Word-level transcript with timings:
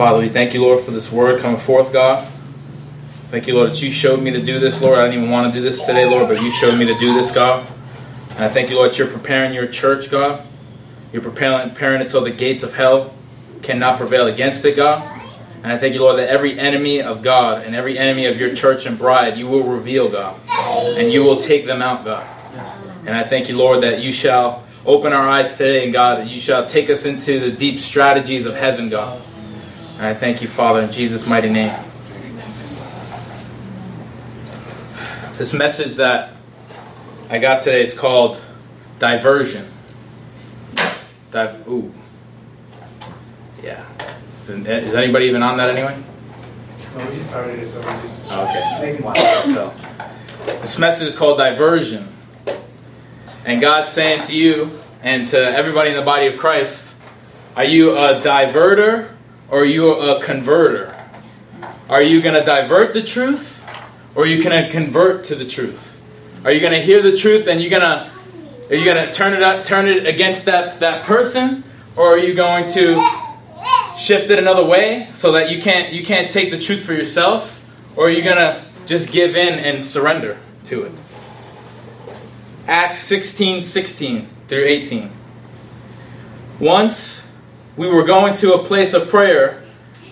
Father, 0.00 0.20
we 0.20 0.30
thank 0.30 0.54
you, 0.54 0.62
Lord, 0.62 0.80
for 0.80 0.92
this 0.92 1.12
word 1.12 1.42
coming 1.42 1.60
forth, 1.60 1.92
God. 1.92 2.26
Thank 3.28 3.46
you, 3.46 3.54
Lord, 3.54 3.68
that 3.68 3.82
you 3.82 3.90
showed 3.90 4.22
me 4.22 4.30
to 4.30 4.40
do 4.40 4.58
this, 4.58 4.80
Lord. 4.80 4.98
I 4.98 5.02
didn't 5.02 5.18
even 5.18 5.30
want 5.30 5.52
to 5.52 5.60
do 5.60 5.62
this 5.62 5.84
today, 5.84 6.08
Lord, 6.08 6.26
but 6.26 6.40
you 6.42 6.50
showed 6.50 6.78
me 6.78 6.86
to 6.86 6.98
do 6.98 7.12
this, 7.12 7.30
God. 7.30 7.66
And 8.30 8.42
I 8.42 8.48
thank 8.48 8.70
you, 8.70 8.76
Lord, 8.76 8.92
that 8.92 8.98
you're 8.98 9.08
preparing 9.08 9.52
your 9.52 9.66
church, 9.66 10.10
God. 10.10 10.42
You're 11.12 11.20
preparing, 11.20 11.68
preparing 11.68 12.00
it 12.00 12.08
so 12.08 12.24
the 12.24 12.30
gates 12.30 12.62
of 12.62 12.72
hell 12.72 13.14
cannot 13.60 13.98
prevail 13.98 14.26
against 14.26 14.64
it, 14.64 14.74
God. 14.74 15.02
And 15.62 15.70
I 15.70 15.76
thank 15.76 15.92
you, 15.92 16.00
Lord, 16.00 16.18
that 16.18 16.30
every 16.30 16.58
enemy 16.58 17.02
of 17.02 17.20
God 17.20 17.66
and 17.66 17.76
every 17.76 17.98
enemy 17.98 18.24
of 18.24 18.40
your 18.40 18.54
church 18.54 18.86
and 18.86 18.96
bride, 18.96 19.36
you 19.36 19.48
will 19.48 19.64
reveal, 19.64 20.08
God. 20.08 20.40
And 20.96 21.12
you 21.12 21.22
will 21.24 21.36
take 21.36 21.66
them 21.66 21.82
out, 21.82 22.06
God. 22.06 22.26
And 23.04 23.10
I 23.10 23.24
thank 23.24 23.50
you, 23.50 23.58
Lord, 23.58 23.82
that 23.82 24.02
you 24.02 24.12
shall 24.12 24.64
open 24.86 25.12
our 25.12 25.28
eyes 25.28 25.58
today, 25.58 25.84
and 25.84 25.92
God, 25.92 26.20
that 26.20 26.28
you 26.28 26.40
shall 26.40 26.64
take 26.64 26.88
us 26.88 27.04
into 27.04 27.38
the 27.38 27.52
deep 27.52 27.78
strategies 27.78 28.46
of 28.46 28.56
heaven, 28.56 28.88
God. 28.88 29.26
And 30.00 30.08
I 30.08 30.14
thank 30.14 30.40
you, 30.40 30.48
Father, 30.48 30.80
in 30.80 30.90
Jesus' 30.90 31.26
mighty 31.26 31.50
name. 31.50 31.68
This 35.36 35.52
message 35.52 35.96
that 35.96 36.32
I 37.28 37.36
got 37.36 37.60
today 37.60 37.82
is 37.82 37.92
called 37.92 38.42
diversion. 38.98 39.66
Di- 41.30 41.54
ooh. 41.68 41.92
Yeah. 43.62 43.84
Is, 44.44 44.48
is 44.48 44.94
anybody 44.94 45.26
even 45.26 45.42
on 45.42 45.58
that 45.58 45.68
anyway? 45.68 46.02
No, 46.96 47.06
we 47.06 47.16
just 47.16 47.28
started 47.28 47.58
it, 47.58 47.66
so 47.66 47.82
we're 47.82 48.00
just 48.00 48.24
Oh, 48.30 48.48
okay. 48.48 48.92
making 48.92 49.04
one. 49.04 49.16
So, 49.16 49.74
this 50.62 50.78
message 50.78 51.08
is 51.08 51.14
called 51.14 51.36
diversion. 51.36 52.08
And 53.44 53.60
God's 53.60 53.90
saying 53.90 54.22
to 54.28 54.34
you 54.34 54.80
and 55.02 55.28
to 55.28 55.36
everybody 55.38 55.90
in 55.90 55.96
the 55.96 56.02
body 56.02 56.26
of 56.26 56.38
Christ, 56.38 56.94
are 57.54 57.64
you 57.64 57.92
a 57.98 58.18
diverter 58.22 59.10
or 59.50 59.60
are 59.60 59.64
you 59.64 59.92
a 59.92 60.22
converter? 60.22 60.94
Are 61.88 62.02
you 62.02 62.22
going 62.22 62.34
to 62.34 62.44
divert 62.44 62.94
the 62.94 63.02
truth 63.02 63.60
or 64.14 64.22
are 64.22 64.26
you 64.26 64.42
going 64.42 64.64
to 64.64 64.70
convert 64.70 65.24
to 65.24 65.34
the 65.34 65.44
truth? 65.44 66.00
Are 66.44 66.52
you 66.52 66.60
going 66.60 66.72
to 66.72 66.80
hear 66.80 67.02
the 67.02 67.16
truth 67.16 67.48
and 67.48 67.60
you're 67.60 67.70
going 67.70 67.82
to 67.82 68.10
are 68.70 68.76
you 68.76 68.84
going 68.84 69.04
to 69.04 69.12
turn 69.12 69.32
it 69.32 69.42
up, 69.42 69.64
turn 69.64 69.88
it 69.88 70.06
against 70.06 70.44
that, 70.44 70.78
that 70.78 71.04
person 71.04 71.64
or 71.96 72.14
are 72.14 72.18
you 72.18 72.34
going 72.34 72.68
to 72.68 73.04
shift 73.98 74.30
it 74.30 74.38
another 74.38 74.64
way 74.64 75.08
so 75.12 75.32
that 75.32 75.50
you 75.50 75.60
can't 75.60 75.92
you 75.92 76.04
can't 76.04 76.30
take 76.30 76.52
the 76.52 76.58
truth 76.58 76.84
for 76.84 76.92
yourself 76.92 77.56
or 77.96 78.06
are 78.06 78.10
you 78.10 78.22
going 78.22 78.36
to 78.36 78.62
just 78.86 79.10
give 79.10 79.36
in 79.36 79.58
and 79.58 79.86
surrender 79.86 80.38
to 80.64 80.84
it? 80.84 80.92
Acts 82.68 83.00
16 83.00 83.64
16 83.64 84.28
through 84.46 84.64
18. 84.64 85.10
Once 86.60 87.19
we 87.80 87.88
were 87.88 88.02
going 88.02 88.34
to 88.34 88.52
a 88.52 88.62
place 88.62 88.92
of 88.92 89.08
prayer, 89.08 89.62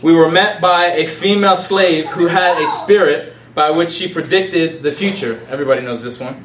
we 0.00 0.14
were 0.14 0.30
met 0.30 0.58
by 0.58 0.86
a 0.86 1.06
female 1.06 1.54
slave 1.54 2.06
who 2.06 2.26
had 2.26 2.56
a 2.56 2.66
spirit 2.66 3.34
by 3.54 3.70
which 3.70 3.90
she 3.90 4.08
predicted 4.08 4.82
the 4.82 4.90
future. 4.90 5.38
Everybody 5.50 5.82
knows 5.82 6.02
this 6.02 6.18
one. 6.18 6.42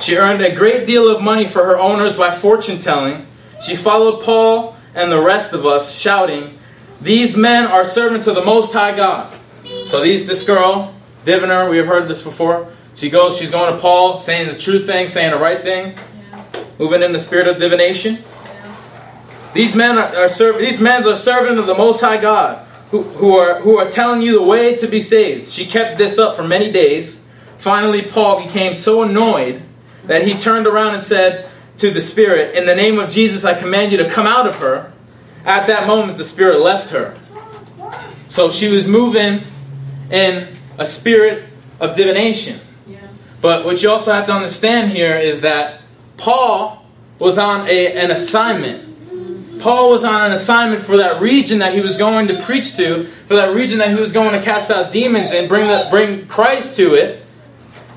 She 0.00 0.14
earned 0.16 0.40
a 0.40 0.54
great 0.54 0.86
deal 0.86 1.08
of 1.08 1.20
money 1.20 1.48
for 1.48 1.64
her 1.64 1.76
owners 1.76 2.14
by 2.14 2.30
fortune 2.30 2.78
telling. 2.78 3.26
She 3.60 3.74
followed 3.74 4.22
Paul 4.22 4.76
and 4.94 5.10
the 5.10 5.20
rest 5.20 5.52
of 5.52 5.66
us, 5.66 5.98
shouting, 5.98 6.56
These 7.00 7.36
men 7.36 7.66
are 7.66 7.82
servants 7.82 8.28
of 8.28 8.36
the 8.36 8.44
Most 8.44 8.72
High 8.72 8.94
God. 8.94 9.36
So 9.86 10.00
these 10.00 10.26
this 10.26 10.44
girl, 10.44 10.94
diviner, 11.24 11.68
we 11.68 11.78
have 11.78 11.86
heard 11.86 12.06
this 12.06 12.22
before. 12.22 12.68
She 12.94 13.10
goes, 13.10 13.36
she's 13.36 13.50
going 13.50 13.74
to 13.74 13.80
Paul, 13.80 14.20
saying 14.20 14.46
the 14.46 14.56
true 14.56 14.78
thing, 14.78 15.08
saying 15.08 15.32
the 15.32 15.38
right 15.38 15.60
thing, 15.60 15.96
moving 16.78 17.02
in 17.02 17.12
the 17.12 17.18
spirit 17.18 17.48
of 17.48 17.58
divination. 17.58 18.18
These 19.54 19.74
men 19.74 19.98
are, 19.98 20.14
are 20.16 20.28
serv- 20.28 20.58
these 20.58 20.80
men 20.80 21.06
are 21.06 21.14
servants 21.14 21.60
of 21.60 21.66
the 21.66 21.74
Most 21.74 22.00
High 22.00 22.20
God, 22.20 22.66
who, 22.90 23.02
who 23.02 23.36
are 23.36 23.60
who 23.60 23.78
are 23.78 23.90
telling 23.90 24.22
you 24.22 24.32
the 24.32 24.42
way 24.42 24.76
to 24.76 24.86
be 24.86 25.00
saved. 25.00 25.48
She 25.48 25.66
kept 25.66 25.98
this 25.98 26.18
up 26.18 26.36
for 26.36 26.42
many 26.42 26.70
days. 26.70 27.22
Finally, 27.58 28.02
Paul 28.02 28.42
became 28.42 28.74
so 28.74 29.02
annoyed 29.02 29.62
that 30.06 30.26
he 30.26 30.34
turned 30.34 30.66
around 30.66 30.94
and 30.94 31.02
said 31.04 31.48
to 31.78 31.90
the 31.90 32.00
spirit, 32.00 32.54
"In 32.54 32.66
the 32.66 32.74
name 32.74 32.98
of 32.98 33.10
Jesus, 33.10 33.44
I 33.44 33.54
command 33.54 33.92
you 33.92 33.98
to 33.98 34.08
come 34.08 34.26
out 34.26 34.46
of 34.46 34.56
her." 34.56 34.92
At 35.44 35.66
that 35.66 35.86
moment, 35.86 36.18
the 36.18 36.24
spirit 36.24 36.60
left 36.60 36.90
her. 36.90 37.16
So 38.28 38.48
she 38.48 38.68
was 38.68 38.86
moving 38.86 39.42
in 40.10 40.48
a 40.78 40.86
spirit 40.86 41.44
of 41.80 41.94
divination. 41.94 42.60
But 43.40 43.64
what 43.64 43.82
you 43.82 43.90
also 43.90 44.12
have 44.12 44.26
to 44.26 44.32
understand 44.32 44.92
here 44.92 45.16
is 45.16 45.40
that 45.40 45.80
Paul 46.16 46.86
was 47.18 47.38
on 47.38 47.66
a, 47.68 47.92
an 47.92 48.12
assignment. 48.12 48.91
Paul 49.62 49.90
was 49.90 50.02
on 50.02 50.22
an 50.22 50.32
assignment 50.32 50.82
for 50.82 50.96
that 50.96 51.22
region 51.22 51.60
that 51.60 51.72
he 51.72 51.80
was 51.80 51.96
going 51.96 52.26
to 52.26 52.42
preach 52.42 52.74
to, 52.76 53.04
for 53.04 53.36
that 53.36 53.54
region 53.54 53.78
that 53.78 53.90
he 53.90 53.94
was 53.94 54.10
going 54.10 54.32
to 54.32 54.42
cast 54.42 54.70
out 54.70 54.90
demons 54.90 55.30
and 55.30 55.48
bring, 55.48 55.68
the, 55.68 55.86
bring 55.88 56.26
Christ 56.26 56.76
to 56.78 56.94
it. 56.94 57.24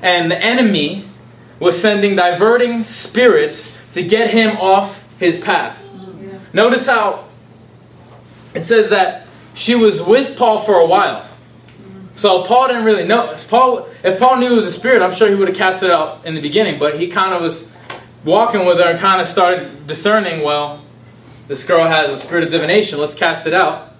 And 0.00 0.30
the 0.30 0.40
enemy 0.40 1.08
was 1.58 1.80
sending 1.80 2.14
diverting 2.14 2.84
spirits 2.84 3.76
to 3.94 4.04
get 4.04 4.30
him 4.30 4.56
off 4.58 5.04
his 5.18 5.38
path. 5.38 5.82
Notice 6.52 6.86
how 6.86 7.24
it 8.54 8.62
says 8.62 8.90
that 8.90 9.26
she 9.54 9.74
was 9.74 10.00
with 10.00 10.38
Paul 10.38 10.60
for 10.60 10.76
a 10.76 10.86
while. 10.86 11.28
So 12.14 12.44
Paul 12.44 12.68
didn't 12.68 12.84
really 12.84 13.06
know. 13.06 13.32
If 13.32 13.50
Paul, 13.50 13.88
if 14.04 14.20
Paul 14.20 14.36
knew 14.38 14.52
it 14.52 14.56
was 14.56 14.66
a 14.66 14.72
spirit, 14.72 15.02
I'm 15.02 15.12
sure 15.12 15.28
he 15.28 15.34
would 15.34 15.48
have 15.48 15.56
cast 15.56 15.82
it 15.82 15.90
out 15.90 16.24
in 16.24 16.36
the 16.36 16.40
beginning. 16.40 16.78
But 16.78 17.00
he 17.00 17.08
kind 17.08 17.34
of 17.34 17.42
was 17.42 17.72
walking 18.24 18.64
with 18.64 18.78
her 18.78 18.84
and 18.88 19.00
kind 19.00 19.20
of 19.20 19.26
started 19.26 19.88
discerning. 19.88 20.44
Well, 20.44 20.85
this 21.48 21.64
girl 21.64 21.86
has 21.86 22.10
a 22.10 22.16
spirit 22.16 22.44
of 22.44 22.50
divination. 22.50 22.98
Let's 22.98 23.14
cast 23.14 23.46
it 23.46 23.54
out. 23.54 23.92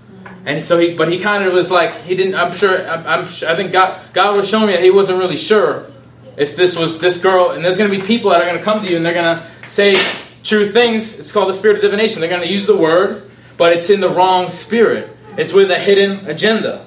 And 0.45 0.65
so 0.65 0.79
he, 0.79 0.95
but 0.95 1.11
he 1.11 1.19
kind 1.19 1.45
of 1.45 1.53
was 1.53 1.71
like 1.71 2.03
he 2.03 2.15
didn't. 2.15 2.35
I'm 2.35 2.53
sure. 2.53 2.89
I'm, 2.89 3.07
I'm 3.07 3.29
sure, 3.29 3.49
I 3.49 3.57
think 3.57 3.73
God, 3.73 4.01
God 4.13 4.37
was 4.37 4.49
showing 4.49 4.67
me 4.67 4.73
that 4.73 4.83
he 4.83 4.91
wasn't 4.91 5.19
really 5.19 5.37
sure 5.37 5.91
if 6.37 6.55
this 6.55 6.77
was 6.77 6.99
this 6.99 7.19
girl. 7.19 7.51
And 7.51 7.65
there's 7.65 7.77
going 7.77 7.91
to 7.91 7.97
be 7.97 8.05
people 8.05 8.31
that 8.31 8.41
are 8.41 8.47
going 8.47 8.59
to 8.59 8.65
come 8.65 8.85
to 8.85 8.91
you 8.91 8.97
and 8.97 9.05
they're 9.05 9.15
going 9.15 9.37
to 9.37 9.47
say 9.69 10.01
true 10.45 10.67
things. 10.67 11.19
It's 11.19 11.33
called 11.33 11.49
the 11.49 11.55
spirit 11.55 11.77
of 11.77 11.83
divination. 11.83 12.21
They're 12.21 12.31
going 12.31 12.43
to 12.43 12.53
use 12.53 12.67
the 12.67 12.77
word, 12.77 13.29
but 13.57 13.73
it's 13.73 13.91
in 13.91 14.01
the 14.01 14.11
wrong 14.11 14.51
spirit. 14.51 15.17
It's 15.37 15.53
with 15.53 15.71
a 15.71 15.79
hidden 15.79 16.27
agenda. 16.27 16.87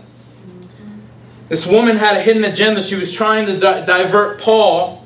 This 1.49 1.65
woman 1.65 1.97
had 1.97 2.15
a 2.15 2.21
hidden 2.21 2.45
agenda. 2.45 2.81
She 2.81 2.95
was 2.95 3.11
trying 3.11 3.45
to 3.47 3.59
di- 3.59 3.83
divert 3.83 4.39
Paul 4.39 5.05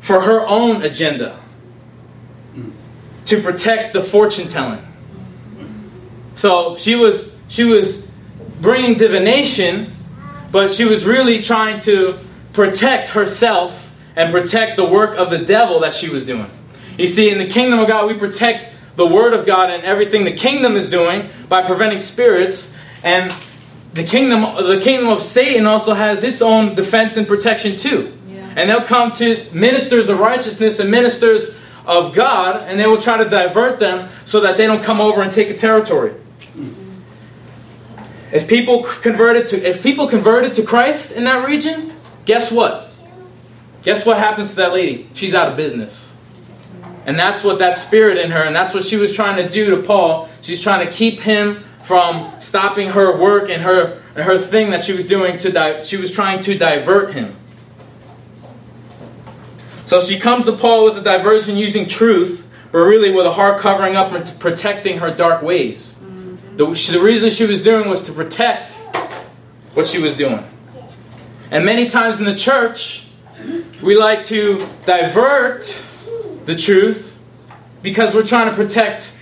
for 0.00 0.20
her 0.20 0.46
own 0.46 0.82
agenda 0.82 1.40
to 3.26 3.40
protect 3.40 3.92
the 3.92 4.02
fortune 4.02 4.48
telling. 4.48 4.84
So 6.34 6.76
she 6.76 6.94
was 6.94 7.36
she 7.48 7.64
was 7.64 8.06
bringing 8.60 8.98
divination, 8.98 9.92
but 10.50 10.70
she 10.72 10.84
was 10.84 11.06
really 11.06 11.40
trying 11.40 11.78
to 11.80 12.18
protect 12.52 13.10
herself 13.10 13.80
and 14.16 14.30
protect 14.30 14.76
the 14.76 14.84
work 14.84 15.16
of 15.16 15.30
the 15.30 15.38
devil 15.38 15.80
that 15.80 15.94
she 15.94 16.08
was 16.08 16.24
doing. 16.24 16.50
You 16.98 17.08
see, 17.08 17.30
in 17.30 17.38
the 17.38 17.48
kingdom 17.48 17.80
of 17.80 17.88
God, 17.88 18.06
we 18.06 18.14
protect 18.14 18.72
the 18.96 19.06
word 19.06 19.34
of 19.34 19.44
God 19.44 19.70
and 19.70 19.82
everything 19.82 20.24
the 20.24 20.32
kingdom 20.32 20.76
is 20.76 20.88
doing 20.88 21.28
by 21.48 21.62
preventing 21.62 22.00
spirits 22.00 22.74
and 23.02 23.34
the 23.92 24.04
kingdom 24.04 24.42
the 24.66 24.80
kingdom 24.80 25.08
of 25.08 25.20
Satan 25.20 25.66
also 25.66 25.94
has 25.94 26.24
its 26.24 26.42
own 26.42 26.74
defense 26.74 27.16
and 27.16 27.26
protection 27.26 27.76
too. 27.76 28.16
Yeah. 28.28 28.54
And 28.56 28.70
they'll 28.70 28.82
come 28.82 29.10
to 29.12 29.46
ministers 29.52 30.08
of 30.08 30.18
righteousness 30.18 30.78
and 30.78 30.90
ministers 30.90 31.56
of 31.86 32.14
God 32.14 32.62
and 32.68 32.78
they 32.78 32.86
will 32.86 33.00
try 33.00 33.16
to 33.16 33.28
divert 33.28 33.78
them 33.78 34.08
so 34.24 34.40
that 34.40 34.56
they 34.56 34.66
don't 34.66 34.82
come 34.82 35.00
over 35.00 35.22
and 35.22 35.30
take 35.30 35.48
a 35.50 35.54
territory. 35.54 36.14
If 38.32 38.48
people 38.48 38.82
converted 38.82 39.46
to 39.46 39.68
if 39.68 39.82
people 39.82 40.08
converted 40.08 40.54
to 40.54 40.62
Christ 40.62 41.12
in 41.12 41.24
that 41.24 41.46
region, 41.46 41.92
guess 42.24 42.50
what? 42.50 42.90
Guess 43.84 44.04
what 44.04 44.18
happens 44.18 44.50
to 44.50 44.56
that 44.56 44.72
lady? 44.72 45.08
She's 45.14 45.34
out 45.34 45.50
of 45.50 45.56
business. 45.56 46.12
And 47.06 47.18
that's 47.18 47.44
what 47.44 47.58
that 47.58 47.76
spirit 47.76 48.16
in 48.16 48.30
her, 48.30 48.42
and 48.42 48.56
that's 48.56 48.72
what 48.72 48.82
she 48.82 48.96
was 48.96 49.12
trying 49.12 49.36
to 49.36 49.48
do 49.48 49.76
to 49.76 49.82
Paul. 49.82 50.28
She's 50.40 50.62
trying 50.62 50.86
to 50.86 50.92
keep 50.92 51.20
him 51.20 51.62
from 51.82 52.32
stopping 52.40 52.88
her 52.90 53.20
work 53.20 53.50
and 53.50 53.62
her 53.62 54.00
and 54.16 54.24
her 54.24 54.38
thing 54.38 54.70
that 54.70 54.82
she 54.82 54.94
was 54.94 55.04
doing 55.04 55.36
to 55.38 55.52
di- 55.52 55.78
she 55.78 55.96
was 55.96 56.10
trying 56.10 56.40
to 56.40 56.56
divert 56.56 57.12
him. 57.12 57.36
So 59.94 60.00
she 60.00 60.18
comes 60.18 60.46
to 60.46 60.52
Paul 60.56 60.86
with 60.86 60.98
a 60.98 61.00
diversion 61.00 61.56
using 61.56 61.86
truth, 61.86 62.44
but 62.72 62.80
really 62.80 63.12
with 63.12 63.26
a 63.26 63.30
heart 63.30 63.60
covering 63.60 63.94
up 63.94 64.10
and 64.10 64.40
protecting 64.40 64.98
her 64.98 65.14
dark 65.14 65.40
ways. 65.40 65.94
Mm-hmm. 65.94 66.56
The, 66.56 66.74
she- 66.74 66.90
the 66.90 67.00
reason 67.00 67.30
she 67.30 67.46
was 67.46 67.60
doing 67.62 67.88
was 67.88 68.02
to 68.02 68.12
protect 68.12 68.72
what 69.74 69.86
she 69.86 70.00
was 70.02 70.16
doing. 70.16 70.44
And 71.52 71.64
many 71.64 71.88
times 71.88 72.18
in 72.18 72.24
the 72.24 72.34
church, 72.34 73.06
we 73.80 73.96
like 73.96 74.24
to 74.24 74.66
divert 74.84 75.86
the 76.44 76.56
truth 76.56 77.16
because 77.80 78.16
we're 78.16 78.26
trying 78.26 78.50
to 78.50 78.56
protect 78.56 79.12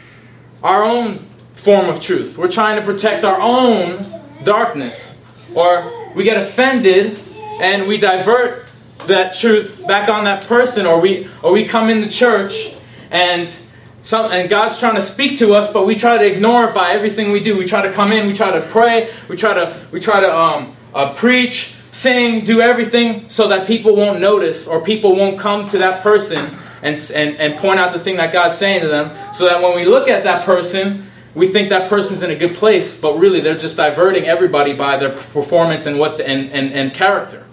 our 0.63 0.83
own 0.83 1.27
form 1.53 1.91
of 1.91 2.01
truth. 2.01 2.39
We're 2.39 2.51
trying 2.51 2.77
to 2.77 2.83
protect 2.83 3.27
our 3.27 3.39
own 3.43 4.23
darkness. 4.43 5.23
Or 5.55 5.93
we 6.15 6.25
get 6.25 6.39
offended 6.39 7.19
and 7.61 7.87
we 7.87 7.99
divert 7.99 8.65
that 9.09 9.35
truth 9.35 9.87
back 9.87 10.09
on 10.09 10.25
that 10.25 10.45
person 10.45 10.87
or 10.87 11.01
we 11.01 11.29
or 11.43 11.53
we 11.53 11.67
come 11.67 11.91
in 11.91 12.01
the 12.01 12.09
church 12.09 12.75
and 13.11 13.55
some, 14.03 14.33
and 14.33 14.49
God's 14.49 14.81
trying 14.81 14.97
to 14.97 15.03
speak 15.03 15.39
to 15.39 15.55
us, 15.55 15.73
but 15.73 15.87
we 15.87 15.95
try 15.95 16.19
to 16.19 16.27
ignore 16.27 16.65
it 16.65 16.75
by 16.75 16.91
everything 16.91 17.31
we 17.31 17.39
do. 17.39 17.57
We 17.57 17.67
try 17.67 17.83
to 17.83 17.93
come 17.93 18.11
in, 18.11 18.27
we 18.27 18.33
try 18.33 18.51
to 18.51 18.61
pray, 18.61 19.13
we 19.29 19.37
try 19.37 19.55
to 19.55 19.81
we 19.93 20.01
try 20.01 20.21
to 20.21 20.37
um, 20.37 20.77
uh, 20.93 21.15
preach, 21.15 21.75
sing, 21.93 22.45
do 22.45 22.61
everything 22.61 23.29
so 23.29 23.49
that 23.49 23.67
people 23.67 23.95
won't 23.95 24.21
notice 24.21 24.67
or 24.67 24.83
people 24.83 25.15
won't 25.15 25.39
come 25.39 25.69
to 25.69 25.79
that 25.79 26.03
person 26.03 26.51
and, 26.83 26.97
and, 27.15 27.37
and 27.37 27.59
point 27.59 27.79
out 27.79 27.93
the 27.93 28.01
thing 28.01 28.17
that 28.17 28.33
God's 28.33 28.59
saying 28.59 28.81
to 28.81 28.89
them. 28.89 29.17
So 29.33 29.45
that 29.45 29.63
when 29.63 29.77
we 29.77 29.85
look 29.85 30.09
at 30.09 30.25
that 30.25 30.45
person, 30.45 31.07
we 31.35 31.47
think 31.47 31.69
that 31.69 31.89
person's 31.89 32.23
in 32.23 32.31
a 32.31 32.37
good 32.37 32.57
place, 32.57 32.97
but 33.01 33.19
really 33.19 33.41
they're 33.41 33.57
just 33.57 33.77
diverting 33.77 34.27
everybody 34.27 34.75
by 34.75 34.97
their 34.97 35.11
performance 35.11 35.87
and 35.87 35.99
what 35.99 36.17
the, 36.17 36.29
and, 36.29 36.51
and, 36.51 36.73
and 36.73 36.93
character. 36.93 37.47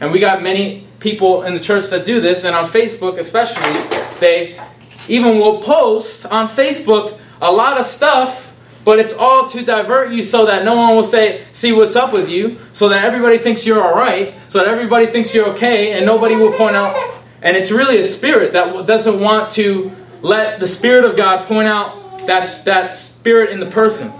And 0.00 0.12
we 0.12 0.20
got 0.20 0.42
many 0.42 0.86
people 0.98 1.42
in 1.42 1.54
the 1.54 1.60
church 1.60 1.88
that 1.90 2.04
do 2.04 2.20
this, 2.20 2.44
and 2.44 2.54
on 2.54 2.66
Facebook 2.66 3.18
especially, 3.18 3.72
they 4.20 4.60
even 5.08 5.38
will 5.38 5.62
post 5.62 6.26
on 6.26 6.48
Facebook 6.48 7.18
a 7.40 7.50
lot 7.50 7.78
of 7.78 7.86
stuff, 7.86 8.54
but 8.84 8.98
it's 8.98 9.12
all 9.12 9.48
to 9.48 9.62
divert 9.62 10.10
you 10.10 10.22
so 10.22 10.46
that 10.46 10.64
no 10.64 10.76
one 10.76 10.94
will 10.94 11.04
say, 11.04 11.44
see 11.52 11.72
what's 11.72 11.96
up 11.96 12.12
with 12.12 12.28
you, 12.28 12.58
so 12.72 12.88
that 12.88 13.04
everybody 13.04 13.38
thinks 13.38 13.66
you're 13.66 13.82
alright, 13.82 14.34
so 14.48 14.58
that 14.58 14.68
everybody 14.68 15.06
thinks 15.06 15.34
you're 15.34 15.48
okay, 15.50 15.92
and 15.92 16.06
nobody 16.06 16.36
will 16.36 16.52
point 16.52 16.76
out. 16.76 17.20
And 17.42 17.56
it's 17.56 17.70
really 17.70 17.98
a 17.98 18.04
spirit 18.04 18.52
that 18.52 18.86
doesn't 18.86 19.20
want 19.20 19.50
to 19.52 19.92
let 20.22 20.60
the 20.60 20.66
Spirit 20.66 21.04
of 21.04 21.16
God 21.16 21.44
point 21.44 21.68
out 21.68 22.26
that's 22.26 22.60
that 22.60 22.94
spirit 22.94 23.50
in 23.50 23.60
the 23.60 23.66
person. 23.66 24.12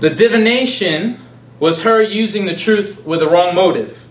The 0.00 0.10
divination 0.10 1.20
was 1.58 1.82
her 1.82 2.02
using 2.02 2.46
the 2.46 2.54
truth 2.54 3.04
with 3.06 3.20
the 3.20 3.28
wrong 3.28 3.54
motive. 3.54 4.06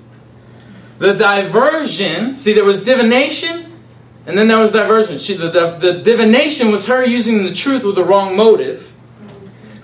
The 0.98 1.14
diversion, 1.14 2.38
see, 2.38 2.54
there 2.54 2.64
was 2.64 2.82
divination 2.82 3.66
and 4.26 4.38
then 4.38 4.48
there 4.48 4.58
was 4.58 4.72
diversion. 4.72 5.18
She, 5.18 5.36
the, 5.36 5.50
the, 5.50 5.78
the 5.78 5.94
divination 6.02 6.72
was 6.72 6.88
her 6.88 7.06
using 7.06 7.44
the 7.44 7.54
truth 7.54 7.84
with 7.84 7.96
the 7.96 8.04
wrong 8.04 8.36
motive. 8.36 8.92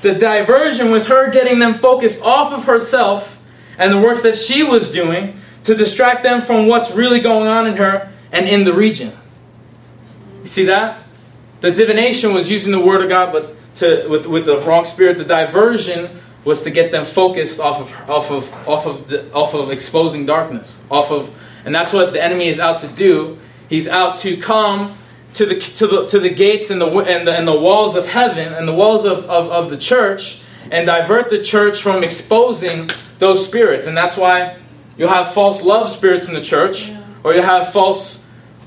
The 0.01 0.15
diversion 0.15 0.89
was 0.89 1.07
her 1.07 1.29
getting 1.29 1.59
them 1.59 1.75
focused 1.75 2.23
off 2.23 2.51
of 2.51 2.65
herself 2.65 3.41
and 3.77 3.93
the 3.93 3.99
works 3.99 4.23
that 4.23 4.35
she 4.35 4.63
was 4.63 4.89
doing 4.89 5.37
to 5.63 5.75
distract 5.75 6.23
them 6.23 6.41
from 6.41 6.67
what's 6.67 6.91
really 6.91 7.19
going 7.19 7.47
on 7.47 7.67
in 7.67 7.77
her 7.77 8.11
and 8.31 8.47
in 8.47 8.63
the 8.63 8.73
region. 8.73 9.15
You 10.41 10.47
see 10.47 10.65
that? 10.65 11.03
The 11.59 11.69
divination 11.69 12.33
was 12.33 12.49
using 12.49 12.71
the 12.71 12.79
word 12.79 13.01
of 13.01 13.09
God, 13.09 13.31
but 13.31 13.55
to, 13.75 14.07
with, 14.07 14.25
with 14.25 14.45
the 14.45 14.57
wrong 14.61 14.85
spirit. 14.85 15.19
The 15.19 15.25
diversion 15.25 16.09
was 16.43 16.63
to 16.63 16.71
get 16.71 16.91
them 16.91 17.05
focused 17.05 17.59
off 17.59 17.79
of 17.81 18.09
off 18.09 18.31
of 18.31 18.67
off 18.67 18.85
of 18.85 19.07
the, 19.07 19.31
off 19.33 19.53
of 19.53 19.71
exposing 19.71 20.25
darkness. 20.25 20.83
Off 20.89 21.11
of, 21.11 21.29
and 21.65 21.73
that's 21.73 21.93
what 21.93 22.13
the 22.13 22.23
enemy 22.23 22.47
is 22.47 22.59
out 22.59 22.79
to 22.79 22.87
do. 22.87 23.37
He's 23.69 23.87
out 23.87 24.17
to 24.17 24.37
come 24.37 24.95
to 25.33 25.45
the 25.45 25.59
to 25.59 25.87
the 25.87 26.05
to 26.07 26.19
the 26.19 26.29
gates 26.29 26.69
and 26.69 26.81
the 26.81 26.87
and 26.87 27.27
the, 27.27 27.33
and 27.35 27.47
the 27.47 27.57
walls 27.57 27.95
of 27.95 28.07
heaven 28.07 28.53
and 28.53 28.67
the 28.67 28.73
walls 28.73 29.05
of, 29.05 29.25
of, 29.25 29.49
of 29.51 29.69
the 29.69 29.77
church 29.77 30.41
and 30.71 30.85
divert 30.85 31.29
the 31.29 31.41
church 31.43 31.81
from 31.81 32.03
exposing 32.03 32.89
those 33.19 33.45
spirits. 33.45 33.87
And 33.87 33.95
that's 33.95 34.17
why 34.17 34.57
you'll 34.97 35.09
have 35.09 35.33
false 35.33 35.61
love 35.61 35.89
spirits 35.89 36.27
in 36.27 36.33
the 36.33 36.41
church, 36.41 36.91
or 37.23 37.33
you'll 37.33 37.43
have 37.43 37.71
false 37.71 38.21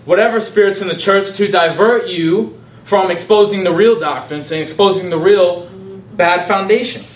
whatever 0.05 0.39
spirits 0.39 0.81
in 0.81 0.89
the 0.89 0.97
church 0.97 1.33
to 1.33 1.49
divert 1.49 2.09
you 2.09 2.61
from 2.85 3.11
exposing 3.11 3.65
the 3.65 3.73
real 3.73 3.99
doctrines 3.99 4.53
and 4.53 4.61
exposing 4.61 5.11
the 5.11 5.19
real 5.19 5.67
bad 6.13 6.47
foundations. 6.47 7.14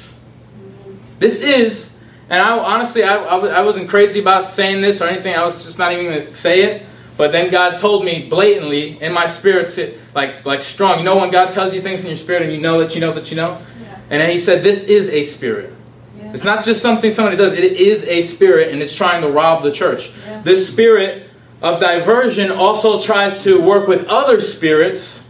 This 1.19 1.43
is, 1.43 1.97
and 2.31 2.41
I 2.41 2.59
honestly, 2.59 3.03
I, 3.03 3.17
I, 3.17 3.63
wasn't 3.63 3.89
crazy 3.89 4.21
about 4.21 4.49
saying 4.49 4.81
this 4.81 5.01
or 5.01 5.07
anything. 5.07 5.35
I 5.35 5.45
was 5.45 5.65
just 5.65 5.79
not 5.79 5.93
even 5.93 6.05
going 6.07 6.27
to 6.27 6.35
say 6.35 6.63
it. 6.63 6.87
But 7.19 7.33
then 7.33 7.51
God 7.51 7.77
told 7.77 8.05
me 8.05 8.29
blatantly 8.29 9.03
in 9.03 9.13
my 9.13 9.27
spirit, 9.27 9.71
to, 9.71 9.93
like 10.15 10.47
like 10.47 10.63
strong. 10.63 10.99
You 10.99 11.05
know 11.05 11.17
when 11.17 11.33
God 11.33 11.51
tells 11.51 11.75
you 11.75 11.81
things 11.81 12.03
in 12.03 12.07
your 12.07 12.17
spirit 12.17 12.43
and 12.43 12.53
you 12.53 12.61
know 12.61 12.79
that 12.79 12.95
you 12.95 13.01
know 13.01 13.13
that 13.13 13.31
you 13.31 13.37
know. 13.37 13.61
Yeah. 13.83 13.95
And 14.11 14.21
then 14.21 14.31
He 14.31 14.39
said, 14.39 14.63
"This 14.63 14.85
is 14.85 15.09
a 15.09 15.25
spirit. 15.25 15.73
Yeah. 16.17 16.31
It's 16.33 16.45
not 16.45 16.65
just 16.65 16.81
something 16.81 17.11
somebody 17.11 17.37
does. 17.37 17.53
It 17.55 17.65
is 17.65 18.05
a 18.05 18.23
spirit, 18.23 18.69
and 18.69 18.81
it's 18.81 18.95
trying 18.95 19.23
to 19.23 19.29
rob 19.29 19.65
the 19.65 19.73
church. 19.73 20.13
Yeah. 20.27 20.43
This 20.43 20.69
spirit 20.69 21.29
of 21.61 21.81
diversion 21.81 22.53
also 22.53 23.01
tries 23.01 23.43
to 23.43 23.61
work 23.61 23.89
with 23.89 24.07
other 24.07 24.41
spirits, 24.41 25.27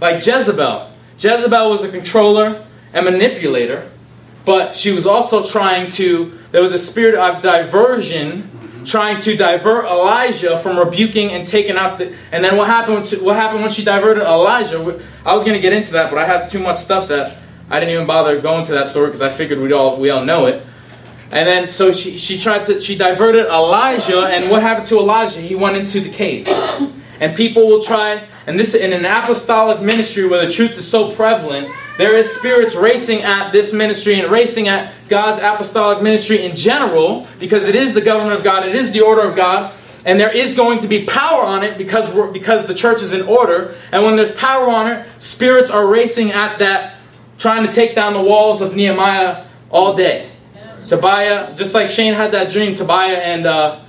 like 0.00 0.24
Jezebel. 0.24 0.88
Jezebel 1.18 1.68
was 1.68 1.82
a 1.82 1.88
controller 1.88 2.64
and 2.92 3.04
manipulator, 3.04 3.90
but 4.48 4.74
she 4.74 4.92
was 4.92 5.04
also 5.04 5.46
trying 5.46 5.90
to, 5.90 6.32
there 6.52 6.62
was 6.62 6.72
a 6.72 6.78
spirit 6.78 7.14
of 7.14 7.42
diversion 7.42 8.48
trying 8.82 9.20
to 9.20 9.36
divert 9.36 9.84
Elijah 9.84 10.56
from 10.56 10.78
rebuking 10.78 11.32
and 11.32 11.46
taking 11.46 11.76
out 11.76 11.98
the. 11.98 12.16
And 12.32 12.42
then 12.42 12.56
what 12.56 12.66
happened? 12.66 13.04
To, 13.06 13.22
what 13.22 13.36
happened 13.36 13.60
when 13.60 13.70
she 13.70 13.84
diverted 13.84 14.22
Elijah? 14.22 14.78
I 15.26 15.34
was 15.34 15.44
going 15.44 15.52
to 15.52 15.60
get 15.60 15.74
into 15.74 15.92
that, 15.92 16.08
but 16.08 16.18
I 16.18 16.24
have 16.24 16.50
too 16.50 16.60
much 16.60 16.78
stuff 16.78 17.08
that 17.08 17.36
I 17.68 17.78
didn't 17.78 17.92
even 17.92 18.06
bother 18.06 18.40
going 18.40 18.64
to 18.64 18.72
that 18.72 18.86
story 18.86 19.08
because 19.08 19.20
I 19.20 19.28
figured 19.28 19.58
we 19.58 19.70
all 19.74 20.00
we 20.00 20.08
all 20.08 20.24
know 20.24 20.46
it. 20.46 20.64
And 21.30 21.46
then 21.46 21.68
so 21.68 21.92
she, 21.92 22.16
she 22.16 22.38
tried 22.38 22.64
to 22.66 22.78
she 22.78 22.96
diverted 22.96 23.48
Elijah, 23.48 24.22
and 24.22 24.50
what 24.50 24.62
happened 24.62 24.86
to 24.86 24.98
Elijah? 24.98 25.42
He 25.42 25.56
went 25.56 25.76
into 25.76 26.00
the 26.00 26.08
cave. 26.08 26.48
And 27.20 27.36
people 27.36 27.66
will 27.66 27.82
try, 27.82 28.26
and 28.46 28.58
this 28.58 28.74
in 28.74 28.94
an 28.94 29.04
apostolic 29.04 29.82
ministry 29.82 30.26
where 30.26 30.46
the 30.46 30.50
truth 30.50 30.78
is 30.78 30.90
so 30.90 31.12
prevalent, 31.14 31.68
there 31.98 32.16
is 32.16 32.32
spirits 32.32 32.74
racing 32.74 33.22
at 33.22 33.50
this 33.50 33.72
ministry 33.72 34.18
and 34.18 34.30
racing 34.30 34.68
at 34.68 34.94
God's 35.08 35.40
apostolic 35.40 36.02
ministry 36.02 36.44
in 36.44 36.56
general, 36.56 37.26
because 37.38 37.66
it 37.66 37.74
is 37.74 37.92
the 37.92 38.00
government 38.00 38.36
of 38.38 38.44
God, 38.44 38.66
it 38.66 38.74
is 38.74 38.92
the 38.92 39.02
order 39.02 39.22
of 39.22 39.36
God, 39.36 39.74
and 40.06 40.18
there 40.18 40.34
is 40.34 40.54
going 40.54 40.78
to 40.80 40.88
be 40.88 41.04
power 41.04 41.42
on 41.42 41.64
it 41.64 41.76
because 41.76 42.10
we're, 42.14 42.30
because 42.30 42.66
the 42.66 42.74
church 42.74 43.02
is 43.02 43.12
in 43.12 43.22
order. 43.22 43.74
And 43.92 44.04
when 44.04 44.16
there's 44.16 44.32
power 44.32 44.68
on 44.70 44.90
it, 44.90 45.06
spirits 45.18 45.70
are 45.70 45.86
racing 45.86 46.30
at 46.30 46.60
that, 46.60 46.94
trying 47.36 47.66
to 47.66 47.72
take 47.72 47.94
down 47.94 48.14
the 48.14 48.22
walls 48.22 48.62
of 48.62 48.74
Nehemiah 48.74 49.44
all 49.68 49.94
day. 49.94 50.30
Tobiah, 50.88 51.54
just 51.56 51.74
like 51.74 51.90
Shane 51.90 52.14
had 52.14 52.32
that 52.32 52.50
dream, 52.50 52.74
Tobiah 52.74 53.18
and 53.18 53.44
uh, 53.44 53.80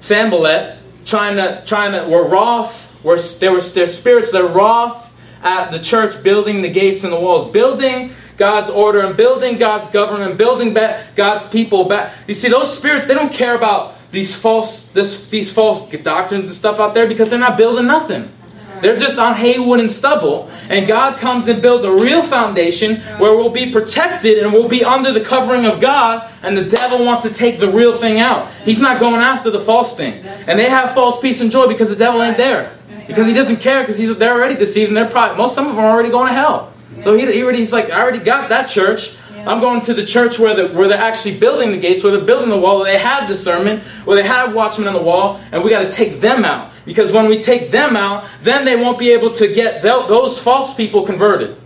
Sanballat 0.00 0.78
trying 1.04 1.36
to 1.36 1.62
trying 1.66 1.92
to 1.92 2.08
were 2.08 2.28
wroth. 2.28 2.88
Were 3.02 3.18
there 3.18 3.52
was 3.52 3.72
their 3.72 3.86
spirits 3.86 4.30
that 4.30 4.44
wroth 4.44 5.09
at 5.42 5.70
the 5.70 5.78
church, 5.78 6.22
building 6.22 6.62
the 6.62 6.68
gates 6.68 7.04
and 7.04 7.12
the 7.12 7.20
walls, 7.20 7.50
building 7.50 8.12
God's 8.36 8.70
order 8.70 9.00
and 9.00 9.16
building 9.16 9.58
God's 9.58 9.88
government, 9.90 10.38
building 10.38 10.72
back 10.72 11.14
God's 11.14 11.46
people 11.46 11.84
back. 11.84 12.14
You 12.26 12.34
see, 12.34 12.48
those 12.48 12.74
spirits 12.76 13.06
they 13.06 13.14
don't 13.14 13.32
care 13.32 13.54
about 13.54 13.96
these 14.12 14.34
false 14.34 14.88
this, 14.88 15.28
these 15.28 15.52
false 15.52 15.88
doctrines 15.90 16.46
and 16.46 16.54
stuff 16.54 16.80
out 16.80 16.94
there 16.94 17.06
because 17.06 17.28
they're 17.28 17.38
not 17.38 17.56
building 17.56 17.86
nothing. 17.86 18.32
They're 18.80 18.96
just 18.96 19.18
on 19.18 19.34
haywood 19.34 19.80
and 19.80 19.90
stubble. 19.90 20.50
And 20.68 20.86
God 20.86 21.18
comes 21.18 21.48
and 21.48 21.60
builds 21.60 21.84
a 21.84 21.92
real 21.92 22.22
foundation 22.22 22.96
where 23.18 23.34
we'll 23.34 23.50
be 23.50 23.70
protected 23.70 24.38
and 24.38 24.52
we'll 24.52 24.68
be 24.68 24.84
under 24.84 25.12
the 25.12 25.20
covering 25.20 25.66
of 25.66 25.80
God. 25.80 26.30
And 26.42 26.56
the 26.56 26.64
devil 26.64 27.04
wants 27.04 27.22
to 27.22 27.30
take 27.30 27.60
the 27.60 27.68
real 27.68 27.92
thing 27.92 28.20
out. 28.20 28.50
He's 28.64 28.80
not 28.80 29.00
going 29.00 29.20
after 29.20 29.50
the 29.50 29.60
false 29.60 29.96
thing. 29.96 30.24
And 30.24 30.58
they 30.58 30.68
have 30.68 30.94
false 30.94 31.20
peace 31.20 31.40
and 31.40 31.50
joy 31.50 31.66
because 31.66 31.88
the 31.88 31.96
devil 31.96 32.22
ain't 32.22 32.36
there. 32.36 32.76
Because 33.06 33.26
he 33.26 33.32
doesn't 33.32 33.58
care 33.58 33.82
because 33.82 33.98
he's, 33.98 34.16
they're 34.16 34.34
already 34.34 34.56
deceived 34.56 34.88
and 34.88 34.96
they're 34.96 35.08
probably, 35.08 35.36
most 35.36 35.54
some 35.54 35.66
of 35.66 35.74
them 35.74 35.84
are 35.84 35.90
already 35.90 36.10
going 36.10 36.28
to 36.28 36.34
hell. 36.34 36.72
So 37.00 37.16
he, 37.16 37.30
he 37.32 37.42
already, 37.42 37.58
he's 37.58 37.72
like, 37.72 37.90
I 37.90 38.00
already 38.00 38.18
got 38.18 38.50
that 38.50 38.68
church. 38.68 39.14
I'm 39.46 39.60
going 39.60 39.80
to 39.82 39.94
the 39.94 40.04
church 40.04 40.38
where, 40.38 40.54
the, 40.54 40.74
where 40.74 40.88
they're 40.88 40.98
actually 40.98 41.38
building 41.38 41.72
the 41.72 41.78
gates, 41.78 42.02
where 42.02 42.16
they're 42.16 42.24
building 42.24 42.50
the 42.50 42.58
wall, 42.58 42.80
where 42.80 42.92
they 42.92 42.98
have 42.98 43.28
discernment, 43.28 43.82
where 44.04 44.16
they 44.16 44.26
have 44.26 44.54
watchmen 44.54 44.88
on 44.88 44.94
the 44.94 45.02
wall, 45.02 45.40
and 45.52 45.62
we 45.62 45.70
got 45.70 45.80
to 45.80 45.90
take 45.90 46.20
them 46.20 46.44
out. 46.44 46.72
Because 46.84 47.12
when 47.12 47.28
we 47.28 47.40
take 47.40 47.70
them 47.70 47.96
out, 47.96 48.24
then 48.42 48.64
they 48.64 48.76
won't 48.76 48.98
be 48.98 49.10
able 49.10 49.30
to 49.32 49.52
get 49.52 49.82
those 49.82 50.38
false 50.38 50.74
people 50.74 51.04
converted. 51.04 51.56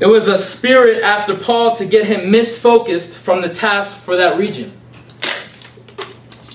It 0.00 0.06
was 0.06 0.26
a 0.26 0.36
spirit 0.36 1.02
after 1.04 1.32
Paul 1.32 1.76
to 1.76 1.86
get 1.86 2.06
him 2.06 2.32
misfocused 2.32 3.18
from 3.18 3.40
the 3.40 3.48
task 3.48 3.96
for 3.96 4.16
that 4.16 4.36
region. 4.36 4.72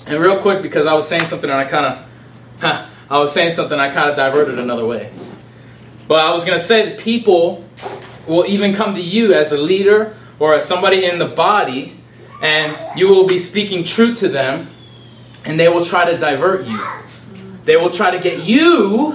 And 0.05 0.19
real 0.19 0.41
quick, 0.41 0.61
because 0.61 0.85
I 0.85 0.93
was 0.93 1.07
saying 1.07 1.27
something 1.27 1.49
and 1.49 1.57
I 1.57 1.63
kind 1.63 1.85
of, 1.85 2.05
huh, 2.59 2.85
I 3.09 3.19
was 3.19 3.31
saying 3.31 3.51
something 3.51 3.79
I 3.79 3.89
kind 3.89 4.09
of 4.09 4.17
diverted 4.17 4.59
another 4.59 4.85
way. 4.85 5.11
But 6.07 6.25
I 6.25 6.31
was 6.31 6.45
going 6.45 6.57
to 6.57 6.63
say 6.63 6.89
that 6.89 6.99
people 6.99 7.65
will 8.27 8.45
even 8.45 8.73
come 8.73 8.95
to 8.95 9.01
you 9.01 9.33
as 9.33 9.51
a 9.51 9.57
leader 9.57 10.15
or 10.39 10.53
as 10.53 10.65
somebody 10.65 11.05
in 11.05 11.19
the 11.19 11.25
body 11.25 11.97
and 12.41 12.77
you 12.97 13.07
will 13.07 13.27
be 13.27 13.39
speaking 13.39 13.83
truth 13.83 14.19
to 14.19 14.29
them, 14.29 14.67
and 15.45 15.59
they 15.59 15.69
will 15.69 15.83
try 15.83 16.09
to 16.09 16.17
divert 16.17 16.67
you. 16.67 16.79
They 17.65 17.77
will 17.77 17.89
try 17.89 18.11
to 18.11 18.19
get 18.19 18.43
you 18.43 19.13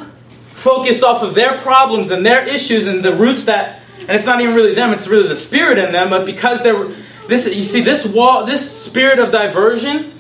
focused 0.55 1.03
off 1.03 1.23
of 1.23 1.35
their 1.35 1.59
problems 1.59 2.11
and 2.11 2.25
their 2.25 2.47
issues 2.47 2.87
and 2.87 3.05
the 3.05 3.15
roots 3.15 3.45
that, 3.45 3.81
and 4.01 4.11
it's 4.11 4.27
not 4.27 4.41
even 4.41 4.55
really 4.55 4.75
them, 4.75 4.93
it's 4.93 5.09
really 5.09 5.29
the 5.29 5.37
spirit 5.37 5.79
in 5.79 5.93
them, 5.93 6.11
but 6.11 6.27
because 6.27 6.63
they're, 6.63 6.89
this, 7.29 7.47
you 7.55 7.63
see, 7.63 7.81
this 7.81 8.07
wall, 8.07 8.45
this 8.45 8.85
spirit 8.85 9.19
of 9.19 9.31
diversion, 9.31 10.13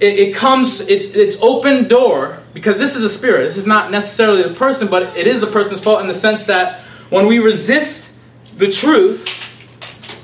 it, 0.00 0.18
it 0.18 0.34
comes, 0.34 0.80
it's, 0.80 1.08
it's 1.08 1.36
open 1.40 1.88
door, 1.88 2.38
because 2.54 2.78
this 2.78 2.96
is 2.96 3.02
a 3.02 3.08
spirit. 3.08 3.44
This 3.44 3.56
is 3.56 3.66
not 3.66 3.90
necessarily 3.90 4.42
the 4.42 4.54
person, 4.54 4.88
but 4.88 5.16
it 5.16 5.26
is 5.26 5.42
a 5.42 5.46
person's 5.46 5.80
fault 5.82 6.00
in 6.00 6.08
the 6.08 6.14
sense 6.14 6.44
that 6.44 6.80
when 7.10 7.26
we 7.26 7.38
resist 7.38 8.16
the 8.56 8.70
truth, 8.70 9.28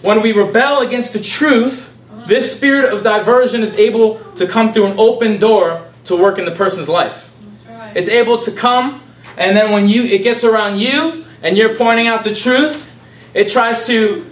when 0.03 0.21
we 0.21 0.33
rebel 0.33 0.81
against 0.81 1.13
the 1.13 1.21
truth, 1.21 1.91
This 2.27 2.57
spirit 2.57 2.93
of 2.93 3.03
diversion 3.03 3.63
is 3.63 3.75
able 3.75 4.19
to 4.37 4.47
come 4.47 4.73
through 4.73 4.87
an 4.87 4.99
open 4.99 5.39
door 5.39 5.87
to 6.05 6.17
work 6.17 6.39
in 6.39 6.47
the 6.47 6.53
person's 6.53 6.89
life. 6.89 7.31
Right. 7.69 7.97
It's 7.97 8.09
able 8.09 8.39
to 8.39 8.51
come, 8.51 9.03
and 9.37 9.57
then 9.57 9.73
when 9.73 9.89
you 9.89 10.05
it 10.05 10.23
gets 10.23 10.43
around 10.43 10.79
you 10.79 11.25
and 11.43 11.57
you're 11.57 11.77
pointing 11.77 12.07
out 12.07 12.25
the 12.25 12.35
truth, 12.35 12.91
it 13.35 13.49
tries 13.51 13.87
to 13.87 14.31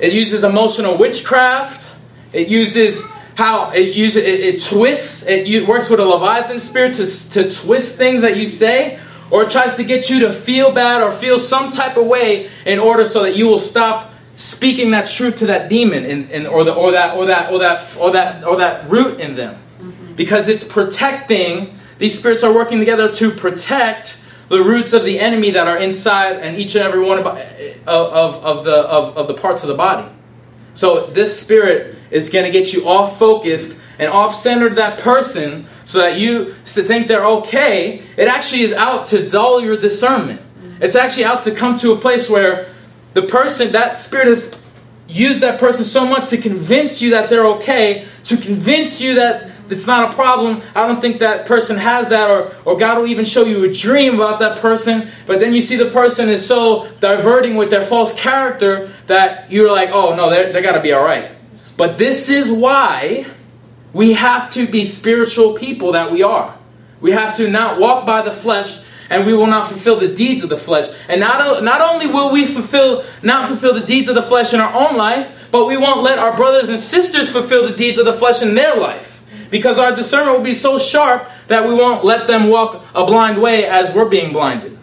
it 0.00 0.12
uses 0.12 0.42
emotional 0.42 0.96
witchcraft. 0.98 1.94
It 2.32 2.48
uses 2.48 3.04
how 3.34 3.70
it 3.70 3.94
uses 3.94 4.22
it, 4.22 4.40
it 4.40 4.62
twists. 4.62 5.24
It 5.26 5.66
works 5.66 5.88
with 5.88 6.00
a 6.00 6.04
leviathan 6.04 6.58
spirit 6.58 6.94
to 6.94 7.30
to 7.30 7.50
twist 7.50 7.96
things 7.96 8.22
that 8.22 8.36
you 8.36 8.46
say, 8.46 8.98
or 9.30 9.44
it 9.44 9.50
tries 9.50 9.76
to 9.76 9.84
get 9.84 10.10
you 10.10 10.20
to 10.20 10.32
feel 10.32 10.72
bad 10.72 11.02
or 11.02 11.12
feel 11.12 11.38
some 11.38 11.70
type 11.70 11.96
of 11.96 12.06
way 12.06 12.50
in 12.66 12.78
order 12.78 13.04
so 13.04 13.22
that 13.22 13.36
you 13.36 13.46
will 13.46 13.58
stop 13.58 14.12
speaking 14.36 14.90
that 14.90 15.06
truth 15.06 15.36
to 15.36 15.46
that 15.46 15.68
demon 15.68 16.04
and, 16.04 16.30
and 16.30 16.46
or 16.46 16.64
the 16.64 16.74
or 16.74 16.92
that 16.92 17.16
or 17.16 17.26
that 17.26 17.52
or 17.52 17.58
that 17.60 17.96
or 17.96 18.10
that 18.10 18.44
or 18.44 18.56
that 18.56 18.90
root 18.90 19.20
in 19.20 19.34
them 19.34 19.56
mm-hmm. 19.78 20.14
because 20.14 20.48
it's 20.48 20.64
protecting 20.64 21.78
these 21.98 22.18
spirits 22.18 22.42
are 22.42 22.52
working 22.52 22.78
together 22.78 23.12
to 23.14 23.30
protect 23.30 24.18
the 24.48 24.62
roots 24.62 24.92
of 24.92 25.04
the 25.04 25.20
enemy 25.20 25.52
that 25.52 25.68
are 25.68 25.78
inside 25.78 26.36
and 26.40 26.58
each 26.58 26.74
and 26.74 26.84
every 26.84 27.02
one 27.02 27.18
of, 27.18 27.26
of, 27.26 28.44
of 28.44 28.64
the 28.64 28.76
of, 28.76 29.16
of 29.16 29.28
the 29.28 29.34
parts 29.34 29.62
of 29.62 29.68
the 29.68 29.74
body 29.74 30.08
so 30.74 31.06
this 31.06 31.38
spirit 31.38 31.96
is 32.10 32.30
going 32.30 32.44
to 32.44 32.50
get 32.50 32.72
you 32.72 32.88
off 32.88 33.18
focused 33.18 33.78
and 33.98 34.10
off 34.10 34.34
centered 34.34 34.76
that 34.76 34.98
person 34.98 35.66
so 35.84 35.98
that 35.98 36.18
you 36.18 36.54
to 36.64 36.82
think 36.82 37.08
they're 37.08 37.24
okay. 37.24 38.02
It 38.16 38.28
actually 38.28 38.62
is 38.62 38.72
out 38.72 39.06
to 39.06 39.28
dull 39.28 39.60
your 39.60 39.76
discernment. 39.76 40.40
It's 40.80 40.96
actually 40.96 41.24
out 41.24 41.42
to 41.44 41.54
come 41.54 41.76
to 41.78 41.92
a 41.92 41.96
place 41.96 42.28
where 42.28 42.68
the 43.14 43.22
person 43.22 43.72
that 43.72 43.98
spirit 43.98 44.28
has 44.28 44.56
used 45.08 45.42
that 45.42 45.60
person 45.60 45.84
so 45.84 46.06
much 46.06 46.28
to 46.28 46.38
convince 46.38 47.02
you 47.02 47.10
that 47.10 47.28
they're 47.28 47.46
okay 47.46 48.06
to 48.24 48.36
convince 48.36 49.00
you 49.00 49.16
that 49.16 49.51
it's 49.72 49.86
not 49.86 50.12
a 50.12 50.14
problem. 50.14 50.62
I 50.74 50.86
don't 50.86 51.00
think 51.00 51.18
that 51.18 51.46
person 51.46 51.76
has 51.76 52.10
that, 52.10 52.30
or, 52.30 52.54
or 52.64 52.76
God 52.76 52.98
will 52.98 53.06
even 53.06 53.24
show 53.24 53.44
you 53.44 53.64
a 53.64 53.72
dream 53.72 54.14
about 54.16 54.38
that 54.38 54.58
person. 54.58 55.08
But 55.26 55.40
then 55.40 55.52
you 55.54 55.62
see 55.62 55.76
the 55.76 55.90
person 55.90 56.28
is 56.28 56.46
so 56.46 56.88
diverting 57.00 57.56
with 57.56 57.70
their 57.70 57.84
false 57.84 58.12
character 58.12 58.92
that 59.06 59.50
you're 59.50 59.70
like, 59.70 59.90
oh 59.92 60.14
no, 60.14 60.30
they 60.30 60.62
got 60.62 60.72
to 60.72 60.80
be 60.80 60.92
all 60.92 61.04
right. 61.04 61.30
But 61.76 61.98
this 61.98 62.28
is 62.28 62.52
why 62.52 63.26
we 63.92 64.12
have 64.12 64.50
to 64.52 64.66
be 64.66 64.84
spiritual 64.84 65.54
people 65.54 65.92
that 65.92 66.12
we 66.12 66.22
are. 66.22 66.56
We 67.00 67.12
have 67.12 67.36
to 67.36 67.48
not 67.48 67.80
walk 67.80 68.06
by 68.06 68.22
the 68.22 68.30
flesh 68.30 68.78
and 69.10 69.26
we 69.26 69.34
will 69.34 69.46
not 69.46 69.68
fulfill 69.68 69.98
the 69.98 70.08
deeds 70.08 70.42
of 70.42 70.48
the 70.48 70.56
flesh. 70.56 70.86
And 71.08 71.20
not, 71.20 71.62
not 71.62 71.80
only 71.80 72.06
will 72.06 72.32
we 72.32 72.46
fulfill 72.46 73.04
not 73.22 73.48
fulfill 73.48 73.74
the 73.74 73.84
deeds 73.84 74.08
of 74.08 74.14
the 74.14 74.22
flesh 74.22 74.54
in 74.54 74.60
our 74.60 74.72
own 74.72 74.96
life, 74.96 75.48
but 75.50 75.66
we 75.66 75.76
won't 75.76 76.02
let 76.02 76.18
our 76.18 76.34
brothers 76.34 76.70
and 76.70 76.78
sisters 76.78 77.30
fulfill 77.30 77.68
the 77.68 77.76
deeds 77.76 77.98
of 77.98 78.06
the 78.06 78.12
flesh 78.14 78.40
in 78.40 78.54
their 78.54 78.76
life. 78.76 79.11
Because 79.52 79.78
our 79.78 79.94
discernment 79.94 80.38
will 80.38 80.44
be 80.44 80.54
so 80.54 80.78
sharp 80.78 81.28
that 81.48 81.68
we 81.68 81.74
won't 81.74 82.06
let 82.06 82.26
them 82.26 82.48
walk 82.48 82.82
a 82.94 83.04
blind 83.04 83.40
way 83.40 83.66
as 83.66 83.94
we're 83.94 84.08
being 84.08 84.32
blinded. 84.32 84.78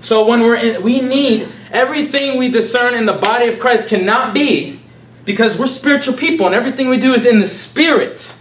So 0.00 0.24
when 0.26 0.42
we're 0.42 0.56
in, 0.56 0.82
we 0.82 1.00
need 1.00 1.48
everything 1.72 2.38
we 2.38 2.50
discern 2.50 2.94
in 2.94 3.04
the 3.04 3.14
body 3.14 3.48
of 3.48 3.58
Christ 3.58 3.88
cannot 3.88 4.32
be 4.32 4.78
because 5.24 5.58
we're 5.58 5.66
spiritual 5.66 6.14
people 6.14 6.46
and 6.46 6.54
everything 6.54 6.88
we 6.88 6.98
do 6.98 7.14
is 7.14 7.26
in 7.26 7.40
the 7.40 7.48
spirit. 7.48 8.32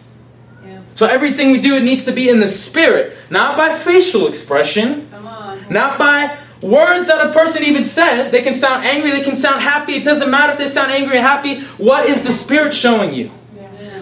Yeah. 0.63 0.82
So 0.94 1.08
everything 1.08 1.52
we 1.52 1.60
do 1.60 1.78
it 1.78 1.84
needs 1.84 2.06
to 2.06 2.12
be 2.12 2.30
in 2.30 2.40
the 2.40 2.48
spirit, 2.48 3.18
not 3.32 3.58
by 3.58 3.74
facial 3.75 4.28
expression, 4.28 5.10
Come 5.10 5.25
on. 5.25 5.66
not 5.70 5.98
by 5.98 6.38
words 6.62 7.08
that 7.08 7.25
a 7.28 7.34
person 7.34 7.63
even 7.63 7.86
says. 7.86 8.30
They 8.30 8.42
can 8.44 8.54
sound 8.54 8.86
angry, 8.86 9.12
they 9.12 9.24
can 9.24 9.36
sound 9.36 9.62
happy. 9.62 9.94
It 9.94 10.04
doesn't 10.04 10.30
matter 10.30 10.52
if 10.52 10.60
they 10.60 10.68
sound 10.68 10.92
angry 10.92 11.18
or 11.18 11.22
happy. 11.22 11.62
What 11.78 12.08
is 12.08 12.24
the 12.24 12.34
spirit 12.34 12.74
showing 12.74 13.13
you? 13.16 13.32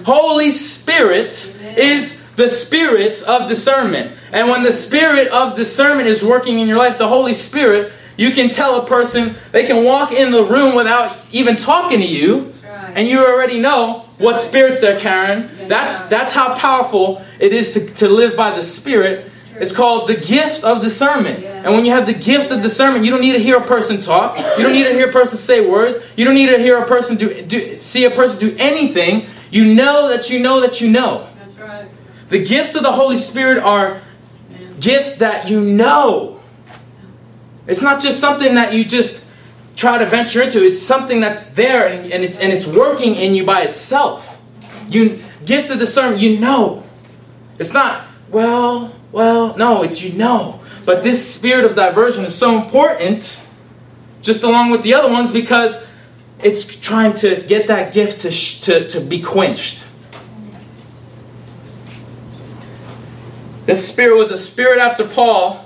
Yeah. 0.01 0.13
Holy 0.13 0.51
Spirit 0.51 1.55
is 1.77 2.22
the 2.36 2.48
spirit 2.48 3.22
of 3.24 3.48
discernment. 3.48 4.17
And 4.31 4.50
when 4.50 4.63
the 4.63 4.72
spirit 4.72 5.27
of 5.29 5.55
discernment 5.55 6.08
is 6.08 6.24
working 6.24 6.60
in 6.60 6.67
your 6.67 6.77
life, 6.77 6.98
the 6.98 7.08
Holy 7.08 7.34
Spirit, 7.34 7.93
you 8.17 8.31
can 8.31 8.50
tell 8.50 8.81
a 8.81 8.86
person, 8.86 9.36
they 9.51 9.65
can 9.65 9.84
walk 9.84 10.12
in 10.12 10.31
the 10.31 10.43
room 10.43 10.75
without 10.75 11.17
even 11.31 11.55
talking 11.55 12.00
to 12.00 12.05
you, 12.05 12.51
right. 12.63 12.93
and 12.96 13.08
you 13.08 13.25
already 13.25 13.60
know 13.60 14.05
what 14.17 14.39
spirits 14.39 14.79
they're 14.79 15.00
carrying. 15.00 15.50
That's 15.67 16.03
that's 16.03 16.31
how 16.31 16.55
powerful 16.55 17.24
it 17.39 17.53
is 17.53 17.72
to, 17.72 17.86
to 17.96 18.08
live 18.08 18.36
by 18.38 18.55
the 18.55 18.62
Spirit. 18.62 19.31
It's 19.55 19.72
called 19.72 20.08
the 20.08 20.15
gift 20.15 20.63
of 20.63 20.81
discernment. 20.81 21.43
And 21.43 21.74
when 21.74 21.86
you 21.86 21.91
have 21.91 22.05
the 22.05 22.13
gift 22.13 22.51
of 22.51 22.62
discernment, 22.62 23.05
you 23.05 23.12
don't 23.12 23.22
need 23.22 23.34
to 23.34 23.39
hear 23.39 23.58
a 23.58 23.65
person 23.65 24.01
talk. 24.01 24.38
You 24.58 24.63
don't 24.63 24.74
need 24.74 24.86
to 24.86 24.93
hear 24.93 25.10
a 25.10 25.12
person 25.12 25.38
say 25.38 25.67
words. 25.67 25.98
You 26.15 26.25
don't 26.25 26.34
need 26.34 26.50
to 26.50 26.58
hear 26.58 26.79
a 26.79 26.88
person 26.88 27.17
do, 27.17 27.41
do 27.43 27.77
see 27.77 28.05
a 28.05 28.12
person 28.12 28.39
do 28.39 28.55
anything. 28.58 29.27
You 29.51 29.75
know 29.75 30.08
that 30.08 30.29
you 30.29 30.39
know 30.39 30.62
that 30.62 30.81
you 30.81 30.89
know. 30.89 31.27
That's 31.38 31.55
right. 31.60 31.88
The 32.29 32.43
gifts 32.43 32.74
of 32.75 32.84
the 32.84 32.91
Holy 32.91 33.17
Spirit 33.17 33.62
are 33.62 34.01
gifts 34.79 35.15
that 35.15 35.50
you 35.50 35.62
know. 35.62 36.39
It's 37.67 37.81
not 37.81 38.01
just 38.01 38.20
something 38.20 38.55
that 38.55 38.74
you 38.74 38.86
just 38.86 39.24
try 39.75 39.98
to 39.98 40.05
venture 40.05 40.41
into. 40.41 40.63
It's 40.65 40.81
something 40.81 41.20
that's 41.20 41.43
there 41.51 41.88
and, 41.88 42.12
and 42.12 42.24
it's 42.24 42.39
and 42.39 42.51
it's 42.51 42.65
working 42.65 43.15
in 43.15 43.36
you 43.36 43.46
by 43.46 43.62
itself. 43.63 44.41
You 44.88 45.22
gift 45.46 45.70
of 45.70 45.79
discernment, 45.79 46.22
you 46.22 46.39
know. 46.39 46.84
It's 47.60 47.74
not, 47.74 48.01
well, 48.29 48.93
well, 49.12 49.55
no, 49.58 49.84
it's 49.84 50.01
you 50.01 50.17
know. 50.17 50.62
But 50.86 51.03
this 51.03 51.34
spirit 51.34 51.65
of 51.65 51.75
diversion 51.75 52.25
is 52.25 52.36
so 52.36 52.60
important, 52.60 53.39
just 54.22 54.43
along 54.43 54.72
with 54.72 54.81
the 54.81 54.93
other 54.93 55.12
ones, 55.12 55.31
because 55.31 55.77
it's 56.43 56.79
trying 56.79 57.13
to 57.15 57.41
get 57.41 57.67
that 57.67 57.93
gift 57.93 58.21
to, 58.21 58.31
sh- 58.31 58.62
to, 58.62 58.88
to 58.89 59.00
be 59.00 59.21
quenched. 59.21 59.86
This 63.65 63.88
spirit 63.88 64.17
was 64.17 64.31
a 64.31 64.38
spirit 64.38 64.79
after 64.79 65.07
Paul 65.07 65.65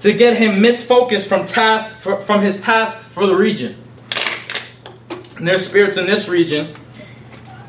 to 0.00 0.12
get 0.12 0.36
him 0.36 0.60
misfocused 0.62 1.26
from 1.26 1.46
task 1.46 1.96
from 1.98 2.40
his 2.40 2.60
task 2.60 3.00
for 3.00 3.26
the 3.26 3.34
region. 3.34 3.76
And 5.36 5.46
there's 5.46 5.64
spirits 5.64 5.96
in 5.96 6.06
this 6.06 6.28
region. 6.28 6.74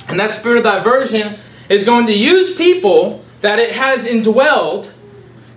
And 0.07 0.19
that 0.19 0.31
spirit 0.31 0.57
of 0.57 0.63
diversion 0.63 1.37
is 1.69 1.85
going 1.85 2.07
to 2.07 2.13
use 2.13 2.55
people 2.55 3.23
that 3.41 3.59
it 3.59 3.75
has 3.75 4.05
indwelled 4.05 4.91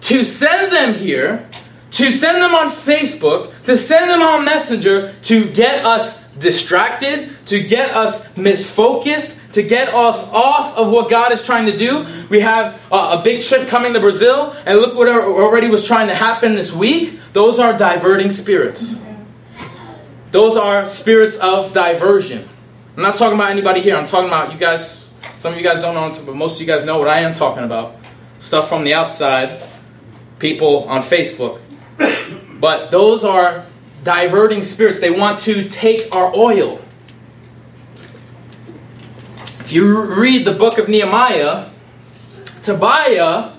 to 0.02 0.24
send 0.24 0.72
them 0.72 0.94
here, 0.94 1.48
to 1.92 2.12
send 2.12 2.42
them 2.42 2.54
on 2.54 2.68
Facebook, 2.68 3.52
to 3.64 3.76
send 3.76 4.10
them 4.10 4.20
on 4.20 4.44
Messenger 4.44 5.14
to 5.22 5.50
get 5.52 5.84
us 5.84 6.21
distracted, 6.38 7.30
to 7.46 7.62
get 7.62 7.90
us 7.90 8.26
misfocused, 8.34 9.52
to 9.52 9.62
get 9.62 9.92
us 9.92 10.24
off 10.32 10.76
of 10.76 10.90
what 10.90 11.10
God 11.10 11.32
is 11.32 11.42
trying 11.42 11.66
to 11.66 11.76
do. 11.76 12.06
We 12.30 12.40
have 12.40 12.80
uh, 12.90 13.18
a 13.18 13.22
big 13.22 13.42
trip 13.42 13.68
coming 13.68 13.92
to 13.92 14.00
Brazil, 14.00 14.54
and 14.64 14.78
look 14.78 14.96
what 14.96 15.08
already 15.08 15.68
was 15.68 15.86
trying 15.86 16.08
to 16.08 16.14
happen 16.14 16.54
this 16.54 16.72
week. 16.72 17.18
Those 17.32 17.58
are 17.58 17.76
diverting 17.76 18.30
spirits. 18.30 18.96
Those 20.30 20.56
are 20.56 20.86
spirits 20.86 21.36
of 21.36 21.74
diversion. 21.74 22.48
I'm 22.96 23.02
not 23.02 23.16
talking 23.16 23.38
about 23.38 23.50
anybody 23.50 23.80
here. 23.80 23.96
I'm 23.96 24.06
talking 24.06 24.28
about 24.28 24.52
you 24.52 24.58
guys. 24.58 25.10
Some 25.40 25.52
of 25.52 25.58
you 25.58 25.64
guys 25.64 25.82
don't 25.82 25.94
know, 25.94 26.24
but 26.24 26.34
most 26.34 26.54
of 26.54 26.60
you 26.60 26.66
guys 26.66 26.84
know 26.84 26.98
what 26.98 27.08
I 27.08 27.20
am 27.20 27.34
talking 27.34 27.64
about. 27.64 27.96
Stuff 28.40 28.68
from 28.68 28.84
the 28.84 28.94
outside, 28.94 29.62
people 30.38 30.84
on 30.84 31.02
Facebook. 31.02 31.60
But 32.60 32.90
those 32.90 33.24
are 33.24 33.64
diverting 34.02 34.62
spirits. 34.62 35.00
They 35.00 35.10
want 35.10 35.40
to 35.40 35.68
take 35.68 36.14
our 36.14 36.34
oil. 36.34 36.80
If 39.60 39.72
you 39.72 40.02
read 40.02 40.46
the 40.46 40.52
book 40.52 40.78
of 40.78 40.88
Nehemiah, 40.88 41.70
Tobiah 42.62 43.52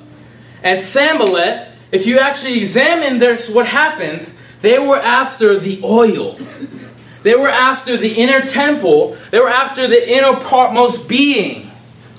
and 0.61 0.81
Sanballat, 0.81 1.69
if 1.91 2.05
you 2.05 2.19
actually 2.19 2.57
examine 2.57 3.19
this, 3.19 3.49
what 3.49 3.67
happened, 3.67 4.29
they 4.61 4.79
were 4.79 4.99
after 4.99 5.59
the 5.59 5.81
oil. 5.83 6.37
They 7.23 7.35
were 7.35 7.49
after 7.49 7.97
the 7.97 8.13
inner 8.13 8.41
temple. 8.41 9.17
They 9.31 9.39
were 9.39 9.49
after 9.49 9.87
the 9.87 10.11
inner 10.11 10.35
partmost 10.35 11.07
being 11.07 11.71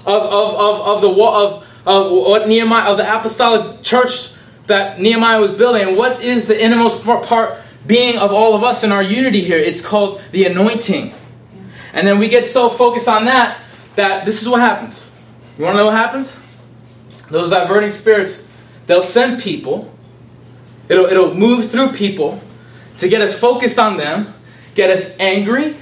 of, 0.06 0.22
of, 0.22 0.54
of, 0.54 0.80
of 0.80 1.00
the 1.02 1.08
of, 1.08 1.66
of 1.86 2.12
what 2.12 2.48
Nehemiah 2.48 2.90
of 2.90 2.96
the 2.98 3.18
apostolic 3.18 3.82
church 3.82 4.32
that 4.66 5.00
Nehemiah 5.00 5.40
was 5.40 5.52
building. 5.52 5.96
What 5.96 6.22
is 6.22 6.46
the 6.46 6.62
innermost 6.62 7.02
part 7.02 7.58
being 7.86 8.18
of 8.18 8.32
all 8.32 8.54
of 8.54 8.64
us 8.64 8.82
in 8.82 8.92
our 8.92 9.02
unity 9.02 9.42
here? 9.42 9.58
It's 9.58 9.80
called 9.80 10.20
the 10.32 10.46
anointing. 10.46 11.14
And 11.92 12.06
then 12.06 12.18
we 12.18 12.28
get 12.28 12.46
so 12.46 12.68
focused 12.68 13.08
on 13.08 13.26
that 13.26 13.60
that 13.96 14.24
this 14.24 14.42
is 14.42 14.48
what 14.48 14.60
happens. 14.60 15.08
You 15.58 15.64
want 15.64 15.74
to 15.74 15.78
know 15.78 15.86
what 15.86 15.94
happens? 15.94 16.36
Those 17.30 17.50
diverting 17.50 17.90
spirits, 17.90 18.48
they'll 18.86 19.02
send 19.02 19.40
people. 19.40 19.92
It'll, 20.88 21.06
it'll 21.06 21.34
move 21.34 21.70
through 21.70 21.92
people 21.92 22.40
to 22.98 23.08
get 23.08 23.20
us 23.20 23.38
focused 23.38 23.78
on 23.78 23.96
them, 23.96 24.34
get 24.74 24.90
us 24.90 25.18
angry, 25.18 25.76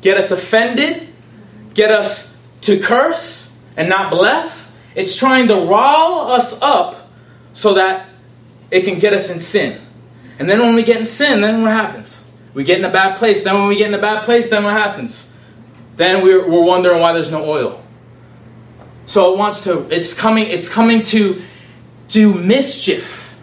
get 0.00 0.16
us 0.16 0.30
offended, 0.30 1.08
get 1.74 1.90
us 1.90 2.36
to 2.62 2.78
curse 2.78 3.54
and 3.76 3.88
not 3.88 4.10
bless. 4.10 4.76
It's 4.94 5.16
trying 5.16 5.48
to 5.48 5.54
rile 5.54 6.30
us 6.30 6.60
up 6.60 7.08
so 7.52 7.74
that 7.74 8.08
it 8.70 8.84
can 8.84 8.98
get 8.98 9.12
us 9.12 9.30
in 9.30 9.40
sin. 9.40 9.80
And 10.38 10.48
then 10.48 10.60
when 10.60 10.74
we 10.74 10.82
get 10.82 10.98
in 10.98 11.06
sin, 11.06 11.40
then 11.40 11.62
what 11.62 11.72
happens? 11.72 12.24
We 12.54 12.64
get 12.64 12.78
in 12.78 12.84
a 12.84 12.90
bad 12.90 13.18
place. 13.18 13.42
Then 13.42 13.54
when 13.54 13.68
we 13.68 13.76
get 13.76 13.88
in 13.88 13.94
a 13.94 14.00
bad 14.00 14.24
place, 14.24 14.50
then 14.50 14.64
what 14.64 14.72
happens? 14.72 15.28
then 15.98 16.22
we're, 16.22 16.48
we're 16.48 16.62
wondering 16.62 17.00
why 17.00 17.12
there's 17.12 17.30
no 17.30 17.44
oil. 17.44 17.82
So 19.06 19.32
it 19.34 19.38
wants 19.38 19.64
to, 19.64 19.86
it's 19.94 20.14
coming, 20.14 20.46
it's 20.46 20.68
coming 20.68 21.02
to 21.02 21.42
do 22.06 22.32
mischief. 22.32 23.36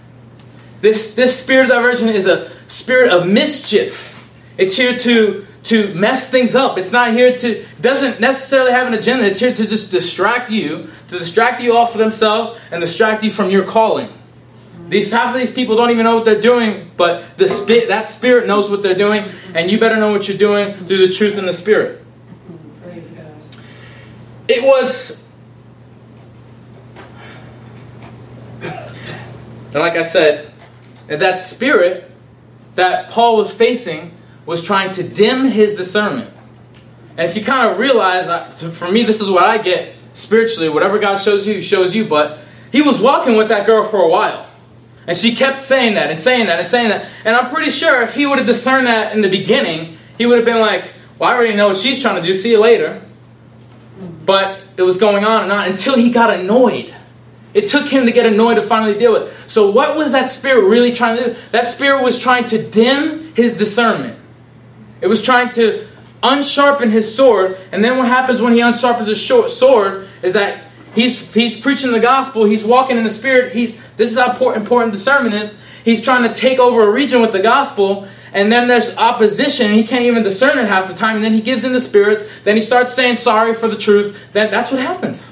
This, 0.82 1.14
this 1.16 1.38
spirit 1.38 1.66
of 1.66 1.72
diversion 1.72 2.08
is 2.08 2.26
a 2.28 2.50
spirit 2.68 3.12
of 3.12 3.28
mischief. 3.28 4.32
It's 4.58 4.78
here 4.78 4.98
to, 5.00 5.46
to 5.64 5.94
mess 5.96 6.30
things 6.30 6.56
up. 6.56 6.78
It's 6.78 6.92
not 6.92 7.12
here 7.12 7.36
to, 7.36 7.66
doesn't 7.82 8.22
necessarily 8.22 8.72
have 8.72 8.88
an 8.88 8.94
agenda. 8.94 9.26
It's 9.26 9.40
here 9.40 9.54
to 9.54 9.68
just 9.68 9.92
distract 9.92 10.50
you, 10.50 10.90
to 11.10 11.20
distract 11.20 11.62
you 11.62 11.76
off 11.76 11.92
of 11.92 11.98
themselves 11.98 12.58
and 12.72 12.80
distract 12.80 13.24
you 13.24 13.32
from 13.32 13.50
your 13.50 13.66
calling. 13.66 14.14
These 14.88 15.12
half 15.12 15.34
of 15.34 15.40
these 15.40 15.52
people 15.52 15.76
don't 15.76 15.90
even 15.90 16.04
know 16.04 16.16
what 16.16 16.26
they're 16.26 16.40
doing, 16.40 16.92
but 16.96 17.38
the 17.38 17.48
spirit 17.48 17.88
that 17.90 18.08
spirit 18.08 18.48
knows 18.48 18.70
what 18.70 18.84
they're 18.84 18.96
doing, 18.96 19.26
and 19.54 19.72
you 19.72 19.80
better 19.80 19.98
know 19.98 20.12
what 20.12 20.28
you're 20.28 20.38
doing 20.38 20.74
through 20.74 21.08
the 21.08 21.12
truth 21.12 21.38
and 21.38 21.48
the 21.48 21.54
spirit. 21.54 22.04
It 24.48 24.64
was 24.64 25.26
And 29.76 29.82
like 29.82 29.98
I 29.98 30.04
said, 30.04 30.54
that 31.08 31.38
spirit 31.38 32.10
that 32.76 33.10
Paul 33.10 33.36
was 33.36 33.54
facing 33.54 34.14
was 34.46 34.62
trying 34.62 34.92
to 34.92 35.04
dim 35.04 35.44
his 35.44 35.76
discernment. 35.76 36.32
And 37.18 37.30
if 37.30 37.36
you 37.36 37.44
kind 37.44 37.70
of 37.70 37.78
realize, 37.78 38.54
for 38.78 38.90
me, 38.90 39.04
this 39.04 39.20
is 39.20 39.30
what 39.30 39.44
I 39.44 39.58
get 39.58 39.94
spiritually. 40.14 40.70
Whatever 40.70 40.98
God 40.98 41.18
shows 41.18 41.46
you, 41.46 41.56
He 41.56 41.62
shows 41.62 41.94
you. 41.94 42.06
But 42.06 42.38
he 42.72 42.82
was 42.82 43.02
walking 43.02 43.36
with 43.36 43.50
that 43.50 43.66
girl 43.66 43.84
for 43.84 44.02
a 44.02 44.08
while. 44.08 44.48
And 45.08 45.16
she 45.16 45.36
kept 45.36 45.62
saying 45.62 45.96
that 45.96 46.10
and 46.10 46.18
saying 46.18 46.48
that 46.48 46.60
and 46.60 46.68
saying 46.68 46.90
that. 46.90 47.08
And 47.24 47.36
I'm 47.36 47.54
pretty 47.54 47.72
sure 47.72 48.02
if 48.02 48.16
he 48.16 48.26
would 48.26 48.38
have 48.38 48.48
discerned 48.48 48.88
that 48.88 49.16
in 49.16 49.22
the 49.22 49.30
beginning, 49.30 49.98
he 50.18 50.26
would 50.26 50.38
have 50.38 50.46
been 50.46 50.60
like, 50.60 50.92
well, 51.20 51.30
I 51.30 51.36
already 51.36 51.56
know 51.56 51.68
what 51.68 51.78
she's 51.78 52.02
trying 52.02 52.22
to 52.22 52.28
do. 52.28 52.34
See 52.34 52.52
you 52.52 52.60
later. 52.60 53.02
But 54.26 54.60
it 54.78 54.82
was 54.82 54.98
going 54.98 55.24
on 55.24 55.44
and 55.44 55.52
on 55.52 55.66
until 55.66 55.96
he 55.96 56.10
got 56.10 56.32
annoyed. 56.32 56.94
It 57.54 57.68
took 57.68 57.88
him 57.88 58.06
to 58.06 58.12
get 58.12 58.26
annoyed 58.26 58.56
to 58.56 58.64
finally 58.64 58.98
deal 58.98 59.14
with 59.14 59.24
it. 59.24 59.50
So, 59.50 59.72
what 59.72 59.96
was 59.96 60.12
that 60.12 60.28
spirit 60.28 60.68
really 60.68 60.92
trying 60.92 61.18
to 61.18 61.34
do? 61.34 61.40
That 61.52 61.66
spirit 61.68 62.04
was 62.04 62.20
trying 62.20 62.46
to 62.48 62.70
dim 62.70 63.34
his 63.34 63.54
discernment. 63.54 64.20
It 65.00 65.08
was 65.08 65.22
trying 65.22 65.52
to 65.52 65.88
unsharpen 66.22 66.92
his 66.92 67.16
sword. 67.16 67.58
And 67.72 67.82
then, 67.82 67.98
what 67.98 68.10
happens 68.10 68.42
when 68.42 68.52
he 68.52 68.60
unsharpens 68.60 69.08
his 69.08 69.26
sword 69.26 70.10
is 70.22 70.34
that 70.34 70.65
he's, 70.96 71.20
he's 71.34 71.60
preaching 71.60 71.92
the 71.92 72.00
gospel, 72.00 72.46
he's 72.46 72.64
walking 72.64 72.98
in 72.98 73.04
the 73.04 73.10
spirit. 73.10 73.54
He's, 73.54 73.82
this 73.98 74.12
is 74.12 74.18
how 74.18 74.52
important 74.52 74.94
discernment 74.94 75.36
is. 75.36 75.58
He's 75.84 76.02
trying 76.02 76.24
to 76.24 76.34
take 76.34 76.58
over 76.58 76.88
a 76.88 76.92
region 76.92 77.22
with 77.22 77.32
the 77.32 77.42
gospel, 77.42 78.08
and 78.34 78.52
then 78.52 78.68
there's 78.68 78.96
opposition, 78.98 79.72
he 79.72 79.84
can't 79.84 80.04
even 80.04 80.24
discern 80.24 80.58
it 80.58 80.68
half 80.68 80.88
the 80.88 80.96
time, 80.96 81.16
and 81.16 81.24
then 81.24 81.34
he 81.34 81.42
gives 81.42 81.64
in 81.64 81.74
the 81.74 81.80
spirits, 81.80 82.24
then 82.44 82.56
he 82.56 82.62
starts 82.62 82.94
saying 82.94 83.18
sorry 83.18 83.54
for 83.54 83.68
the 83.68 83.78
truth. 83.78 84.20
Then 84.34 84.50
that's 84.50 84.72
what 84.72 84.82
happens. 84.82 85.32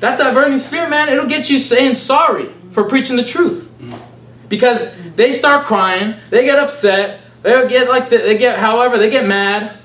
That 0.00 0.18
diverting 0.18 0.58
spirit, 0.58 0.90
man, 0.90 1.08
it'll 1.08 1.28
get 1.28 1.48
you 1.48 1.60
saying 1.60 1.94
sorry 1.94 2.48
for 2.72 2.84
preaching 2.84 3.16
the 3.16 3.24
truth. 3.24 3.70
Because 4.48 4.92
they 5.14 5.30
start 5.30 5.64
crying, 5.64 6.16
they 6.30 6.44
get 6.44 6.58
upset, 6.58 7.20
they 7.42 7.68
get 7.68 7.88
like 7.88 8.10
the, 8.10 8.18
they 8.18 8.36
get 8.36 8.58
however, 8.58 8.98
they 8.98 9.08
get 9.08 9.26
mad. 9.26 9.78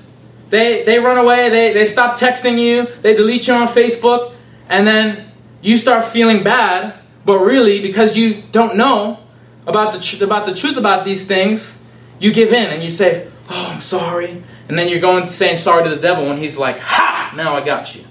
They 0.50 0.82
they 0.82 0.98
run 0.98 1.18
away, 1.18 1.50
they, 1.50 1.72
they 1.72 1.84
stop 1.84 2.18
texting 2.18 2.58
you, 2.58 2.86
they 3.02 3.14
delete 3.14 3.46
you 3.46 3.54
on 3.54 3.68
Facebook, 3.68 4.34
and 4.68 4.86
then 4.86 5.30
you 5.60 5.76
start 5.76 6.04
feeling 6.04 6.42
bad, 6.42 6.94
but 7.24 7.38
really 7.38 7.80
because 7.80 8.16
you 8.16 8.42
don't 8.52 8.76
know 8.76 9.18
about 9.66 9.92
the 9.92 9.98
tr- 9.98 10.24
about 10.24 10.46
the 10.46 10.54
truth 10.54 10.76
about 10.76 11.04
these 11.04 11.24
things, 11.24 11.82
you 12.18 12.32
give 12.32 12.52
in 12.52 12.70
and 12.70 12.82
you 12.82 12.90
say, 12.90 13.28
"Oh, 13.48 13.72
I'm 13.74 13.80
sorry." 13.80 14.42
And 14.68 14.78
then 14.78 14.88
you're 14.88 15.00
going 15.00 15.22
to 15.22 15.28
saying 15.28 15.56
sorry 15.56 15.84
to 15.84 15.90
the 15.90 16.00
devil 16.00 16.26
when 16.26 16.36
he's 16.36 16.58
like, 16.58 16.78
"Ha, 16.78 17.32
now 17.36 17.54
I 17.54 17.64
got 17.64 17.94
you." 17.94 18.04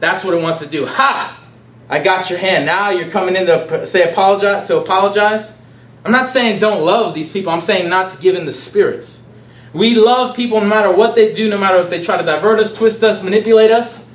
That's 0.00 0.24
what 0.24 0.34
it 0.34 0.42
wants 0.42 0.58
to 0.60 0.66
do. 0.66 0.86
Ha! 0.86 1.36
I 1.88 1.98
got 1.98 2.30
your 2.30 2.38
hand. 2.38 2.66
Now 2.66 2.90
you're 2.90 3.10
coming 3.10 3.36
in 3.36 3.46
to 3.46 3.86
say 3.86 4.08
apologize 4.08 4.68
to 4.68 4.78
apologize. 4.78 5.52
I'm 6.04 6.12
not 6.12 6.28
saying 6.28 6.58
don't 6.58 6.84
love 6.84 7.14
these 7.14 7.30
people. 7.30 7.52
I'm 7.52 7.60
saying 7.60 7.90
not 7.90 8.10
to 8.10 8.18
give 8.18 8.34
in 8.34 8.46
the 8.46 8.52
spirits. 8.52 9.22
We 9.72 9.94
love 9.94 10.34
people 10.34 10.60
no 10.60 10.66
matter 10.66 10.90
what 10.90 11.14
they 11.14 11.32
do, 11.32 11.48
no 11.48 11.58
matter 11.58 11.78
if 11.78 11.90
they 11.90 12.02
try 12.02 12.16
to 12.16 12.24
divert 12.24 12.58
us, 12.58 12.76
twist 12.76 13.04
us, 13.04 13.22
manipulate 13.22 13.70
us. 13.70 14.06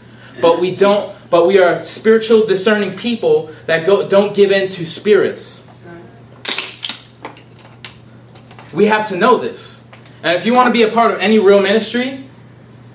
But 0.41 0.59
we 0.59 0.75
don't. 0.75 1.14
But 1.29 1.47
we 1.47 1.59
are 1.59 1.83
spiritual, 1.83 2.45
discerning 2.45 2.97
people 2.97 3.51
that 3.65 3.85
go, 3.85 4.07
don't 4.07 4.35
give 4.35 4.51
in 4.51 4.69
to 4.69 4.85
spirits. 4.85 5.63
We 8.73 8.85
have 8.85 9.07
to 9.09 9.15
know 9.15 9.37
this. 9.37 9.81
And 10.23 10.35
if 10.37 10.45
you 10.45 10.53
want 10.53 10.67
to 10.67 10.73
be 10.73 10.83
a 10.83 10.91
part 10.91 11.11
of 11.11 11.19
any 11.19 11.39
real 11.39 11.61
ministry, 11.61 12.25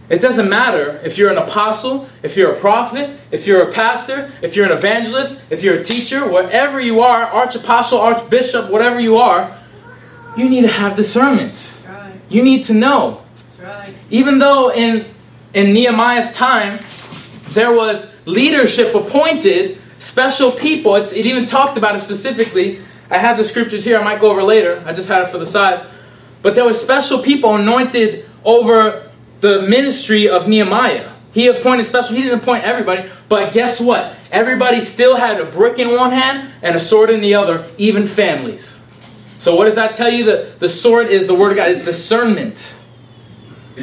it 0.09 0.21
doesn't 0.21 0.49
matter 0.49 1.01
if 1.05 1.17
you're 1.17 1.31
an 1.31 1.39
apostle, 1.39 2.09
if 2.23 2.37
you're 2.37 2.53
a 2.53 2.59
prophet, 2.59 3.17
if 3.31 3.47
you're 3.47 3.69
a 3.69 3.73
pastor, 3.73 4.31
if 4.43 4.57
you're 4.57 4.67
an 4.67 4.73
evangelist, 4.73 5.41
if 5.51 5.63
you're 5.63 5.77
a 5.77 5.85
teacher, 5.85 6.29
whatever 6.29 6.81
you 6.81 7.01
are, 7.01 7.23
archapostle, 7.23 8.01
archbishop, 8.01 8.71
whatever 8.71 8.99
you 8.99 9.19
are, 9.19 9.57
you 10.37 10.49
need 10.49 10.63
to 10.63 10.69
have 10.69 10.97
discernment. 10.97 11.79
Right. 11.87 12.13
You 12.29 12.43
need 12.43 12.65
to 12.65 12.75
know. 12.75 13.23
Right. 13.63 13.95
Even 14.11 14.39
though 14.39 14.73
in 14.73 15.07
in 15.55 15.73
Nehemiah's 15.73 16.33
time 16.33 16.79
there 17.51 17.73
was 17.73 18.13
leadership 18.27 18.95
appointed, 18.95 19.79
special 19.99 20.51
people. 20.53 20.95
It's, 20.97 21.13
it 21.13 21.27
even 21.27 21.45
talked 21.45 21.77
about 21.77 21.97
it 21.97 22.01
specifically. 22.01 22.81
I 23.11 23.19
have 23.19 23.37
the 23.37 23.45
scriptures 23.45 23.85
here. 23.85 23.99
I 23.99 24.05
might 24.05 24.21
go 24.21 24.31
over 24.31 24.43
later. 24.43 24.83
I 24.87 24.93
just 24.93 25.09
had 25.09 25.23
it 25.23 25.29
for 25.29 25.39
the 25.39 25.47
side. 25.47 25.85
But 26.43 26.55
there 26.55 26.65
were 26.65 26.73
special 26.73 27.21
people 27.21 27.55
anointed 27.57 28.29
over 28.45 29.11
the 29.41 29.63
ministry 29.63 30.29
of 30.29 30.49
Nehemiah. 30.49 31.11
He 31.33 31.47
appointed 31.47 31.87
special, 31.87 32.17
he 32.17 32.23
didn't 32.23 32.41
appoint 32.41 32.65
everybody, 32.65 33.09
but 33.29 33.53
guess 33.53 33.81
what? 33.81 34.17
Everybody 34.33 34.81
still 34.81 35.17
had 35.17 35.41
a 35.41 35.45
brick 35.45 35.79
in 35.79 35.95
one 35.95 36.11
hand 36.11 36.53
and 36.63 36.75
a 36.75 36.81
sword 36.81 37.09
in 37.11 37.21
the 37.21 37.37
other, 37.37 37.69
even 37.79 38.07
families. 38.09 38.79
So 39.39 39.55
what 39.55 39.67
does 39.67 39.77
that 39.77 39.95
tell 39.95 40.11
you? 40.11 40.25
The, 40.25 40.53
the 40.59 40.69
sword 40.69 41.07
is 41.07 41.29
the 41.29 41.35
word 41.35 41.53
of 41.53 41.57
God, 41.57 41.71
it's 41.71 41.85
discernment. 41.85 42.75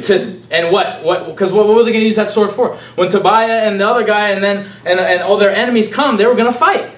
To, 0.04 0.40
and 0.50 0.72
what 0.72 1.02
what 1.02 1.26
because 1.26 1.52
what, 1.52 1.66
what 1.66 1.76
were 1.76 1.84
they 1.84 1.92
going 1.92 2.02
to 2.02 2.06
use 2.06 2.16
that 2.16 2.30
sword 2.30 2.50
for 2.50 2.76
when 2.94 3.08
tobiah 3.10 3.62
and 3.66 3.80
the 3.80 3.88
other 3.88 4.04
guy 4.04 4.30
and 4.30 4.42
then 4.42 4.68
and, 4.84 5.00
and 5.00 5.22
all 5.22 5.36
their 5.36 5.54
enemies 5.54 5.92
come 5.92 6.16
they 6.16 6.26
were 6.26 6.34
going 6.34 6.52
to 6.52 6.58
fight 6.58 6.90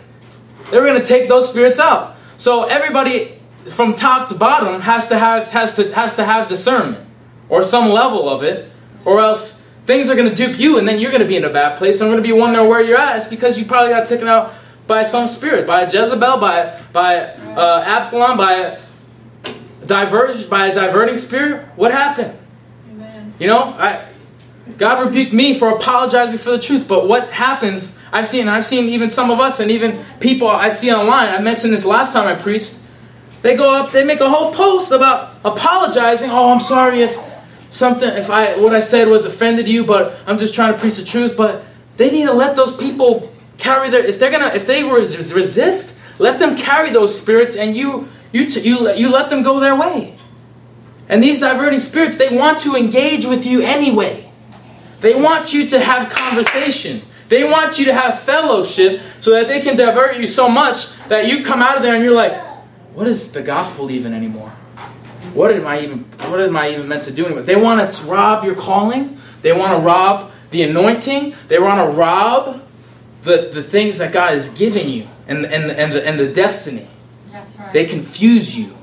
they 0.70 0.78
were 0.78 0.86
going 0.86 1.00
to 1.00 1.06
take 1.06 1.28
those 1.28 1.48
spirits 1.48 1.78
out 1.78 2.16
so 2.36 2.64
everybody 2.64 3.32
from 3.70 3.94
top 3.94 4.28
to 4.28 4.34
bottom 4.34 4.80
has 4.80 5.08
to 5.08 5.18
have 5.18 5.48
has 5.48 5.74
to 5.74 5.94
has 5.94 6.14
to 6.16 6.24
have 6.24 6.48
discernment 6.48 7.06
or 7.50 7.64
some 7.64 7.90
level 7.90 8.30
of 8.30 8.42
it, 8.42 8.70
or 9.04 9.20
else 9.20 9.60
things 9.84 10.08
are 10.08 10.14
going 10.14 10.28
to 10.28 10.34
dupe 10.34 10.58
you 10.58 10.78
and 10.78 10.88
then 10.88 11.00
you're 11.00 11.10
going 11.10 11.22
to 11.22 11.28
be 11.28 11.36
in 11.36 11.44
a 11.44 11.50
bad 11.50 11.76
place. 11.76 12.00
I'm 12.00 12.08
going 12.08 12.22
to 12.22 12.26
be 12.26 12.32
wondering 12.32 12.68
where 12.68 12.80
you're 12.80 12.96
at. 12.96 13.16
It's 13.16 13.26
because 13.26 13.58
you 13.58 13.66
probably 13.66 13.90
got 13.90 14.06
taken 14.06 14.28
out 14.28 14.54
by 14.86 15.02
some 15.02 15.26
spirit, 15.26 15.66
by 15.66 15.82
Jezebel, 15.82 16.38
by, 16.38 16.80
by 16.92 17.16
uh, 17.16 17.82
Absalom, 17.84 18.38
by 18.38 18.52
a, 18.54 18.78
diverge, 19.84 20.48
by 20.48 20.68
a 20.68 20.74
diverting 20.74 21.16
spirit. 21.16 21.66
What 21.76 21.90
happened? 21.90 22.38
You 23.40 23.46
know, 23.46 23.74
I, 23.76 24.06
God 24.76 25.04
rebuked 25.04 25.32
me 25.32 25.58
for 25.58 25.70
apologizing 25.70 26.38
for 26.38 26.50
the 26.50 26.58
truth, 26.58 26.86
but 26.86 27.08
what 27.08 27.30
happens? 27.30 27.92
I've 28.12 28.26
seen, 28.26 28.48
I've 28.48 28.66
seen 28.66 28.84
even 28.84 29.08
some 29.08 29.30
of 29.30 29.40
us 29.40 29.60
and 29.60 29.70
even 29.70 30.04
people 30.20 30.48
I 30.48 30.68
see 30.68 30.92
online. 30.92 31.30
I 31.30 31.40
mentioned 31.40 31.72
this 31.72 31.86
last 31.86 32.12
time 32.12 32.28
I 32.28 32.40
preached. 32.40 32.74
They 33.42 33.56
go 33.56 33.74
up, 33.74 33.92
they 33.92 34.04
make 34.04 34.20
a 34.20 34.28
whole 34.28 34.52
post 34.52 34.92
about 34.92 35.34
apologizing. 35.44 36.28
Oh, 36.30 36.52
I'm 36.52 36.60
sorry 36.60 37.00
if 37.00 37.18
something 37.70 38.08
if 38.10 38.28
I 38.28 38.58
what 38.58 38.74
I 38.74 38.80
said 38.80 39.08
was 39.08 39.24
offended 39.24 39.66
you, 39.66 39.86
but 39.86 40.18
I'm 40.26 40.36
just 40.36 40.54
trying 40.54 40.74
to 40.74 40.78
preach 40.78 40.96
the 40.96 41.04
truth. 41.04 41.36
But 41.38 41.64
they 41.96 42.10
need 42.10 42.26
to 42.26 42.34
let 42.34 42.56
those 42.56 42.76
people 42.76 43.32
carry 43.56 43.88
their 43.88 44.04
if 44.04 44.18
they're 44.18 44.30
gonna 44.30 44.52
if 44.54 44.66
they 44.66 44.82
resist, 44.82 45.98
let 46.18 46.38
them 46.38 46.54
carry 46.54 46.90
those 46.90 47.18
spirits, 47.18 47.56
and 47.56 47.74
you 47.74 48.08
you 48.32 48.42
you 48.42 48.92
you 48.92 49.08
let 49.08 49.30
them 49.30 49.42
go 49.42 49.58
their 49.58 49.74
way. 49.74 50.18
And 51.10 51.20
these 51.20 51.40
diverting 51.40 51.80
spirits, 51.80 52.16
they 52.16 52.34
want 52.34 52.60
to 52.60 52.76
engage 52.76 53.26
with 53.26 53.44
you 53.44 53.62
anyway. 53.62 54.30
They 55.00 55.20
want 55.20 55.52
you 55.52 55.66
to 55.70 55.80
have 55.80 56.08
conversation. 56.08 57.02
They 57.28 57.42
want 57.42 57.80
you 57.80 57.86
to 57.86 57.94
have 57.94 58.20
fellowship 58.20 59.02
so 59.20 59.32
that 59.32 59.48
they 59.48 59.60
can 59.60 59.76
divert 59.76 60.18
you 60.18 60.28
so 60.28 60.48
much 60.48 60.96
that 61.08 61.26
you 61.26 61.44
come 61.44 61.60
out 61.60 61.76
of 61.76 61.82
there 61.82 61.96
and 61.96 62.04
you're 62.04 62.14
like, 62.14 62.40
what 62.94 63.08
is 63.08 63.32
the 63.32 63.42
gospel 63.42 63.90
even 63.90 64.14
anymore? 64.14 64.50
What 65.34 65.50
am 65.50 65.66
I 65.66 65.80
even 65.80 65.98
what 66.30 66.40
am 66.40 66.56
I 66.56 66.70
even 66.70 66.86
meant 66.86 67.04
to 67.04 67.12
do 67.12 67.26
anymore? 67.26 67.42
They 67.42 67.56
want 67.56 67.90
to 67.90 68.04
rob 68.04 68.44
your 68.44 68.54
calling. 68.54 69.18
They 69.42 69.52
want 69.52 69.76
to 69.76 69.84
rob 69.84 70.30
the 70.50 70.62
anointing. 70.62 71.34
They 71.48 71.58
want 71.58 71.80
to 71.80 71.96
rob 71.96 72.62
the, 73.22 73.50
the 73.52 73.62
things 73.64 73.98
that 73.98 74.12
God 74.12 74.34
is 74.34 74.48
giving 74.50 74.88
you 74.88 75.08
and, 75.26 75.44
and, 75.44 75.70
and, 75.72 75.92
the, 75.92 76.06
and 76.06 76.20
the 76.20 76.32
destiny. 76.32 76.86
That's 77.28 77.56
right. 77.56 77.72
They 77.72 77.86
confuse 77.86 78.56
you. 78.56 78.76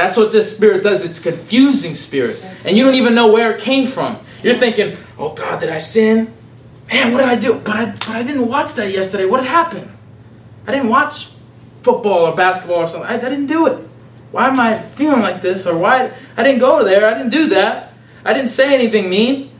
That's 0.00 0.16
what 0.16 0.32
this 0.32 0.50
spirit 0.50 0.82
does. 0.82 1.04
It's 1.04 1.20
confusing 1.20 1.94
spirit. 1.94 2.42
And 2.64 2.74
you 2.74 2.84
don't 2.84 2.94
even 2.94 3.14
know 3.14 3.26
where 3.26 3.52
it 3.54 3.60
came 3.60 3.86
from. 3.86 4.18
You're 4.42 4.54
thinking, 4.54 4.96
oh 5.18 5.34
God, 5.34 5.60
did 5.60 5.68
I 5.68 5.76
sin? 5.76 6.32
Man, 6.90 7.12
what 7.12 7.18
did 7.18 7.28
I 7.28 7.36
do? 7.36 7.60
But 7.62 7.76
I, 7.76 7.84
but 7.84 8.08
I 8.08 8.22
didn't 8.22 8.48
watch 8.48 8.72
that 8.76 8.90
yesterday. 8.90 9.26
What 9.26 9.44
happened? 9.44 9.90
I 10.66 10.72
didn't 10.72 10.88
watch 10.88 11.28
football 11.82 12.20
or 12.24 12.34
basketball 12.34 12.78
or 12.78 12.86
something. 12.86 13.10
I, 13.10 13.16
I 13.16 13.18
didn't 13.18 13.48
do 13.48 13.66
it. 13.66 13.86
Why 14.30 14.48
am 14.48 14.58
I 14.58 14.78
feeling 14.78 15.20
like 15.20 15.42
this? 15.42 15.66
Or 15.66 15.76
why? 15.76 16.10
I 16.34 16.42
didn't 16.44 16.60
go 16.60 16.82
there. 16.82 17.04
I 17.04 17.12
didn't 17.12 17.32
do 17.32 17.50
that. 17.50 17.92
I 18.24 18.32
didn't 18.32 18.48
say 18.48 18.74
anything 18.74 19.10
mean. 19.10 19.50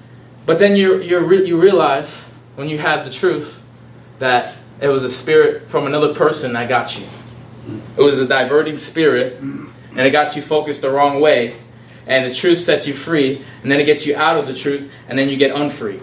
But 0.47 0.59
then 0.59 0.75
you 0.75 1.03
you 1.03 1.21
you 1.45 1.61
realize 1.61 2.27
when 2.57 2.71
you 2.71 2.79
have 2.79 3.05
the 3.05 3.13
truth 3.13 3.61
that 4.21 4.57
it 4.81 4.89
was 4.89 5.05
a 5.05 5.11
spirit 5.11 5.69
from 5.69 5.87
another 5.87 6.15
person 6.15 6.55
that 6.55 6.67
got 6.67 6.99
you. 6.99 7.05
It 7.99 8.01
was 8.01 8.19
a 8.19 8.27
diverting 8.27 8.79
spirit, 8.79 9.39
and 9.91 10.01
it 10.01 10.11
got 10.11 10.37
you 10.37 10.43
focused 10.43 10.83
the 10.83 10.91
wrong 10.91 11.21
way. 11.21 11.55
And 12.07 12.29
the 12.29 12.35
truth 12.35 12.59
sets 12.59 12.87
you 12.87 12.95
free, 12.95 13.45
and 13.63 13.71
then 13.71 13.81
it 13.81 13.85
gets 13.85 14.07
you 14.07 14.17
out 14.17 14.37
of 14.37 14.47
the 14.47 14.55
truth, 14.55 14.93
and 15.09 15.19
then 15.19 15.29
you 15.29 15.37
get 15.37 15.55
unfree. 15.55 16.01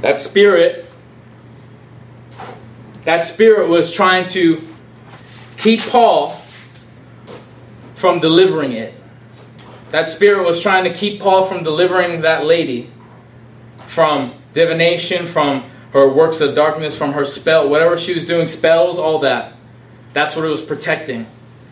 That 0.00 0.18
spirit, 0.18 0.90
that 3.04 3.18
spirit 3.18 3.68
was 3.68 3.90
trying 3.90 4.26
to 4.26 4.62
keep 5.56 5.80
Paul 5.80 6.40
from 7.96 8.20
delivering 8.20 8.72
it. 8.72 8.94
That 9.90 10.08
spirit 10.08 10.44
was 10.44 10.60
trying 10.60 10.84
to 10.84 10.92
keep 10.92 11.20
Paul 11.20 11.44
from 11.44 11.62
delivering 11.62 12.22
that 12.22 12.44
lady 12.44 12.90
from 13.94 14.34
divination, 14.52 15.24
from 15.24 15.64
her 15.92 16.08
works 16.08 16.40
of 16.40 16.54
darkness, 16.54 16.98
from 16.98 17.12
her 17.12 17.24
spell, 17.24 17.68
whatever 17.68 17.96
she 17.96 18.12
was 18.12 18.24
doing, 18.24 18.48
spells, 18.48 18.98
all 18.98 19.20
that. 19.20 19.53
That's 20.14 20.34
what 20.34 20.46
it 20.46 20.48
was 20.48 20.62
protecting. 20.62 21.26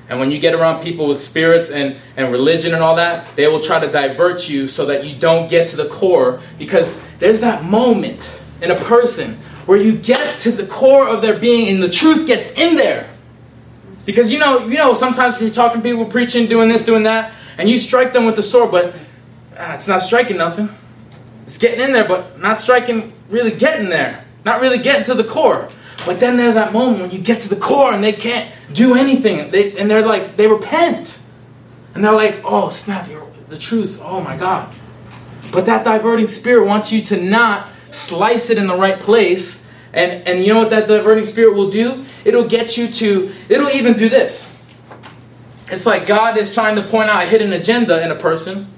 And 0.09 0.21
when 0.21 0.31
you 0.31 0.39
get 0.39 0.55
around 0.55 0.83
people 0.83 1.09
with 1.09 1.19
spirits 1.19 1.71
and, 1.71 1.97
and 2.19 2.31
religion 2.31 2.75
and 2.75 2.83
all 2.83 2.97
that, 2.97 3.35
they 3.35 3.47
will 3.47 3.61
try 3.61 3.81
to 3.81 3.91
divert 3.91 4.47
you 4.47 4.69
so 4.69 4.85
that 4.87 5.07
you 5.07 5.19
don't 5.19 5.49
get 5.49 5.69
to 5.69 5.77
the 5.77 5.89
core. 5.89 6.41
Because 6.59 6.95
there's 7.19 7.41
that 7.41 7.65
moment 7.65 8.43
in 8.61 8.71
a 8.71 8.75
person 8.75 9.37
where 9.65 9.79
you 9.79 9.97
get 9.97 10.41
to 10.41 10.51
the 10.51 10.67
core 10.67 11.09
of 11.09 11.23
their 11.23 11.39
being 11.39 11.69
and 11.69 11.83
the 11.83 11.89
truth 11.89 12.27
gets 12.27 12.53
in 12.53 12.77
there. 12.77 13.09
Because 14.05 14.33
you 14.33 14.39
know, 14.39 14.67
you 14.67 14.77
know, 14.77 14.93
sometimes 14.93 15.37
when 15.37 15.45
you're 15.45 15.55
talking 15.55 15.81
to 15.81 15.89
people, 15.89 16.05
preaching, 16.05 16.49
doing 16.49 16.69
this, 16.69 16.85
doing 16.85 17.05
that, 17.05 17.33
and 17.57 17.71
you 17.71 17.79
strike 17.79 18.13
them 18.13 18.25
with 18.25 18.37
the 18.37 18.43
sword, 18.43 18.73
but 18.73 18.95
ah, 19.57 19.75
it's 19.75 19.87
not 19.87 20.03
striking 20.03 20.37
nothing. 20.37 20.69
It's 21.47 21.59
getting 21.59 21.81
in 21.81 21.93
there, 21.93 22.07
but 22.07 22.41
not 22.41 22.59
striking, 22.59 23.13
really 23.29 23.53
getting 23.53 23.89
there. 23.89 24.25
Not 24.45 24.61
really 24.61 24.79
getting 24.79 25.05
to 25.05 25.15
the 25.15 25.25
core. 25.25 25.69
But 26.05 26.21
then 26.21 26.37
there's 26.37 26.55
that 26.55 26.73
moment 26.73 27.01
when 27.01 27.11
you 27.11 27.19
get 27.19 27.43
to 27.43 27.49
the 27.49 27.57
core 27.57 27.93
and 27.93 28.03
they 28.03 28.13
can't 28.13 28.53
do 28.73 28.95
anything. 28.95 29.51
They, 29.51 29.77
and 29.79 29.91
they're 29.91 30.05
like, 30.05 30.37
they 30.37 30.47
repent. 30.47 31.21
And 31.95 32.03
they're 32.03 32.13
like, 32.13 32.41
oh, 32.45 32.69
snap, 32.71 33.09
you're 33.09 33.27
the 33.49 33.59
truth. 33.59 34.01
Oh 34.03 34.21
my 34.21 34.37
God. 34.37 34.73
But 35.53 35.67
that 35.67 35.85
diverting 35.85 36.27
spirit 36.27 36.67
wants 36.67 36.91
you 36.91 37.03
to 37.03 37.23
not 37.23 37.69
slice 37.91 38.51
it 38.51 38.59
in 38.59 38.67
the 38.67 38.77
right 38.77 38.99
place. 38.99 39.67
And, 39.93 40.27
and 40.27 40.45
you 40.45 40.55
know 40.55 40.61
what 40.61 40.71
that 40.71 40.89
diverting 40.89 41.27
spirit 41.27 41.55
will 41.55 41.71
do? 41.71 42.05
It'll 42.25 42.49
get 42.49 42.77
you 42.77 42.89
to, 42.89 43.33
it'll 43.49 43.69
even 43.71 43.97
do 43.97 44.09
this. 44.09 44.49
It's 45.71 45.87
like 45.87 46.07
God 46.07 46.37
is 46.37 46.53
trying 46.53 46.77
to 46.77 46.83
point 46.83 47.11
out 47.11 47.25
a 47.25 47.27
hidden 47.27 47.53
agenda 47.53 48.03
in 48.03 48.11
a 48.11 48.15
person. 48.15 48.69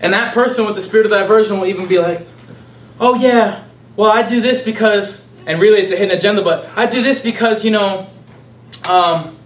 And 0.00 0.12
that 0.12 0.34
person 0.34 0.66
with 0.66 0.74
the 0.74 0.82
spirit 0.82 1.06
of 1.06 1.12
diversion 1.12 1.58
will 1.58 1.66
even 1.66 1.86
be 1.86 2.00
like, 2.00 2.26
oh 2.98 3.14
yeah, 3.14 3.64
well 3.94 4.10
I 4.10 4.26
do 4.26 4.40
this 4.40 4.60
because, 4.60 5.21
and 5.46 5.60
really 5.60 5.80
it's 5.80 5.92
a 5.92 5.96
hidden 5.96 6.16
agenda, 6.16 6.42
but 6.42 6.68
I 6.76 6.86
do 6.86 7.02
this 7.02 7.20
because, 7.20 7.64
you 7.64 7.70
know, 7.70 8.08
um, 8.88 9.36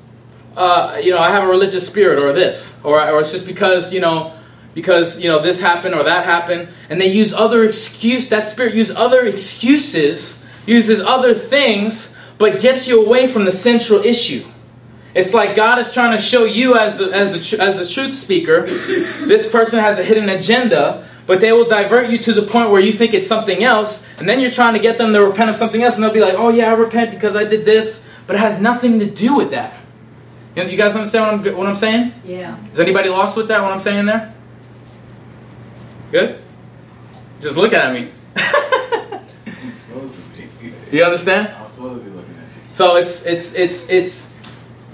uh, 0.56 1.00
you 1.02 1.10
know, 1.10 1.18
I 1.18 1.30
have 1.30 1.44
a 1.44 1.48
religious 1.48 1.86
spirit 1.86 2.18
or 2.18 2.32
this, 2.32 2.74
or, 2.82 3.00
or 3.00 3.20
it's 3.20 3.32
just 3.32 3.46
because, 3.46 3.92
you 3.92 4.00
know, 4.00 4.32
because, 4.74 5.18
you 5.18 5.28
know, 5.28 5.40
this 5.40 5.60
happened 5.60 5.94
or 5.94 6.02
that 6.04 6.24
happened. 6.24 6.68
And 6.90 7.00
they 7.00 7.06
use 7.06 7.32
other 7.32 7.64
excuse, 7.64 8.28
that 8.28 8.44
spirit 8.44 8.74
uses 8.74 8.96
other 8.96 9.24
excuses, 9.24 10.42
uses 10.66 11.00
other 11.00 11.34
things, 11.34 12.14
but 12.38 12.60
gets 12.60 12.86
you 12.86 13.04
away 13.04 13.26
from 13.26 13.44
the 13.44 13.52
central 13.52 14.00
issue. 14.00 14.44
It's 15.14 15.32
like 15.32 15.56
God 15.56 15.78
is 15.78 15.94
trying 15.94 16.14
to 16.14 16.22
show 16.22 16.44
you 16.44 16.76
as 16.76 16.98
the 16.98 17.10
as 17.10 17.32
the 17.32 17.62
as 17.62 17.76
the 17.76 17.86
truth 17.86 18.14
speaker, 18.14 18.60
this 18.66 19.50
person 19.50 19.78
has 19.78 19.98
a 19.98 20.04
hidden 20.04 20.28
agenda, 20.28 21.05
but 21.26 21.40
they 21.40 21.52
will 21.52 21.66
divert 21.66 22.08
you 22.10 22.18
to 22.18 22.32
the 22.32 22.42
point 22.42 22.70
where 22.70 22.80
you 22.80 22.92
think 22.92 23.14
it's 23.14 23.26
something 23.26 23.64
else, 23.64 24.04
and 24.18 24.28
then 24.28 24.40
you're 24.40 24.50
trying 24.50 24.74
to 24.74 24.80
get 24.80 24.98
them 24.98 25.12
to 25.12 25.24
repent 25.24 25.50
of 25.50 25.56
something 25.56 25.82
else, 25.82 25.96
and 25.96 26.04
they'll 26.04 26.12
be 26.12 26.20
like, 26.20 26.34
"Oh 26.34 26.50
yeah, 26.50 26.70
I 26.70 26.74
repent 26.74 27.10
because 27.10 27.34
I 27.36 27.44
did 27.44 27.64
this," 27.64 28.04
but 28.26 28.36
it 28.36 28.38
has 28.38 28.60
nothing 28.60 29.00
to 29.00 29.06
do 29.06 29.36
with 29.36 29.50
that. 29.50 29.74
You, 30.54 30.64
know, 30.64 30.70
you 30.70 30.76
guys 30.76 30.94
understand 30.96 31.42
what 31.42 31.52
I'm 31.52 31.58
what 31.58 31.66
I'm 31.66 31.76
saying? 31.76 32.12
Yeah. 32.24 32.56
Is 32.72 32.80
anybody 32.80 33.08
lost 33.08 33.36
with 33.36 33.48
that? 33.48 33.62
What 33.62 33.72
I'm 33.72 33.80
saying 33.80 34.06
there? 34.06 34.32
Good. 36.10 36.42
Just 37.40 37.56
look 37.56 37.72
at 37.72 37.92
me. 37.92 38.10
I'm 38.36 39.74
supposed 39.74 40.14
to 40.36 40.42
be. 40.42 40.96
You 40.96 41.04
understand? 41.04 41.48
I'm 41.48 41.66
supposed 41.66 42.02
to 42.02 42.10
be 42.10 42.16
looking 42.16 42.34
at 42.36 42.48
you. 42.54 42.60
So 42.74 42.96
it's 42.96 43.26
it's 43.26 43.52
it's 43.54 43.90
it's 43.90 44.36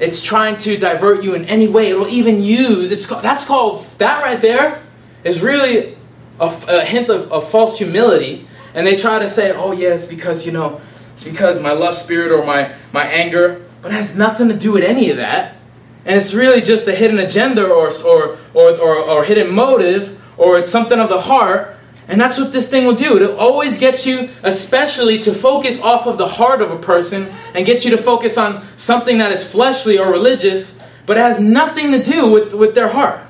it's 0.00 0.22
trying 0.22 0.56
to 0.58 0.76
divert 0.76 1.22
you 1.22 1.34
in 1.34 1.44
any 1.44 1.68
way. 1.68 1.90
It'll 1.90 2.08
even 2.08 2.42
use 2.42 2.90
it's 2.90 3.06
that's 3.06 3.44
called 3.44 3.86
that 3.98 4.22
right 4.22 4.40
there 4.40 4.82
is 5.22 5.42
really 5.42 5.96
a, 6.40 6.46
a 6.68 6.84
hint 6.84 7.08
of, 7.08 7.30
of 7.32 7.50
false 7.50 7.78
humility. 7.78 8.46
And 8.74 8.86
they 8.86 8.96
try 8.96 9.18
to 9.18 9.28
say, 9.28 9.52
oh 9.52 9.72
yeah, 9.72 9.90
it's 9.94 10.06
because 10.06 10.46
you 10.46 10.52
know 10.52 10.80
it's 11.14 11.24
because 11.24 11.60
my 11.60 11.72
lust 11.72 12.04
spirit 12.04 12.32
or 12.32 12.44
my 12.44 12.74
my 12.92 13.04
anger, 13.04 13.64
but 13.82 13.92
it 13.92 13.94
has 13.94 14.16
nothing 14.16 14.48
to 14.48 14.56
do 14.56 14.72
with 14.72 14.84
any 14.84 15.10
of 15.10 15.18
that. 15.18 15.56
And 16.04 16.16
it's 16.16 16.34
really 16.34 16.60
just 16.60 16.88
a 16.88 16.94
hidden 16.94 17.18
agenda 17.18 17.64
or 17.64 17.90
or 18.04 18.38
or, 18.54 18.70
or, 18.70 18.96
or 18.96 19.24
hidden 19.24 19.54
motive 19.54 20.18
or 20.36 20.58
it's 20.58 20.70
something 20.70 20.98
of 20.98 21.08
the 21.08 21.20
heart. 21.20 21.76
And 22.08 22.20
that's 22.20 22.38
what 22.38 22.52
this 22.52 22.68
thing 22.68 22.84
will 22.84 22.96
do. 22.96 23.16
It'll 23.16 23.38
always 23.38 23.78
get 23.78 24.04
you, 24.04 24.28
especially 24.42 25.18
to 25.20 25.32
focus 25.32 25.80
off 25.80 26.06
of 26.06 26.18
the 26.18 26.26
heart 26.26 26.60
of 26.60 26.70
a 26.70 26.78
person 26.78 27.32
and 27.54 27.64
get 27.64 27.84
you 27.84 27.92
to 27.92 27.96
focus 27.96 28.36
on 28.36 28.64
something 28.76 29.18
that 29.18 29.30
is 29.30 29.46
fleshly 29.46 29.98
or 29.98 30.10
religious, 30.10 30.78
but 31.06 31.16
it 31.16 31.20
has 31.20 31.38
nothing 31.38 31.92
to 31.92 32.02
do 32.02 32.28
with, 32.28 32.54
with 32.54 32.74
their 32.74 32.88
heart. 32.88 33.20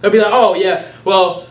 They'll 0.00 0.10
be 0.10 0.18
like, 0.18 0.32
oh, 0.32 0.54
yeah, 0.54 0.90
well, 1.04 1.46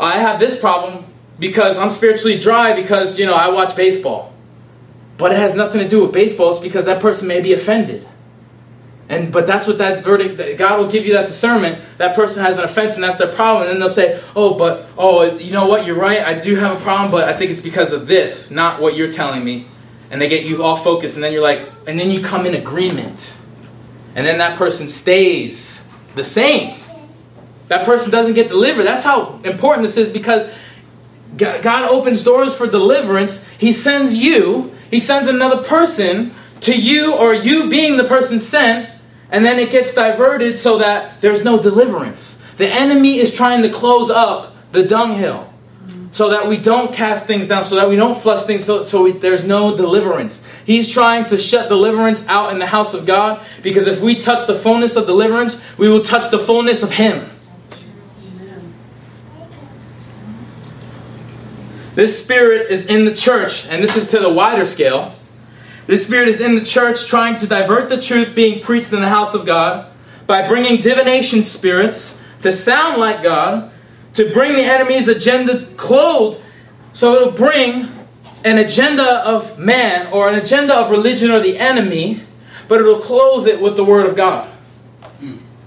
I 0.00 0.18
have 0.18 0.40
this 0.40 0.58
problem 0.58 1.04
because 1.38 1.76
I'm 1.76 1.90
spiritually 1.90 2.38
dry 2.38 2.74
because, 2.74 3.18
you 3.18 3.26
know, 3.26 3.34
I 3.34 3.48
watch 3.48 3.76
baseball. 3.76 4.32
But 5.16 5.32
it 5.32 5.38
has 5.38 5.54
nothing 5.54 5.82
to 5.82 5.88
do 5.88 6.02
with 6.02 6.12
baseball. 6.12 6.52
It's 6.52 6.60
because 6.60 6.86
that 6.86 7.02
person 7.02 7.28
may 7.28 7.40
be 7.40 7.52
offended. 7.52 8.06
And 9.10 9.32
but 9.32 9.44
that's 9.44 9.66
what 9.66 9.78
that 9.78 10.04
verdict 10.04 10.56
God 10.56 10.78
will 10.78 10.88
give 10.88 11.04
you 11.04 11.14
that 11.14 11.26
discernment. 11.26 11.82
That 11.98 12.14
person 12.14 12.44
has 12.44 12.58
an 12.58 12.64
offense 12.64 12.94
and 12.94 13.02
that's 13.02 13.16
their 13.16 13.30
problem. 13.30 13.64
And 13.64 13.72
then 13.72 13.80
they'll 13.80 13.88
say, 13.88 14.20
"Oh, 14.36 14.54
but 14.54 14.86
oh, 14.96 15.36
you 15.36 15.52
know 15.52 15.66
what? 15.66 15.84
You're 15.84 15.98
right. 15.98 16.22
I 16.22 16.38
do 16.38 16.54
have 16.54 16.78
a 16.78 16.80
problem, 16.80 17.10
but 17.10 17.28
I 17.28 17.36
think 17.36 17.50
it's 17.50 17.60
because 17.60 17.92
of 17.92 18.06
this, 18.06 18.52
not 18.52 18.80
what 18.80 18.94
you're 18.94 19.10
telling 19.12 19.44
me." 19.44 19.66
And 20.12 20.22
they 20.22 20.28
get 20.28 20.44
you 20.44 20.62
all 20.62 20.76
focused, 20.76 21.16
and 21.16 21.24
then 21.24 21.32
you're 21.32 21.42
like, 21.42 21.68
and 21.88 21.98
then 21.98 22.12
you 22.12 22.22
come 22.22 22.46
in 22.46 22.54
agreement, 22.54 23.34
and 24.14 24.24
then 24.24 24.38
that 24.38 24.56
person 24.56 24.88
stays 24.88 25.84
the 26.14 26.24
same. 26.24 26.76
That 27.70 27.86
person 27.86 28.10
doesn't 28.10 28.34
get 28.34 28.48
delivered. 28.48 28.82
That's 28.82 29.04
how 29.04 29.38
important 29.44 29.82
this 29.82 29.96
is 29.96 30.10
because 30.10 30.42
God 31.36 31.88
opens 31.88 32.24
doors 32.24 32.52
for 32.52 32.66
deliverance. 32.66 33.46
He 33.58 33.70
sends 33.70 34.12
you. 34.12 34.74
He 34.90 34.98
sends 34.98 35.28
another 35.28 35.62
person 35.62 36.34
to 36.62 36.76
you, 36.76 37.14
or 37.14 37.32
you 37.32 37.70
being 37.70 37.96
the 37.96 38.02
person 38.02 38.40
sent, 38.40 38.90
and 39.30 39.44
then 39.44 39.60
it 39.60 39.70
gets 39.70 39.94
diverted 39.94 40.58
so 40.58 40.78
that 40.78 41.20
there's 41.20 41.44
no 41.44 41.62
deliverance. 41.62 42.42
The 42.56 42.66
enemy 42.66 43.18
is 43.18 43.32
trying 43.32 43.62
to 43.62 43.70
close 43.70 44.10
up 44.10 44.52
the 44.72 44.82
dunghill 44.82 45.48
so 46.10 46.30
that 46.30 46.48
we 46.48 46.56
don't 46.56 46.92
cast 46.92 47.26
things 47.26 47.46
down, 47.46 47.62
so 47.62 47.76
that 47.76 47.88
we 47.88 47.94
don't 47.94 48.20
flush 48.20 48.42
things, 48.42 48.64
so, 48.64 48.82
so 48.82 49.04
we, 49.04 49.12
there's 49.12 49.44
no 49.44 49.76
deliverance. 49.76 50.44
He's 50.66 50.88
trying 50.88 51.26
to 51.26 51.38
shut 51.38 51.68
deliverance 51.68 52.26
out 52.26 52.52
in 52.52 52.58
the 52.58 52.66
house 52.66 52.94
of 52.94 53.06
God 53.06 53.40
because 53.62 53.86
if 53.86 54.00
we 54.00 54.16
touch 54.16 54.48
the 54.48 54.56
fullness 54.56 54.96
of 54.96 55.06
deliverance, 55.06 55.56
we 55.78 55.88
will 55.88 56.02
touch 56.02 56.32
the 56.32 56.40
fullness 56.40 56.82
of 56.82 56.90
Him. 56.90 57.30
This 61.94 62.22
spirit 62.22 62.70
is 62.70 62.86
in 62.86 63.04
the 63.04 63.14
church, 63.14 63.66
and 63.66 63.82
this 63.82 63.96
is 63.96 64.08
to 64.08 64.20
the 64.20 64.32
wider 64.32 64.64
scale. 64.64 65.14
This 65.86 66.04
spirit 66.04 66.28
is 66.28 66.40
in 66.40 66.54
the 66.54 66.64
church 66.64 67.06
trying 67.06 67.36
to 67.36 67.46
divert 67.46 67.88
the 67.88 68.00
truth 68.00 68.34
being 68.34 68.62
preached 68.62 68.92
in 68.92 69.00
the 69.00 69.08
house 69.08 69.34
of 69.34 69.44
God 69.44 69.90
by 70.26 70.46
bringing 70.46 70.80
divination 70.80 71.42
spirits 71.42 72.16
to 72.42 72.52
sound 72.52 72.98
like 72.98 73.22
God, 73.22 73.72
to 74.14 74.32
bring 74.32 74.54
the 74.54 74.62
enemy's 74.62 75.08
agenda 75.08 75.66
clothed, 75.76 76.40
so 76.92 77.14
it'll 77.14 77.32
bring 77.32 77.88
an 78.44 78.58
agenda 78.58 79.26
of 79.28 79.58
man 79.58 80.12
or 80.12 80.28
an 80.28 80.36
agenda 80.36 80.74
of 80.74 80.90
religion 80.90 81.30
or 81.30 81.40
the 81.40 81.58
enemy, 81.58 82.20
but 82.68 82.80
it'll 82.80 83.00
clothe 83.00 83.48
it 83.48 83.60
with 83.60 83.76
the 83.76 83.84
word 83.84 84.06
of 84.08 84.16
God. 84.16 84.48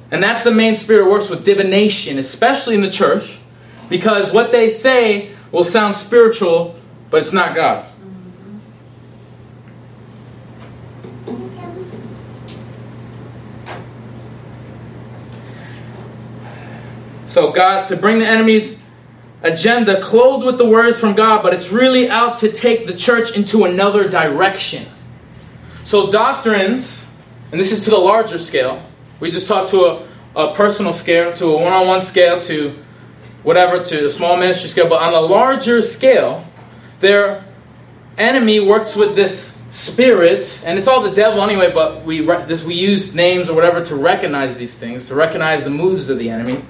And 0.10 0.24
that's 0.24 0.44
the 0.44 0.52
main 0.52 0.76
spirit 0.76 1.10
works 1.10 1.30
with 1.30 1.44
divination, 1.44 2.18
especially 2.18 2.76
in 2.76 2.82
the 2.82 2.90
church, 2.90 3.38
because 3.90 4.32
what 4.32 4.52
they 4.52 4.70
say 4.70 5.34
will 5.54 5.64
sound 5.64 5.96
spiritual, 5.96 6.76
but 7.12 7.22
it's 7.22 7.32
not 7.32 7.56
God. 7.56 7.88
So 17.28 17.52
God 17.52 17.86
to 17.88 17.96
bring 17.96 18.20
the 18.20 18.28
enemy's 18.28 18.82
agenda 19.44 20.02
clothed 20.02 20.46
with 20.46 20.58
the 20.58 20.66
words 20.66 21.00
from 21.00 21.14
God, 21.14 21.44
but 21.44 21.54
it's 21.54 21.72
really 21.72 22.10
out 22.10 22.38
to 22.38 22.52
take 22.52 22.88
the 22.88 22.94
church 22.94 23.36
into 23.36 23.66
another 23.66 24.10
direction. 24.10 24.86
So 25.84 26.10
doctrines, 26.10 27.06
and 27.52 27.60
this 27.60 27.72
is 27.72 27.82
to 27.82 27.92
the 27.92 27.98
larger 27.98 28.40
scale. 28.40 28.84
We 29.20 29.30
just 29.30 29.48
talked 29.48 29.70
to 29.72 29.86
a, 29.86 30.08
a 30.36 30.56
personal 30.56 30.94
scale, 30.94 31.32
to 31.34 31.46
a 31.46 31.62
one 31.62 31.74
on 31.74 31.88
one 31.88 32.02
scale, 32.02 32.40
to 32.42 32.83
whatever, 33.44 33.84
to 33.84 34.06
a 34.06 34.10
small 34.10 34.38
ministry 34.38 34.70
scale. 34.70 34.90
But 34.90 35.02
on 35.02 35.14
a 35.14 35.22
larger 35.22 35.82
scale, 35.82 36.46
their 37.00 37.46
enemy 38.18 38.60
works 38.60 38.96
with 38.96 39.16
this 39.16 39.58
spirit, 39.72 40.62
and 40.66 40.78
it's 40.78 40.88
all 40.88 41.02
the 41.02 41.12
devil 41.12 41.42
anyway, 41.42 41.72
but 41.72 42.06
we, 42.06 42.22
re- 42.22 42.46
this, 42.46 42.64
we 42.64 42.76
use 42.76 43.16
names 43.16 43.50
or 43.50 43.56
whatever 43.56 43.84
to 43.84 43.96
recognize 43.96 44.58
these 44.58 44.76
things, 44.76 45.08
to 45.08 45.16
recognize 45.16 45.64
the 45.64 45.70
moves 45.70 46.10
of 46.10 46.20
the 46.20 46.30
enemy. 46.30 46.64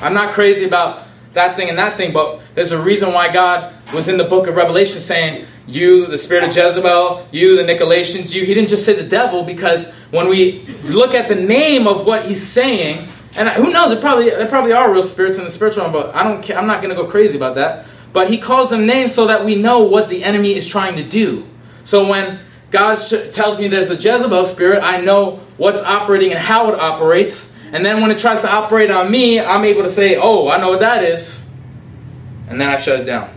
I'm 0.00 0.14
not 0.14 0.32
crazy 0.32 0.64
about 0.64 1.06
that 1.34 1.54
thing 1.54 1.68
and 1.68 1.78
that 1.78 1.96
thing, 1.96 2.12
but 2.12 2.40
there's 2.54 2.72
a 2.72 2.80
reason 2.80 3.12
why 3.12 3.30
God 3.30 3.74
was 3.92 4.08
in 4.08 4.16
the 4.16 4.24
book 4.24 4.46
of 4.46 4.56
Revelation 4.56 5.00
saying, 5.00 5.46
You, 5.66 6.06
the 6.06 6.16
spirit 6.16 6.44
of 6.44 6.56
Jezebel, 6.56 7.28
you, 7.30 7.56
the 7.56 7.62
Nicolaitans, 7.62 8.34
you. 8.34 8.44
He 8.44 8.54
didn't 8.54 8.70
just 8.70 8.84
say 8.84 8.94
the 8.94 9.06
devil 9.06 9.44
because 9.44 9.92
when 10.10 10.28
we 10.28 10.62
look 10.84 11.14
at 11.14 11.28
the 11.28 11.34
name 11.34 11.86
of 11.86 12.06
what 12.06 12.24
he's 12.24 12.42
saying, 12.42 13.06
and 13.36 13.48
who 13.50 13.70
knows, 13.70 13.92
it 13.92 14.00
probably, 14.00 14.30
there 14.30 14.46
probably 14.46 14.72
are 14.72 14.90
real 14.90 15.02
spirits 15.02 15.38
in 15.38 15.44
the 15.44 15.50
spiritual 15.50 15.82
realm, 15.82 15.92
but 15.92 16.14
I 16.14 16.22
don't 16.22 16.42
care, 16.42 16.58
I'm 16.58 16.66
not 16.66 16.80
going 16.80 16.94
to 16.94 17.00
go 17.00 17.08
crazy 17.08 17.36
about 17.36 17.56
that. 17.56 17.86
But 18.12 18.30
he 18.30 18.38
calls 18.38 18.70
them 18.70 18.86
names 18.86 19.14
so 19.14 19.26
that 19.26 19.44
we 19.44 19.56
know 19.56 19.80
what 19.80 20.08
the 20.08 20.24
enemy 20.24 20.54
is 20.54 20.66
trying 20.66 20.96
to 20.96 21.02
do. 21.02 21.46
So 21.84 22.08
when 22.08 22.40
God 22.70 22.96
sh- 22.96 23.30
tells 23.32 23.58
me 23.58 23.68
there's 23.68 23.90
a 23.90 23.94
Jezebel 23.94 24.46
spirit, 24.46 24.82
I 24.82 25.00
know 25.00 25.40
what's 25.58 25.82
operating 25.82 26.30
and 26.30 26.38
how 26.38 26.72
it 26.72 26.80
operates. 26.80 27.52
And 27.72 27.84
then 27.84 28.00
when 28.00 28.10
it 28.10 28.18
tries 28.18 28.40
to 28.40 28.50
operate 28.50 28.90
on 28.90 29.10
me, 29.10 29.38
I'm 29.38 29.64
able 29.64 29.82
to 29.82 29.90
say, 29.90 30.16
oh, 30.16 30.48
I 30.48 30.58
know 30.58 30.70
what 30.70 30.80
that 30.80 31.02
is. 31.02 31.42
And 32.48 32.60
then 32.60 32.70
I 32.70 32.76
shut 32.76 33.00
it 33.00 33.04
down. 33.04 33.30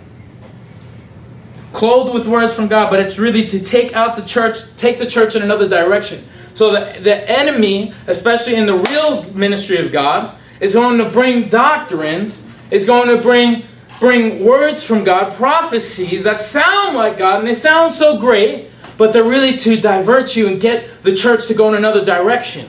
Clothed 1.73 2.13
with 2.13 2.27
words 2.27 2.53
from 2.53 2.67
God, 2.67 2.89
but 2.89 2.99
it's 2.99 3.19
really 3.19 3.45
to 3.47 3.59
take 3.59 3.95
out 3.95 4.15
the 4.15 4.23
church, 4.23 4.57
take 4.75 4.97
the 4.97 5.05
church 5.05 5.35
in 5.35 5.41
another 5.41 5.67
direction. 5.67 6.25
So 6.59 6.73
the, 6.73 6.99
the 6.99 7.29
enemy, 7.31 7.93
especially 8.05 8.55
in 8.55 8.65
the 8.65 8.75
real 8.75 9.23
ministry 9.31 9.77
of 9.77 9.93
God, 9.93 10.35
is 10.59 10.73
going 10.73 10.97
to 10.97 11.09
bring 11.09 11.47
doctrines, 11.47 12.45
is 12.69 12.83
going 12.83 13.07
to 13.15 13.23
bring 13.23 13.63
bring 14.01 14.43
words 14.43 14.83
from 14.83 15.05
God, 15.05 15.37
prophecies 15.37 16.25
that 16.25 16.37
sound 16.37 16.97
like 16.97 17.17
God, 17.17 17.39
and 17.39 17.47
they 17.47 17.55
sound 17.55 17.93
so 17.93 18.19
great, 18.19 18.67
but 18.97 19.13
they're 19.13 19.23
really 19.23 19.55
to 19.59 19.77
divert 19.79 20.35
you 20.35 20.49
and 20.49 20.59
get 20.59 21.01
the 21.01 21.15
church 21.15 21.47
to 21.47 21.53
go 21.53 21.69
in 21.69 21.75
another 21.75 22.03
direction. 22.03 22.67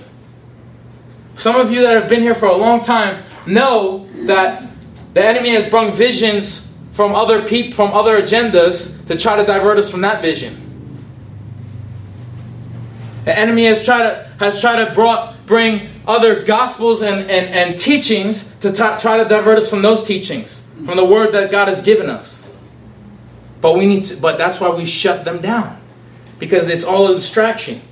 Some 1.34 1.56
of 1.56 1.72
you 1.72 1.82
that 1.82 2.00
have 2.00 2.08
been 2.08 2.22
here 2.22 2.36
for 2.36 2.46
a 2.46 2.56
long 2.56 2.82
time 2.82 3.24
know 3.44 4.08
that 4.26 4.68
the 5.14 5.24
enemy 5.24 5.50
has 5.54 5.68
brought 5.68 5.94
visions 5.94 6.70
from 6.92 7.16
other 7.16 7.42
people, 7.42 7.72
from 7.72 7.92
other 7.92 8.22
agendas 8.22 9.04
to 9.08 9.16
try 9.16 9.34
to 9.34 9.44
divert 9.44 9.78
us 9.78 9.90
from 9.90 10.02
that 10.02 10.22
vision. 10.22 10.69
The 13.30 13.38
enemy 13.38 13.66
has 13.66 13.84
tried 13.84 14.02
to 14.02 14.28
has 14.40 14.60
tried 14.60 14.84
to 14.84 14.92
brought, 14.92 15.46
bring 15.46 15.88
other 16.04 16.42
gospels 16.42 17.00
and, 17.00 17.30
and, 17.30 17.46
and 17.54 17.78
teachings 17.78 18.42
to 18.56 18.72
t- 18.72 18.76
try 18.98 19.18
to 19.18 19.24
divert 19.24 19.56
us 19.56 19.70
from 19.70 19.82
those 19.82 20.02
teachings, 20.02 20.60
from 20.84 20.96
the 20.96 21.04
word 21.04 21.30
that 21.34 21.52
God 21.52 21.68
has 21.68 21.80
given 21.80 22.10
us. 22.10 22.42
But 23.60 23.76
we 23.76 23.86
need 23.86 24.06
to, 24.06 24.16
but 24.16 24.36
that's 24.36 24.58
why 24.58 24.70
we 24.70 24.84
shut 24.84 25.24
them 25.24 25.40
down. 25.40 25.80
Because 26.40 26.66
it's 26.66 26.82
all 26.82 27.08
a 27.12 27.14
distraction. 27.14 27.82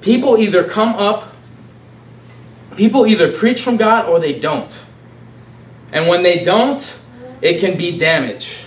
People 0.00 0.38
either 0.38 0.64
come 0.64 0.94
up, 0.94 1.30
people 2.74 3.06
either 3.06 3.30
preach 3.34 3.60
from 3.60 3.76
God 3.76 4.08
or 4.08 4.18
they 4.18 4.38
don't. 4.38 4.82
And 5.92 6.08
when 6.08 6.22
they 6.22 6.42
don't, 6.42 6.98
it 7.42 7.60
can 7.60 7.76
be 7.76 7.98
damage. 7.98 8.64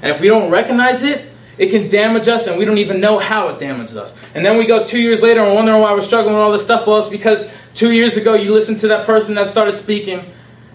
And 0.00 0.12
if 0.12 0.20
we 0.20 0.28
don't 0.28 0.48
recognize 0.48 1.02
it, 1.02 1.31
it 1.62 1.70
can 1.70 1.88
damage 1.88 2.26
us 2.26 2.48
and 2.48 2.58
we 2.58 2.64
don't 2.64 2.78
even 2.78 2.98
know 2.98 3.20
how 3.20 3.46
it 3.46 3.60
damages 3.60 3.96
us. 3.96 4.12
And 4.34 4.44
then 4.44 4.58
we 4.58 4.66
go 4.66 4.84
two 4.84 5.00
years 5.00 5.22
later 5.22 5.40
and 5.44 5.54
wondering 5.54 5.80
why 5.80 5.92
we're 5.92 6.00
struggling 6.00 6.34
with 6.34 6.42
all 6.42 6.50
this 6.50 6.64
stuff. 6.64 6.88
Well, 6.88 6.98
it's 6.98 7.08
because 7.08 7.48
two 7.72 7.92
years 7.92 8.16
ago 8.16 8.34
you 8.34 8.52
listened 8.52 8.80
to 8.80 8.88
that 8.88 9.06
person 9.06 9.36
that 9.36 9.46
started 9.46 9.76
speaking 9.76 10.24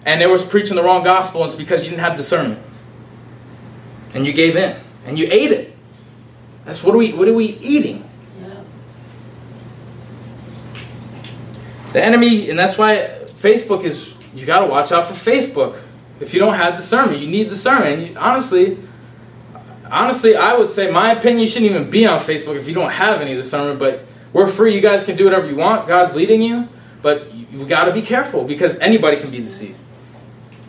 and 0.06 0.18
they 0.18 0.26
was 0.26 0.46
preaching 0.46 0.76
the 0.76 0.82
wrong 0.82 1.04
gospel, 1.04 1.42
and 1.42 1.50
it's 1.50 1.58
because 1.58 1.84
you 1.84 1.90
didn't 1.90 2.00
have 2.00 2.16
discernment. 2.16 2.62
And 4.14 4.24
you 4.24 4.32
gave 4.32 4.56
in. 4.56 4.80
And 5.04 5.18
you 5.18 5.28
ate 5.30 5.52
it. 5.52 5.76
That's 6.64 6.82
what 6.82 6.94
are 6.94 6.98
we 6.98 7.12
what 7.12 7.28
are 7.28 7.34
we 7.34 7.58
eating? 7.58 8.08
Yeah. 8.40 8.62
The 11.92 12.02
enemy, 12.02 12.48
and 12.48 12.58
that's 12.58 12.78
why 12.78 13.10
Facebook 13.34 13.84
is, 13.84 14.14
you 14.34 14.46
got 14.46 14.60
to 14.60 14.66
watch 14.66 14.90
out 14.90 15.06
for 15.06 15.12
Facebook. 15.12 15.78
If 16.20 16.32
you 16.32 16.40
don't 16.40 16.54
have 16.54 16.76
discernment, 16.76 17.20
you 17.20 17.26
need 17.26 17.50
discernment. 17.50 18.10
You, 18.10 18.18
honestly, 18.18 18.78
honestly, 19.90 20.36
I 20.36 20.56
would 20.56 20.70
say, 20.70 20.90
my 20.90 21.12
opinion, 21.12 21.40
you 21.40 21.46
shouldn't 21.46 21.70
even 21.70 21.90
be 21.90 22.06
on 22.06 22.20
Facebook 22.20 22.56
if 22.56 22.68
you 22.68 22.74
don't 22.74 22.90
have 22.90 23.20
any 23.20 23.34
discernment. 23.34 23.78
But 23.78 24.04
we're 24.32 24.48
free. 24.48 24.74
You 24.74 24.80
guys 24.80 25.04
can 25.04 25.16
do 25.16 25.24
whatever 25.24 25.46
you 25.46 25.56
want. 25.56 25.86
God's 25.86 26.14
leading 26.14 26.42
you. 26.42 26.68
But 27.02 27.32
you 27.32 27.64
got 27.66 27.84
to 27.84 27.92
be 27.92 28.02
careful 28.02 28.44
because 28.44 28.76
anybody 28.78 29.16
can 29.18 29.30
be 29.30 29.40
deceived. 29.40 29.78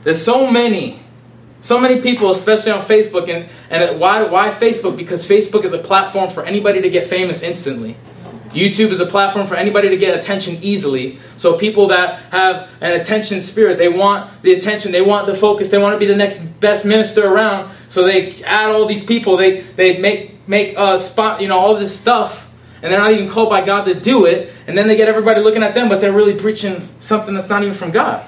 There's 0.04 0.24
so 0.24 0.50
many, 0.50 1.00
so 1.62 1.80
many 1.80 2.02
people, 2.02 2.32
especially 2.32 2.72
on 2.72 2.82
Facebook. 2.82 3.30
And, 3.30 3.50
and 3.70 4.00
why, 4.00 4.24
why 4.24 4.50
Facebook? 4.50 4.96
Because 4.96 5.28
Facebook 5.28 5.64
is 5.64 5.74
a 5.74 5.80
platform 5.80 6.30
for 6.30 6.44
anybody 6.44 6.82
to 6.82 6.90
get 6.90 7.08
famous 7.08 7.42
instantly. 7.42 7.98
YouTube 8.52 8.90
is 8.90 9.00
a 9.00 9.06
platform 9.06 9.46
for 9.46 9.56
anybody 9.56 9.90
to 9.90 9.98
get 9.98 10.18
attention 10.18 10.58
easily. 10.62 11.20
So 11.38 11.58
people 11.58 11.88
that 11.88 12.20
have 12.32 12.70
an 12.82 13.00
attention 13.00 13.42
spirit, 13.42 13.78
they 13.78 13.90
want 13.90 14.42
the 14.42 14.54
attention, 14.54 14.92
they 14.92 15.02
want 15.02 15.28
the 15.28 15.36
focus, 15.36 15.70
they 15.70 15.78
want 15.78 15.94
to 15.94 16.00
be 16.00 16.06
the 16.06 16.16
next 16.16 16.38
best 16.60 16.84
minister 16.84 17.32
around. 17.32 17.72
So 17.90 18.04
they 18.04 18.42
add 18.44 18.72
all 18.72 18.86
these 18.86 19.04
people, 19.04 19.38
they 19.38 19.62
they 19.62 20.00
make 20.00 20.48
make 20.48 20.78
uh 20.78 20.98
spot, 20.98 21.42
you 21.42 21.48
know, 21.48 21.60
all 21.60 21.76
this 21.76 21.96
stuff, 21.96 22.50
and 22.82 22.92
they're 22.92 23.00
not 23.00 23.12
even 23.12 23.30
called 23.30 23.50
by 23.50 23.64
God 23.64 23.86
to 23.86 23.94
do 23.94 24.26
it. 24.26 24.52
And 24.66 24.78
then 24.78 24.88
they 24.88 24.98
get 24.98 25.08
everybody 25.08 25.42
looking 25.42 25.64
at 25.64 25.76
them, 25.76 25.88
but 25.88 26.02
they're 26.02 26.12
really 26.12 26.36
preaching 26.36 26.88
something 27.00 27.34
that's 27.34 27.50
not 27.50 27.62
even 27.62 27.76
from 27.76 27.92
God. 27.92 28.26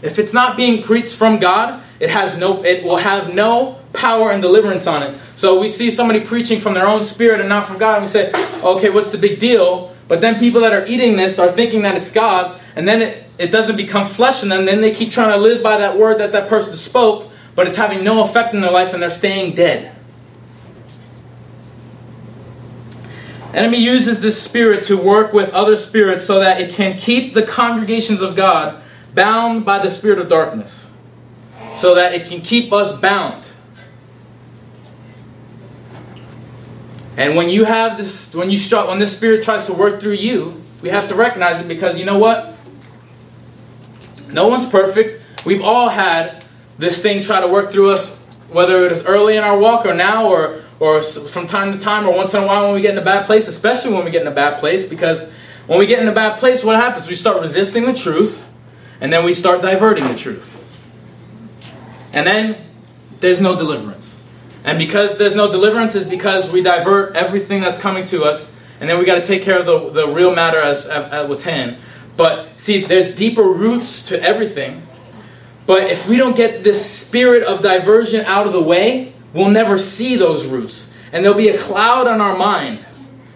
If 0.00 0.18
it's 0.18 0.32
not 0.32 0.56
being 0.56 0.82
preached 0.82 1.14
from 1.14 1.38
God, 1.38 1.82
it 2.02 2.10
has 2.10 2.36
no 2.36 2.64
it 2.64 2.82
will 2.82 2.96
have 2.96 3.32
no 3.32 3.78
power 3.92 4.32
and 4.32 4.42
deliverance 4.42 4.88
on 4.88 5.04
it. 5.04 5.16
So 5.36 5.60
we 5.60 5.68
see 5.68 5.88
somebody 5.92 6.18
preaching 6.18 6.58
from 6.58 6.74
their 6.74 6.86
own 6.86 7.04
spirit 7.04 7.38
and 7.38 7.48
not 7.48 7.68
from 7.68 7.78
God, 7.78 7.98
and 7.98 8.04
we 8.04 8.08
say, 8.08 8.32
okay, 8.60 8.90
what's 8.90 9.10
the 9.10 9.18
big 9.18 9.38
deal? 9.38 9.94
But 10.08 10.20
then 10.20 10.40
people 10.40 10.62
that 10.62 10.72
are 10.72 10.84
eating 10.86 11.16
this 11.16 11.38
are 11.38 11.48
thinking 11.48 11.82
that 11.82 11.94
it's 11.94 12.10
God, 12.10 12.60
and 12.74 12.88
then 12.88 13.02
it, 13.02 13.24
it 13.38 13.52
doesn't 13.52 13.76
become 13.76 14.04
flesh 14.04 14.42
in 14.42 14.48
them. 14.48 14.64
Then 14.64 14.80
they 14.80 14.92
keep 14.92 15.12
trying 15.12 15.30
to 15.30 15.36
live 15.36 15.62
by 15.62 15.78
that 15.78 15.96
word 15.96 16.18
that 16.18 16.32
that 16.32 16.48
person 16.48 16.74
spoke, 16.74 17.30
but 17.54 17.68
it's 17.68 17.76
having 17.76 18.02
no 18.02 18.24
effect 18.24 18.52
in 18.52 18.62
their 18.62 18.72
life, 18.72 18.92
and 18.92 19.00
they're 19.00 19.08
staying 19.08 19.54
dead. 19.54 19.94
Enemy 23.54 23.78
uses 23.78 24.20
this 24.20 24.42
spirit 24.42 24.82
to 24.84 24.96
work 24.96 25.32
with 25.32 25.50
other 25.50 25.76
spirits 25.76 26.24
so 26.24 26.40
that 26.40 26.60
it 26.60 26.72
can 26.72 26.98
keep 26.98 27.32
the 27.32 27.44
congregations 27.44 28.20
of 28.20 28.34
God 28.34 28.82
bound 29.14 29.64
by 29.64 29.78
the 29.78 29.90
spirit 29.90 30.18
of 30.18 30.28
darkness. 30.28 30.81
So 31.74 31.94
that 31.94 32.14
it 32.14 32.26
can 32.26 32.40
keep 32.40 32.72
us 32.72 32.96
bound. 33.00 33.44
And 37.16 37.36
when 37.36 37.48
you 37.48 37.64
have 37.64 37.98
this, 37.98 38.34
when 38.34 38.50
you 38.50 38.56
start, 38.56 38.88
when 38.88 38.98
this 38.98 39.14
spirit 39.14 39.42
tries 39.44 39.66
to 39.66 39.72
work 39.72 40.00
through 40.00 40.14
you, 40.14 40.62
we 40.80 40.88
have 40.88 41.08
to 41.08 41.14
recognize 41.14 41.60
it 41.60 41.68
because 41.68 41.98
you 41.98 42.04
know 42.04 42.18
what? 42.18 42.54
No 44.32 44.48
one's 44.48 44.66
perfect. 44.66 45.22
We've 45.44 45.60
all 45.60 45.88
had 45.88 46.44
this 46.78 47.02
thing 47.02 47.22
try 47.22 47.40
to 47.40 47.48
work 47.48 47.70
through 47.70 47.90
us, 47.90 48.16
whether 48.50 48.86
it 48.86 48.92
is 48.92 49.02
early 49.04 49.36
in 49.36 49.44
our 49.44 49.58
walk 49.58 49.84
or 49.84 49.94
now, 49.94 50.28
or 50.28 50.62
or 50.80 51.02
from 51.02 51.46
time 51.46 51.72
to 51.72 51.78
time, 51.78 52.06
or 52.06 52.16
once 52.16 52.34
in 52.34 52.42
a 52.42 52.46
while 52.46 52.64
when 52.64 52.74
we 52.74 52.80
get 52.80 52.92
in 52.92 52.98
a 52.98 53.04
bad 53.04 53.26
place. 53.26 53.46
Especially 53.46 53.92
when 53.92 54.04
we 54.04 54.10
get 54.10 54.22
in 54.22 54.28
a 54.28 54.34
bad 54.34 54.58
place, 54.58 54.86
because 54.86 55.30
when 55.66 55.78
we 55.78 55.86
get 55.86 56.00
in 56.00 56.08
a 56.08 56.12
bad 56.12 56.38
place, 56.38 56.64
what 56.64 56.76
happens? 56.76 57.08
We 57.08 57.14
start 57.14 57.40
resisting 57.40 57.84
the 57.84 57.94
truth, 57.94 58.48
and 59.00 59.12
then 59.12 59.24
we 59.24 59.34
start 59.34 59.60
diverting 59.60 60.08
the 60.08 60.16
truth, 60.16 60.61
and 62.12 62.26
then 62.26 62.56
there's 63.20 63.40
no 63.40 63.56
deliverance. 63.56 64.18
And 64.64 64.78
because 64.78 65.18
there's 65.18 65.34
no 65.34 65.50
deliverance, 65.50 65.94
is 65.94 66.04
because 66.04 66.50
we 66.50 66.62
divert 66.62 67.16
everything 67.16 67.60
that's 67.60 67.78
coming 67.78 68.06
to 68.06 68.24
us, 68.24 68.50
and 68.80 68.88
then 68.88 68.98
we 68.98 69.04
got 69.04 69.16
to 69.16 69.22
take 69.22 69.42
care 69.42 69.58
of 69.58 69.66
the, 69.66 69.90
the 69.90 70.08
real 70.08 70.34
matter 70.34 70.58
as, 70.58 70.86
as, 70.86 71.12
as 71.12 71.28
what's 71.28 71.42
hand. 71.42 71.78
But 72.16 72.60
see, 72.60 72.84
there's 72.84 73.14
deeper 73.14 73.42
roots 73.42 74.04
to 74.04 74.22
everything. 74.22 74.86
But 75.66 75.90
if 75.90 76.08
we 76.08 76.16
don't 76.16 76.36
get 76.36 76.64
this 76.64 76.84
spirit 76.84 77.44
of 77.44 77.62
diversion 77.62 78.24
out 78.26 78.46
of 78.46 78.52
the 78.52 78.62
way, 78.62 79.14
we'll 79.32 79.50
never 79.50 79.78
see 79.78 80.16
those 80.16 80.46
roots. 80.46 80.92
And 81.12 81.24
there'll 81.24 81.38
be 81.38 81.48
a 81.48 81.58
cloud 81.58 82.06
on 82.08 82.20
our 82.20 82.36
mind. 82.36 82.84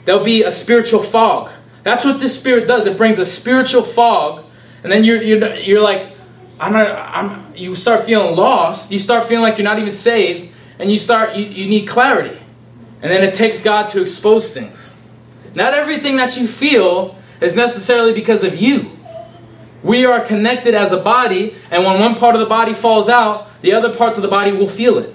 There'll 0.05 0.25
be 0.25 0.43
a 0.43 0.51
spiritual 0.51 1.03
fog. 1.03 1.51
That's 1.83 2.05
what 2.05 2.21
this 2.21 2.37
spirit 2.37 2.67
does. 2.67 2.87
It 2.87 2.97
brings 2.97 3.19
a 3.19 3.27
spiritual 3.27 3.83
fog, 3.83 4.45
and 4.83 4.91
then 4.91 5.05
you're 5.05 5.23
you're, 5.23 5.55
you're 5.55 5.81
like, 5.81 6.16
I'm 6.59 6.73
not. 6.73 6.91
I'm. 6.91 7.55
You 7.55 7.75
start 7.75 8.05
feeling 8.05 8.37
lost. 8.37 8.91
You 8.91 8.99
start 8.99 9.25
feeling 9.25 9.43
like 9.43 9.59
you're 9.59 9.65
not 9.65 9.79
even 9.79 9.93
saved, 9.93 10.55
and 10.79 10.91
you 10.91 10.99
start. 10.99 11.37
You, 11.37 11.45
you 11.45 11.67
need 11.67 11.87
clarity, 11.87 12.37
and 13.03 13.11
then 13.11 13.23
it 13.23 13.35
takes 13.35 13.61
God 13.61 13.89
to 13.89 14.01
expose 14.01 14.51
things. 14.51 14.91
Not 15.55 15.75
everything 15.75 16.17
that 16.17 16.37
you 16.37 16.47
feel 16.47 17.17
is 17.41 17.55
necessarily 17.55 18.13
because 18.13 18.43
of 18.43 18.61
you. 18.61 18.91
We 19.83 20.05
are 20.05 20.21
connected 20.21 20.75
as 20.75 20.93
a 20.93 20.97
body, 20.97 21.55
and 21.71 21.85
when 21.85 22.01
one 22.01 22.15
part 22.15 22.35
of 22.35 22.41
the 22.41 22.47
body 22.47 22.73
falls 22.73 23.09
out, 23.09 23.49
the 23.61 23.73
other 23.73 23.95
parts 23.95 24.19
of 24.19 24.23
the 24.23 24.29
body 24.29 24.53
will 24.53 24.69
feel 24.69 24.99
it. 24.99 25.15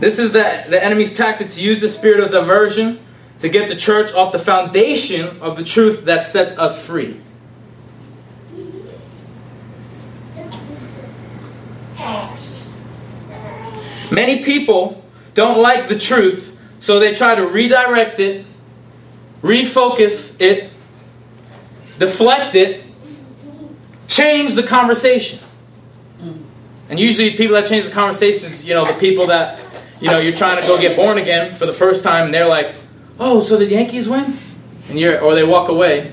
This 0.00 0.18
is 0.18 0.32
the, 0.32 0.64
the 0.68 0.82
enemy's 0.82 1.16
tactic 1.16 1.48
to 1.50 1.60
use 1.60 1.80
the 1.80 1.86
spirit 1.86 2.18
of 2.18 2.32
diversion 2.32 2.98
to 3.42 3.48
get 3.48 3.68
the 3.68 3.74
church 3.74 4.12
off 4.12 4.30
the 4.30 4.38
foundation 4.38 5.42
of 5.42 5.56
the 5.56 5.64
truth 5.64 6.04
that 6.04 6.22
sets 6.22 6.56
us 6.56 6.78
free. 6.78 7.20
Many 14.12 14.44
people 14.44 15.04
don't 15.34 15.60
like 15.60 15.88
the 15.88 15.98
truth, 15.98 16.56
so 16.78 17.00
they 17.00 17.14
try 17.14 17.34
to 17.34 17.44
redirect 17.44 18.20
it, 18.20 18.46
refocus 19.42 20.40
it, 20.40 20.70
deflect 21.98 22.54
it, 22.54 22.84
change 24.06 24.54
the 24.54 24.62
conversation. 24.62 25.40
And 26.88 27.00
usually, 27.00 27.30
people 27.30 27.54
that 27.54 27.66
change 27.66 27.86
the 27.86 27.90
conversations, 27.90 28.64
you 28.64 28.74
know, 28.74 28.84
the 28.84 28.92
people 28.94 29.26
that, 29.28 29.64
you 30.00 30.10
know, 30.10 30.18
you're 30.18 30.36
trying 30.36 30.60
to 30.60 30.66
go 30.68 30.78
get 30.78 30.94
born 30.94 31.18
again 31.18 31.56
for 31.56 31.66
the 31.66 31.72
first 31.72 32.04
time, 32.04 32.26
and 32.26 32.34
they're 32.34 32.46
like, 32.46 32.74
"Oh, 33.18 33.40
so 33.40 33.56
the 33.56 33.66
Yankees 33.66 34.08
win?" 34.08 34.36
And 34.88 34.98
you're, 34.98 35.20
or 35.20 35.34
they 35.34 35.44
walk 35.44 35.68
away. 35.68 36.12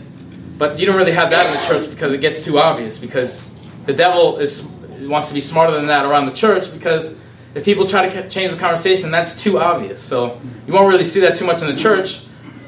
But 0.58 0.78
you 0.78 0.86
don't 0.86 0.98
really 0.98 1.14
have 1.14 1.30
that 1.32 1.48
in 1.48 1.54
the 1.54 1.68
church 1.68 1.90
because 1.90 2.14
it 2.14 2.22
gets 2.22 2.42
too 2.42 2.60
obvious. 2.60 2.98
Because 3.00 3.50
the 3.86 3.94
devil 3.94 4.38
is 4.38 4.64
wants 5.02 5.30
to 5.30 5.34
be 5.34 5.42
smarter 5.42 5.74
than 5.74 5.88
that 5.88 6.06
around 6.06 6.26
the 6.26 6.34
church. 6.34 6.72
Because 6.72 7.16
if 7.56 7.64
people 7.66 7.88
try 7.88 8.08
to 8.08 8.30
change 8.30 8.52
the 8.52 8.58
conversation, 8.58 9.12
that's 9.12 9.42
too 9.42 9.60
obvious. 9.60 10.02
So 10.02 10.40
you 10.68 10.74
won't 10.74 10.90
really 10.90 11.06
see 11.06 11.22
that 11.22 11.38
too 11.38 11.46
much 11.46 11.62
in 11.62 11.68
the 11.68 11.76
church. 11.76 12.22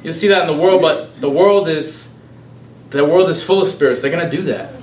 You'll 0.03 0.13
see 0.13 0.29
that 0.29 0.41
in 0.41 0.47
the 0.47 0.61
world, 0.61 0.81
but 0.81 1.21
the 1.21 1.29
world 1.29 1.67
is 1.67 2.17
the 2.89 3.05
world 3.05 3.29
is 3.29 3.43
full 3.43 3.61
of 3.61 3.67
spirits. 3.67 4.01
They're 4.01 4.11
going 4.11 4.29
to 4.29 4.35
do 4.37 4.43
that 4.43 4.73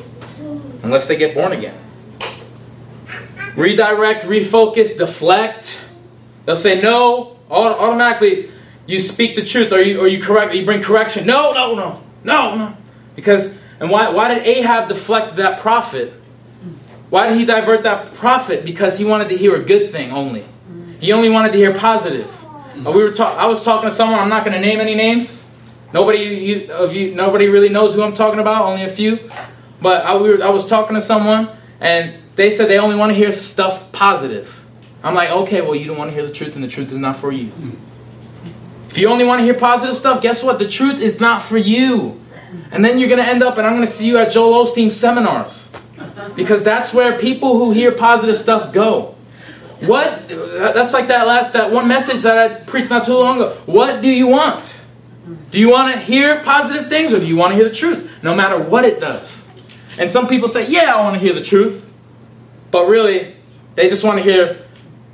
unless 0.83 1.07
they 1.07 1.17
get 1.17 1.35
born 1.35 1.53
again. 1.53 1.77
Redirect, 3.57 4.23
refocus, 4.23 4.97
deflect. 4.97 5.85
They'll 6.45 6.57
say 6.57 6.81
no. 6.81 7.37
Automatically, 7.51 8.51
you 8.88 8.98
speak 9.01 9.37
the 9.37 9.44
truth, 9.44 9.72
or 9.72 9.81
you 9.81 10.01
or 10.01 10.09
you 10.09 10.20
correct, 10.20 10.55
you 10.55 10.64
bring 10.64 10.83
correction. 10.83 11.27
No, 11.27 11.53
no, 11.53 11.74
no, 11.77 12.03
no, 12.24 12.57
no. 12.57 12.77
Because 13.14 13.57
and 13.79 13.90
why 13.90 14.09
why 14.09 14.35
did 14.35 14.44
Ahab 14.44 14.88
deflect 14.88 15.37
that 15.37 15.61
prophet? 15.61 16.12
Why 17.11 17.29
did 17.29 17.38
he 17.38 17.44
divert 17.44 17.85
that 17.85 18.14
prophet? 18.14 18.64
Because 18.64 18.98
he 18.98 19.05
wanted 19.05 19.29
to 19.29 19.37
hear 19.37 19.55
a 19.55 19.62
good 19.62 19.92
thing 19.92 20.11
only. 20.11 20.44
He 21.01 21.12
only 21.12 21.31
wanted 21.31 21.53
to 21.53 21.59
hear 21.59 21.72
positive. 21.72 22.35
We 22.77 22.92
were 22.92 23.11
talk- 23.11 23.38
I 23.38 23.46
was 23.46 23.64
talking 23.64 23.88
to 23.88 23.94
someone. 23.94 24.18
I'm 24.18 24.29
not 24.29 24.44
going 24.44 24.55
to 24.55 24.61
name 24.61 24.81
any 24.81 24.94
names. 24.94 25.44
Nobody 25.92 26.18
you, 26.18 26.72
of 26.72 26.92
you, 26.94 27.14
nobody 27.14 27.48
really 27.48 27.70
knows 27.70 27.94
who 27.94 28.03
I'm 28.03 28.12
talking 28.12 28.40
about. 28.40 28.66
Only 28.66 28.85
a 28.85 28.88
few. 28.90 29.31
But 29.81 30.05
I, 30.05 30.16
we 30.16 30.29
were, 30.37 30.42
I 30.44 30.51
was 30.51 30.66
talking 30.66 30.94
to 30.94 31.01
someone, 31.01 31.48
and 31.81 32.14
they 32.37 32.51
said 32.51 32.68
they 32.68 32.79
only 32.79 32.96
want 32.96 33.11
to 33.11 33.14
hear 33.14 33.33
stuff 33.33 33.90
positive. 33.92 34.64
I'm 35.03 35.14
like, 35.14 35.31
okay, 35.31 35.61
well, 35.61 35.74
you 35.74 35.87
don't 35.87 35.96
want 35.96 36.11
to 36.11 36.14
hear 36.14 36.27
the 36.27 36.33
truth, 36.33 36.55
and 36.57 36.62
the 36.64 36.68
truth 36.68 36.90
is 36.92 36.98
not 36.98 37.16
for 37.16 37.33
you. 37.33 37.53
If 38.88 38.98
you 38.98 39.09
only 39.09 39.24
want 39.24 39.40
to 39.40 39.44
hear 39.44 39.55
positive 39.55 39.96
stuff, 39.96 40.22
guess 40.22 40.42
what? 40.42 40.59
The 40.59 40.68
truth 40.68 41.01
is 41.01 41.20
not 41.20 41.42
for 41.42 41.59
you. 41.59 42.20
And 42.72 42.85
then 42.85 42.98
you're 42.98 43.09
going 43.09 43.22
to 43.22 43.29
end 43.29 43.42
up, 43.42 43.59
and 43.59 43.66
I'm 43.66 43.74
going 43.74 43.87
to 43.87 43.92
see 43.92 44.07
you 44.07 44.18
at 44.18 44.33
Joel 44.33 44.64
Osteen 44.64 44.90
seminars. 44.90 45.68
Because 46.35 46.62
that's 46.62 46.94
where 46.94 47.18
people 47.18 47.59
who 47.59 47.72
hear 47.72 47.92
positive 47.92 48.38
stuff 48.38 48.72
go. 48.72 49.14
What? 49.81 50.29
That's 50.29 50.92
like 50.92 51.09
that 51.09 51.27
last, 51.27 51.53
that 51.53 51.70
one 51.70 51.87
message 51.87 52.22
that 52.22 52.38
I 52.38 52.55
preached 52.64 52.90
not 52.90 53.05
too 53.05 53.14
long 53.14 53.37
ago. 53.37 53.57
What 53.66 54.03
do 54.03 54.09
you 54.09 54.27
want? 54.27 54.81
Do 55.51 55.61
you 55.61 55.70
want 55.70 55.94
to 55.94 56.01
hear 56.01 56.42
positive 56.42 56.88
things 56.88 57.12
or 57.12 57.20
do 57.20 57.27
you 57.27 57.37
want 57.37 57.53
to 57.53 57.57
hear 57.57 57.68
the 57.68 57.74
truth? 57.74 58.22
No 58.22 58.35
matter 58.35 58.59
what 58.59 58.85
it 58.85 59.01
does. 59.01 59.44
And 59.98 60.11
some 60.11 60.27
people 60.27 60.48
say, 60.48 60.68
yeah, 60.68 60.94
I 60.94 61.03
want 61.03 61.14
to 61.14 61.20
hear 61.20 61.33
the 61.33 61.42
truth. 61.42 61.88
But 62.70 62.87
really, 62.87 63.35
they 63.74 63.88
just 63.88 64.05
want 64.05 64.18
to 64.18 64.22
hear 64.22 64.64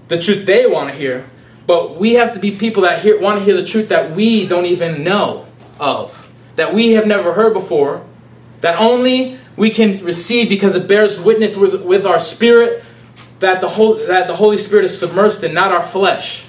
the 0.08 0.18
truth 0.18 0.46
they 0.46 0.66
want 0.66 0.90
to 0.90 0.96
hear. 0.96 1.26
But 1.66 1.96
we 1.96 2.14
have 2.14 2.34
to 2.34 2.38
be 2.38 2.50
people 2.50 2.82
that 2.82 3.00
hear, 3.00 3.18
want 3.18 3.38
to 3.38 3.44
hear 3.44 3.54
the 3.54 3.64
truth 3.64 3.88
that 3.88 4.12
we 4.12 4.46
don't 4.46 4.66
even 4.66 5.02
know 5.02 5.46
of, 5.80 6.30
that 6.56 6.74
we 6.74 6.92
have 6.92 7.06
never 7.06 7.32
heard 7.32 7.54
before, 7.54 8.04
that 8.60 8.78
only 8.78 9.38
we 9.56 9.70
can 9.70 10.04
receive 10.04 10.48
because 10.48 10.74
it 10.74 10.86
bears 10.88 11.20
witness 11.20 11.56
with, 11.56 11.82
with 11.82 12.06
our 12.06 12.18
spirit 12.18 12.84
that 13.40 13.60
the, 13.60 13.68
whole, 13.68 13.94
that 13.94 14.26
the 14.26 14.36
Holy 14.36 14.58
Spirit 14.58 14.84
is 14.84 15.00
submersed 15.00 15.42
in, 15.42 15.54
not 15.54 15.72
our 15.72 15.86
flesh. 15.86 16.46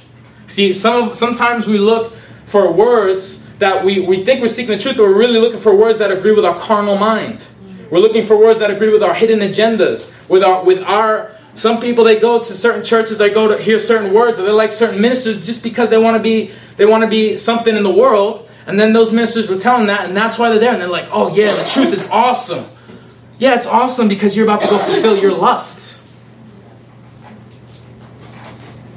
See, 0.48 0.74
some, 0.74 1.14
sometimes 1.14 1.68
we 1.68 1.78
look 1.78 2.14
for 2.46 2.72
words 2.72 3.44
that 3.60 3.84
we, 3.84 4.02
we 4.02 4.18
think 4.18 4.42
we're 4.42 4.48
seeking 4.48 4.78
the 4.78 4.78
truth, 4.78 4.98
but 4.98 5.04
we're 5.04 5.18
really 5.18 5.40
looking 5.40 5.60
for 5.60 5.76
words 5.76 6.00
that 6.00 6.12
agree 6.12 6.34
with 6.34 6.46
our 6.46 6.60
carnal 6.60 6.98
mind. 6.98 7.46
We're 7.90 8.00
looking 8.00 8.26
for 8.26 8.38
words 8.38 8.60
that 8.60 8.72
agree 8.72 8.90
with 8.90 9.04
our 9.04 9.14
hidden 9.14 9.40
agendas, 9.40 10.12
with 10.28 10.44
our 10.44 10.64
with 10.64 10.82
our 10.84 11.35
some 11.56 11.80
people 11.80 12.04
they 12.04 12.20
go 12.20 12.38
to 12.38 12.54
certain 12.54 12.84
churches, 12.84 13.18
they 13.18 13.30
go 13.30 13.48
to 13.48 13.62
hear 13.62 13.80
certain 13.80 14.14
words, 14.14 14.40
or 14.40 14.44
they 14.44 14.52
like 14.52 14.74
certain 14.74 15.02
ministers 15.02 15.44
just 15.44 15.64
because 15.64 15.90
they 15.90 15.98
want 15.98 16.18
to 16.18 16.22
be 16.22 16.52
they 16.78 16.86
want 16.86 17.04
to 17.04 17.10
be 17.10 17.38
something 17.38 17.76
in 17.76 17.84
the 17.84 17.92
world. 17.92 18.48
And 18.68 18.80
then 18.80 18.94
those 18.94 19.12
ministers 19.12 19.48
were 19.48 19.60
telling 19.60 19.88
that, 19.88 20.06
and 20.06 20.18
that's 20.18 20.38
why 20.38 20.50
they're 20.50 20.60
there. 20.60 20.74
And 20.74 20.82
they're 20.82 20.90
like, 20.90 21.08
"Oh 21.12 21.34
yeah, 21.34 21.56
the 21.56 21.64
truth 21.70 21.94
is 21.94 22.08
awesome. 22.10 22.66
Yeah, 23.40 23.56
it's 23.56 23.68
awesome 23.68 24.08
because 24.08 24.36
you're 24.36 24.46
about 24.46 24.62
to 24.62 24.68
go 24.68 24.78
fulfill 24.78 25.18
your 25.18 25.34
lusts." 25.34 26.02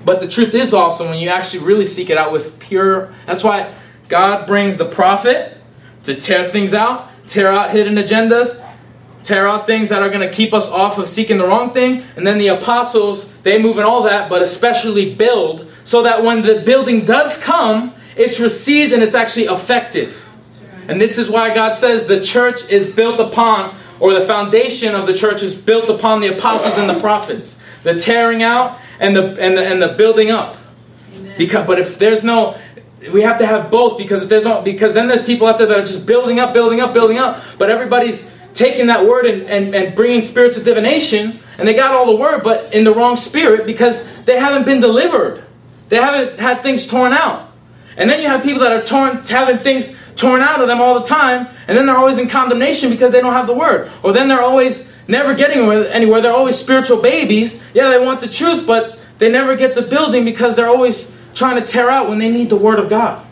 But 0.04 0.20
the 0.20 0.28
truth 0.28 0.54
is 0.54 0.72
awesome 0.72 1.10
when 1.10 1.18
you 1.18 1.28
actually 1.28 1.64
really 1.64 1.84
seek 1.84 2.08
it 2.08 2.16
out 2.16 2.32
with 2.32 2.58
pure. 2.58 3.12
That's 3.26 3.44
why 3.44 3.72
God 4.08 4.46
brings 4.46 4.78
the 4.78 4.86
prophet 4.86 5.58
to 6.04 6.14
tear 6.14 6.48
things 6.48 6.72
out, 6.72 7.10
tear 7.26 7.52
out 7.52 7.70
hidden 7.70 7.96
agendas, 7.96 8.58
tear 9.28 9.46
out 9.46 9.66
things 9.66 9.90
that 9.90 10.02
are 10.02 10.08
going 10.08 10.26
to 10.26 10.34
keep 10.34 10.54
us 10.54 10.68
off 10.68 10.96
of 10.98 11.06
seeking 11.06 11.36
the 11.36 11.46
wrong 11.46 11.72
thing. 11.72 12.02
And 12.16 12.26
then 12.26 12.38
the 12.38 12.48
apostles, 12.48 13.26
they 13.42 13.60
move 13.60 13.76
in 13.78 13.84
all 13.84 14.02
that, 14.04 14.30
but 14.30 14.40
especially 14.40 15.14
build, 15.14 15.70
so 15.84 16.02
that 16.02 16.24
when 16.24 16.42
the 16.42 16.62
building 16.62 17.04
does 17.04 17.36
come, 17.36 17.94
it's 18.16 18.40
received 18.40 18.92
and 18.92 19.02
it's 19.02 19.14
actually 19.14 19.44
effective. 19.44 20.26
And 20.88 20.98
this 20.98 21.18
is 21.18 21.28
why 21.28 21.54
God 21.54 21.74
says 21.74 22.06
the 22.06 22.20
church 22.20 22.70
is 22.70 22.86
built 22.86 23.20
upon, 23.20 23.76
or 24.00 24.14
the 24.14 24.24
foundation 24.24 24.94
of 24.94 25.06
the 25.06 25.12
church 25.12 25.42
is 25.42 25.54
built 25.54 25.90
upon 25.90 26.20
the 26.20 26.28
apostles 26.28 26.78
and 26.78 26.88
the 26.88 26.98
prophets. 26.98 27.58
The 27.82 27.98
tearing 27.98 28.42
out 28.42 28.78
and 28.98 29.14
the 29.14 29.40
and 29.40 29.56
the, 29.56 29.64
and 29.64 29.82
the 29.82 29.88
building 29.88 30.30
up. 30.30 30.56
Because, 31.36 31.66
but 31.66 31.78
if 31.78 31.98
there's 31.98 32.24
no, 32.24 32.58
we 33.12 33.22
have 33.22 33.38
to 33.38 33.46
have 33.46 33.70
both 33.70 33.98
because 33.98 34.22
if 34.22 34.28
there's 34.28 34.44
no, 34.44 34.62
because 34.62 34.94
then 34.94 35.06
there's 35.06 35.22
people 35.22 35.46
out 35.46 35.58
there 35.58 35.66
that 35.66 35.78
are 35.78 35.84
just 35.84 36.06
building 36.06 36.40
up, 36.40 36.52
building 36.54 36.80
up, 36.80 36.92
building 36.92 37.18
up. 37.18 37.42
But 37.58 37.70
everybody's 37.70 38.28
taking 38.54 38.87
that 38.88 39.06
word 39.06 39.26
and, 39.26 39.42
and, 39.48 39.74
and 39.74 39.94
bringing 39.94 40.20
spirits 40.20 40.56
of 40.56 40.64
divination, 40.64 41.38
and 41.58 41.66
they 41.66 41.74
got 41.74 41.92
all 41.92 42.06
the 42.06 42.16
word, 42.16 42.42
but 42.42 42.72
in 42.72 42.84
the 42.84 42.92
wrong 42.92 43.16
spirit 43.16 43.66
because 43.66 44.04
they 44.24 44.38
haven't 44.38 44.64
been 44.64 44.80
delivered. 44.80 45.44
They 45.88 45.96
haven't 45.96 46.38
had 46.38 46.62
things 46.62 46.87
torn 46.87 47.12
out. 47.12 47.50
And 47.96 48.08
then 48.08 48.20
you 48.22 48.28
have 48.28 48.42
people 48.42 48.61
that 48.61 48.72
are 48.72 48.82
torn, 48.82 49.24
having 49.24 49.58
things 49.58 49.94
torn 50.14 50.40
out 50.40 50.61
of 50.61 50.68
them 50.68 50.80
all 50.80 50.98
the 50.98 51.06
time, 51.06 51.48
and 51.66 51.76
then 51.76 51.87
they're 51.87 51.96
always 51.96 52.18
in 52.18 52.28
condemnation 52.28 52.90
because 52.90 53.12
they 53.12 53.20
don't 53.20 53.32
have 53.32 53.46
the 53.46 53.54
word. 53.54 53.90
Or 54.02 54.12
then 54.12 54.28
they're 54.28 54.42
always 54.42 54.90
never 55.08 55.34
getting 55.34 55.61
anywhere. 55.88 56.20
They're 56.20 56.32
always 56.32 56.56
spiritual 56.56 57.00
babies. 57.00 57.61
Yeah, 57.74 57.88
they 57.88 57.98
want 57.98 58.20
the 58.20 58.28
truth, 58.28 58.66
but 58.66 58.98
they 59.18 59.30
never 59.30 59.56
get 59.56 59.74
the 59.74 59.82
building 59.82 60.24
because 60.24 60.54
they're 60.56 60.68
always 60.68 61.14
trying 61.34 61.61
to 61.61 61.66
tear 61.66 61.88
out 61.90 62.08
when 62.08 62.18
they 62.18 62.30
need 62.30 62.50
the 62.50 62.56
word 62.56 62.78
of 62.78 62.88
God. 62.88 63.24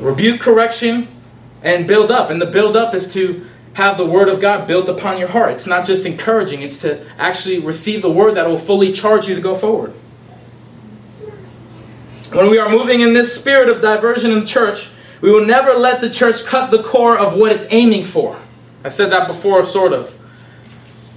Rebuke, 0.00 0.40
correction, 0.40 1.08
and 1.62 1.86
build 1.86 2.10
up. 2.10 2.30
And 2.30 2.40
the 2.40 2.46
build 2.46 2.76
up 2.76 2.94
is 2.94 3.12
to 3.14 3.46
have 3.74 3.96
the 3.96 4.06
word 4.06 4.28
of 4.28 4.40
God 4.40 4.66
built 4.66 4.88
upon 4.88 5.18
your 5.18 5.28
heart. 5.28 5.52
It's 5.52 5.66
not 5.66 5.86
just 5.86 6.04
encouraging, 6.04 6.62
it's 6.62 6.78
to 6.78 7.04
actually 7.18 7.60
receive 7.60 8.02
the 8.02 8.10
word 8.10 8.34
that 8.34 8.46
will 8.46 8.58
fully 8.58 8.92
charge 8.92 9.28
you 9.28 9.34
to 9.34 9.40
go 9.40 9.54
forward. 9.54 9.92
When 12.32 12.50
we 12.50 12.58
are 12.58 12.68
moving 12.68 13.00
in 13.00 13.14
this 13.14 13.34
spirit 13.34 13.68
of 13.68 13.80
diversion 13.80 14.32
in 14.32 14.40
the 14.40 14.46
church, 14.46 14.88
we 15.20 15.30
will 15.30 15.46
never 15.46 15.74
let 15.74 16.00
the 16.00 16.10
church 16.10 16.44
cut 16.44 16.70
the 16.70 16.82
core 16.82 17.18
of 17.18 17.34
what 17.34 17.52
it's 17.52 17.66
aiming 17.70 18.04
for. 18.04 18.38
I 18.84 18.88
said 18.88 19.10
that 19.10 19.26
before, 19.26 19.64
sort 19.64 19.92
of. 19.92 20.14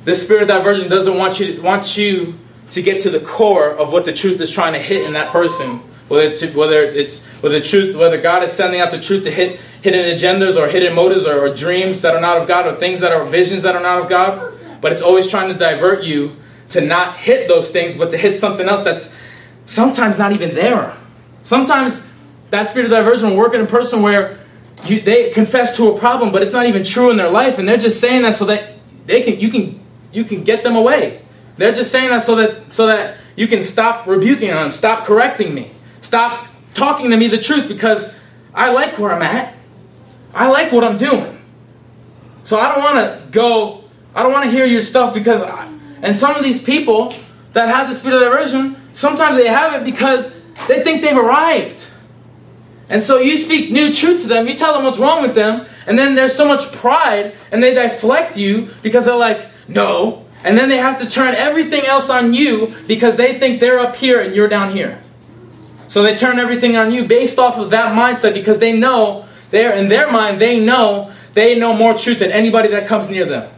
This 0.04 0.24
spirit 0.24 0.44
of 0.44 0.48
diversion 0.48 0.90
doesn't 0.90 1.16
want 1.16 1.40
you 1.40 1.56
to, 1.56 1.62
want 1.62 1.98
you 1.98 2.40
to 2.72 2.82
get 2.82 3.02
to 3.02 3.10
the 3.10 3.20
core 3.20 3.70
of 3.70 3.92
what 3.92 4.06
the 4.06 4.14
truth 4.14 4.40
is 4.40 4.50
trying 4.50 4.74
to 4.74 4.80
hit 4.80 5.06
in 5.06 5.14
that 5.14 5.32
person. 5.32 5.82
Whether 6.12 6.28
it's 6.28 6.44
whether 6.54 6.82
it's 6.84 7.24
whether 7.42 7.58
the 7.58 7.66
truth, 7.66 7.96
whether 7.96 8.20
God 8.20 8.44
is 8.44 8.52
sending 8.52 8.82
out 8.82 8.92
the 8.92 9.00
truth 9.00 9.24
to 9.24 9.32
hit 9.32 9.62
hidden 9.82 10.04
agendas 10.14 10.58
or 10.58 10.68
hidden 10.68 10.94
motives 10.94 11.26
or, 11.26 11.40
or 11.40 11.56
dreams 11.56 12.02
that 12.02 12.14
are 12.14 12.20
not 12.20 12.38
of 12.38 12.50
God 12.50 12.68
or 12.68 12.76
things 12.76 13.00
that 13.00 13.14
are 13.14 13.24
visions 13.24 13.64
that 13.64 13.78
are 13.78 13.82
not 13.82 14.00
of 14.00 14.10
God. 14.10 14.60
But 14.82 14.92
it's 14.92 15.02
always 15.02 15.26
trying 15.26 15.48
to 15.48 15.58
divert 15.58 16.04
you 16.04 16.36
to 16.70 16.82
not 16.82 17.16
hit 17.16 17.48
those 17.48 17.72
things, 17.72 17.96
but 17.96 18.12
to 18.12 18.18
hit 18.18 18.34
something 18.34 18.68
else 18.68 18.82
that's 18.82 19.16
sometimes 19.66 20.18
not 20.18 20.34
even 20.34 20.54
there. 20.54 20.94
Sometimes 21.44 22.06
that 22.50 22.68
spirit 22.68 22.86
of 22.86 22.92
diversion 22.92 23.30
will 23.30 23.38
work 23.38 23.54
in 23.54 23.62
a 23.62 23.66
person 23.66 24.02
where 24.02 24.38
you, 24.86 25.00
they 25.00 25.30
confess 25.30 25.78
to 25.78 25.92
a 25.92 25.98
problem, 25.98 26.34
but 26.34 26.42
it's 26.42 26.52
not 26.52 26.66
even 26.66 26.84
true 26.84 27.10
in 27.10 27.16
their 27.16 27.30
life, 27.30 27.58
and 27.58 27.66
they're 27.66 27.78
just 27.78 28.02
saying 28.02 28.24
that 28.24 28.36
so 28.36 28.44
that 28.46 28.74
they 29.06 29.22
can 29.22 29.40
you 29.40 29.48
can 29.48 29.80
you 30.12 30.26
can 30.26 30.44
get 30.44 30.64
them 30.64 30.76
away. 30.76 31.22
They're 31.56 31.72
just 31.72 31.90
saying 31.90 32.10
that 32.10 32.22
so 32.22 32.36
that 32.36 32.74
so 32.74 32.88
that 32.88 33.18
you 33.38 33.48
can 33.48 33.62
stop 33.62 34.08
rebuking 34.08 34.50
them, 34.50 34.72
stop 34.72 35.06
correcting 35.06 35.54
me, 35.54 35.72
stop 36.02 36.48
talking 36.74 37.12
to 37.12 37.18
me 37.18 37.28
the 37.28 37.40
truth 37.40 37.68
because 37.68 38.10
I 38.54 38.72
like 38.72 39.00
where 39.00 39.14
I'm 39.14 39.22
at. 39.22 39.54
I 40.34 40.48
like 40.48 40.72
what 40.72 40.84
I'm 40.84 40.98
doing. 40.98 41.42
So 42.44 42.60
I 42.60 42.74
don't 42.74 42.84
want 42.84 42.98
to 42.98 43.32
go, 43.32 43.84
I 44.14 44.24
don't 44.24 44.32
want 44.32 44.46
to 44.46 44.52
hear 44.52 44.66
your 44.66 44.82
stuff 44.82 45.14
because, 45.14 45.42
I, 45.42 45.68
and 46.02 46.16
some 46.16 46.36
of 46.36 46.44
these 46.44 46.62
people 46.62 47.14
that 47.54 47.70
have 47.70 47.88
the 47.88 47.94
spirit 47.94 48.16
of 48.16 48.22
diversion, 48.24 48.76
sometimes 48.94 49.38
they 49.38 49.48
have 49.48 49.74
it 49.74 49.86
because 49.86 50.34
They 50.68 50.84
think 50.84 51.02
they've 51.02 51.18
arrived. 51.18 51.86
And 52.90 53.02
so 53.02 53.20
you 53.20 53.38
speak 53.38 53.72
new 53.72 53.94
truth 53.94 54.22
to 54.24 54.28
them, 54.28 54.48
you 54.48 54.54
tell 54.54 54.74
them 54.74 54.84
what's 54.84 55.00
wrong 55.00 55.22
with 55.22 55.34
them, 55.34 55.66
and 55.88 55.98
then 55.98 56.16
there's 56.16 56.36
so 56.36 56.46
much 56.46 56.72
pride, 56.74 57.36
and 57.52 57.64
they 57.64 57.74
deflect 57.74 58.38
you 58.38 58.70
because 58.82 59.06
they're 59.06 59.16
like, 59.16 59.48
no. 59.68 60.26
And 60.44 60.58
then 60.58 60.70
they 60.70 60.78
have 60.78 61.00
to 61.00 61.10
turn 61.10 61.36
everything 61.36 61.86
else 61.86 62.10
on 62.10 62.34
you 62.34 62.74
because 62.88 63.16
they 63.16 63.40
think 63.40 63.60
they're 63.60 63.80
up 63.80 63.96
here 63.96 64.20
and 64.20 64.36
you're 64.36 64.50
down 64.50 64.72
here. 64.72 65.02
So 65.92 66.04
they 66.04 66.16
turn 66.16 66.40
everything 66.40 66.78
on 66.78 66.94
you 66.94 67.04
based 67.04 67.38
off 67.38 67.58
of 67.58 67.72
that 67.72 67.94
mindset 67.94 68.34
because 68.34 68.60
they 68.60 68.72
know, 68.72 69.26
they're 69.50 69.74
in 69.74 69.90
their 69.90 70.10
mind, 70.10 70.40
they 70.40 70.58
know 70.58 71.12
they 71.34 71.60
know 71.60 71.74
more 71.74 71.94
truth 71.98 72.20
than 72.20 72.32
anybody 72.32 72.70
that 72.70 72.88
comes 72.88 73.10
near 73.10 73.26
them. 73.26 73.52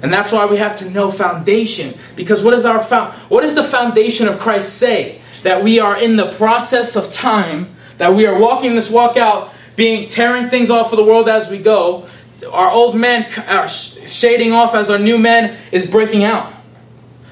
And 0.00 0.12
that's 0.12 0.30
why 0.30 0.46
we 0.46 0.58
have 0.58 0.78
to 0.78 0.88
know 0.88 1.10
foundation. 1.10 1.92
Because 2.14 2.44
what 2.44 2.54
is 2.54 2.64
our 2.64 2.80
found 2.84 3.14
what 3.28 3.40
does 3.40 3.56
the 3.56 3.64
foundation 3.64 4.28
of 4.28 4.38
Christ 4.38 4.78
say? 4.78 5.20
That 5.42 5.64
we 5.64 5.80
are 5.80 6.00
in 6.00 6.14
the 6.14 6.30
process 6.34 6.94
of 6.94 7.10
time, 7.10 7.74
that 7.98 8.14
we 8.14 8.26
are 8.26 8.38
walking 8.38 8.76
this 8.76 8.88
walk 8.88 9.16
out, 9.16 9.52
being 9.74 10.06
tearing 10.06 10.50
things 10.50 10.70
off 10.70 10.92
of 10.92 10.98
the 10.98 11.04
world 11.04 11.28
as 11.28 11.48
we 11.48 11.58
go. 11.58 12.06
Our 12.48 12.70
old 12.70 12.94
man 12.94 13.28
are 13.48 13.66
shading 13.66 14.52
off 14.52 14.76
as 14.76 14.88
our 14.88 15.00
new 15.00 15.18
man 15.18 15.58
is 15.72 15.84
breaking 15.84 16.22
out. 16.22 16.52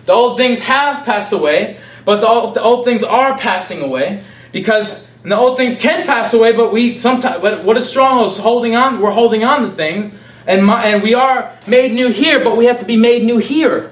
The 0.06 0.12
old 0.12 0.36
things 0.36 0.58
have 0.62 1.04
passed 1.04 1.30
away, 1.32 1.78
but 2.08 2.22
the 2.22 2.26
old, 2.26 2.54
the 2.54 2.62
old 2.62 2.86
things 2.86 3.02
are 3.02 3.36
passing 3.36 3.82
away 3.82 4.24
because 4.50 5.04
the 5.24 5.36
old 5.36 5.58
things 5.58 5.76
can 5.76 6.06
pass 6.06 6.32
away. 6.32 6.52
But 6.52 6.72
we 6.72 6.96
sometimes, 6.96 7.42
but 7.42 7.64
what 7.64 7.76
is 7.76 7.86
strongholds 7.86 8.38
holding 8.38 8.74
on? 8.74 9.02
We're 9.02 9.10
holding 9.10 9.44
on 9.44 9.60
to 9.60 9.70
thing, 9.70 10.14
and 10.46 10.64
my, 10.64 10.86
and 10.86 11.02
we 11.02 11.12
are 11.12 11.54
made 11.66 11.92
new 11.92 12.08
here, 12.08 12.42
but 12.42 12.56
we 12.56 12.64
have 12.64 12.78
to 12.78 12.86
be 12.86 12.96
made 12.96 13.24
new 13.24 13.36
here. 13.36 13.90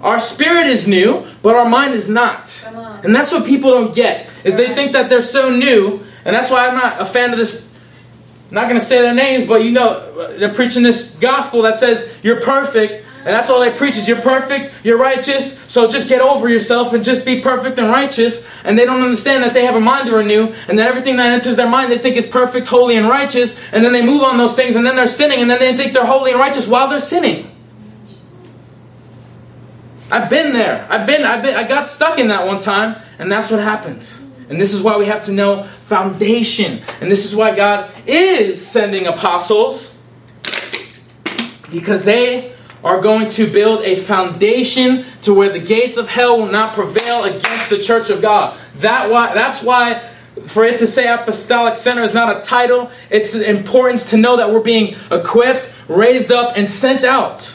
Our 0.00 0.18
spirit 0.18 0.66
is 0.66 0.88
new, 0.88 1.26
but 1.42 1.54
our 1.54 1.68
mind 1.68 1.92
is 1.92 2.08
not. 2.08 2.64
And 3.04 3.14
that's 3.14 3.30
what 3.30 3.44
people 3.44 3.72
don't 3.72 3.94
get. 3.94 4.30
Is 4.42 4.56
they 4.56 4.74
think 4.74 4.92
that 4.92 5.10
they're 5.10 5.20
so 5.20 5.50
new, 5.50 6.00
and 6.24 6.34
that's 6.34 6.50
why 6.50 6.66
I'm 6.66 6.74
not 6.74 6.98
a 6.98 7.04
fan 7.04 7.30
of 7.32 7.38
this. 7.38 7.70
I'm 8.48 8.54
not 8.54 8.68
going 8.70 8.80
to 8.80 8.86
say 8.86 9.02
their 9.02 9.14
names, 9.14 9.46
but 9.46 9.62
you 9.62 9.72
know, 9.72 10.38
they're 10.38 10.54
preaching 10.54 10.82
this 10.82 11.14
gospel 11.16 11.60
that 11.60 11.78
says 11.78 12.10
you're 12.22 12.40
perfect, 12.40 13.04
and 13.24 13.28
that's 13.28 13.48
all 13.48 13.60
they 13.60 13.70
preach 13.70 13.96
is 13.96 14.08
you're 14.08 14.20
perfect, 14.20 14.74
you're 14.84 14.98
righteous, 14.98 15.58
so 15.70 15.88
just 15.88 16.08
get 16.08 16.20
over 16.20 16.48
yourself 16.48 16.92
and 16.92 17.04
just 17.04 17.24
be 17.24 17.40
perfect 17.40 17.78
and 17.78 17.88
righteous. 17.88 18.46
And 18.64 18.78
they 18.78 18.84
don't 18.84 19.00
understand 19.00 19.44
that 19.44 19.54
they 19.54 19.64
have 19.64 19.76
a 19.76 19.80
mind 19.80 20.08
to 20.08 20.16
renew, 20.16 20.52
and 20.68 20.78
that 20.78 20.88
everything 20.88 21.16
that 21.16 21.32
enters 21.32 21.56
their 21.56 21.68
mind 21.68 21.92
they 21.92 21.98
think 21.98 22.16
is 22.16 22.26
perfect, 22.26 22.66
holy, 22.66 22.96
and 22.96 23.08
righteous, 23.08 23.56
and 23.72 23.84
then 23.84 23.92
they 23.92 24.02
move 24.02 24.22
on 24.22 24.38
those 24.38 24.54
things, 24.54 24.76
and 24.76 24.84
then 24.84 24.96
they're 24.96 25.06
sinning, 25.06 25.40
and 25.40 25.50
then 25.50 25.60
they 25.60 25.76
think 25.76 25.92
they're 25.92 26.04
holy 26.04 26.32
and 26.32 26.40
righteous 26.40 26.66
while 26.66 26.88
they're 26.88 27.00
sinning. 27.00 27.48
I've 30.10 30.28
been 30.28 30.52
there. 30.52 30.86
I've 30.90 31.06
been, 31.06 31.24
I've 31.24 31.42
been, 31.42 31.56
I 31.56 31.66
got 31.66 31.86
stuck 31.86 32.18
in 32.18 32.28
that 32.28 32.46
one 32.46 32.60
time, 32.60 33.00
and 33.18 33.32
that's 33.32 33.50
what 33.50 33.60
happens. 33.60 34.20
And 34.50 34.60
this 34.60 34.74
is 34.74 34.82
why 34.82 34.98
we 34.98 35.06
have 35.06 35.24
to 35.24 35.32
know 35.32 35.62
foundation. 35.86 36.82
And 37.00 37.10
this 37.10 37.24
is 37.24 37.34
why 37.34 37.56
God 37.56 37.90
is 38.06 38.64
sending 38.64 39.06
apostles. 39.06 39.90
Because 41.70 42.04
they 42.04 42.51
are 42.84 43.00
going 43.00 43.28
to 43.30 43.46
build 43.50 43.82
a 43.82 43.96
foundation 43.96 45.04
to 45.22 45.32
where 45.32 45.48
the 45.48 45.58
gates 45.58 45.96
of 45.96 46.08
hell 46.08 46.38
will 46.38 46.50
not 46.50 46.74
prevail 46.74 47.24
against 47.24 47.70
the 47.70 47.78
church 47.78 48.10
of 48.10 48.20
God. 48.20 48.58
That 48.76 49.10
why 49.10 49.34
that's 49.34 49.62
why 49.62 50.02
for 50.46 50.64
it 50.64 50.78
to 50.78 50.86
say 50.86 51.12
apostolic 51.12 51.76
center 51.76 52.02
is 52.02 52.14
not 52.14 52.36
a 52.36 52.40
title. 52.40 52.90
It's 53.10 53.32
the 53.32 53.48
importance 53.48 54.10
to 54.10 54.16
know 54.16 54.36
that 54.36 54.50
we're 54.50 54.60
being 54.60 54.96
equipped, 55.10 55.70
raised 55.88 56.32
up, 56.32 56.56
and 56.56 56.66
sent 56.66 57.04
out. 57.04 57.54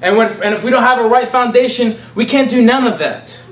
And, 0.00 0.16
when, 0.16 0.28
and 0.42 0.54
if 0.54 0.62
we 0.62 0.70
don't 0.70 0.82
have 0.82 1.04
a 1.04 1.08
right 1.08 1.28
foundation, 1.28 1.96
we 2.14 2.24
can't 2.24 2.48
do 2.48 2.62
none 2.62 2.86
of 2.86 2.98
that. 3.00 3.42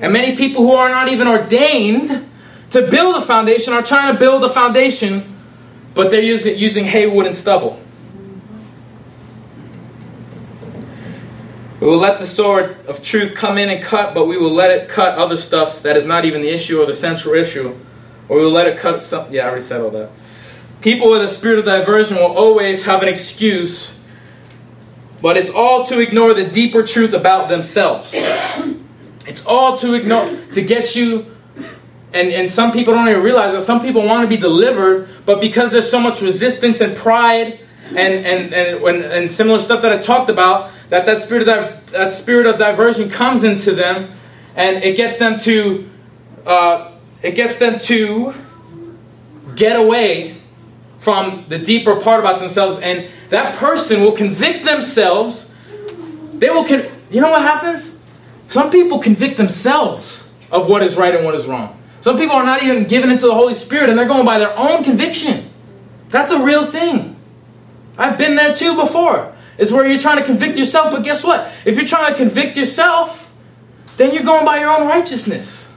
And 0.00 0.12
many 0.12 0.36
people 0.36 0.62
who 0.62 0.72
are 0.72 0.88
not 0.88 1.08
even 1.08 1.28
ordained 1.28 2.26
to 2.70 2.86
build 2.88 3.16
a 3.16 3.22
foundation 3.22 3.72
are 3.74 3.82
trying 3.82 4.12
to 4.12 4.18
build 4.18 4.42
a 4.44 4.48
foundation, 4.48 5.36
but 5.94 6.10
they're 6.10 6.22
using, 6.22 6.58
using 6.58 6.84
hay, 6.84 7.06
wood, 7.06 7.26
and 7.26 7.36
stubble. 7.36 7.80
We 11.80 11.86
will 11.86 11.98
let 11.98 12.18
the 12.18 12.26
sword 12.26 12.76
of 12.86 13.02
truth 13.02 13.34
come 13.34 13.56
in 13.56 13.70
and 13.70 13.82
cut, 13.82 14.12
but 14.12 14.26
we 14.26 14.36
will 14.36 14.52
let 14.52 14.70
it 14.70 14.88
cut 14.88 15.16
other 15.16 15.36
stuff 15.36 15.82
that 15.82 15.96
is 15.96 16.06
not 16.06 16.24
even 16.24 16.42
the 16.42 16.48
issue 16.48 16.80
or 16.80 16.86
the 16.86 16.94
central 16.94 17.34
issue. 17.34 17.76
Or 18.28 18.38
we 18.38 18.44
will 18.44 18.52
let 18.52 18.66
it 18.66 18.78
cut. 18.78 19.00
Yeah, 19.30 19.44
I 19.44 19.48
already 19.48 19.62
said 19.62 19.80
all 19.80 19.90
that. 19.90 20.10
People 20.80 21.10
with 21.10 21.22
a 21.22 21.28
spirit 21.28 21.60
of 21.60 21.64
diversion 21.64 22.16
will 22.16 22.24
always 22.24 22.84
have 22.84 23.02
an 23.02 23.08
excuse, 23.08 23.92
but 25.22 25.36
it's 25.36 25.50
all 25.50 25.84
to 25.86 26.00
ignore 26.00 26.34
the 26.34 26.44
deeper 26.44 26.82
truth 26.82 27.12
about 27.12 27.48
themselves. 27.48 28.12
It's 29.26 29.44
all 29.44 29.76
to 29.78 29.94
ignore, 29.94 30.36
to 30.52 30.62
get 30.62 30.96
you. 30.96 31.26
And, 32.12 32.32
and 32.32 32.50
some 32.50 32.72
people 32.72 32.94
don't 32.94 33.08
even 33.08 33.22
realize 33.22 33.52
that 33.52 33.60
some 33.60 33.82
people 33.82 34.04
want 34.04 34.22
to 34.22 34.28
be 34.28 34.40
delivered, 34.40 35.08
but 35.26 35.40
because 35.40 35.70
there's 35.70 35.90
so 35.90 36.00
much 36.00 36.22
resistance 36.22 36.80
and 36.80 36.96
pride 36.96 37.60
and, 37.90 37.98
and, 37.98 38.54
and, 38.54 38.82
and, 38.82 39.04
and 39.04 39.30
similar 39.30 39.58
stuff 39.58 39.82
that 39.82 39.92
I 39.92 39.98
talked 39.98 40.30
about, 40.30 40.70
that 40.88 41.06
that 41.06 41.18
spirit 41.18 41.48
of 41.48 41.90
that 41.90 42.12
spirit 42.12 42.46
of 42.46 42.58
diversion 42.58 43.10
comes 43.10 43.44
into 43.44 43.72
them, 43.72 44.10
and 44.56 44.82
it 44.82 44.96
gets 44.96 45.18
them 45.18 45.38
to 45.40 45.88
uh, 46.46 46.92
it 47.22 47.34
gets 47.34 47.58
them 47.58 47.78
to 47.80 48.34
get 49.54 49.76
away 49.76 50.40
from 50.98 51.44
the 51.48 51.58
deeper 51.58 52.00
part 52.00 52.20
about 52.20 52.40
themselves, 52.40 52.78
and 52.78 53.08
that 53.30 53.56
person 53.56 54.00
will 54.00 54.12
convict 54.12 54.64
themselves. 54.64 55.50
They 56.34 56.50
will 56.50 56.64
con- 56.64 56.86
you 57.10 57.20
know 57.20 57.30
what 57.30 57.42
happens? 57.42 57.98
Some 58.48 58.70
people 58.70 58.98
convict 58.98 59.36
themselves 59.36 60.28
of 60.50 60.68
what 60.68 60.82
is 60.82 60.96
right 60.96 61.14
and 61.14 61.24
what 61.24 61.34
is 61.34 61.46
wrong. 61.46 61.74
Some 62.00 62.16
people 62.16 62.36
are 62.36 62.44
not 62.44 62.62
even 62.62 62.84
given 62.84 63.10
into 63.10 63.26
the 63.26 63.34
Holy 63.34 63.54
Spirit, 63.54 63.90
and 63.90 63.98
they're 63.98 64.08
going 64.08 64.24
by 64.24 64.38
their 64.38 64.56
own 64.56 64.82
conviction. 64.84 65.50
That's 66.08 66.30
a 66.30 66.42
real 66.42 66.64
thing. 66.64 67.16
I've 67.98 68.16
been 68.16 68.36
there 68.36 68.54
too 68.54 68.74
before 68.76 69.34
is 69.58 69.72
where 69.72 69.86
you're 69.86 69.98
trying 69.98 70.18
to 70.18 70.24
convict 70.24 70.56
yourself. 70.58 70.92
But 70.92 71.02
guess 71.02 71.22
what? 71.22 71.52
If 71.64 71.76
you're 71.76 71.86
trying 71.86 72.12
to 72.12 72.16
convict 72.16 72.56
yourself, 72.56 73.30
then 73.96 74.14
you're 74.14 74.22
going 74.22 74.44
by 74.44 74.60
your 74.60 74.70
own 74.70 74.86
righteousness. 74.86 75.68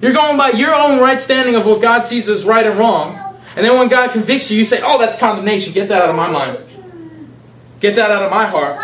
You're 0.00 0.12
going 0.12 0.36
by 0.36 0.50
your 0.50 0.74
own 0.74 1.00
right 1.00 1.20
standing 1.20 1.54
of 1.54 1.64
what 1.64 1.80
God 1.80 2.04
sees 2.04 2.28
as 2.28 2.44
right 2.44 2.66
and 2.66 2.78
wrong. 2.78 3.18
And 3.56 3.64
then 3.64 3.78
when 3.78 3.88
God 3.88 4.12
convicts 4.12 4.50
you, 4.50 4.58
you 4.58 4.64
say, 4.64 4.80
oh, 4.82 4.98
that's 4.98 5.18
condemnation. 5.18 5.72
Get 5.72 5.88
that 5.88 6.02
out 6.02 6.10
of 6.10 6.16
my 6.16 6.30
mind. 6.30 6.58
Get 7.80 7.96
that 7.96 8.10
out 8.10 8.22
of 8.22 8.30
my 8.30 8.46
heart. 8.46 8.80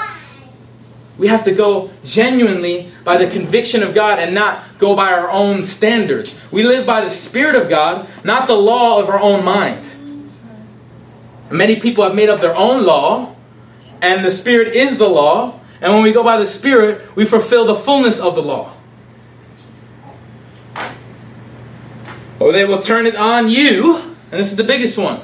We 1.19 1.27
have 1.27 1.45
to 1.45 1.53
go 1.53 1.91
genuinely 2.05 2.93
by 3.05 3.17
the 3.17 3.27
conviction 3.27 3.83
of 3.83 3.95
God 3.95 4.19
and 4.21 4.35
not 4.35 4.63
go 4.79 4.95
by 4.95 5.13
our 5.13 5.31
own 5.31 5.65
standards. 5.65 6.39
We 6.53 6.63
live 6.63 6.87
by 6.87 7.01
the 7.01 7.11
Spirit 7.11 7.57
of 7.57 7.69
God, 7.69 8.09
not 8.23 8.47
the 8.47 8.55
law 8.55 9.01
of 9.01 9.09
our 9.09 9.21
own 9.21 9.45
mind. 9.45 9.85
Many 11.51 11.77
people 11.81 12.05
have 12.05 12.15
made 12.15 12.29
up 12.29 12.41
their 12.41 12.55
own 12.55 12.85
law 12.85 13.35
and 14.01 14.25
the 14.25 14.31
Spirit 14.31 14.75
is 14.75 14.99
the 14.99 15.09
law. 15.09 15.61
And 15.81 15.93
when 15.93 16.03
we 16.03 16.13
go 16.13 16.25
by 16.25 16.39
the 16.39 16.47
Spirit, 16.47 17.15
we 17.17 17.25
fulfill 17.25 17.65
the 17.65 17.77
fullness 17.77 18.21
of 18.21 18.35
the 18.35 18.43
law. 18.43 18.73
Or 22.41 22.53
they 22.53 22.65
will 22.65 22.81
turn 22.81 23.07
it 23.07 23.17
on 23.17 23.49
you, 23.49 23.97
and 23.97 24.41
this 24.41 24.49
is 24.49 24.57
the 24.57 24.65
biggest 24.65 24.97
one. 24.97 25.21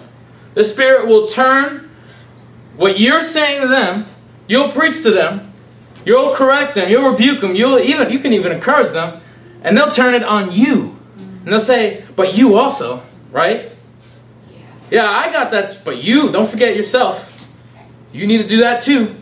The 0.55 0.64
Spirit 0.64 1.07
will 1.07 1.27
turn 1.27 1.91
what 2.77 2.99
you're 2.99 3.22
saying 3.22 3.62
to 3.62 3.68
them, 3.68 4.07
you'll 4.49 4.72
preach 4.72 5.03
to 5.03 5.11
them, 5.11 5.53
you'll 6.05 6.35
correct 6.35 6.75
them, 6.75 6.89
you'll 6.89 7.09
rebuke 7.09 7.41
them, 7.41 7.55
you'll 7.55 7.79
even 7.79 8.11
you 8.11 8.18
can 8.18 8.33
even 8.33 8.51
encourage 8.53 8.91
them, 8.91 9.20
and 9.62 9.77
they'll 9.77 9.91
turn 9.91 10.14
it 10.14 10.25
on 10.25 10.53
you. 10.53 10.97
And 11.16 11.53
they'll 11.53 11.61
say, 11.61 12.05
But 12.16 12.37
you 12.37 12.57
also, 12.57 13.03
right? 13.31 13.70
Yeah, 14.91 15.09
I 15.09 15.33
got 15.33 15.51
that, 15.53 15.85
but 15.85 16.03
you, 16.03 16.31
don't 16.31 16.49
forget 16.49 16.77
yourself. 16.77 17.34
You 18.15 18.29
need 18.29 18.39
to 18.39 18.47
do 18.47 18.61
that 18.61 18.81
too. 18.81 19.15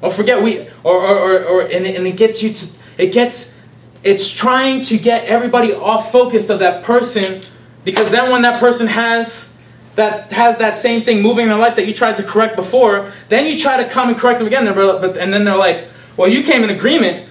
Don't 0.00 0.14
forget 0.14 0.42
we 0.42 0.60
or 0.84 0.96
or, 0.96 1.18
or, 1.18 1.44
or 1.44 1.62
and, 1.62 1.84
it, 1.84 1.96
and 1.96 2.06
it 2.06 2.16
gets 2.16 2.42
you 2.42 2.52
to 2.54 2.66
it 2.96 3.12
gets 3.12 3.58
it's 4.04 4.30
trying 4.30 4.82
to 4.82 4.96
get 4.98 5.24
everybody 5.26 5.74
off 5.74 6.10
focused 6.10 6.48
of 6.48 6.60
that 6.60 6.84
person 6.84 7.42
because 7.84 8.10
then 8.10 8.30
when 8.30 8.42
that 8.42 8.60
person 8.60 8.86
has 8.86 9.52
that 9.96 10.32
has 10.32 10.58
that 10.58 10.76
same 10.76 11.02
thing 11.02 11.22
moving 11.22 11.44
in 11.44 11.48
their 11.48 11.58
life 11.58 11.76
that 11.76 11.86
you 11.86 11.92
tried 11.92 12.16
to 12.16 12.22
correct 12.22 12.56
before, 12.56 13.12
then 13.28 13.46
you 13.46 13.58
try 13.58 13.82
to 13.82 13.88
come 13.88 14.08
and 14.08 14.16
correct 14.16 14.38
them 14.38 14.46
again. 14.46 14.64
But 14.74 15.16
and 15.16 15.32
then 15.32 15.44
they're 15.44 15.56
like, 15.56 15.86
"Well, 16.16 16.28
you 16.28 16.44
came 16.44 16.62
in 16.62 16.70
agreement. 16.70 17.28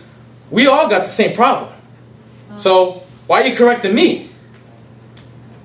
We 0.49 0.68
all 0.68 0.89
got 0.89 1.06
the 1.06 1.10
same 1.12 1.34
problem. 1.36 1.72
Oh. 2.52 2.60
So 2.60 3.04
why 3.28 3.41
are 3.41 3.47
you 3.47 3.56
correcting 3.56 3.95
me?" 3.95 4.30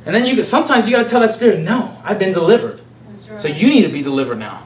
And 0.06 0.14
then 0.14 0.24
you 0.24 0.44
sometimes 0.44 0.86
you 0.86 0.96
got 0.96 1.02
to 1.02 1.08
tell 1.08 1.20
that 1.20 1.32
spirit, 1.32 1.58
"No, 1.58 1.98
I've 2.04 2.18
been 2.18 2.32
delivered. 2.32 2.80
Right. 3.28 3.40
So 3.40 3.48
you 3.48 3.66
need 3.66 3.82
to 3.82 3.90
be 3.90 4.02
delivered 4.02 4.38
now." 4.38 4.65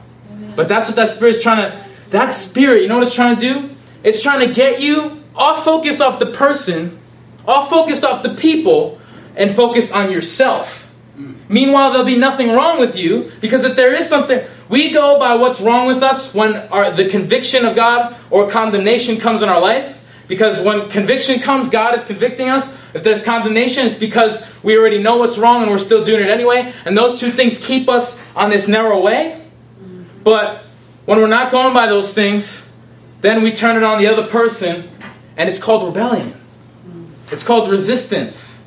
But 0.61 0.67
that's 0.67 0.87
what 0.87 0.95
that 0.97 1.09
spirit's 1.09 1.41
trying 1.41 1.71
to, 1.71 1.85
that 2.11 2.29
spirit, 2.33 2.83
you 2.83 2.87
know 2.87 2.99
what 2.99 3.07
it's 3.07 3.15
trying 3.15 3.35
to 3.35 3.41
do? 3.41 3.69
It's 4.03 4.21
trying 4.21 4.47
to 4.47 4.53
get 4.53 4.79
you 4.79 5.23
all 5.33 5.55
focused 5.55 6.01
off 6.01 6.19
the 6.19 6.27
person, 6.27 6.99
all 7.47 7.65
focused 7.65 8.03
off 8.03 8.21
the 8.21 8.35
people, 8.35 9.01
and 9.35 9.55
focused 9.55 9.91
on 9.91 10.11
yourself. 10.11 10.87
Mm. 11.17 11.33
Meanwhile, 11.49 11.89
there'll 11.89 12.05
be 12.05 12.15
nothing 12.15 12.51
wrong 12.51 12.79
with 12.79 12.95
you 12.95 13.31
because 13.41 13.65
if 13.65 13.75
there 13.75 13.91
is 13.91 14.07
something, 14.07 14.39
we 14.69 14.91
go 14.91 15.17
by 15.17 15.33
what's 15.33 15.59
wrong 15.59 15.87
with 15.87 16.03
us 16.03 16.31
when 16.31 16.55
our, 16.55 16.91
the 16.91 17.09
conviction 17.09 17.65
of 17.65 17.75
God 17.75 18.15
or 18.29 18.47
condemnation 18.47 19.17
comes 19.17 19.41
in 19.41 19.49
our 19.49 19.59
life 19.59 19.97
Because 20.27 20.59
when 20.59 20.89
conviction 20.89 21.39
comes, 21.39 21.71
God 21.71 21.95
is 21.95 22.05
convicting 22.05 22.49
us. 22.49 22.71
If 22.93 23.03
there's 23.03 23.23
condemnation, 23.23 23.87
it's 23.87 23.97
because 23.97 24.45
we 24.61 24.77
already 24.77 25.01
know 25.01 25.17
what's 25.17 25.39
wrong 25.39 25.63
and 25.63 25.71
we're 25.71 25.79
still 25.79 26.05
doing 26.05 26.21
it 26.21 26.29
anyway. 26.29 26.71
And 26.85 26.95
those 26.95 27.19
two 27.19 27.31
things 27.31 27.57
keep 27.57 27.89
us 27.89 28.21
on 28.35 28.51
this 28.51 28.67
narrow 28.67 29.01
way. 29.01 29.40
But 30.23 30.63
when 31.05 31.19
we're 31.19 31.27
not 31.27 31.51
going 31.51 31.73
by 31.73 31.87
those 31.87 32.13
things, 32.13 32.69
then 33.21 33.43
we 33.43 33.51
turn 33.51 33.77
it 33.77 33.83
on 33.83 33.99
the 33.99 34.07
other 34.07 34.27
person, 34.27 34.89
and 35.37 35.49
it's 35.49 35.59
called 35.59 35.85
rebellion. 35.87 36.33
It's 37.31 37.43
called 37.43 37.69
resistance. 37.69 38.61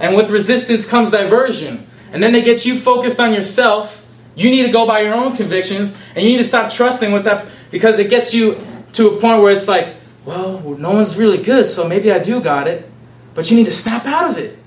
And 0.00 0.16
with 0.16 0.30
resistance 0.30 0.86
comes 0.86 1.10
diversion. 1.10 1.86
And 2.12 2.22
then 2.22 2.32
they 2.32 2.42
get 2.42 2.66
you 2.66 2.76
focused 2.76 3.20
on 3.20 3.32
yourself. 3.32 4.04
You 4.34 4.50
need 4.50 4.64
to 4.64 4.72
go 4.72 4.86
by 4.86 5.00
your 5.00 5.14
own 5.14 5.36
convictions, 5.36 5.92
and 6.14 6.24
you 6.24 6.32
need 6.32 6.38
to 6.38 6.44
stop 6.44 6.72
trusting 6.72 7.12
with 7.12 7.24
that 7.24 7.46
because 7.70 7.98
it 7.98 8.10
gets 8.10 8.34
you 8.34 8.60
to 8.92 9.08
a 9.08 9.20
point 9.20 9.42
where 9.42 9.52
it's 9.52 9.68
like, 9.68 9.94
well, 10.24 10.60
no 10.78 10.92
one's 10.92 11.16
really 11.16 11.38
good, 11.38 11.66
so 11.66 11.86
maybe 11.86 12.12
I 12.12 12.18
do 12.18 12.40
got 12.40 12.68
it. 12.68 12.88
But 13.34 13.50
you 13.50 13.56
need 13.56 13.66
to 13.66 13.72
snap 13.72 14.04
out 14.06 14.30
of 14.30 14.38
it. 14.38 14.58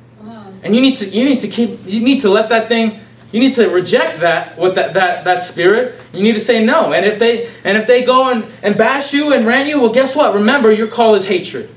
And 0.64 0.76
you 0.76 0.82
need 0.82 0.96
to 0.96 1.08
you 1.08 1.26
need 1.26 1.42
to 1.42 1.48
keep 1.48 1.86
you 1.86 2.02
need 2.02 2.22
to 2.22 2.30
let 2.30 2.50
that 2.50 2.68
thing 2.68 3.00
you 3.36 3.42
need 3.42 3.56
to 3.56 3.68
reject 3.68 4.22
that 4.22 4.58
what 4.58 4.76
that, 4.76 4.94
that 4.94 5.26
that 5.26 5.42
spirit. 5.42 6.00
You 6.14 6.24
need 6.24 6.36
to 6.36 6.40
say 6.40 6.64
no. 6.64 6.94
And 6.94 7.06
if 7.06 7.20
they 7.20 7.48
and 7.66 7.78
if 7.78 7.86
they 7.86 8.02
go 8.02 8.32
and, 8.32 8.46
and 8.64 8.78
bash 8.78 9.12
you 9.12 9.34
and 9.34 9.46
rant 9.46 9.68
you, 9.68 9.82
well 9.82 9.92
guess 9.92 10.16
what? 10.16 10.34
Remember 10.36 10.72
your 10.72 10.88
call 10.88 11.16
is 11.16 11.26
hatred. 11.26 11.70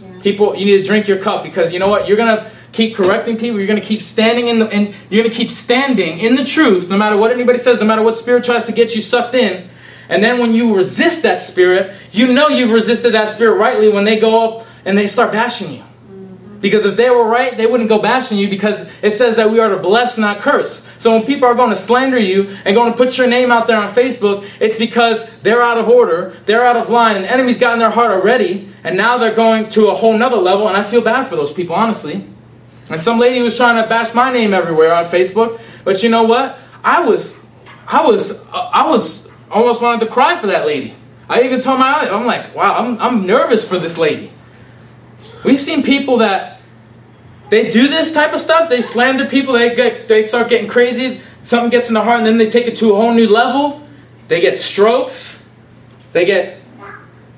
Yeah. 0.00 0.20
People 0.22 0.56
you 0.56 0.64
need 0.64 0.78
to 0.78 0.82
drink 0.82 1.06
your 1.06 1.18
cup 1.18 1.42
because 1.42 1.74
you 1.74 1.78
know 1.78 1.88
what? 1.88 2.08
You're 2.08 2.16
gonna 2.16 2.50
keep 2.72 2.96
correcting 2.96 3.36
people, 3.36 3.58
you're 3.58 3.68
gonna 3.68 3.82
keep 3.82 4.00
standing 4.00 4.48
in 4.48 4.58
the 4.60 4.66
and 4.68 4.94
you're 5.10 5.22
gonna 5.22 5.34
keep 5.34 5.50
standing 5.50 6.20
in 6.20 6.36
the 6.36 6.44
truth, 6.44 6.88
no 6.88 6.96
matter 6.96 7.18
what 7.18 7.30
anybody 7.30 7.58
says, 7.58 7.78
no 7.78 7.84
matter 7.84 8.02
what 8.02 8.16
spirit 8.16 8.42
tries 8.42 8.64
to 8.64 8.72
get 8.72 8.94
you 8.94 9.02
sucked 9.02 9.34
in. 9.34 9.68
And 10.08 10.24
then 10.24 10.38
when 10.38 10.54
you 10.54 10.74
resist 10.74 11.20
that 11.24 11.38
spirit, 11.38 11.94
you 12.12 12.32
know 12.32 12.48
you've 12.48 12.72
resisted 12.72 13.12
that 13.12 13.28
spirit 13.28 13.56
rightly 13.58 13.90
when 13.90 14.04
they 14.04 14.18
go 14.18 14.42
up 14.42 14.66
and 14.86 14.96
they 14.96 15.06
start 15.06 15.32
bashing 15.32 15.70
you. 15.70 15.84
Because 16.64 16.86
if 16.86 16.96
they 16.96 17.10
were 17.10 17.26
right, 17.26 17.54
they 17.54 17.66
wouldn't 17.66 17.90
go 17.90 17.98
bashing 17.98 18.38
you 18.38 18.48
because 18.48 18.88
it 19.02 19.10
says 19.10 19.36
that 19.36 19.50
we 19.50 19.60
are 19.60 19.68
to 19.68 19.76
bless, 19.76 20.16
not 20.16 20.40
curse. 20.40 20.88
So 20.98 21.12
when 21.12 21.26
people 21.26 21.46
are 21.46 21.54
going 21.54 21.68
to 21.68 21.76
slander 21.76 22.18
you 22.18 22.56
and 22.64 22.74
going 22.74 22.90
to 22.90 22.96
put 22.96 23.18
your 23.18 23.26
name 23.26 23.52
out 23.52 23.66
there 23.66 23.76
on 23.76 23.92
Facebook, 23.92 24.48
it's 24.62 24.78
because 24.78 25.30
they're 25.42 25.60
out 25.60 25.76
of 25.76 25.90
order, 25.90 26.34
they're 26.46 26.64
out 26.64 26.78
of 26.78 26.88
line, 26.88 27.16
and 27.16 27.26
enemies 27.26 27.58
got 27.58 27.74
in 27.74 27.80
their 27.80 27.90
heart 27.90 28.12
already, 28.12 28.70
and 28.82 28.96
now 28.96 29.18
they're 29.18 29.34
going 29.34 29.68
to 29.68 29.88
a 29.88 29.94
whole 29.94 30.16
nother 30.16 30.38
level, 30.38 30.66
and 30.66 30.74
I 30.74 30.84
feel 30.84 31.02
bad 31.02 31.28
for 31.28 31.36
those 31.36 31.52
people, 31.52 31.74
honestly. 31.74 32.26
And 32.88 32.98
some 32.98 33.18
lady 33.18 33.42
was 33.42 33.58
trying 33.58 33.82
to 33.82 33.86
bash 33.86 34.14
my 34.14 34.32
name 34.32 34.54
everywhere 34.54 34.94
on 34.94 35.04
Facebook, 35.04 35.60
but 35.84 36.02
you 36.02 36.08
know 36.08 36.22
what? 36.22 36.58
I 36.82 37.04
was, 37.04 37.38
I 37.86 38.06
was, 38.06 38.42
I 38.50 38.88
was 38.88 39.30
almost 39.50 39.82
wanted 39.82 40.06
to 40.06 40.10
cry 40.10 40.34
for 40.36 40.46
that 40.46 40.64
lady. 40.64 40.94
I 41.28 41.42
even 41.42 41.60
told 41.60 41.78
my, 41.78 42.08
I'm 42.10 42.24
like, 42.24 42.54
wow, 42.54 42.76
I'm, 42.76 42.98
I'm 43.00 43.26
nervous 43.26 43.68
for 43.68 43.78
this 43.78 43.98
lady. 43.98 44.30
We've 45.44 45.60
seen 45.60 45.82
people 45.82 46.16
that 46.18 46.53
they 47.50 47.70
do 47.70 47.88
this 47.88 48.12
type 48.12 48.32
of 48.32 48.40
stuff. 48.40 48.68
They 48.68 48.82
slander 48.82 49.26
people. 49.26 49.54
They 49.54 49.74
get, 49.74 50.08
they 50.08 50.26
start 50.26 50.48
getting 50.48 50.68
crazy. 50.68 51.20
Something 51.42 51.70
gets 51.70 51.88
in 51.88 51.94
the 51.94 52.02
heart, 52.02 52.18
and 52.18 52.26
then 52.26 52.38
they 52.38 52.48
take 52.48 52.66
it 52.66 52.76
to 52.76 52.92
a 52.92 52.96
whole 52.96 53.12
new 53.12 53.28
level. 53.28 53.86
They 54.28 54.40
get 54.40 54.58
strokes. 54.58 55.42
They 56.12 56.24
get 56.24 56.60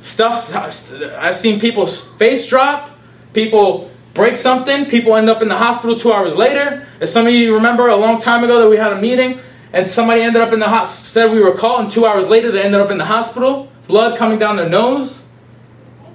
stuff. 0.00 0.54
I've 0.54 1.34
seen 1.34 1.58
people's 1.58 2.04
face 2.16 2.46
drop. 2.46 2.90
People 3.32 3.90
break 4.14 4.36
something. 4.36 4.86
People 4.86 5.16
end 5.16 5.28
up 5.28 5.42
in 5.42 5.48
the 5.48 5.56
hospital 5.56 5.96
two 5.96 6.12
hours 6.12 6.36
later. 6.36 6.86
As 7.00 7.12
some 7.12 7.26
of 7.26 7.32
you 7.32 7.54
remember, 7.54 7.88
a 7.88 7.96
long 7.96 8.20
time 8.20 8.44
ago 8.44 8.60
that 8.60 8.68
we 8.68 8.76
had 8.76 8.92
a 8.92 9.00
meeting, 9.00 9.40
and 9.72 9.90
somebody 9.90 10.22
ended 10.22 10.40
up 10.40 10.52
in 10.52 10.60
the 10.60 10.68
hospital. 10.68 11.12
Said 11.12 11.32
we 11.32 11.40
were 11.40 11.56
caught, 11.56 11.80
and 11.80 11.90
two 11.90 12.06
hours 12.06 12.28
later 12.28 12.52
they 12.52 12.62
ended 12.62 12.80
up 12.80 12.90
in 12.90 12.98
the 12.98 13.04
hospital. 13.04 13.70
Blood 13.88 14.16
coming 14.16 14.38
down 14.38 14.56
their 14.56 14.68
nose. 14.68 15.22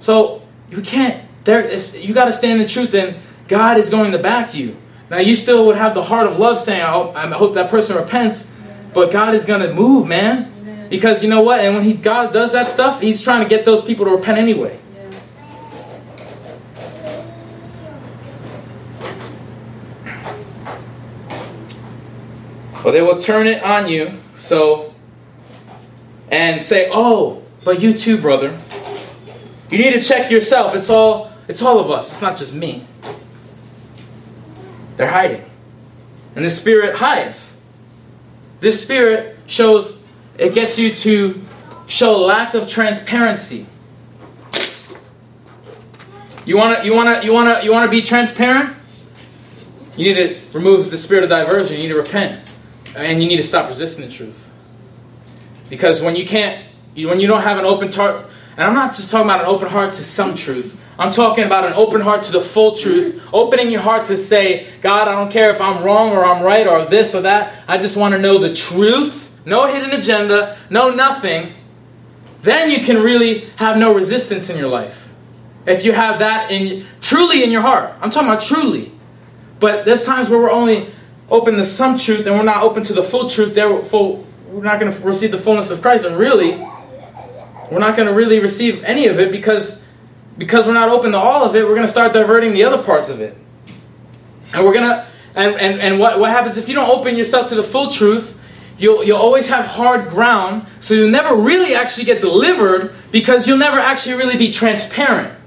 So 0.00 0.42
you 0.70 0.80
can't. 0.80 1.22
There, 1.44 1.70
you 1.96 2.14
got 2.14 2.26
to 2.26 2.32
stand 2.32 2.60
the 2.60 2.66
truth, 2.66 2.94
and 2.94 3.16
God 3.48 3.78
is 3.78 3.88
going 3.88 4.12
to 4.12 4.18
back 4.18 4.54
you. 4.54 4.76
Now 5.10 5.18
you 5.18 5.36
still 5.36 5.66
would 5.66 5.76
have 5.76 5.94
the 5.94 6.02
heart 6.02 6.26
of 6.26 6.38
love, 6.38 6.58
saying, 6.58 6.82
"I 6.82 7.26
hope, 7.28 7.54
that 7.54 7.68
person 7.68 7.96
repents," 7.96 8.50
but 8.94 9.10
God 9.10 9.34
is 9.34 9.44
going 9.44 9.60
to 9.60 9.74
move, 9.74 10.06
man, 10.06 10.86
because 10.88 11.22
you 11.22 11.28
know 11.28 11.42
what? 11.42 11.60
And 11.60 11.74
when 11.74 11.84
He 11.84 11.92
God 11.92 12.32
does 12.32 12.52
that 12.52 12.68
stuff, 12.68 13.00
He's 13.00 13.20
trying 13.20 13.42
to 13.42 13.48
get 13.48 13.64
those 13.64 13.82
people 13.82 14.06
to 14.06 14.12
repent 14.12 14.38
anyway. 14.38 14.78
Well, 22.82 22.92
they 22.92 23.02
will 23.02 23.18
turn 23.18 23.46
it 23.46 23.62
on 23.62 23.88
you, 23.88 24.18
so 24.36 24.94
and 26.30 26.62
say, 26.62 26.88
"Oh, 26.90 27.42
but 27.64 27.80
you 27.80 27.92
too, 27.92 28.16
brother. 28.16 28.58
You 29.70 29.78
need 29.78 29.92
to 29.92 30.00
check 30.00 30.30
yourself. 30.30 30.74
It's 30.74 30.88
all 30.88 31.30
it's 31.48 31.60
all 31.60 31.78
of 31.78 31.90
us. 31.90 32.10
It's 32.10 32.22
not 32.22 32.38
just 32.38 32.54
me." 32.54 32.86
They're 35.02 35.10
hiding. 35.10 35.44
And 36.36 36.44
the 36.44 36.50
spirit 36.50 36.94
hides. 36.94 37.56
This 38.60 38.80
spirit 38.80 39.36
shows 39.48 39.96
it 40.38 40.54
gets 40.54 40.78
you 40.78 40.94
to 40.94 41.42
show 41.88 42.16
lack 42.20 42.54
of 42.54 42.68
transparency. 42.68 43.66
You 46.46 46.56
want 46.56 46.78
to 46.78 46.84
you 46.86 46.94
want 46.94 47.20
to 47.20 47.26
you 47.26 47.32
want 47.32 47.58
to 47.58 47.64
you 47.64 47.72
want 47.72 47.84
to 47.84 47.90
be 47.90 48.00
transparent? 48.00 48.76
You 49.96 50.04
need 50.04 50.14
to 50.14 50.38
remove 50.56 50.92
the 50.92 50.96
spirit 50.98 51.24
of 51.24 51.30
diversion. 51.30 51.78
You 51.78 51.82
need 51.82 51.88
to 51.88 51.96
repent. 52.00 52.54
And 52.94 53.20
you 53.20 53.28
need 53.28 53.38
to 53.38 53.42
stop 53.42 53.68
resisting 53.68 54.06
the 54.06 54.12
truth. 54.12 54.48
Because 55.68 56.00
when 56.00 56.14
you 56.14 56.24
can't, 56.24 56.64
you- 56.94 57.08
when 57.08 57.18
you 57.18 57.26
don't 57.26 57.42
have 57.42 57.58
an 57.58 57.64
open 57.64 57.90
heart, 57.90 58.24
and 58.56 58.64
I'm 58.64 58.74
not 58.74 58.94
just 58.94 59.10
talking 59.10 59.28
about 59.28 59.40
an 59.40 59.46
open 59.46 59.66
heart 59.66 59.94
to 59.94 60.04
some 60.04 60.36
truth, 60.36 60.78
I'm 60.98 61.12
talking 61.12 61.44
about 61.44 61.64
an 61.64 61.72
open 61.72 62.00
heart 62.00 62.24
to 62.24 62.32
the 62.32 62.40
full 62.40 62.76
truth, 62.76 63.22
opening 63.32 63.70
your 63.70 63.80
heart 63.80 64.06
to 64.06 64.16
say, 64.16 64.68
God, 64.82 65.08
I 65.08 65.12
don't 65.12 65.32
care 65.32 65.50
if 65.50 65.60
I'm 65.60 65.82
wrong 65.82 66.10
or 66.10 66.24
I'm 66.24 66.42
right 66.42 66.66
or 66.66 66.84
this 66.84 67.14
or 67.14 67.22
that. 67.22 67.54
I 67.66 67.78
just 67.78 67.96
want 67.96 68.12
to 68.12 68.20
know 68.20 68.38
the 68.38 68.54
truth, 68.54 69.30
no 69.46 69.66
hidden 69.66 69.90
agenda, 69.90 70.58
no 70.68 70.90
nothing. 70.90 71.54
Then 72.42 72.70
you 72.70 72.84
can 72.84 73.02
really 73.02 73.40
have 73.56 73.76
no 73.76 73.94
resistance 73.94 74.50
in 74.50 74.58
your 74.58 74.68
life. 74.68 75.08
If 75.64 75.84
you 75.84 75.92
have 75.92 76.18
that 76.18 76.50
in 76.50 76.84
truly 77.00 77.44
in 77.44 77.50
your 77.50 77.62
heart. 77.62 77.94
I'm 78.00 78.10
talking 78.10 78.28
about 78.28 78.42
truly. 78.42 78.92
But 79.60 79.84
there's 79.84 80.04
times 80.04 80.28
where 80.28 80.40
we're 80.40 80.50
only 80.50 80.90
open 81.30 81.54
to 81.54 81.64
some 81.64 81.96
truth 81.96 82.26
and 82.26 82.36
we're 82.36 82.42
not 82.42 82.62
open 82.62 82.82
to 82.84 82.92
the 82.92 83.02
full 83.04 83.28
truth. 83.28 83.54
therefore 83.54 84.24
we're 84.52 84.62
not 84.62 84.78
going 84.78 84.92
to 84.92 85.02
receive 85.02 85.30
the 85.30 85.38
fullness 85.38 85.70
of 85.70 85.80
Christ, 85.80 86.04
and 86.04 86.16
really, 86.16 86.56
we're 87.70 87.78
not 87.78 87.96
going 87.96 88.06
to 88.06 88.14
really 88.14 88.38
receive 88.38 88.84
any 88.84 89.06
of 89.06 89.18
it 89.18 89.32
because 89.32 89.81
because 90.38 90.66
we're 90.66 90.74
not 90.74 90.88
open 90.88 91.12
to 91.12 91.18
all 91.18 91.44
of 91.44 91.54
it. 91.54 91.64
We're 91.64 91.74
going 91.74 91.86
to 91.86 91.92
start 91.92 92.12
diverting 92.12 92.52
the 92.52 92.64
other 92.64 92.82
parts 92.82 93.08
of 93.08 93.20
it, 93.20 93.36
and 94.54 94.64
we're 94.64 94.74
gonna 94.74 95.06
and 95.34 95.54
and, 95.54 95.80
and 95.80 95.98
what 95.98 96.18
what 96.18 96.30
happens 96.30 96.56
if 96.58 96.68
you 96.68 96.74
don't 96.74 96.90
open 96.90 97.16
yourself 97.16 97.48
to 97.48 97.54
the 97.54 97.64
full 97.64 97.90
truth? 97.90 98.38
You'll, 98.78 99.04
you'll 99.04 99.18
always 99.18 99.48
have 99.48 99.66
hard 99.66 100.08
ground, 100.08 100.66
so 100.80 100.94
you'll 100.94 101.10
never 101.10 101.36
really 101.36 101.74
actually 101.74 102.04
get 102.04 102.20
delivered 102.20 102.92
because 103.12 103.46
you'll 103.46 103.58
never 103.58 103.78
actually 103.78 104.16
really 104.16 104.36
be 104.36 104.50
transparent. 104.50 105.38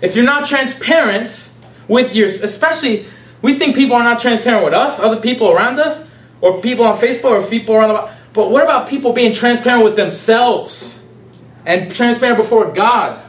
If 0.00 0.16
you're 0.16 0.24
not 0.24 0.46
transparent 0.46 1.50
with 1.88 2.14
your, 2.14 2.26
especially, 2.26 3.04
we 3.42 3.58
think 3.58 3.74
people 3.74 3.96
are 3.96 4.02
not 4.02 4.18
transparent 4.18 4.64
with 4.64 4.72
us, 4.72 4.98
other 4.98 5.20
people 5.20 5.50
around 5.50 5.78
us, 5.78 6.08
or 6.40 6.60
people 6.60 6.86
on 6.86 6.98
Facebook, 6.98 7.44
or 7.44 7.46
people 7.46 7.74
around 7.74 7.88
the. 7.88 8.10
But 8.32 8.50
what 8.50 8.64
about 8.64 8.88
people 8.88 9.12
being 9.12 9.34
transparent 9.34 9.84
with 9.84 9.96
themselves 9.96 11.02
and 11.66 11.94
transparent 11.94 12.38
before 12.38 12.72
God? 12.72 13.20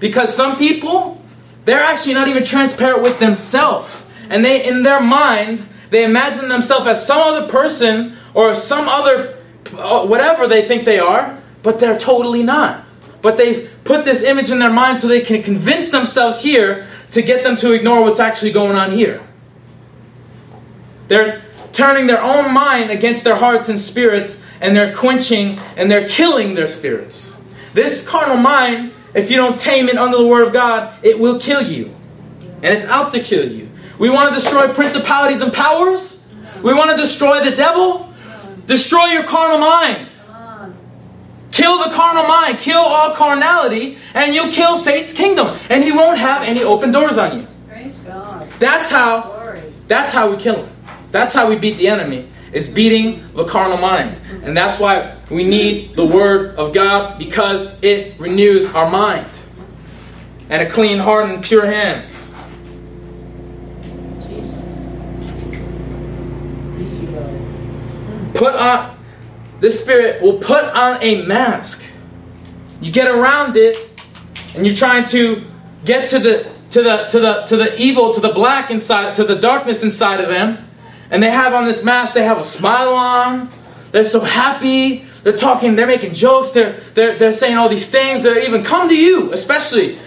Because 0.00 0.34
some 0.34 0.56
people, 0.56 1.22
they're 1.64 1.82
actually 1.82 2.14
not 2.14 2.28
even 2.28 2.44
transparent 2.44 3.02
with 3.02 3.18
themselves, 3.18 4.02
and 4.30 4.44
they, 4.44 4.66
in 4.66 4.82
their 4.82 5.00
mind, 5.00 5.66
they 5.90 6.04
imagine 6.04 6.48
themselves 6.48 6.86
as 6.86 7.04
some 7.06 7.20
other 7.20 7.48
person 7.48 8.16
or 8.34 8.54
some 8.54 8.88
other, 8.88 9.38
uh, 9.76 10.06
whatever 10.06 10.46
they 10.46 10.66
think 10.66 10.84
they 10.84 10.98
are, 10.98 11.38
but 11.62 11.80
they're 11.80 11.98
totally 11.98 12.42
not. 12.42 12.84
But 13.22 13.36
they 13.36 13.66
put 13.84 14.04
this 14.04 14.22
image 14.22 14.50
in 14.50 14.58
their 14.58 14.70
mind 14.70 14.98
so 14.98 15.08
they 15.08 15.22
can 15.22 15.42
convince 15.42 15.88
themselves 15.88 16.42
here 16.42 16.86
to 17.10 17.22
get 17.22 17.42
them 17.42 17.56
to 17.56 17.72
ignore 17.72 18.02
what's 18.02 18.20
actually 18.20 18.52
going 18.52 18.76
on 18.76 18.90
here. 18.90 19.22
They're 21.08 21.42
turning 21.72 22.06
their 22.06 22.22
own 22.22 22.52
mind 22.52 22.90
against 22.90 23.24
their 23.24 23.36
hearts 23.36 23.68
and 23.68 23.78
spirits, 23.78 24.42
and 24.60 24.76
they're 24.76 24.94
quenching 24.94 25.58
and 25.76 25.90
they're 25.90 26.08
killing 26.08 26.54
their 26.54 26.66
spirits. 26.66 27.32
This 27.72 28.06
carnal 28.06 28.36
mind, 28.36 28.92
if 29.18 29.30
you 29.30 29.36
don't 29.36 29.58
tame 29.58 29.88
it 29.88 29.96
under 29.96 30.16
the 30.18 30.26
Word 30.26 30.46
of 30.46 30.52
God, 30.52 30.94
it 31.02 31.18
will 31.18 31.40
kill 31.40 31.62
you. 31.62 31.94
And 32.62 32.66
it's 32.66 32.84
out 32.84 33.12
to 33.12 33.20
kill 33.20 33.50
you. 33.50 33.68
We 33.98 34.10
want 34.10 34.28
to 34.30 34.34
destroy 34.34 34.72
principalities 34.72 35.40
and 35.40 35.52
powers. 35.52 36.24
We 36.62 36.74
want 36.74 36.90
to 36.90 36.96
destroy 36.96 37.42
the 37.42 37.54
devil. 37.54 38.12
Destroy 38.66 39.06
your 39.06 39.24
carnal 39.24 39.58
mind. 39.58 40.10
Kill 41.50 41.82
the 41.82 41.90
carnal 41.90 42.24
mind, 42.24 42.58
kill 42.58 42.78
all 42.78 43.14
carnality, 43.14 43.96
and 44.14 44.34
you'll 44.34 44.52
kill 44.52 44.76
Satan's 44.76 45.12
kingdom. 45.12 45.56
And 45.70 45.82
he 45.82 45.90
won't 45.92 46.18
have 46.18 46.42
any 46.42 46.62
open 46.62 46.92
doors 46.92 47.16
on 47.18 47.38
you. 47.38 47.46
Praise 47.66 47.98
God. 48.00 48.48
That's 48.60 48.90
how 48.90 49.22
Glory. 49.22 49.62
that's 49.88 50.12
how 50.12 50.30
we 50.30 50.36
kill 50.36 50.62
him. 50.62 50.76
That's 51.10 51.34
how 51.34 51.48
we 51.48 51.56
beat 51.56 51.78
the 51.78 51.88
enemy. 51.88 52.28
Is 52.52 52.66
beating 52.68 53.32
the 53.34 53.44
carnal 53.44 53.78
mind. 53.78 54.18
And 54.42 54.56
that's 54.56 54.78
why 54.80 55.16
we 55.30 55.44
need 55.44 55.94
the 55.96 56.04
word 56.06 56.56
of 56.56 56.72
God 56.72 57.18
because 57.18 57.82
it 57.82 58.18
renews 58.18 58.66
our 58.74 58.90
mind. 58.90 59.26
and 60.50 60.62
a 60.62 60.70
clean 60.70 60.98
heart 60.98 61.28
and 61.28 61.42
pure 61.42 61.66
hands. 61.66 62.32
Put 68.34 68.54
on, 68.54 68.96
this 69.60 69.80
spirit 69.80 70.22
will 70.22 70.38
put 70.38 70.64
on 70.64 71.02
a 71.02 71.26
mask. 71.26 71.82
You 72.80 72.92
get 72.92 73.08
around 73.08 73.56
it, 73.56 73.76
and 74.54 74.64
you're 74.64 74.76
trying 74.76 75.06
to 75.06 75.42
get 75.84 76.08
to 76.10 76.18
the 76.18 76.46
to 76.70 76.82
the 76.82 77.04
to 77.06 77.18
the 77.18 77.42
to 77.42 77.56
the 77.56 77.80
evil, 77.80 78.14
to 78.14 78.20
the 78.20 78.32
black 78.32 78.70
inside, 78.70 79.14
to 79.16 79.24
the 79.24 79.34
darkness 79.34 79.82
inside 79.82 80.20
of 80.20 80.28
them. 80.28 80.67
And 81.10 81.22
they 81.22 81.30
have 81.30 81.54
on 81.54 81.64
this 81.64 81.82
mask, 81.82 82.14
they 82.14 82.24
have 82.24 82.38
a 82.38 82.44
smile 82.44 82.94
on. 82.94 83.50
They're 83.92 84.04
so 84.04 84.20
happy. 84.20 85.04
They're 85.24 85.36
talking, 85.36 85.74
they're 85.74 85.86
making 85.86 86.14
jokes, 86.14 86.52
they're 86.52 86.74
they're, 86.94 87.18
they're 87.18 87.32
saying 87.32 87.56
all 87.56 87.68
these 87.68 87.88
things. 87.88 88.22
They 88.22 88.46
even 88.46 88.62
come 88.62 88.88
to 88.88 88.96
you, 88.96 89.32
especially. 89.32 89.98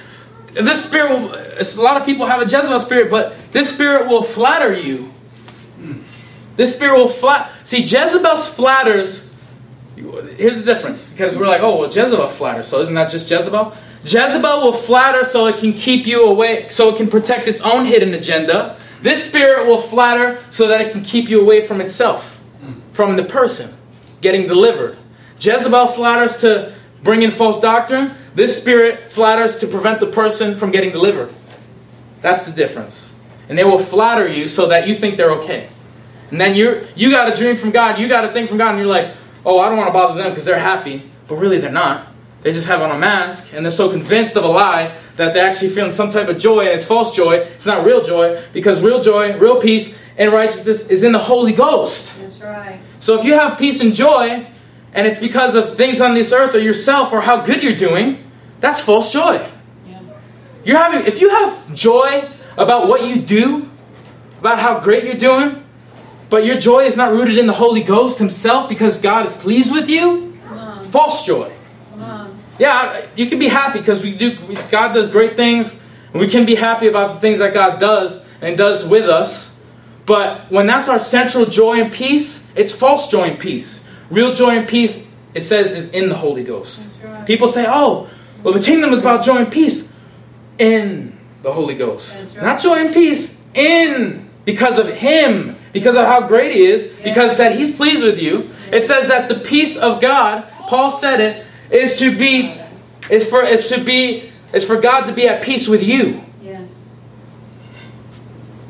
This 0.54 0.84
spirit 0.84 1.12
will, 1.12 1.36
a 1.36 1.66
lot 1.82 1.97
of 1.97 2.06
people 2.06 2.26
have 2.26 2.41
a 2.41 2.45
Jezebel 2.45 2.80
spirit, 2.80 3.12
but 3.12 3.36
this 3.52 3.70
spirit 3.70 4.08
will 4.08 4.24
flatter 4.24 4.74
you. 4.74 5.12
This 6.56 6.74
spirit 6.74 6.97
will 6.97 7.10
flat. 7.10 7.52
See, 7.66 7.82
Jezebel 7.82 8.36
flatters. 8.36 9.30
Here's 9.95 10.58
the 10.58 10.64
difference, 10.64 11.12
because 11.12 11.38
we're 11.38 11.47
like, 11.47 11.62
oh, 11.62 11.78
well, 11.78 11.89
Jezebel 11.89 12.30
flatters, 12.30 12.68
so 12.68 12.82
isn't 12.82 12.95
that 12.95 13.12
just 13.12 13.30
Jezebel? 13.30 13.76
Jezebel 14.04 14.62
will 14.62 14.74
flatter 14.74 15.24
so 15.24 15.45
it 15.47 15.58
can 15.58 15.74
keep 15.74 16.08
you 16.08 16.26
away, 16.26 16.68
so 16.70 16.89
it 16.89 16.97
can 16.97 17.10
protect 17.10 17.47
its 17.47 17.62
own 17.62 17.86
hidden 17.86 18.14
agenda. 18.14 18.78
This 19.02 19.28
spirit 19.28 19.68
will 19.68 19.82
flatter 19.82 20.39
so 20.52 20.68
that 20.68 20.82
it 20.82 20.91
can 20.91 21.02
keep 21.02 21.30
you 21.30 21.41
away 21.41 21.66
from 21.66 21.82
itself, 21.82 22.38
hmm. 22.62 22.74
from 22.91 23.16
the 23.16 23.24
person 23.24 23.74
getting 24.22 24.47
delivered. 24.47 24.97
Jezebel 25.39 25.88
flatters 25.88 26.38
to 26.38 26.74
bring 27.04 27.24
in 27.24 27.32
false 27.32 27.60
doctrine. 27.60 28.14
This 28.36 28.60
spirit 28.60 29.12
flatters 29.12 29.58
to 29.58 29.68
prevent 29.68 29.99
the 29.99 30.08
person 30.08 30.56
from 30.56 30.72
getting 30.72 30.91
delivered. 30.91 31.34
That's 32.22 32.43
the 32.43 32.52
difference. 32.52 33.12
And 33.49 33.58
they 33.58 33.64
will 33.64 33.80
flatter 33.80 34.28
you 34.28 34.47
so 34.47 34.68
that 34.68 34.88
you 34.88 34.93
think 34.93 35.18
they're 35.18 35.32
okay. 35.32 35.68
And 36.30 36.39
then 36.39 36.56
you 36.56 36.88
you 36.95 37.10
got 37.10 37.32
a 37.32 37.36
dream 37.36 37.58
from 37.58 37.72
God, 37.72 37.99
you 37.99 38.08
got 38.08 38.24
a 38.24 38.32
thing 38.32 38.47
from 38.47 38.58
God, 38.58 38.70
and 38.70 38.80
you're 38.80 38.88
like, 38.88 39.14
oh, 39.45 39.60
I 39.60 39.68
don't 39.68 39.78
want 39.78 39.89
to 39.89 39.93
bother 39.93 40.22
them 40.22 40.32
because 40.32 40.45
they're 40.45 40.60
happy. 40.60 41.02
But 41.28 41.36
really, 41.36 41.58
they're 41.58 41.72
not. 41.72 42.08
They 42.42 42.52
just 42.52 42.68
have 42.68 42.82
on 42.82 42.89
a 42.89 42.98
mask, 42.98 43.54
and 43.54 43.64
they're 43.64 43.72
so 43.72 43.89
convinced 43.89 44.36
of 44.36 44.44
a 44.44 44.48
lie 44.48 44.98
that 45.18 45.34
they're 45.34 45.48
actually 45.48 45.70
feeling 45.70 45.92
some 45.92 46.10
type 46.10 46.28
of 46.28 46.38
joy, 46.39 46.62
and 46.62 46.70
it's 46.70 46.86
false 46.86 47.16
joy. 47.16 47.36
It's 47.36 47.68
not 47.68 47.86
real 47.86 48.02
joy, 48.02 48.42
because 48.52 48.82
real 48.82 49.00
joy, 49.00 49.38
real 49.38 49.62
peace, 49.62 49.98
and 50.18 50.32
righteousness 50.32 50.88
is 50.88 51.04
in 51.04 51.12
the 51.12 51.20
Holy 51.20 51.54
Ghost. 51.54 52.20
That's 52.20 52.42
right. 52.42 52.80
So 53.00 53.20
if 53.20 53.26
you 53.26 53.34
have 53.34 53.60
peace 53.60 53.80
and 53.80 53.94
joy, 53.94 54.48
and 54.94 55.08
it's 55.08 55.20
because 55.20 55.56
of 55.56 55.78
things 55.78 56.02
on 56.02 56.16
this 56.16 56.32
earth 56.32 56.56
or 56.56 56.60
yourself 56.60 57.14
or 57.14 57.22
how 57.22 57.42
good 57.42 57.62
you're 57.64 57.76
doing, 57.76 58.24
that's 58.60 58.82
false 58.82 59.14
joy. 59.14 59.48
Yeah. 59.88 60.02
You're 60.66 60.78
having 60.78 61.06
if 61.06 61.22
you 61.22 61.30
have 61.30 61.74
joy 61.74 62.28
about 62.58 62.88
what 62.88 63.08
you 63.08 63.22
do, 63.22 63.70
about 64.39 64.60
how 64.60 64.80
great 64.80 65.04
you're 65.04 65.14
doing, 65.14 65.64
but 66.30 66.46
your 66.46 66.58
joy 66.58 66.86
is 66.86 66.98
not 66.98 67.12
rooted 67.12 67.38
in 67.38 67.48
the 67.48 67.54
Holy 67.54 67.82
Ghost 67.82 68.18
Himself 68.18 68.68
because 68.68 68.98
God 68.98 69.26
is 69.26 69.38
pleased 69.38 69.72
with 69.72 69.89
you, 69.89 70.38
false 70.86 71.26
joy. 71.26 71.52
Yeah, 72.62 73.07
you 73.16 73.26
can 73.26 73.39
be 73.39 73.47
happy 73.47 73.80
because 73.80 74.03
we 74.03 74.14
do. 74.14 74.38
God 74.70 74.93
does 74.93 75.07
great 75.07 75.36
things, 75.36 75.76
and 76.12 76.22
we 76.22 76.28
can 76.28 76.45
be 76.45 76.53
happy 76.53 76.88
about 76.88 77.16
the 77.16 77.20
things 77.20 77.39
that 77.39 77.55
God 77.55 77.80
does 77.80 78.24
and 78.39 78.55
does 78.55 78.86
with 78.86 79.09
us. 79.09 79.57
But 80.05 80.51
when 80.51 80.68
that's 80.68 80.88
our 80.88 80.99
central 80.99 81.47
joy 81.47 81.82
and 81.82 81.91
peace, 81.91 82.51
it's 82.55 82.72
false 82.72 83.07
joy 83.07 83.30
and 83.30 83.39
peace. 83.39 83.84
Real 84.12 84.32
joy 84.32 84.51
and 84.51 84.68
peace, 84.68 85.09
it 85.34 85.41
says, 85.41 85.72
is 85.72 85.89
in 85.89 86.07
the 86.07 86.16
Holy 86.16 86.43
Ghost. 86.43 86.99
People 87.26 87.47
say, 87.47 87.66
"Oh, 87.68 88.07
well, 88.43 88.53
the 88.53 88.62
kingdom 88.62 88.93
is 88.93 88.99
about 88.99 89.24
joy 89.24 89.38
and 89.38 89.51
peace 89.51 89.91
in 90.59 91.18
the 91.41 91.51
Holy 91.51 91.74
Ghost, 91.74 92.36
not 92.43 92.62
joy 92.62 92.76
and 92.76 92.93
peace 92.93 93.41
in 93.55 94.30
because 94.45 94.78
of 94.78 94.88
Him, 94.88 95.57
because 95.74 95.95
of 95.95 96.05
how 96.05 96.28
great 96.28 96.51
He 96.51 96.64
is, 96.68 96.84
because 97.03 97.38
that 97.38 97.55
He's 97.55 97.76
pleased 97.76 98.03
with 98.03 98.22
you." 98.22 98.51
It 98.72 98.82
says 98.82 99.07
that 99.07 99.30
the 99.30 99.36
peace 99.36 99.78
of 99.78 99.99
God, 99.99 100.43
Paul 100.70 100.91
said 100.91 101.20
it, 101.20 101.45
is 101.72 101.97
to 101.99 102.15
be, 102.15 102.53
is 103.09 103.28
for, 103.28 103.43
is 103.43 103.69
to 103.69 103.84
be, 103.84 104.32
is 104.53 104.65
for 104.65 104.80
God 104.80 105.05
to 105.05 105.13
be 105.13 105.28
at 105.28 105.41
peace 105.41 105.67
with 105.67 105.82
you. 105.82 106.24
Yes. 106.43 106.89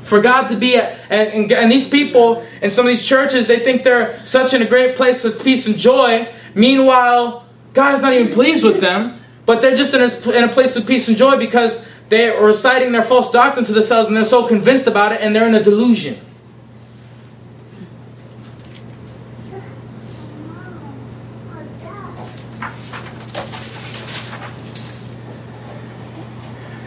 For 0.04 0.22
God 0.22 0.50
to 0.50 0.56
be 0.56 0.78
at, 0.78 1.00
and, 1.10 1.34
and, 1.34 1.52
and 1.52 1.72
these 1.72 1.88
people 1.88 2.46
in 2.62 2.70
some 2.70 2.86
of 2.86 2.90
these 2.90 3.06
churches, 3.06 3.48
they 3.48 3.60
think 3.60 3.84
they're 3.84 4.24
such 4.26 4.54
in 4.54 4.62
a 4.62 4.66
great 4.66 4.96
place 4.96 5.24
with 5.24 5.44
peace 5.44 5.66
and 5.66 5.78
joy. 5.78 6.28
Meanwhile, 6.54 7.46
God 7.74 7.94
is 7.96 8.02
not 8.02 8.14
even 8.14 8.32
pleased 8.32 8.64
with 8.64 8.82
them, 8.82 9.20
but 9.46 9.62
they're 9.62 9.76
just 9.76 9.94
in 9.94 10.02
a, 10.02 10.38
in 10.38 10.44
a 10.44 10.52
place 10.52 10.76
of 10.76 10.86
peace 10.86 11.08
and 11.08 11.18
joy 11.18 11.38
because 11.38 11.84
they 12.10 12.30
are 12.30 12.46
reciting 12.46 12.92
their 12.92 13.04
false 13.04 13.32
doctrine 13.32 13.66
to 13.66 13.74
themselves 13.74 14.08
and 14.08 14.18
they're 14.18 14.26
so 14.26 14.48
convinced 14.48 14.86
about 14.86 15.14
it 15.14 15.22
and 15.22 15.36
they're 15.36 15.48
in 15.48 15.56
a 15.56 15.64
delusion. 15.64 16.18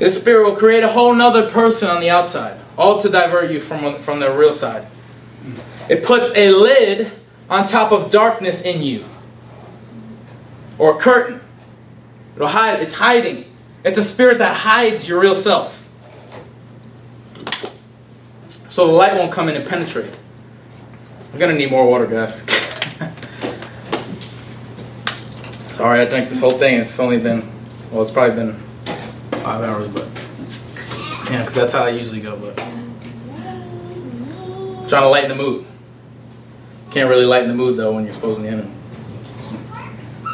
This 0.04 0.16
spirit 0.18 0.44
will 0.44 0.54
create 0.54 0.84
a 0.84 0.88
whole 0.88 1.14
nother 1.14 1.48
person 1.48 1.88
on 1.88 1.98
the 2.02 2.10
outside, 2.10 2.60
all 2.76 3.00
to 3.00 3.08
divert 3.08 3.50
you 3.50 3.58
from, 3.58 3.98
from 4.00 4.20
the 4.20 4.30
real 4.30 4.52
side. 4.52 4.86
It 5.88 6.04
puts 6.04 6.30
a 6.34 6.50
lid 6.50 7.10
on 7.48 7.66
top 7.66 7.90
of 7.90 8.10
darkness 8.10 8.60
in 8.60 8.82
you, 8.82 9.02
or 10.76 10.94
a 10.94 11.00
curtain. 11.00 11.40
It'll 12.36 12.48
hide. 12.48 12.80
It's 12.80 12.92
hiding. 12.92 13.46
It's 13.82 13.96
a 13.96 14.02
spirit 14.02 14.36
that 14.40 14.54
hides 14.54 15.08
your 15.08 15.18
real 15.18 15.34
self, 15.34 15.88
so 18.68 18.86
the 18.86 18.92
light 18.92 19.14
won't 19.14 19.32
come 19.32 19.48
in 19.48 19.56
and 19.56 19.66
penetrate. 19.66 20.14
I'm 21.32 21.38
gonna 21.38 21.54
need 21.54 21.70
more 21.70 21.88
water, 21.88 22.06
guys. 22.06 22.44
Sorry, 25.74 26.00
I 26.00 26.04
drank 26.04 26.28
this 26.28 26.40
whole 26.40 26.50
thing. 26.50 26.78
It's 26.78 27.00
only 27.00 27.18
been, 27.18 27.50
well, 27.90 28.02
it's 28.02 28.10
probably 28.10 28.36
been 28.36 28.63
five 29.44 29.62
hours, 29.62 29.86
but 29.88 30.08
yeah, 31.30 31.40
because 31.40 31.54
that's 31.54 31.74
how 31.74 31.84
I 31.84 31.90
usually 31.90 32.20
go. 32.20 32.34
But 32.34 32.56
trying 34.88 35.02
to 35.02 35.08
lighten 35.08 35.28
the 35.28 35.34
mood. 35.34 35.66
Can't 36.90 37.10
really 37.10 37.26
lighten 37.26 37.48
the 37.48 37.54
mood 37.54 37.76
though 37.76 37.92
when 37.92 38.04
you're 38.04 38.12
exposing 38.12 38.44
the 38.44 38.50
enemy. 38.50 38.70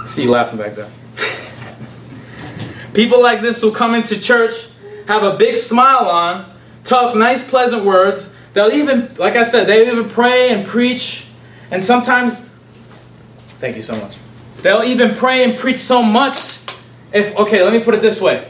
See 0.07 0.23
you 0.23 0.31
laughing 0.31 0.59
back 0.59 0.77
there. 0.77 0.91
People 2.95 3.21
like 3.21 3.43
this 3.43 3.63
will 3.63 3.73
come 3.73 3.97
into 3.97 4.21
church, 4.21 4.69
have 5.09 5.25
a 5.25 5.37
big 5.37 5.57
smile 5.57 6.09
on, 6.09 6.55
talk 6.85 7.17
nice, 7.17 7.43
pleasant 7.43 7.85
words. 7.85 8.33
They'll 8.55 8.73
even, 8.73 9.13
like 9.17 9.35
I 9.35 9.43
said, 9.43 9.67
they'll 9.67 9.89
even 9.89 10.09
pray 10.09 10.51
and 10.51 10.65
preach, 10.65 11.27
and 11.73 11.83
sometimes. 11.83 12.49
Thank 13.59 13.77
you 13.77 13.83
so 13.83 13.97
much. 13.97 14.17
They'll 14.63 14.85
even 14.85 15.17
pray 15.17 15.43
and 15.43 15.59
preach 15.59 15.79
so 15.79 16.01
much. 16.01 16.59
If 17.13 17.37
okay, 17.37 17.65
let 17.65 17.73
me 17.73 17.83
put 17.83 17.95
it 17.95 18.03
this 18.03 18.21
way. 18.21 18.50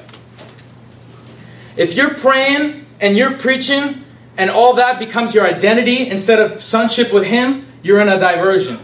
If 1.76 1.94
you're 1.94 2.14
praying 2.14 2.86
and 3.00 3.16
you're 3.16 3.36
preaching 3.36 4.04
and 4.36 4.50
all 4.50 4.74
that 4.74 4.98
becomes 4.98 5.34
your 5.34 5.46
identity 5.46 6.08
instead 6.08 6.38
of 6.38 6.62
sonship 6.62 7.12
with 7.12 7.24
Him, 7.24 7.66
you're 7.82 8.00
in 8.00 8.08
a 8.08 8.18
diversion. 8.18 8.78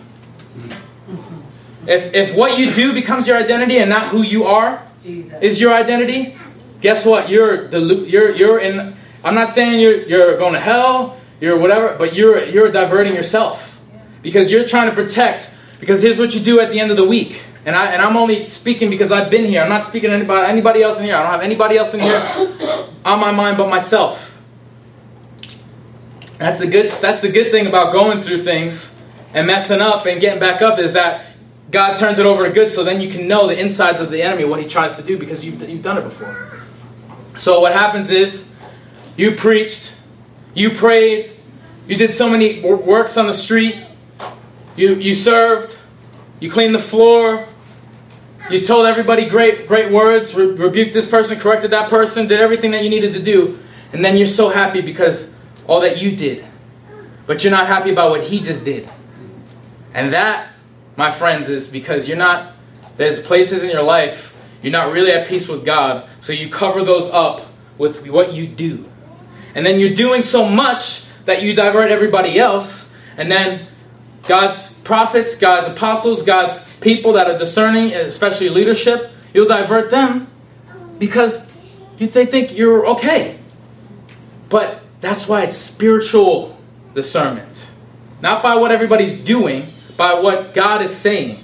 If, 1.86 2.14
if 2.14 2.34
what 2.34 2.58
you 2.58 2.72
do 2.72 2.92
becomes 2.92 3.28
your 3.28 3.36
identity 3.36 3.78
and 3.78 3.88
not 3.88 4.08
who 4.08 4.22
you 4.22 4.44
are 4.44 4.84
Jesus. 5.00 5.40
is 5.40 5.60
your 5.60 5.72
identity, 5.72 6.36
guess 6.80 7.06
what? 7.06 7.28
You're 7.28 7.68
delu- 7.68 8.10
you're 8.10 8.34
you're 8.34 8.58
in. 8.58 8.94
I'm 9.22 9.34
not 9.34 9.50
saying 9.50 9.80
you're 9.80 10.02
you're 10.02 10.36
going 10.36 10.54
to 10.54 10.60
hell, 10.60 11.16
you're 11.40 11.58
whatever, 11.58 11.96
but 11.96 12.14
you're 12.14 12.44
you're 12.44 12.72
diverting 12.72 13.14
yourself 13.14 13.80
because 14.22 14.50
you're 14.50 14.66
trying 14.66 14.88
to 14.88 14.94
protect. 14.94 15.50
Because 15.78 16.02
here's 16.02 16.18
what 16.18 16.34
you 16.34 16.40
do 16.40 16.58
at 16.58 16.70
the 16.70 16.80
end 16.80 16.90
of 16.90 16.96
the 16.96 17.04
week. 17.04 17.42
And, 17.66 17.74
I, 17.76 17.86
and 17.86 18.00
I'm 18.00 18.16
only 18.16 18.46
speaking 18.46 18.90
because 18.90 19.10
I've 19.12 19.28
been 19.28 19.44
here. 19.44 19.60
I'm 19.60 19.68
not 19.68 19.82
speaking 19.82 20.10
to 20.10 20.16
anybody, 20.16 20.48
anybody 20.48 20.82
else 20.82 20.98
in 20.98 21.04
here. 21.04 21.16
I 21.16 21.22
don't 21.22 21.32
have 21.32 21.42
anybody 21.42 21.76
else 21.76 21.94
in 21.94 22.00
here 22.00 22.18
on 23.06 23.20
my 23.20 23.30
mind 23.30 23.56
but 23.56 23.70
myself. 23.70 24.38
That's 26.38 26.58
the 26.58 26.66
good. 26.66 26.90
That's 26.90 27.20
the 27.20 27.30
good 27.30 27.50
thing 27.50 27.66
about 27.66 27.92
going 27.92 28.20
through 28.20 28.40
things 28.40 28.92
and 29.32 29.46
messing 29.46 29.80
up 29.80 30.04
and 30.04 30.20
getting 30.20 30.40
back 30.40 30.60
up 30.60 30.78
is 30.78 30.92
that 30.92 31.24
God 31.70 31.96
turns 31.96 32.18
it 32.18 32.26
over 32.26 32.46
to 32.46 32.52
good. 32.52 32.70
So 32.70 32.84
then 32.84 33.00
you 33.00 33.08
can 33.08 33.26
know 33.26 33.46
the 33.46 33.58
insides 33.58 34.00
of 34.00 34.10
the 34.10 34.22
enemy, 34.22 34.44
what 34.44 34.60
he 34.60 34.68
tries 34.68 34.96
to 34.96 35.02
do, 35.02 35.16
because 35.16 35.44
you've 35.44 35.66
you've 35.68 35.82
done 35.82 35.96
it 35.98 36.02
before. 36.02 36.60
So 37.36 37.60
what 37.60 37.72
happens 37.72 38.10
is, 38.10 38.50
you 39.16 39.32
preached, 39.32 39.94
you 40.54 40.70
prayed, 40.70 41.32
you 41.86 41.96
did 41.96 42.12
so 42.12 42.28
many 42.28 42.60
works 42.60 43.16
on 43.16 43.26
the 43.26 43.34
street, 43.34 43.76
you 44.76 44.94
you 44.96 45.14
served, 45.14 45.78
you 46.40 46.50
cleaned 46.50 46.74
the 46.74 46.80
floor, 46.80 47.48
you 48.50 48.60
told 48.60 48.86
everybody 48.86 49.28
great 49.28 49.66
great 49.66 49.90
words, 49.90 50.34
re- 50.34 50.46
rebuked 50.46 50.92
this 50.92 51.06
person, 51.06 51.38
corrected 51.38 51.70
that 51.72 51.90
person, 51.90 52.26
did 52.26 52.40
everything 52.40 52.70
that 52.72 52.84
you 52.84 52.90
needed 52.90 53.14
to 53.14 53.22
do, 53.22 53.58
and 53.92 54.04
then 54.04 54.16
you're 54.16 54.26
so 54.26 54.48
happy 54.48 54.80
because 54.80 55.34
all 55.66 55.80
that 55.80 56.00
you 56.00 56.14
did, 56.14 56.44
but 57.26 57.42
you're 57.42 57.50
not 57.50 57.66
happy 57.66 57.90
about 57.90 58.10
what 58.10 58.22
he 58.22 58.40
just 58.40 58.64
did, 58.64 58.88
and 59.94 60.12
that, 60.12 60.52
my 60.96 61.10
friends, 61.10 61.48
is 61.48 61.68
because 61.68 62.06
you're 62.08 62.16
not. 62.16 62.52
There's 62.96 63.20
places 63.20 63.62
in 63.62 63.70
your 63.70 63.82
life 63.82 64.34
You're 64.62 64.72
not 64.72 64.92
really 64.92 65.12
at 65.12 65.28
peace 65.28 65.48
with 65.48 65.64
God, 65.64 66.08
so 66.20 66.32
you 66.32 66.48
cover 66.48 66.82
those 66.82 67.08
up 67.10 67.46
with 67.78 68.08
what 68.08 68.32
you 68.32 68.46
do. 68.46 68.84
And 69.54 69.64
then 69.64 69.78
you're 69.78 69.94
doing 69.94 70.22
so 70.22 70.48
much 70.48 71.04
that 71.24 71.42
you 71.42 71.54
divert 71.54 71.90
everybody 71.90 72.38
else, 72.38 72.92
and 73.16 73.30
then 73.30 73.68
God's 74.26 74.72
prophets, 74.80 75.36
God's 75.36 75.68
apostles, 75.68 76.22
God's 76.22 76.58
people 76.80 77.14
that 77.14 77.28
are 77.28 77.38
discerning, 77.38 77.92
especially 77.92 78.48
leadership, 78.48 79.10
you'll 79.32 79.46
divert 79.46 79.90
them 79.90 80.28
because 80.98 81.50
you, 81.98 82.06
they 82.06 82.26
think 82.26 82.56
you're 82.56 82.86
okay. 82.86 83.38
But 84.48 84.82
that's 85.00 85.28
why 85.28 85.42
it's 85.42 85.56
spiritual 85.56 86.56
discernment. 86.94 87.70
Not 88.22 88.42
by 88.42 88.56
what 88.56 88.70
everybody's 88.70 89.12
doing, 89.12 89.72
by 89.96 90.14
what 90.14 90.54
God 90.54 90.82
is 90.82 90.94
saying. 90.94 91.42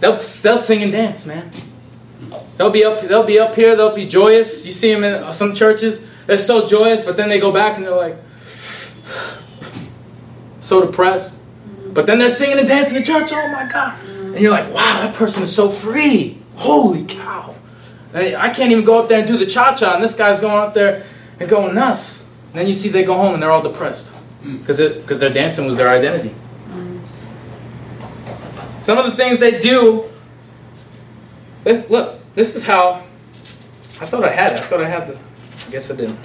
They'll, 0.00 0.20
they'll 0.42 0.58
sing 0.58 0.82
and 0.82 0.92
dance, 0.92 1.26
man. 1.26 1.50
They'll 2.56 2.70
be 2.70 2.84
up. 2.84 3.00
They'll 3.00 3.26
be 3.26 3.38
up 3.38 3.54
here. 3.54 3.76
They'll 3.76 3.94
be 3.94 4.06
joyous. 4.06 4.66
You 4.66 4.72
see 4.72 4.92
them 4.92 5.04
in 5.04 5.32
some 5.32 5.54
churches. 5.54 6.00
They're 6.26 6.38
so 6.38 6.66
joyous, 6.66 7.02
but 7.02 7.16
then 7.16 7.28
they 7.28 7.40
go 7.40 7.52
back 7.52 7.76
and 7.76 7.86
they're 7.86 7.94
like 7.94 8.16
so 10.60 10.84
depressed. 10.84 11.37
But 11.98 12.06
then 12.06 12.20
they're 12.20 12.30
singing 12.30 12.60
and 12.60 12.68
dancing 12.68 12.96
in 12.96 13.02
church. 13.02 13.30
Oh 13.32 13.48
my 13.48 13.68
God! 13.68 13.92
And 14.06 14.38
you're 14.38 14.52
like, 14.52 14.72
wow, 14.72 15.00
that 15.02 15.16
person 15.16 15.42
is 15.42 15.52
so 15.52 15.68
free. 15.68 16.38
Holy 16.54 17.04
cow! 17.04 17.56
And 18.14 18.36
I 18.36 18.50
can't 18.50 18.70
even 18.70 18.84
go 18.84 19.02
up 19.02 19.08
there 19.08 19.18
and 19.18 19.26
do 19.26 19.36
the 19.36 19.46
cha 19.46 19.74
cha, 19.74 19.96
and 19.96 20.04
this 20.04 20.14
guy's 20.14 20.38
going 20.38 20.58
up 20.58 20.74
there 20.74 21.02
and 21.40 21.50
going 21.50 21.74
nuts. 21.74 22.24
And 22.52 22.54
then 22.54 22.68
you 22.68 22.72
see 22.72 22.88
they 22.88 23.02
go 23.02 23.14
home 23.14 23.34
and 23.34 23.42
they're 23.42 23.50
all 23.50 23.64
depressed 23.64 24.14
mm. 24.44 24.60
because 24.60 24.76
because 24.78 25.18
their 25.18 25.32
dancing 25.32 25.66
was 25.66 25.76
their 25.76 25.88
identity. 25.88 26.32
Some 28.82 28.96
of 28.96 29.06
the 29.06 29.16
things 29.16 29.40
they 29.40 29.58
do. 29.58 30.08
Look, 31.64 32.20
this 32.34 32.54
is 32.54 32.62
how. 32.62 33.02
I 34.00 34.06
thought 34.06 34.22
I 34.22 34.30
had 34.30 34.52
it. 34.52 34.58
I 34.58 34.66
thought 34.66 34.80
I 34.80 34.88
had 34.88 35.08
the. 35.08 35.18
I 35.66 35.70
guess 35.72 35.90
I 35.90 35.96
didn't. 35.96 36.20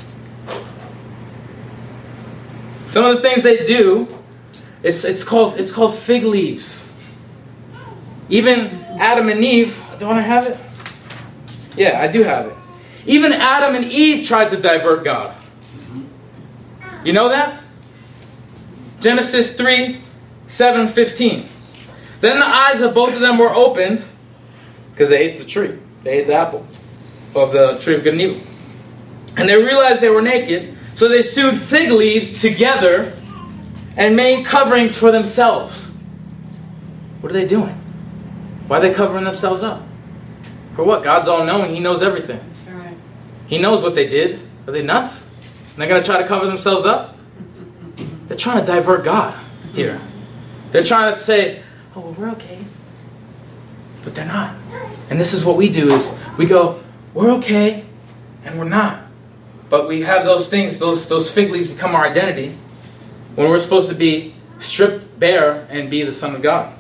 Some 2.90 3.06
of 3.06 3.16
the 3.16 3.24
things 3.24 3.42
they 3.42 3.64
do, 3.66 4.08
it's 4.84 5.06
it's 5.06 5.24
called 5.24 5.58
it's 5.60 5.72
called 5.72 5.96
fig 5.96 6.24
leaves. 6.24 6.86
Even 8.30 8.84
Adam 9.00 9.30
and 9.30 9.44
Eve. 9.44 9.80
Don't 10.00 10.18
I 10.18 10.22
have 10.22 10.48
it? 10.48 10.58
Yeah, 11.78 12.02
I 12.02 12.08
do 12.08 12.24
have 12.24 12.48
it. 12.48 12.54
Even 13.06 13.32
Adam 13.32 13.76
and 13.76 13.92
Eve 13.92 14.28
tried 14.28 14.50
to 14.52 14.58
divert 14.58 15.04
God. 15.04 15.36
You 17.04 17.14
know 17.14 17.30
that? 17.30 17.62
Genesis 19.00 19.56
3 19.56 20.00
7 20.48 20.88
15. 20.88 21.50
Then 22.22 22.40
the 22.40 22.46
eyes 22.46 22.82
of 22.82 22.94
both 22.94 23.14
of 23.14 23.20
them 23.20 23.38
were 23.38 23.50
opened 23.50 24.04
because 24.92 25.10
they 25.10 25.18
ate 25.18 25.38
the 25.38 25.46
tree. 25.46 25.78
They 26.04 26.20
ate 26.20 26.28
the 26.28 26.36
apple 26.36 26.66
of 27.36 27.52
the 27.52 27.78
tree 27.80 27.96
of 27.96 28.04
good 28.04 28.14
and 28.14 28.22
evil. 28.22 28.42
And 29.36 29.50
they 29.50 29.58
realized 29.58 30.00
they 30.00 30.10
were 30.10 30.22
naked, 30.22 30.78
so 30.96 31.08
they 31.08 31.22
sewed 31.22 31.58
fig 31.58 31.92
leaves 31.92 32.42
together 32.42 33.18
and 33.96 34.16
made 34.16 34.46
coverings 34.46 34.98
for 34.98 35.12
themselves. 35.12 35.92
What 37.22 37.32
are 37.32 37.34
they 37.34 37.48
doing? 37.48 37.76
Why 38.68 38.78
are 38.78 38.82
they 38.82 38.94
covering 38.94 39.24
themselves 39.24 39.64
up? 39.64 39.82
For 40.76 40.84
what? 40.84 41.04
God's 41.04 41.28
all 41.28 41.46
knowing. 41.46 41.74
He 41.74 41.80
knows 41.80 42.02
everything. 42.02 42.40
That's 42.40 42.62
right. 42.70 42.98
He 43.48 43.58
knows 43.58 43.84
what 43.84 43.96
they 43.96 44.08
did. 44.08 44.40
Are 44.68 44.72
they 44.72 44.82
nuts? 44.82 45.22
And 45.22 45.82
they're 45.82 45.88
going 45.88 46.02
to 46.02 46.06
try 46.06 46.22
to 46.22 46.28
cover 46.28 46.46
themselves 46.46 46.86
up? 46.86 47.18
They're 48.28 48.38
trying 48.38 48.62
to 48.62 48.66
divert 48.66 49.04
God 49.04 49.38
here. 49.74 50.02
They're 50.72 50.84
trying 50.84 51.16
to 51.16 51.24
say, 51.24 51.62
oh, 51.96 52.00
well, 52.00 52.14
we're 52.14 52.30
okay. 52.32 52.60
But 54.04 54.16
they're 54.16 54.26
not. 54.26 54.56
And 55.10 55.20
this 55.20 55.34
is 55.34 55.46
what 55.46 55.58
we 55.58 55.70
do 55.70 55.92
is 55.92 56.18
we 56.38 56.46
go, 56.46 56.82
we're 57.14 57.32
okay, 57.34 57.86
and 58.44 58.58
we're 58.58 58.66
not. 58.66 59.02
But 59.70 59.88
we 59.88 60.02
have 60.02 60.26
those 60.26 60.50
things, 60.50 60.80
those, 60.80 61.08
those 61.08 61.30
fig 61.30 61.52
leaves 61.52 61.68
become 61.68 61.96
our 61.96 62.06
identity 62.06 62.58
when 63.36 63.50
we're 63.50 63.60
supposed 63.60 63.90
to 63.90 63.96
be 63.96 64.36
stripped 64.60 65.20
bare 65.20 65.68
and 65.70 65.90
be 65.90 66.04
the 66.04 66.14
Son 66.14 66.36
of 66.36 66.42
God. 66.42 66.74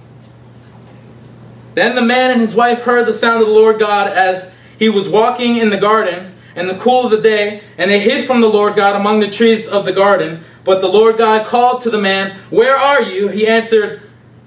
Then 1.75 1.95
the 1.95 2.01
man 2.01 2.31
and 2.31 2.41
his 2.41 2.53
wife 2.53 2.83
heard 2.83 3.07
the 3.07 3.13
sound 3.13 3.41
of 3.41 3.47
the 3.47 3.53
Lord 3.53 3.79
God 3.79 4.07
as 4.07 4.53
he 4.77 4.89
was 4.89 5.09
walking 5.09 5.57
in 5.57 5.69
the 5.69 5.77
garden 5.77 6.33
in 6.55 6.67
the 6.67 6.75
cool 6.75 7.05
of 7.05 7.11
the 7.11 7.21
day, 7.21 7.61
and 7.77 7.89
they 7.89 7.99
hid 7.99 8.27
from 8.27 8.41
the 8.41 8.49
Lord 8.49 8.75
God 8.75 8.95
among 8.95 9.19
the 9.19 9.29
trees 9.29 9.67
of 9.67 9.85
the 9.85 9.91
garden. 9.91 10.43
But 10.63 10.81
the 10.81 10.87
Lord 10.87 11.17
God 11.17 11.45
called 11.45 11.81
to 11.81 11.89
the 11.89 11.99
man, 11.99 12.37
Where 12.49 12.75
are 12.75 13.01
you? 13.01 13.27
He 13.27 13.47
answered, 13.47 14.01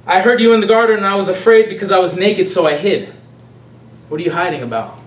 I 0.06 0.20
heard 0.20 0.40
you 0.40 0.54
in 0.54 0.60
the 0.60 0.66
garden, 0.66 0.98
and 0.98 1.06
I 1.06 1.16
was 1.16 1.28
afraid 1.28 1.68
because 1.68 1.90
I 1.90 1.98
was 1.98 2.16
naked, 2.16 2.46
so 2.46 2.66
I 2.66 2.76
hid. 2.76 3.12
What 4.08 4.20
are 4.20 4.24
you 4.24 4.30
hiding 4.30 4.62
about? 4.62 4.98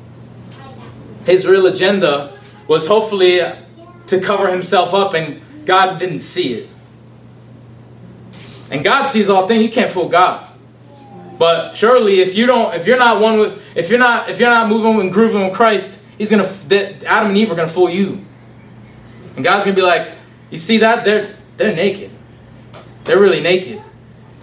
His 1.26 1.48
real 1.48 1.68
agenda 1.68 2.38
was 2.68 2.88
hopefully 2.88 3.40
to 4.08 4.20
cover 4.20 4.50
himself 4.50 4.94
up, 4.94 5.14
and 5.14 5.42
God 5.66 6.00
didn't 6.00 6.20
see 6.20 6.54
it. 6.54 6.70
And 8.72 8.84
God 8.84 9.08
sees 9.08 9.30
all 9.30 9.48
things. 9.48 9.64
You 9.64 9.70
can't 9.70 9.90
fool 9.90 10.10
God. 10.10 10.48
But 11.38 11.74
surely, 11.74 12.20
if 12.20 12.36
you 12.36 12.46
don't, 12.46 12.76
if 12.76 12.86
you're 12.86 13.00
not 13.00 13.22
one 13.22 13.40
with, 13.40 13.64
if 13.76 13.90
you're 13.90 14.00
not, 14.00 14.30
if 14.30 14.40
you're 14.40 14.50
not 14.50 14.68
moving 14.68 15.00
and 15.00 15.12
grooving 15.12 15.46
with 15.46 15.54
Christ, 15.54 16.00
He's 16.18 16.30
gonna, 16.30 16.44
that 16.68 17.04
Adam 17.06 17.30
and 17.30 17.38
Eve 17.38 17.52
are 17.52 17.56
gonna 17.56 17.70
fool 17.70 17.90
you. 17.90 18.26
And 19.36 19.44
God's 19.44 19.64
gonna 19.64 19.76
be 19.76 19.82
like, 19.82 20.10
you 20.50 20.58
see 20.58 20.80
that? 20.80 21.06
They're 21.06 21.34
they're 21.56 21.74
naked. 21.76 22.12
They're 23.06 23.20
really 23.20 23.40
naked. 23.40 23.82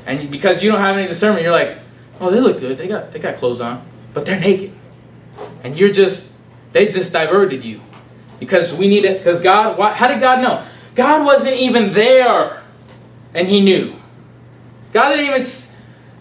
And 0.06 0.30
because 0.30 0.62
you 0.62 0.70
don't 0.70 0.80
have 0.80 0.96
any 0.96 1.06
discernment, 1.06 1.42
you're 1.42 1.52
like, 1.52 1.78
oh, 2.20 2.30
they 2.30 2.40
look 2.40 2.60
good. 2.60 2.78
They 2.78 2.88
got 2.88 3.12
they 3.12 3.18
got 3.18 3.36
clothes 3.36 3.60
on, 3.60 3.86
but 4.14 4.24
they're 4.24 4.40
naked. 4.40 4.72
And 5.62 5.78
you're 5.78 5.92
just, 5.92 6.32
they 6.72 6.86
just 6.86 7.12
diverted 7.12 7.62
you, 7.62 7.82
because 8.40 8.72
we 8.72 8.88
need 8.88 9.04
it. 9.04 9.18
Because 9.18 9.40
God, 9.40 9.76
why, 9.76 9.92
how 9.92 10.08
did 10.08 10.20
God 10.20 10.40
know? 10.40 10.64
God 10.94 11.26
wasn't 11.26 11.56
even 11.56 11.92
there, 11.92 12.62
and 13.34 13.46
He 13.46 13.60
knew. 13.60 13.96
God 14.92 15.10
didn't 15.10 15.26
even. 15.26 15.46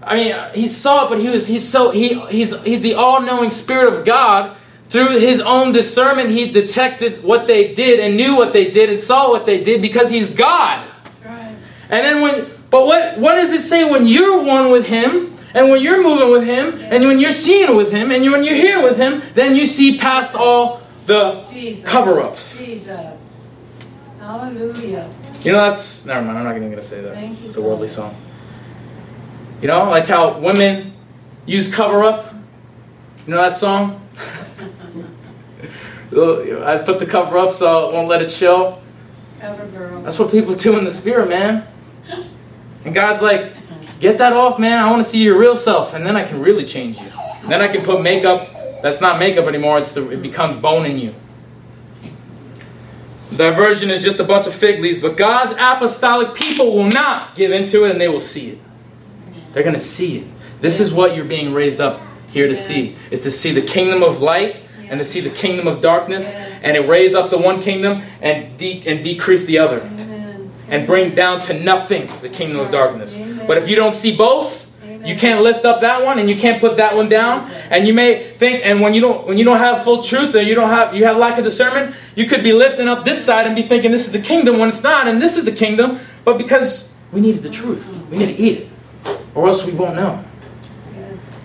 I 0.04 0.16
mean, 0.16 0.36
He 0.54 0.68
saw 0.68 1.06
it, 1.06 1.10
but 1.10 1.20
He 1.20 1.30
was. 1.30 1.48
He's 1.48 1.68
so. 1.68 1.92
He 1.92 2.20
he's 2.30 2.60
he's 2.64 2.82
the 2.82 2.96
all-knowing 2.96 3.52
Spirit 3.52 3.94
of 3.94 4.06
God. 4.06 4.56
Through 4.90 5.18
His 5.20 5.42
own 5.42 5.72
discernment, 5.72 6.30
He 6.30 6.52
detected 6.52 7.24
what 7.24 7.48
they 7.48 7.74
did 7.74 8.00
and 8.00 8.16
knew 8.16 8.36
what 8.36 8.54
they 8.54 8.70
did 8.70 8.90
and 8.90 9.00
saw 9.00 9.30
what 9.32 9.46
they 9.46 9.64
did 9.64 9.82
because 9.82 10.10
He's 10.12 10.28
God. 10.30 10.88
Right. 11.26 11.56
And 11.90 12.06
then 12.06 12.22
when, 12.22 12.52
but 12.70 12.86
what, 12.86 13.18
what 13.18 13.34
does 13.36 13.52
it 13.52 13.62
say 13.62 13.90
when 13.90 14.06
you're 14.06 14.44
one 14.44 14.70
with 14.70 14.86
Him, 14.86 15.36
and 15.56 15.70
when 15.70 15.82
you're 15.82 16.04
moving 16.04 16.30
with 16.32 16.46
Him, 16.46 16.80
and 16.80 17.04
when 17.04 17.20
you're 17.20 17.32
seeing 17.32 17.76
with 17.76 17.92
Him, 17.92 18.12
and 18.12 18.24
when 18.32 18.44
you're 18.44 18.56
hearing 18.56 18.84
with 18.84 18.98
Him, 18.98 19.24
then 19.34 19.56
you 19.56 19.66
see 19.66 19.98
past 19.98 20.36
all 20.36 20.82
the 21.08 21.44
Jesus. 21.52 21.84
cover-ups. 21.84 22.58
Jesus. 22.58 23.44
Hallelujah. 24.20 25.10
You 25.42 25.52
know, 25.52 25.60
that's 25.60 26.06
never 26.06 26.22
mind. 26.22 26.38
I'm 26.38 26.44
not 26.46 26.56
even 26.56 26.70
gonna 26.70 26.82
say 26.82 27.02
that. 27.02 27.14
Thank 27.16 27.42
you, 27.42 27.50
It's 27.50 27.58
a 27.58 27.62
worldly 27.62 27.88
God. 27.88 27.94
song. 27.96 28.16
You 29.66 29.72
know, 29.72 29.90
like 29.90 30.06
how 30.06 30.38
women 30.38 30.94
use 31.48 31.68
cover-up. 31.74 32.32
You 33.26 33.34
know 33.34 33.42
that 33.42 33.56
song? 33.56 34.00
I 36.12 36.84
put 36.86 37.00
the 37.00 37.08
cover 37.10 37.36
up 37.40 37.50
so 37.50 37.90
it 37.90 37.94
won't 37.96 38.08
let 38.08 38.22
it 38.22 38.30
show. 38.30 38.80
Cover 39.42 39.66
girl. 39.70 40.04
That's 40.04 40.20
what 40.20 40.30
people 40.30 40.54
do 40.54 40.78
in 40.78 40.84
the 40.84 40.92
spirit, 40.92 41.30
man. 41.30 41.66
And 42.86 42.94
God's 42.94 43.24
like, 43.24 43.54
get 44.00 44.20
that 44.20 44.34
off, 44.34 44.60
man. 44.60 44.78
I 44.78 44.92
want 44.92 45.04
to 45.04 45.10
see 45.10 45.24
your 45.24 45.40
real 45.40 45.56
self, 45.56 45.96
and 45.96 46.06
then 46.06 46.16
I 46.16 46.26
can 46.26 46.42
really 46.42 46.64
change 46.64 47.00
you. 47.00 47.10
Then 47.48 47.64
I 47.64 47.68
can 47.68 47.84
put 47.84 48.04
makeup 48.04 48.48
that's 48.84 49.02
not 49.02 49.18
makeup 49.18 49.48
anymore. 49.48 49.80
It's 49.80 49.96
the, 49.96 50.08
it 50.12 50.22
becomes 50.22 50.58
bone 50.58 50.86
in 50.86 51.00
you. 51.00 51.16
Diversion 53.36 53.90
is 53.90 54.04
just 54.04 54.20
a 54.20 54.24
bunch 54.24 54.46
of 54.46 54.54
fig 54.54 54.80
leaves, 54.80 55.00
but 55.00 55.18
God's 55.18 55.54
apostolic 55.54 56.36
people 56.36 56.76
will 56.76 56.90
not 56.90 57.34
give 57.34 57.50
into 57.50 57.86
it, 57.86 57.90
and 57.90 58.00
they 58.00 58.08
will 58.08 58.20
see 58.20 58.50
it. 58.50 58.60
They're 59.56 59.64
going 59.64 59.74
to 59.74 59.80
see 59.80 60.18
it. 60.18 60.28
This 60.60 60.82
is 60.82 60.94
what 60.94 61.16
you're 61.16 61.24
being 61.24 61.54
raised 61.54 61.80
up 61.80 62.02
here 62.30 62.48
to 62.48 62.58
see: 62.58 62.94
is 63.10 63.22
to 63.22 63.32
see 63.32 63.54
the 63.54 63.62
kingdom 63.62 64.04
of 64.04 64.22
light 64.22 64.58
and 64.90 65.00
to 65.00 65.06
see 65.06 65.22
the 65.22 65.30
kingdom 65.30 65.66
of 65.66 65.80
darkness, 65.80 66.30
and 66.30 66.76
it 66.76 66.88
raise 66.90 67.16
up 67.16 67.30
the 67.30 67.38
one 67.38 67.62
kingdom 67.62 68.04
and 68.22 68.58
de- 68.58 68.84
and 68.86 69.02
decrease 69.02 69.46
the 69.46 69.58
other 69.58 69.80
and 70.68 70.86
bring 70.86 71.16
down 71.16 71.40
to 71.40 71.54
nothing 71.54 72.08
the 72.22 72.28
kingdom 72.28 72.60
of 72.60 72.70
darkness. 72.70 73.18
But 73.48 73.58
if 73.58 73.70
you 73.70 73.78
don't 73.78 73.96
see 73.96 74.14
both, 74.16 74.70
you 75.06 75.16
can't 75.16 75.42
lift 75.42 75.64
up 75.64 75.82
that 75.82 76.04
one 76.04 76.20
and 76.20 76.30
you 76.30 76.36
can't 76.36 76.60
put 76.60 76.76
that 76.78 76.96
one 76.96 77.08
down. 77.08 77.50
And 77.70 77.88
you 77.88 77.94
may 77.94 78.32
think, 78.32 78.66
and 78.66 78.82
when 78.82 78.94
you 78.94 79.00
don't 79.00 79.26
when 79.26 79.38
you 79.38 79.46
don't 79.46 79.60
have 79.60 79.86
full 79.86 80.04
truth 80.04 80.36
or 80.36 80.42
you 80.42 80.56
don't 80.56 80.70
have 80.70 80.94
you 80.94 81.06
have 81.06 81.16
lack 81.16 81.38
of 81.38 81.46
discernment, 81.46 81.96
you 82.16 82.26
could 82.26 82.44
be 82.44 82.52
lifting 82.52 82.90
up 82.90 83.06
this 83.06 83.24
side 83.24 83.48
and 83.48 83.56
be 83.56 83.62
thinking 83.62 83.92
this 83.92 84.06
is 84.06 84.12
the 84.12 84.20
kingdom 84.20 84.60
when 84.60 84.68
it's 84.68 84.84
not, 84.84 85.08
and 85.08 85.22
this 85.22 85.38
is 85.38 85.46
the 85.46 85.52
kingdom. 85.52 86.00
But 86.26 86.38
because 86.38 86.94
we 87.14 87.22
needed 87.22 87.44
the 87.44 87.50
truth, 87.50 87.88
we 88.10 88.18
need 88.18 88.36
to 88.36 88.42
eat 88.42 88.58
it, 88.60 88.70
or 89.34 89.48
else 89.48 89.66
we 89.66 89.74
won't 89.74 89.96
know. 89.96 90.24
Yes. 90.96 91.42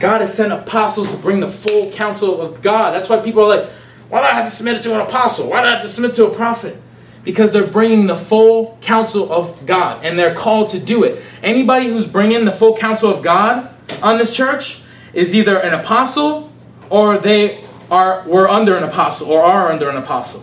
God 0.00 0.20
has 0.20 0.32
sent 0.32 0.52
apostles 0.52 1.10
to 1.10 1.16
bring 1.16 1.40
the 1.40 1.48
full 1.48 1.90
counsel 1.92 2.40
of 2.40 2.62
God. 2.62 2.92
That's 2.92 3.08
why 3.08 3.18
people 3.18 3.42
are 3.44 3.56
like, 3.56 3.70
why 4.08 4.20
do 4.20 4.26
I 4.26 4.32
have 4.32 4.46
to 4.46 4.50
submit 4.50 4.76
it 4.76 4.82
to 4.82 4.94
an 4.94 5.00
apostle? 5.00 5.50
Why 5.50 5.60
do 5.60 5.68
I 5.68 5.72
have 5.72 5.82
to 5.82 5.88
submit 5.88 6.14
to 6.14 6.26
a 6.26 6.34
prophet? 6.34 6.80
Because 7.24 7.52
they're 7.52 7.66
bringing 7.66 8.06
the 8.06 8.16
full 8.16 8.78
counsel 8.80 9.30
of 9.30 9.66
God 9.66 10.04
and 10.04 10.18
they're 10.18 10.34
called 10.34 10.70
to 10.70 10.78
do 10.78 11.04
it. 11.04 11.22
Anybody 11.42 11.88
who's 11.88 12.06
bringing 12.06 12.44
the 12.44 12.52
full 12.52 12.76
counsel 12.76 13.10
of 13.10 13.22
God 13.22 13.68
on 14.02 14.16
this 14.16 14.34
church 14.34 14.80
is 15.12 15.34
either 15.34 15.58
an 15.58 15.74
apostle 15.74 16.50
or 16.90 17.18
they 17.18 17.64
are 17.90 18.26
were 18.26 18.48
under 18.48 18.76
an 18.76 18.84
apostle 18.84 19.30
or 19.30 19.42
are 19.42 19.72
under 19.72 19.88
an 19.88 19.96
apostle. 19.96 20.42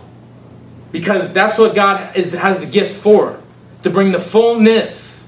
Because 0.92 1.32
that's 1.32 1.58
what 1.58 1.74
God 1.74 2.16
is 2.16 2.32
has 2.32 2.60
the 2.60 2.66
gift 2.66 2.96
for. 2.96 3.40
To 3.82 3.90
bring 3.90 4.12
the 4.12 4.20
fullness. 4.20 5.25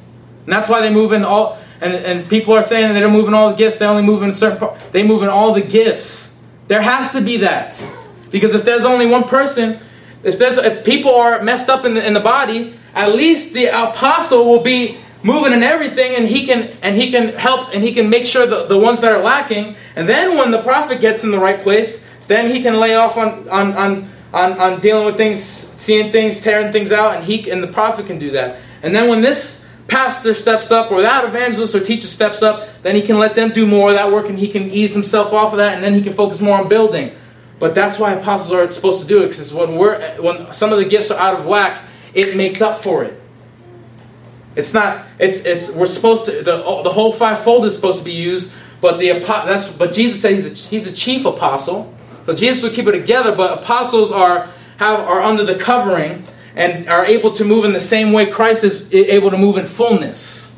And 0.48 0.52
that's 0.54 0.66
why 0.66 0.80
they 0.80 0.88
move 0.88 1.12
in 1.12 1.26
all 1.26 1.58
and, 1.82 1.92
and 1.92 2.30
people 2.30 2.54
are 2.54 2.62
saying 2.62 2.94
they 2.94 3.00
don't 3.00 3.12
move 3.12 3.28
in 3.28 3.34
all 3.34 3.50
the 3.50 3.54
gifts, 3.54 3.76
they 3.76 3.84
only 3.84 4.02
move 4.02 4.22
in 4.22 4.32
certain 4.32 4.58
part. 4.58 4.80
They 4.92 5.02
move 5.02 5.22
in 5.22 5.28
all 5.28 5.52
the 5.52 5.60
gifts. 5.60 6.34
There 6.68 6.80
has 6.80 7.12
to 7.12 7.20
be 7.20 7.36
that. 7.36 7.86
Because 8.30 8.54
if 8.54 8.64
there's 8.64 8.86
only 8.86 9.04
one 9.04 9.24
person, 9.24 9.78
if 10.22 10.38
there's 10.38 10.56
if 10.56 10.86
people 10.86 11.14
are 11.14 11.42
messed 11.42 11.68
up 11.68 11.84
in 11.84 11.92
the, 11.92 12.06
in 12.06 12.14
the 12.14 12.20
body, 12.20 12.78
at 12.94 13.14
least 13.14 13.52
the 13.52 13.66
apostle 13.66 14.46
will 14.46 14.62
be 14.62 14.96
moving 15.22 15.52
in 15.52 15.62
everything 15.62 16.16
and 16.16 16.26
he 16.26 16.46
can 16.46 16.74
and 16.80 16.96
he 16.96 17.10
can 17.10 17.28
help 17.34 17.74
and 17.74 17.84
he 17.84 17.92
can 17.92 18.08
make 18.08 18.24
sure 18.24 18.46
the, 18.46 18.64
the 18.64 18.78
ones 18.78 19.02
that 19.02 19.12
are 19.12 19.22
lacking 19.22 19.76
and 19.96 20.08
then 20.08 20.38
when 20.38 20.50
the 20.50 20.62
prophet 20.62 20.98
gets 20.98 21.24
in 21.24 21.30
the 21.30 21.38
right 21.38 21.60
place 21.60 22.02
then 22.28 22.48
he 22.48 22.62
can 22.62 22.78
lay 22.78 22.94
off 22.94 23.18
on 23.18 23.46
on 23.48 23.72
on 23.74 24.10
on, 24.32 24.52
on 24.60 24.80
dealing 24.80 25.04
with 25.04 25.16
things 25.16 25.42
seeing 25.42 26.12
things 26.12 26.40
tearing 26.40 26.72
things 26.72 26.92
out 26.92 27.16
and 27.16 27.24
he 27.24 27.50
and 27.50 27.60
the 27.60 27.66
prophet 27.66 28.06
can 28.06 28.16
do 28.16 28.30
that 28.30 28.60
and 28.84 28.94
then 28.94 29.08
when 29.08 29.20
this 29.20 29.57
pastor 29.88 30.34
steps 30.34 30.70
up 30.70 30.92
or 30.92 31.02
that 31.02 31.24
evangelist 31.24 31.74
or 31.74 31.80
teacher 31.80 32.06
steps 32.06 32.42
up 32.42 32.68
then 32.82 32.94
he 32.94 33.02
can 33.02 33.18
let 33.18 33.34
them 33.34 33.50
do 33.50 33.66
more 33.66 33.90
of 33.90 33.96
that 33.96 34.12
work 34.12 34.28
and 34.28 34.38
he 34.38 34.48
can 34.48 34.70
ease 34.70 34.92
himself 34.92 35.32
off 35.32 35.52
of 35.52 35.58
that 35.58 35.74
and 35.74 35.82
then 35.82 35.94
he 35.94 36.02
can 36.02 36.12
focus 36.12 36.40
more 36.40 36.58
on 36.58 36.68
building 36.68 37.12
but 37.58 37.74
that's 37.74 37.98
why 37.98 38.12
apostles 38.12 38.52
are 38.52 38.70
supposed 38.70 39.00
to 39.00 39.06
do 39.06 39.22
it 39.22 39.28
because 39.28 39.52
when 39.52 39.76
we're 39.76 39.98
when 40.20 40.52
some 40.52 40.72
of 40.72 40.78
the 40.78 40.84
gifts 40.84 41.10
are 41.10 41.18
out 41.18 41.40
of 41.40 41.46
whack 41.46 41.82
it 42.14 42.36
makes 42.36 42.60
up 42.60 42.82
for 42.82 43.02
it 43.02 43.18
it's 44.58 44.74
not. 44.74 45.06
It's 45.20 45.44
it's. 45.44 45.70
We're 45.70 45.86
supposed 45.86 46.24
to. 46.24 46.42
The 46.42 46.56
the 46.82 46.90
whole 46.90 47.12
fivefold 47.12 47.64
is 47.64 47.74
supposed 47.74 47.98
to 47.98 48.04
be 48.04 48.12
used, 48.12 48.50
but 48.80 48.98
the 48.98 49.12
that's. 49.20 49.68
But 49.68 49.92
Jesus 49.92 50.20
says 50.20 50.44
he's 50.44 50.64
a, 50.64 50.68
he's 50.68 50.86
a 50.88 50.92
chief 50.92 51.24
apostle. 51.24 51.94
So 52.26 52.34
Jesus 52.34 52.64
would 52.64 52.72
keep 52.72 52.88
it 52.88 52.92
together. 52.92 53.34
But 53.34 53.62
apostles 53.62 54.10
are 54.10 54.50
have 54.78 54.98
are 54.98 55.22
under 55.22 55.44
the 55.44 55.54
covering 55.54 56.24
and 56.58 56.88
are 56.88 57.06
able 57.06 57.32
to 57.32 57.44
move 57.44 57.64
in 57.64 57.72
the 57.72 57.80
same 57.80 58.12
way 58.12 58.26
Christ 58.26 58.64
is 58.64 58.92
able 58.92 59.30
to 59.30 59.38
move 59.38 59.56
in 59.56 59.64
fullness. 59.64 60.54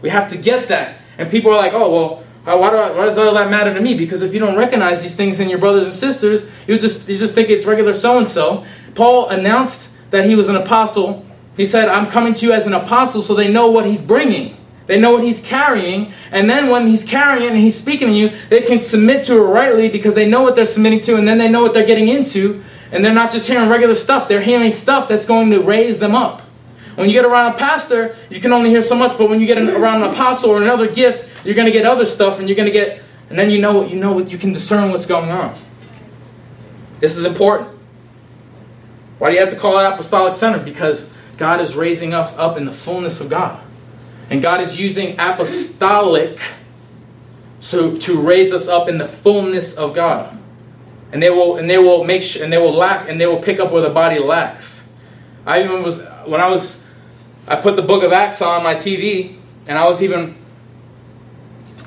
We 0.00 0.08
have 0.08 0.28
to 0.30 0.38
get 0.38 0.68
that. 0.68 0.96
And 1.18 1.30
people 1.30 1.52
are 1.52 1.56
like, 1.56 1.74
oh 1.74 1.90
well. 1.90 2.20
Why, 2.44 2.68
do 2.68 2.76
I, 2.76 2.90
why 2.90 3.06
does 3.06 3.16
all 3.16 3.32
that 3.32 3.48
matter 3.48 3.72
to 3.72 3.80
me? 3.80 3.94
Because 3.94 4.20
if 4.20 4.34
you 4.34 4.38
don't 4.38 4.54
recognize 4.54 5.00
these 5.00 5.14
things 5.14 5.40
in 5.40 5.48
your 5.48 5.58
brothers 5.58 5.86
and 5.86 5.94
sisters, 5.94 6.42
you 6.66 6.78
just 6.78 7.08
you 7.08 7.16
just 7.16 7.34
think 7.34 7.48
it's 7.48 7.64
regular 7.64 7.94
so 7.94 8.18
and 8.18 8.28
so. 8.28 8.66
Paul 8.94 9.30
announced 9.30 9.88
that 10.10 10.26
he 10.26 10.34
was 10.34 10.50
an 10.50 10.56
apostle 10.56 11.24
he 11.56 11.66
said, 11.66 11.88
I'm 11.88 12.06
coming 12.06 12.34
to 12.34 12.46
you 12.46 12.52
as 12.52 12.66
an 12.66 12.72
apostle 12.72 13.22
so 13.22 13.34
they 13.34 13.50
know 13.50 13.68
what 13.68 13.86
he's 13.86 14.02
bringing. 14.02 14.56
They 14.86 14.98
know 14.98 15.12
what 15.12 15.24
he's 15.24 15.40
carrying. 15.40 16.12
And 16.30 16.50
then 16.50 16.68
when 16.68 16.86
he's 16.86 17.04
carrying 17.04 17.44
it 17.44 17.52
and 17.52 17.58
he's 17.58 17.76
speaking 17.76 18.08
to 18.08 18.14
you, 18.14 18.36
they 18.50 18.62
can 18.62 18.82
submit 18.82 19.24
to 19.26 19.36
it 19.36 19.46
rightly 19.46 19.88
because 19.88 20.14
they 20.14 20.28
know 20.28 20.42
what 20.42 20.56
they're 20.56 20.66
submitting 20.66 21.00
to 21.02 21.16
and 21.16 21.26
then 21.26 21.38
they 21.38 21.48
know 21.48 21.62
what 21.62 21.72
they're 21.72 21.86
getting 21.86 22.08
into. 22.08 22.62
And 22.94 23.04
they're 23.04 23.12
not 23.12 23.32
just 23.32 23.48
hearing 23.48 23.68
regular 23.68 23.94
stuff, 23.94 24.28
they're 24.28 24.40
hearing 24.40 24.70
stuff 24.70 25.08
that's 25.08 25.26
going 25.26 25.50
to 25.50 25.60
raise 25.60 25.98
them 25.98 26.14
up. 26.14 26.42
When 26.94 27.08
you 27.08 27.12
get 27.12 27.24
around 27.24 27.54
a 27.54 27.58
pastor, 27.58 28.14
you 28.30 28.40
can 28.40 28.52
only 28.52 28.70
hear 28.70 28.82
so 28.82 28.94
much, 28.94 29.18
but 29.18 29.28
when 29.28 29.40
you 29.40 29.46
get 29.48 29.58
around 29.58 30.04
an 30.04 30.10
apostle 30.10 30.50
or 30.50 30.62
another 30.62 30.86
gift, 30.86 31.44
you're 31.44 31.56
going 31.56 31.66
to 31.66 31.72
get 31.72 31.84
other 31.84 32.06
stuff 32.06 32.38
and 32.38 32.48
you're 32.48 32.54
going 32.54 32.68
to 32.68 32.72
get, 32.72 33.02
and 33.30 33.36
then 33.36 33.50
you 33.50 33.60
know 33.60 33.78
what, 33.78 33.90
you 33.90 33.96
know 33.96 34.12
what, 34.12 34.30
you 34.30 34.38
can 34.38 34.52
discern 34.52 34.92
what's 34.92 35.06
going 35.06 35.32
on. 35.32 35.58
This 37.00 37.16
is 37.16 37.24
important. 37.24 37.70
Why 39.18 39.30
do 39.30 39.34
you 39.34 39.40
have 39.40 39.50
to 39.50 39.58
call 39.58 39.76
it 39.80 39.92
Apostolic 39.92 40.32
Center? 40.32 40.60
Because 40.60 41.12
God 41.36 41.60
is 41.60 41.74
raising 41.74 42.14
us 42.14 42.32
up 42.36 42.56
in 42.56 42.64
the 42.64 42.72
fullness 42.72 43.20
of 43.20 43.28
God. 43.28 43.60
And 44.30 44.40
God 44.40 44.60
is 44.60 44.78
using 44.78 45.16
apostolic 45.18 46.38
so 47.58 47.96
to 47.96 48.20
raise 48.20 48.52
us 48.52 48.68
up 48.68 48.88
in 48.88 48.98
the 48.98 49.08
fullness 49.08 49.74
of 49.74 49.94
God. 49.94 50.38
And 51.14 51.22
they 51.22 51.30
will 51.30 51.56
and 51.56 51.70
they 51.70 51.78
will 51.78 52.02
make 52.04 52.22
sure 52.22 52.42
and 52.42 52.52
they 52.52 52.58
will 52.58 52.74
lack 52.74 53.08
and 53.08 53.18
they 53.20 53.26
will 53.26 53.38
pick 53.38 53.60
up 53.60 53.70
where 53.70 53.80
the 53.80 53.88
body 53.88 54.18
lacks. 54.18 54.92
I 55.46 55.62
even 55.62 55.82
was 55.82 56.00
when 56.26 56.40
I 56.40 56.48
was 56.48 56.84
I 57.46 57.56
put 57.56 57.76
the 57.76 57.82
book 57.82 58.02
of 58.02 58.12
Acts 58.12 58.42
on 58.42 58.64
my 58.64 58.74
TV 58.74 59.36
and 59.68 59.78
I 59.78 59.86
was 59.86 60.02
even 60.02 60.34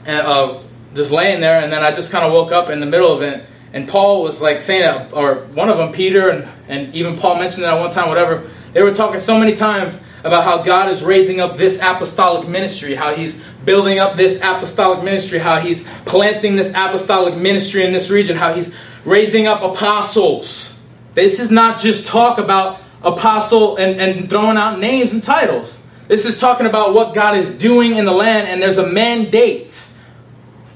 uh, 0.08 0.64
just 0.96 1.12
laying 1.12 1.42
there 1.42 1.62
and 1.62 1.72
then 1.72 1.84
I 1.84 1.92
just 1.92 2.10
kind 2.10 2.24
of 2.24 2.32
woke 2.32 2.54
up 2.54 2.70
in 2.70 2.80
the 2.80 2.86
middle 2.86 3.12
of 3.12 3.22
it 3.22 3.46
and 3.74 3.88
Paul 3.88 4.24
was 4.24 4.42
like 4.42 4.62
saying 4.62 4.82
that, 4.82 5.14
or 5.14 5.46
one 5.54 5.68
of 5.68 5.78
them 5.78 5.92
Peter 5.92 6.30
and, 6.30 6.48
and 6.70 6.96
even 6.96 7.18
Paul 7.18 7.38
mentioned 7.38 7.66
it 7.66 7.68
at 7.68 7.80
one 7.80 7.92
time 7.92 8.08
whatever 8.08 8.50
they 8.72 8.82
were 8.82 8.94
talking 8.94 9.20
so 9.20 9.38
many 9.38 9.54
times 9.54 10.00
about 10.24 10.44
how 10.44 10.62
God 10.62 10.90
is 10.90 11.04
raising 11.04 11.40
up 11.40 11.58
this 11.58 11.80
apostolic 11.80 12.48
ministry, 12.48 12.96
how 12.96 13.14
He's 13.14 13.42
building 13.66 14.00
up 14.00 14.16
this 14.16 14.38
apostolic 14.38 15.04
ministry, 15.04 15.40
how 15.40 15.60
He's 15.60 15.88
planting 16.06 16.56
this 16.56 16.72
apostolic 16.72 17.36
ministry 17.36 17.84
in 17.84 17.94
this 17.94 18.10
region, 18.10 18.38
how 18.38 18.54
He's 18.54 18.74
raising 19.08 19.48
up 19.48 19.62
apostles. 19.64 20.74
This 21.14 21.40
is 21.40 21.50
not 21.50 21.80
just 21.80 22.06
talk 22.06 22.38
about 22.38 22.80
apostle 23.02 23.78
and, 23.78 24.00
and 24.00 24.30
throwing 24.30 24.58
out 24.58 24.80
names 24.80 25.14
and 25.14 25.24
titles. 25.24 25.80
This 26.10 26.26
is 26.26 26.40
talking 26.40 26.66
about 26.68 26.94
what 26.94 27.16
God 27.16 27.36
is 27.36 27.50
doing 27.50 27.96
in 27.96 28.06
the 28.06 28.12
land, 28.12 28.48
and 28.48 28.62
there's 28.62 28.78
a 28.78 28.88
mandate 28.88 29.88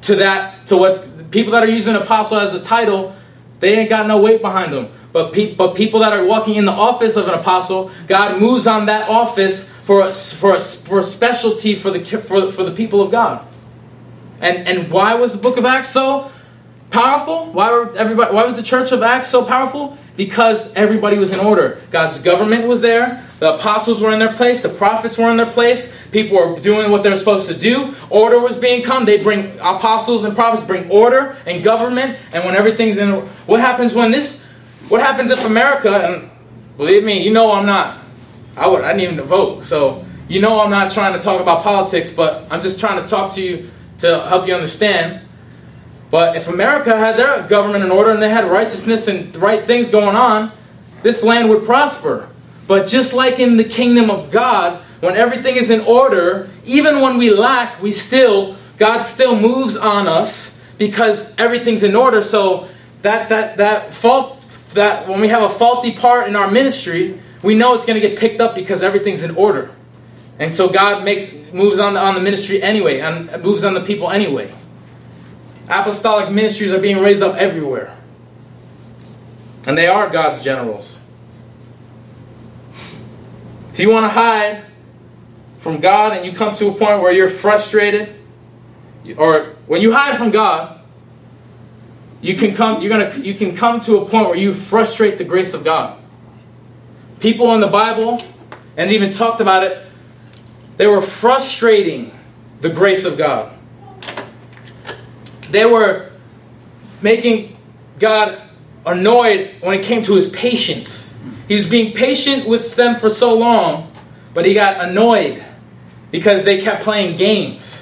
to 0.04 0.16
that, 0.16 0.66
to 0.68 0.78
what 0.78 1.30
people 1.32 1.52
that 1.52 1.64
are 1.64 1.70
using 1.70 1.96
apostle 1.96 2.40
as 2.40 2.54
a 2.54 2.62
title, 2.62 3.16
they 3.60 3.78
ain't 3.78 3.90
got 3.90 4.08
no 4.08 4.18
weight 4.18 4.42
behind 4.42 4.74
them. 4.74 4.90
But, 5.12 5.34
pe- 5.34 5.54
but 5.54 5.76
people 5.76 6.00
that 6.00 6.14
are 6.14 6.26
walking 6.26 6.56
in 6.56 6.66
the 6.66 6.72
office 6.72 7.18
of 7.18 7.28
an 7.28 7.34
apostle, 7.34 7.92
God 8.08 8.40
moves 8.40 8.66
on 8.66 8.86
that 8.86 9.10
office 9.10 9.70
for 9.84 10.08
a, 10.08 10.12
for 10.12 10.56
a, 10.56 10.60
for 10.60 11.00
a 11.00 11.04
specialty 11.04 11.76
for 11.76 11.92
the, 11.92 12.04
for, 12.04 12.50
for 12.52 12.64
the 12.64 12.72
people 12.72 13.02
of 13.02 13.12
God. 13.12 13.46
And, 14.40 14.68
and 14.68 14.90
why 14.90 15.16
was 15.16 15.34
the 15.34 15.38
book 15.38 15.58
of 15.58 15.66
Acts 15.66 15.90
so 15.90 16.32
powerful? 16.92 17.52
Why, 17.52 17.72
were 17.72 17.98
everybody, 17.98 18.34
why 18.34 18.46
was 18.46 18.56
the 18.56 18.64
church 18.64 18.92
of 18.92 19.02
Acts 19.02 19.30
so 19.30 19.44
powerful? 19.44 19.98
Because 20.18 20.72
everybody 20.74 21.18
was 21.18 21.32
in 21.32 21.39
order. 21.39 21.82
God's 21.89 22.20
government 22.20 22.68
was 22.68 22.82
there. 22.82 23.26
The 23.39 23.56
apostles 23.56 24.02
were 24.02 24.12
in 24.12 24.20
their 24.20 24.36
place. 24.36 24.62
The 24.62 24.70
prophets 24.70 25.18
were 25.18 25.32
in 25.32 25.38
their 25.38 25.52
place. 25.52 25.92
People 26.12 26.38
were 26.38 26.60
doing 26.60 26.92
what 26.92 27.02
they 27.02 27.10
were 27.10 27.16
supposed 27.16 27.48
to 27.48 27.58
do. 27.58 27.96
Order 28.10 28.39
was 28.39 28.56
being 28.58 28.84
come. 28.84 29.06
They 29.06 29.18
bring 29.18 29.58
apostles 29.60 30.24
and 30.26 30.36
prophets 30.36 30.66
bring 30.66 30.92
order 30.92 31.38
and 31.48 31.64
government. 31.64 32.20
And 32.34 32.44
when 32.44 32.56
everything's 32.56 32.98
in, 32.98 33.22
what 33.48 33.62
happens 33.62 33.96
when 33.96 34.12
this 34.12 34.42
what 34.92 35.02
happens 35.02 35.30
if 35.30 35.46
America, 35.46 35.89
and 35.89 36.30
believe 36.76 37.04
me, 37.04 37.24
you 37.24 37.32
know 37.32 37.54
I'm 37.54 37.66
not, 37.66 37.98
I, 38.58 38.68
would, 38.68 38.84
I 38.84 38.92
didn't 38.92 39.14
even 39.14 39.26
vote, 39.26 39.64
so 39.64 40.06
you 40.28 40.42
know 40.42 40.60
I'm 40.60 40.70
not 40.70 40.92
trying 40.92 41.14
to 41.14 41.20
talk 41.20 41.39
about 41.39 41.64
politics, 41.64 42.12
but 42.12 42.46
I'm 42.52 42.62
just 42.62 42.78
trying 42.78 43.02
to 43.02 43.08
talk 43.08 43.34
to 43.36 43.42
you 43.42 43.70
to 44.00 44.28
help 44.28 44.48
you 44.48 44.54
understand. 44.54 45.22
But 46.12 46.36
if 46.36 46.49
America 46.49 46.95
had 46.95 47.16
their 47.16 47.41
government 47.47 47.86
in 47.86 47.89
order 47.89 48.12
and 48.12 48.22
they 48.22 48.30
had 48.30 48.45
righteousness 48.45 49.07
and 49.07 49.32
the 49.34 49.39
right 49.39 49.66
things 49.66 49.89
going 49.89 50.16
on, 50.16 50.51
this 51.01 51.24
land 51.24 51.49
would 51.49 51.64
prosper. 51.64 52.30
But 52.68 52.88
just 52.88 53.14
like 53.14 53.39
in 53.39 53.57
the 53.57 53.64
kingdom 53.64 54.12
of 54.12 54.30
God, 54.30 54.84
when 54.99 55.16
everything 55.16 55.55
is 55.55 55.70
in 55.70 55.82
order, 55.82 56.49
even 56.66 57.01
when 57.01 57.18
we 57.18 57.32
lack, 57.32 57.82
we 57.82 57.91
still, 57.91 58.57
God 58.78 59.01
still 59.01 59.39
moves 59.39 59.76
on 59.76 60.07
us 60.07 60.59
because 60.78 61.34
everything's 61.38 61.84
in 61.84 61.95
order. 61.95 62.22
So 62.22 62.68
that 63.01 63.30
that 63.30 63.57
that 63.57 63.93
fault 63.93 64.45
that 64.74 65.07
when 65.07 65.22
we 65.22 65.30
have 65.30 65.43
a 65.43 65.49
faulty 65.49 65.93
part 65.93 66.28
in 66.28 66.36
our 66.36 66.49
ministry, 66.51 67.20
we 67.41 67.55
know 67.55 67.74
it's 67.74 67.86
going 67.86 67.99
to 67.99 68.07
get 68.07 68.20
picked 68.20 68.39
up 68.41 68.53
because 68.53 68.84
everything's 68.84 69.24
in 69.24 69.36
order. 69.36 69.72
And 70.39 70.53
so 70.53 70.70
God 70.70 71.03
makes 71.03 71.36
moves 71.51 71.80
on 71.80 71.95
the, 71.95 71.99
on 71.99 72.16
the 72.16 72.22
ministry 72.22 72.62
anyway, 72.64 72.99
and 72.99 73.43
moves 73.43 73.64
on 73.64 73.74
the 73.74 73.82
people 73.82 74.09
anyway. 74.09 74.53
Apostolic 75.72 76.30
ministries 76.30 76.72
are 76.72 76.80
being 76.80 76.99
raised 76.99 77.22
up 77.22 77.36
everywhere. 77.38 77.95
And 79.65 79.78
they 79.78 79.88
are 79.88 80.09
God's 80.09 80.43
generals. 80.43 80.97
If 83.74 83.80
you 83.80 83.89
want 83.89 84.05
to 84.05 84.09
hide 84.09 84.65
from 85.59 85.80
God 85.80 86.17
and 86.17 86.26
you 86.26 86.34
come 86.34 86.53
to 86.55 86.67
a 86.67 86.74
point 86.74 87.01
where 87.01 87.11
you're 87.11 87.30
frustrated, 87.30 88.15
or 89.17 89.55
when 89.67 89.82
you 89.82 89.93
hide 89.93 90.17
from 90.17 90.32
God, 90.32 90.82
you 92.22 92.36
can 92.36 92.53
come 92.53 92.82
you're 92.82 92.89
gonna 92.89 93.13
you 93.17 93.34
can 93.34 93.55
come 93.55 93.82
to 93.82 93.97
a 93.97 94.05
point 94.07 94.28
where 94.28 94.38
you 94.38 94.53
frustrate 94.53 95.17
the 95.17 95.24
grace 95.24 95.53
of 95.53 95.63
god 95.63 95.99
people 97.19 97.53
in 97.53 97.59
the 97.59 97.67
bible 97.67 98.24
and 98.78 98.91
even 98.91 99.11
talked 99.11 99.41
about 99.41 99.63
it 99.63 99.86
they 100.78 100.88
were 100.88 101.01
frustrating 101.01 102.11
the 102.61 102.69
grace 102.69 103.05
of 103.05 103.17
god 103.17 103.51
they 105.52 105.66
were 105.66 106.10
making 107.02 107.58
god 107.99 108.41
annoyed 108.86 109.56
when 109.62 109.80
it 109.80 109.84
came 109.84 110.04
to 110.04 110.16
his 110.16 110.30
patience 110.30 111.14
he 111.47 111.56
was 111.56 111.68
being 111.68 111.93
patient 111.93 112.47
with 112.47 112.76
them 112.76 112.95
for 112.95 113.10
so 113.10 113.38
long 113.38 113.91
but 114.34 114.45
he 114.45 114.54
got 114.54 114.84
annoyed 114.88 115.43
because 116.10 116.43
they 116.43 116.60
kept 116.60 116.84
playing 116.84 117.18
games 117.18 117.82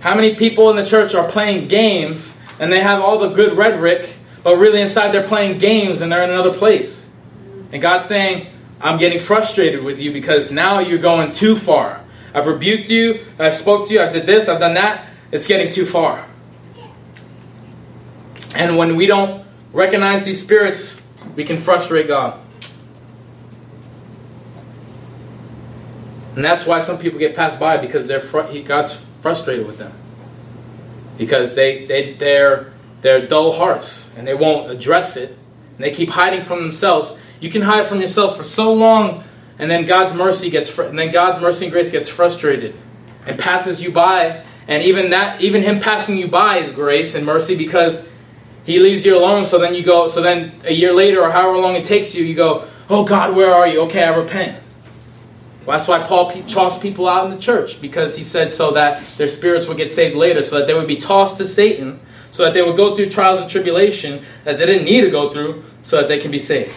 how 0.00 0.14
many 0.14 0.34
people 0.34 0.70
in 0.70 0.76
the 0.76 0.84
church 0.84 1.14
are 1.14 1.28
playing 1.28 1.68
games 1.68 2.32
and 2.58 2.70
they 2.70 2.80
have 2.80 3.00
all 3.00 3.18
the 3.18 3.28
good 3.28 3.56
rhetoric, 3.56 4.08
but 4.42 4.56
really 4.56 4.80
inside 4.80 5.12
they're 5.12 5.26
playing 5.26 5.58
games 5.58 6.00
and 6.00 6.10
they're 6.10 6.22
in 6.22 6.30
another 6.30 6.54
place. 6.54 7.10
And 7.72 7.82
God's 7.82 8.06
saying, 8.06 8.46
I'm 8.80 8.98
getting 8.98 9.18
frustrated 9.18 9.82
with 9.82 10.00
you 10.00 10.12
because 10.12 10.50
now 10.50 10.78
you're 10.78 10.98
going 10.98 11.32
too 11.32 11.56
far. 11.56 12.04
I've 12.34 12.46
rebuked 12.46 12.90
you, 12.90 13.20
I've 13.38 13.54
spoke 13.54 13.88
to 13.88 13.94
you, 13.94 14.00
I've 14.00 14.12
did 14.12 14.26
this, 14.26 14.48
I've 14.48 14.60
done 14.60 14.74
that. 14.74 15.06
It's 15.32 15.46
getting 15.46 15.72
too 15.72 15.86
far. 15.86 16.24
And 18.54 18.76
when 18.76 18.96
we 18.96 19.06
don't 19.06 19.44
recognize 19.72 20.24
these 20.24 20.42
spirits, 20.42 21.00
we 21.34 21.44
can 21.44 21.58
frustrate 21.58 22.08
God. 22.08 22.40
And 26.34 26.44
that's 26.44 26.66
why 26.66 26.78
some 26.80 26.98
people 26.98 27.18
get 27.18 27.34
passed 27.34 27.58
by 27.58 27.78
because 27.78 28.06
they're 28.06 28.20
fr- 28.20 28.42
God's 28.64 28.94
frustrated 29.22 29.66
with 29.66 29.78
them. 29.78 29.92
Because 31.16 31.54
they, 31.54 31.86
they, 31.86 32.12
they're, 32.14 32.72
they're 33.00 33.26
dull 33.26 33.52
hearts 33.52 34.10
and 34.16 34.26
they 34.26 34.34
won't 34.34 34.70
address 34.70 35.16
it. 35.16 35.30
And 35.30 35.84
they 35.84 35.90
keep 35.90 36.10
hiding 36.10 36.42
from 36.42 36.62
themselves. 36.62 37.12
You 37.40 37.50
can 37.50 37.62
hide 37.62 37.86
from 37.86 38.00
yourself 38.00 38.36
for 38.36 38.44
so 38.44 38.72
long 38.72 39.24
and 39.58 39.70
then 39.70 39.86
God's 39.86 40.12
mercy 40.12 40.50
gets 40.50 40.68
fr- 40.68 40.82
and 40.82 40.98
then 40.98 41.10
God's 41.10 41.40
mercy 41.40 41.66
and 41.66 41.72
grace 41.72 41.90
gets 41.90 42.08
frustrated 42.08 42.74
and 43.26 43.38
passes 43.38 43.82
you 43.82 43.90
by. 43.90 44.44
And 44.68 44.82
even 44.82 45.10
that, 45.10 45.40
even 45.40 45.62
Him 45.62 45.80
passing 45.80 46.16
you 46.16 46.28
by 46.28 46.58
is 46.58 46.70
grace 46.70 47.14
and 47.14 47.24
mercy 47.24 47.56
because 47.56 48.06
He 48.64 48.78
leaves 48.78 49.04
you 49.04 49.16
alone. 49.16 49.44
So 49.44 49.58
then 49.58 49.74
you 49.74 49.82
go. 49.82 50.08
So 50.08 50.20
then 50.20 50.52
a 50.64 50.72
year 50.72 50.92
later 50.92 51.22
or 51.22 51.30
however 51.30 51.58
long 51.58 51.76
it 51.76 51.84
takes 51.84 52.14
you, 52.14 52.24
you 52.24 52.34
go, 52.34 52.66
"Oh 52.88 53.04
God, 53.04 53.36
where 53.36 53.54
are 53.54 53.68
you?" 53.68 53.82
Okay, 53.82 54.02
I 54.02 54.14
repent. 54.14 54.58
Well, 55.64 55.76
that's 55.76 55.88
why 55.88 56.02
Paul 56.04 56.30
tossed 56.42 56.80
people 56.80 57.08
out 57.08 57.24
in 57.24 57.32
the 57.32 57.42
church 57.42 57.80
because 57.80 58.16
he 58.16 58.22
said 58.22 58.52
so 58.52 58.70
that 58.72 59.02
their 59.16 59.28
spirits 59.28 59.66
would 59.66 59.76
get 59.76 59.90
saved 59.90 60.14
later, 60.14 60.44
so 60.44 60.58
that 60.58 60.68
they 60.68 60.74
would 60.74 60.86
be 60.86 60.96
tossed 60.96 61.38
to 61.38 61.44
Satan, 61.44 61.98
so 62.30 62.44
that 62.44 62.54
they 62.54 62.62
would 62.62 62.76
go 62.76 62.94
through 62.94 63.10
trials 63.10 63.40
and 63.40 63.50
tribulation 63.50 64.22
that 64.44 64.58
they 64.58 64.66
didn't 64.66 64.84
need 64.84 65.00
to 65.00 65.10
go 65.10 65.28
through, 65.28 65.64
so 65.82 65.96
that 65.96 66.06
they 66.06 66.18
can 66.18 66.30
be 66.30 66.38
saved. 66.38 66.72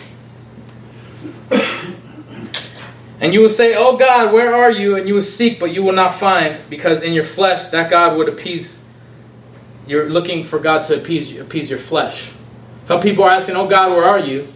And 3.21 3.33
you 3.33 3.41
will 3.41 3.49
say, 3.49 3.75
Oh 3.75 3.97
God, 3.97 4.33
where 4.33 4.55
are 4.55 4.71
you? 4.71 4.95
And 4.95 5.07
you 5.07 5.13
will 5.13 5.21
seek, 5.21 5.59
but 5.59 5.71
you 5.71 5.83
will 5.83 5.93
not 5.93 6.15
find, 6.15 6.59
because 6.69 7.01
in 7.01 7.13
your 7.13 7.23
flesh 7.23 7.67
that 7.67 7.89
God 7.89 8.17
would 8.17 8.29
appease. 8.29 8.79
You're 9.85 10.07
looking 10.07 10.43
for 10.43 10.59
God 10.59 10.83
to 10.85 10.95
appease, 10.95 11.37
appease 11.37 11.69
your 11.69 11.79
flesh. 11.79 12.31
Some 12.85 13.01
people 13.01 13.23
are 13.23 13.31
asking, 13.31 13.55
Oh 13.55 13.67
God, 13.67 13.91
where 13.91 14.05
are 14.05 14.19
you? 14.19 14.47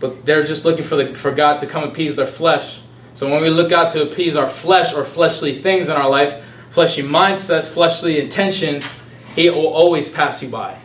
But 0.00 0.26
they're 0.26 0.44
just 0.44 0.64
looking 0.64 0.84
for, 0.84 0.96
the, 0.96 1.14
for 1.14 1.32
God 1.32 1.58
to 1.60 1.66
come 1.66 1.84
appease 1.84 2.16
their 2.16 2.26
flesh. 2.26 2.80
So 3.14 3.28
when 3.28 3.42
we 3.42 3.50
look 3.50 3.72
out 3.72 3.92
to 3.92 4.02
appease 4.02 4.36
our 4.36 4.48
flesh 4.48 4.92
or 4.92 5.04
fleshly 5.04 5.60
things 5.60 5.88
in 5.88 5.92
our 5.92 6.08
life, 6.08 6.44
fleshly 6.70 7.02
mindsets, 7.02 7.68
fleshly 7.68 8.20
intentions, 8.20 8.98
He 9.34 9.50
will 9.50 9.66
always 9.66 10.08
pass 10.08 10.42
you 10.42 10.48
by. 10.48 10.78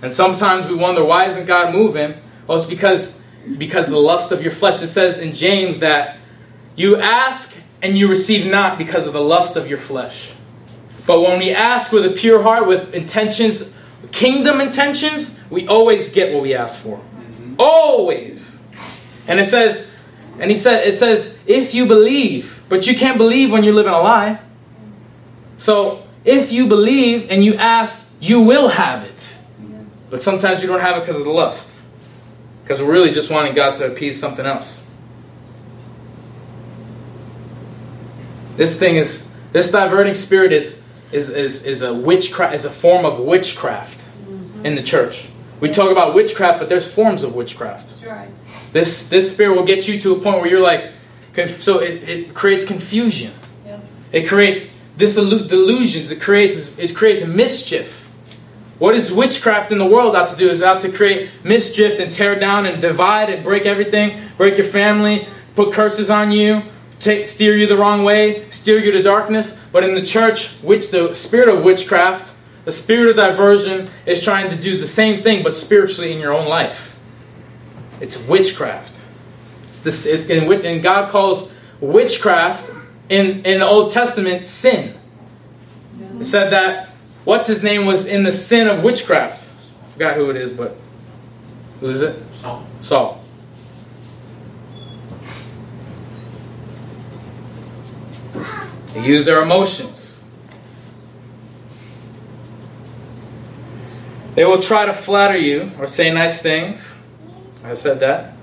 And 0.00 0.12
sometimes 0.12 0.66
we 0.68 0.74
wonder, 0.74 1.04
why 1.04 1.26
isn't 1.26 1.46
God 1.46 1.74
moving? 1.74 2.14
Well, 2.46 2.56
it's 2.56 2.66
because 2.66 3.18
because 3.56 3.86
the 3.86 3.96
lust 3.96 4.32
of 4.32 4.42
your 4.42 4.52
flesh. 4.52 4.82
It 4.82 4.88
says 4.88 5.18
in 5.18 5.32
James 5.32 5.78
that 5.78 6.18
you 6.78 6.96
ask 6.96 7.54
and 7.82 7.98
you 7.98 8.08
receive 8.08 8.46
not 8.46 8.78
because 8.78 9.06
of 9.06 9.12
the 9.12 9.20
lust 9.20 9.56
of 9.56 9.68
your 9.68 9.78
flesh. 9.78 10.32
But 11.06 11.20
when 11.22 11.38
we 11.38 11.52
ask 11.52 11.90
with 11.90 12.04
a 12.04 12.10
pure 12.10 12.42
heart, 12.42 12.66
with 12.66 12.94
intentions, 12.94 13.72
kingdom 14.12 14.60
intentions, 14.60 15.38
we 15.50 15.66
always 15.66 16.10
get 16.10 16.32
what 16.32 16.42
we 16.42 16.54
ask 16.54 16.78
for. 16.78 16.98
Mm-hmm. 16.98 17.54
Always. 17.58 18.56
And 19.26 19.40
it 19.40 19.46
says, 19.46 19.88
and 20.38 20.50
he 20.50 20.56
said, 20.56 20.86
it 20.86 20.94
says, 20.94 21.36
if 21.46 21.74
you 21.74 21.86
believe, 21.86 22.62
but 22.68 22.86
you 22.86 22.96
can't 22.96 23.18
believe 23.18 23.50
when 23.50 23.64
you're 23.64 23.74
living 23.74 23.92
a 23.92 23.98
lie. 23.98 24.38
So 25.58 26.06
if 26.24 26.52
you 26.52 26.68
believe 26.68 27.30
and 27.30 27.44
you 27.44 27.54
ask, 27.54 27.98
you 28.20 28.42
will 28.42 28.68
have 28.68 29.02
it. 29.04 29.36
Yes. 29.60 29.98
But 30.10 30.22
sometimes 30.22 30.60
we 30.60 30.66
don't 30.66 30.80
have 30.80 30.96
it 30.96 31.00
because 31.00 31.16
of 31.16 31.24
the 31.24 31.32
lust. 31.32 31.68
Because 32.62 32.82
we're 32.82 32.92
really 32.92 33.10
just 33.10 33.30
wanting 33.30 33.54
God 33.54 33.74
to 33.76 33.90
appease 33.90 34.20
something 34.20 34.46
else. 34.46 34.80
This 38.58 38.76
thing 38.76 38.96
is 38.96 39.26
this 39.52 39.70
diverting 39.70 40.14
spirit 40.14 40.52
is 40.52 40.82
is 41.12 41.30
is, 41.30 41.64
is 41.64 41.80
a 41.80 41.94
witchcraft 41.94 42.54
is 42.54 42.64
a 42.64 42.70
form 42.70 43.06
of 43.06 43.20
witchcraft 43.20 44.00
mm-hmm. 44.00 44.66
in 44.66 44.74
the 44.74 44.82
church. 44.82 45.28
We 45.60 45.70
talk 45.70 45.90
about 45.92 46.12
witchcraft, 46.12 46.58
but 46.58 46.68
there's 46.68 46.92
forms 46.92 47.22
of 47.22 47.36
witchcraft. 47.36 48.04
Right. 48.04 48.28
This 48.72 49.08
this 49.08 49.30
spirit 49.30 49.54
will 49.54 49.64
get 49.64 49.86
you 49.86 50.00
to 50.00 50.12
a 50.12 50.20
point 50.20 50.40
where 50.40 50.50
you're 50.50 50.60
like, 50.60 50.90
so 51.58 51.78
it, 51.78 52.08
it 52.08 52.34
creates 52.34 52.64
confusion. 52.64 53.32
Yep. 53.64 53.84
It 54.12 54.28
creates 54.28 54.74
disillu- 54.96 55.48
delusions. 55.48 56.10
It 56.10 56.20
creates 56.20 56.76
it 56.78 56.96
creates 56.96 57.24
mischief. 57.24 57.94
What 58.80 58.96
is 58.96 59.12
witchcraft 59.12 59.70
in 59.70 59.78
the 59.78 59.86
world 59.86 60.16
out 60.16 60.28
to 60.30 60.36
do? 60.36 60.50
Is 60.50 60.62
out 60.62 60.80
to 60.80 60.90
create 60.90 61.30
mischief 61.44 62.00
and 62.00 62.12
tear 62.12 62.36
down 62.36 62.66
and 62.66 62.82
divide 62.82 63.30
and 63.30 63.44
break 63.44 63.66
everything, 63.66 64.20
break 64.36 64.56
your 64.56 64.66
family, 64.66 65.28
put 65.54 65.72
curses 65.72 66.10
on 66.10 66.32
you, 66.32 66.64
take, 67.00 67.26
steer 67.26 67.54
you 67.54 67.66
the 67.66 67.76
wrong 67.76 68.04
way, 68.04 68.48
steer 68.50 68.78
you 68.78 68.92
to 68.92 69.02
darkness. 69.02 69.56
But 69.72 69.84
in 69.84 69.94
the 69.94 70.02
church, 70.02 70.52
which 70.62 70.90
the 70.90 71.14
spirit 71.14 71.48
of 71.48 71.62
witchcraft, 71.64 72.34
the 72.64 72.72
spirit 72.72 73.10
of 73.10 73.16
diversion, 73.16 73.88
is 74.06 74.22
trying 74.22 74.50
to 74.50 74.56
do 74.56 74.78
the 74.78 74.86
same 74.86 75.22
thing, 75.22 75.42
but 75.42 75.56
spiritually 75.56 76.12
in 76.12 76.18
your 76.18 76.32
own 76.32 76.48
life. 76.48 76.96
It's 78.00 78.18
witchcraft. 78.26 78.98
It's 79.68 79.80
this, 79.80 80.06
it's 80.06 80.24
in, 80.24 80.46
wit- 80.46 80.64
and 80.64 80.82
God 80.82 81.10
calls 81.10 81.52
witchcraft 81.80 82.70
in, 83.08 83.44
in 83.44 83.60
the 83.60 83.66
Old 83.66 83.90
Testament 83.90 84.44
sin. 84.44 84.98
It 86.20 86.24
said 86.24 86.50
that 86.50 86.90
what's 87.24 87.48
his 87.48 87.62
name 87.62 87.86
was 87.86 88.04
in 88.04 88.22
the 88.22 88.32
sin 88.32 88.66
of 88.66 88.82
witchcraft. 88.82 89.48
I 89.84 89.90
forgot 89.92 90.16
who 90.16 90.30
it 90.30 90.36
is, 90.36 90.52
but 90.52 90.76
who 91.80 91.90
is 91.90 92.02
it? 92.02 92.20
Saul. 92.34 92.66
Saul. 92.80 93.17
They 98.94 99.04
use 99.04 99.24
their 99.24 99.42
emotions. 99.42 100.18
They 104.34 104.44
will 104.44 104.62
try 104.62 104.86
to 104.86 104.92
flatter 104.92 105.36
you 105.36 105.72
or 105.78 105.86
say 105.86 106.12
nice 106.12 106.40
things. 106.40 106.94
I 107.64 107.74
said 107.74 108.00
that. 108.00 108.34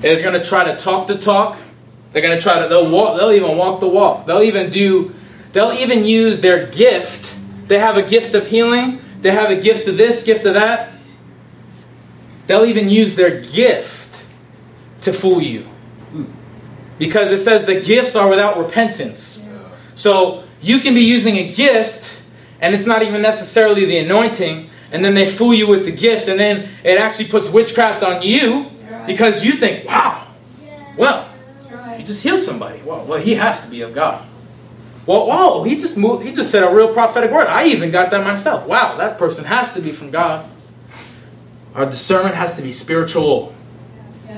They're 0.00 0.22
going 0.22 0.40
to 0.40 0.46
try 0.46 0.64
to 0.64 0.76
talk 0.76 1.06
the 1.06 1.18
talk. 1.18 1.58
They're 2.12 2.22
going 2.22 2.36
to 2.36 2.42
try 2.42 2.62
to 2.62 2.68
they'll 2.68 2.90
walk 2.90 3.18
they'll 3.18 3.32
even 3.32 3.56
walk 3.56 3.80
the 3.80 3.88
walk. 3.88 4.26
They'll 4.26 4.42
even 4.42 4.70
do 4.70 5.14
they'll 5.52 5.72
even 5.72 6.04
use 6.04 6.40
their 6.40 6.66
gift. 6.66 7.36
They 7.66 7.78
have 7.78 7.96
a 7.96 8.02
gift 8.02 8.34
of 8.34 8.46
healing. 8.46 9.00
They 9.20 9.32
have 9.32 9.50
a 9.50 9.56
gift 9.56 9.88
of 9.88 9.96
this, 9.96 10.22
gift 10.22 10.46
of 10.46 10.54
that. 10.54 10.92
They'll 12.46 12.64
even 12.64 12.88
use 12.88 13.14
their 13.14 13.40
gift 13.40 14.05
to 15.06 15.12
fool 15.12 15.40
you. 15.40 15.66
Because 16.98 17.32
it 17.32 17.38
says 17.38 17.66
the 17.66 17.80
gifts 17.80 18.14
are 18.14 18.28
without 18.28 18.58
repentance. 18.58 19.44
So 19.96 20.44
you 20.60 20.78
can 20.78 20.94
be 20.94 21.02
using 21.02 21.36
a 21.36 21.52
gift 21.52 22.16
and 22.60 22.74
it's 22.74 22.86
not 22.86 23.02
even 23.02 23.22
necessarily 23.22 23.84
the 23.84 23.98
anointing, 23.98 24.70
and 24.92 25.04
then 25.04 25.14
they 25.14 25.30
fool 25.30 25.52
you 25.52 25.66
with 25.66 25.84
the 25.84 25.90
gift, 25.90 26.28
and 26.28 26.38
then 26.38 26.68
it 26.84 26.98
actually 26.98 27.28
puts 27.28 27.48
witchcraft 27.50 28.02
on 28.02 28.22
you 28.22 28.70
right. 28.90 29.06
because 29.06 29.44
you 29.44 29.52
think, 29.52 29.86
wow, 29.86 30.26
well, 30.96 31.28
he 31.96 32.02
just 32.04 32.22
healed 32.22 32.40
somebody. 32.40 32.80
Well, 32.84 33.04
well, 33.04 33.20
he 33.20 33.34
has 33.34 33.64
to 33.64 33.70
be 33.70 33.82
of 33.82 33.94
God. 33.94 34.26
Well, 35.04 35.26
whoa, 35.26 35.62
he 35.62 35.76
just 35.76 35.96
moved, 35.96 36.24
he 36.24 36.32
just 36.32 36.50
said 36.50 36.64
a 36.64 36.74
real 36.74 36.92
prophetic 36.92 37.30
word. 37.30 37.46
I 37.46 37.66
even 37.66 37.90
got 37.90 38.10
that 38.10 38.24
myself. 38.24 38.66
Wow, 38.66 38.96
that 38.96 39.18
person 39.18 39.44
has 39.44 39.72
to 39.74 39.80
be 39.80 39.92
from 39.92 40.10
God. 40.10 40.48
Our 41.74 41.86
discernment 41.86 42.34
has 42.34 42.56
to 42.56 42.62
be 42.62 42.72
spiritual. 42.72 43.54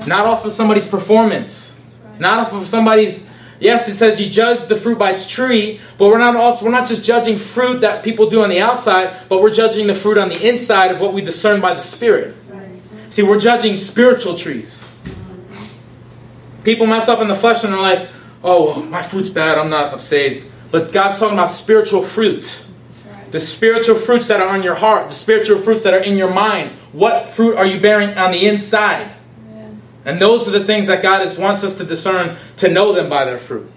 Not 0.07 0.25
off 0.25 0.45
of 0.45 0.51
somebody's 0.51 0.87
performance. 0.87 1.75
Not 2.19 2.39
off 2.39 2.53
of 2.53 2.67
somebody's. 2.67 3.25
Yes, 3.59 3.89
it 3.89 3.95
says 3.95 4.19
you 4.19 4.29
judge 4.29 4.67
the 4.67 4.75
fruit 4.75 4.97
by 4.97 5.11
its 5.11 5.27
tree, 5.27 5.81
but 5.97 6.07
we're 6.07 6.17
not 6.17 6.35
also 6.35 6.65
we're 6.65 6.71
not 6.71 6.87
just 6.87 7.03
judging 7.03 7.37
fruit 7.37 7.81
that 7.81 8.03
people 8.03 8.29
do 8.29 8.41
on 8.41 8.49
the 8.49 8.61
outside, 8.61 9.17
but 9.27 9.41
we're 9.41 9.53
judging 9.53 9.87
the 9.87 9.95
fruit 9.95 10.17
on 10.17 10.29
the 10.29 10.47
inside 10.47 10.91
of 10.91 11.01
what 11.01 11.13
we 11.13 11.21
discern 11.21 11.59
by 11.59 11.73
the 11.73 11.81
Spirit. 11.81 12.35
See, 13.09 13.23
we're 13.23 13.39
judging 13.39 13.75
spiritual 13.77 14.35
trees. 14.35 14.83
People 16.63 16.85
mess 16.85 17.07
up 17.07 17.19
in 17.21 17.27
the 17.27 17.35
flesh 17.35 17.63
and 17.63 17.73
they're 17.73 17.81
like, 17.81 18.07
"Oh, 18.43 18.81
my 18.83 19.01
fruit's 19.01 19.29
bad. 19.29 19.57
I'm 19.57 19.69
not 19.69 19.99
saved." 19.99 20.45
But 20.71 20.91
God's 20.91 21.17
talking 21.17 21.37
about 21.37 21.49
spiritual 21.49 22.03
fruit. 22.03 22.63
The 23.31 23.39
spiritual 23.39 23.95
fruits 23.95 24.27
that 24.27 24.39
are 24.39 24.49
on 24.49 24.63
your 24.63 24.75
heart, 24.75 25.09
the 25.09 25.15
spiritual 25.15 25.59
fruits 25.59 25.83
that 25.83 25.93
are 25.93 25.99
in 25.99 26.17
your 26.17 26.33
mind. 26.33 26.71
What 26.91 27.27
fruit 27.27 27.57
are 27.57 27.65
you 27.65 27.79
bearing 27.79 28.17
on 28.17 28.31
the 28.31 28.45
inside? 28.47 29.11
And 30.09 30.19
those 30.19 30.47
are 30.47 30.51
the 30.51 30.65
things 30.65 30.87
that 30.87 31.03
God 31.03 31.21
is, 31.21 31.37
wants 31.37 31.63
us 31.63 31.75
to 31.75 31.83
discern 31.83 32.35
to 32.57 32.67
know 32.67 32.93
them 32.93 33.09
by 33.09 33.25
their 33.25 33.37
fruit. 33.37 33.71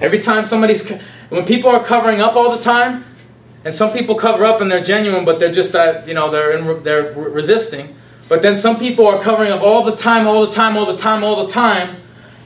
Every 0.00 0.18
time 0.18 0.44
somebody's, 0.44 0.88
when 1.28 1.44
people 1.44 1.68
are 1.68 1.84
covering 1.84 2.22
up 2.22 2.36
all 2.36 2.56
the 2.56 2.62
time, 2.62 3.04
and 3.66 3.74
some 3.74 3.92
people 3.92 4.14
cover 4.14 4.46
up 4.46 4.62
and 4.62 4.70
they're 4.70 4.82
genuine, 4.82 5.26
but 5.26 5.38
they're 5.38 5.52
just, 5.52 5.72
that, 5.72 6.08
you 6.08 6.14
know, 6.14 6.30
they're 6.30 6.56
in, 6.56 6.82
they're 6.82 7.12
resisting. 7.12 7.94
But 8.30 8.40
then 8.40 8.56
some 8.56 8.78
people 8.78 9.06
are 9.06 9.20
covering 9.20 9.52
up 9.52 9.60
all 9.60 9.84
the 9.84 9.94
time, 9.94 10.26
all 10.26 10.46
the 10.46 10.52
time, 10.52 10.74
all 10.74 10.86
the 10.86 10.96
time, 10.96 11.22
all 11.22 11.44
the 11.44 11.52
time, 11.52 11.96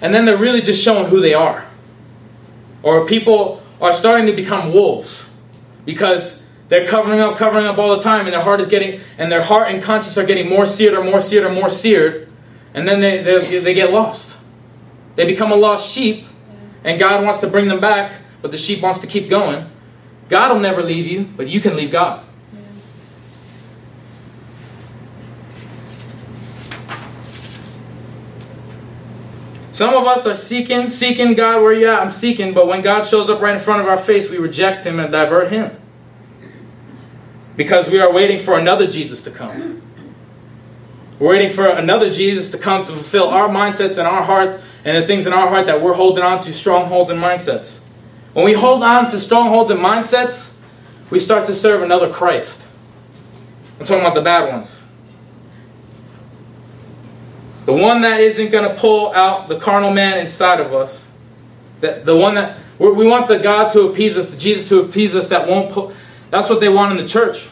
and 0.03 0.13
then 0.13 0.25
they're 0.25 0.37
really 0.37 0.63
just 0.63 0.83
showing 0.83 1.07
who 1.07 1.21
they 1.21 1.33
are. 1.33 1.65
Or 2.83 3.07
people 3.07 3.63
are 3.81 3.95
starting 3.95 4.27
to 4.27 4.33
become 4.33 4.73
wolves 4.73 5.29
because 5.85 6.43
They're 6.69 6.87
covering 6.87 7.21
up, 7.21 7.37
covering 7.39 7.67
up 7.67 7.79
all 7.79 7.97
the 7.97 8.03
time, 8.03 8.27
and 8.27 8.35
their 8.35 8.43
heart 8.43 8.61
is 8.61 8.69
getting, 8.69 9.01
and 9.17 9.33
their 9.33 9.43
heart 9.43 9.69
and 9.69 9.83
conscience 9.83 10.19
are 10.19 10.27
getting 10.27 10.49
more 10.49 10.67
seared 10.67 10.95
or 10.95 11.03
more 11.03 11.21
seared 11.21 11.45
or 11.45 11.53
more 11.53 11.71
seared, 11.71 12.29
and 12.75 12.87
then 12.87 13.01
they, 13.01 13.23
they, 13.23 13.61
they 13.61 13.75
get 13.75 13.91
lost. 13.91 14.39
They 15.17 15.25
become 15.25 15.51
a 15.51 15.57
lost 15.57 15.91
sheep, 15.91 16.27
and 16.85 16.99
God 16.99 17.25
wants 17.25 17.41
to 17.41 17.47
bring 17.47 17.69
them 17.69 17.81
back, 17.81 18.21
but 18.43 18.51
the 18.51 18.59
sheep 18.59 18.83
wants 18.83 18.99
to 19.01 19.07
keep 19.07 19.31
going. 19.31 19.67
God 20.29 20.53
will 20.53 20.61
never 20.61 20.83
leave 20.83 21.07
you, 21.07 21.25
but 21.37 21.49
you 21.49 21.61
can 21.61 21.75
leave 21.75 21.91
God. 21.91 22.25
Some 29.73 29.95
of 29.95 30.07
us 30.07 30.27
are 30.27 30.35
seeking, 30.35 30.89
seeking 30.89 31.35
God 31.35 31.63
where 31.63 31.73
you 31.73 31.89
at. 31.89 32.03
I'm 32.03 32.11
seeking, 32.11 32.53
but 32.53 32.67
when 32.67 32.83
God 32.83 33.03
shows 33.03 33.31
up 33.31 33.41
right 33.41 33.55
in 33.55 33.61
front 33.61 33.81
of 33.81 33.87
our 33.87 33.97
face, 33.97 34.29
we 34.29 34.37
reject 34.37 34.85
Him 34.85 34.99
and 34.99 35.13
divert 35.13 35.51
Him. 35.51 35.71
Because 37.59 37.91
we 37.91 37.99
are 37.99 38.13
waiting 38.13 38.39
for 38.39 38.57
another 38.57 38.87
Jesus 38.87 39.21
to 39.23 39.33
come. 39.33 39.83
We're 41.19 41.31
waiting 41.31 41.51
for 41.51 41.67
another 41.67 42.09
Jesus 42.09 42.51
to 42.51 42.59
come 42.59 42.87
to 42.87 42.93
fulfill 42.93 43.29
our 43.31 43.49
mindsets 43.49 43.99
in 43.99 44.07
our 44.07 44.23
heart 44.23 44.61
and 44.85 44.97
the 44.97 45.05
things 45.05 45.27
in 45.27 45.33
our 45.33 45.49
heart 45.49 45.67
that 45.67 45.83
we're 45.83 45.95
holding 45.95 46.23
on 46.23 46.41
to, 46.45 46.55
strongholds 46.55 47.11
and 47.11 47.21
mindsets. 47.21 47.81
When 48.33 48.45
we 48.45 48.53
hold 48.53 48.85
on 48.85 49.11
to 49.11 49.19
strongholds 49.19 49.73
and 49.73 49.81
mindsets, 49.81 50.57
we 51.11 51.19
start 51.19 51.47
to 51.47 51.55
serve 51.55 51.83
another 51.83 52.13
Christ. 52.13 52.65
I'm 53.81 53.87
talking 53.87 54.03
about 54.03 54.15
the 54.15 54.23
bad 54.23 54.53
ones. 54.53 54.81
The 57.67 57.73
one 57.73 58.03
that 58.03 58.21
isn't 58.21 58.53
going 58.53 58.73
to 58.73 58.81
pull 58.81 59.13
out 59.15 59.49
the 59.49 59.59
carnal 59.59 59.93
man 59.93 60.19
inside 60.19 60.61
of 60.61 60.73
us. 60.73 61.09
That 61.81 62.07
the 62.07 62.15
one 62.15 62.37
that 62.37 62.59
we 62.79 63.05
want 63.05 63.27
the 63.27 63.39
God 63.39 63.73
to 63.73 63.89
appease 63.89 64.17
us, 64.17 64.29
the 64.29 64.37
Jesus 64.37 64.69
to 64.69 64.79
appease 64.79 65.17
us 65.17 65.27
that 65.27 65.49
won't 65.49 65.73
pull. 65.73 65.93
That's 66.31 66.49
what 66.49 66.61
they 66.61 66.69
want 66.69 66.93
in 66.93 66.99
the 66.99 67.09
church. 67.09 67.49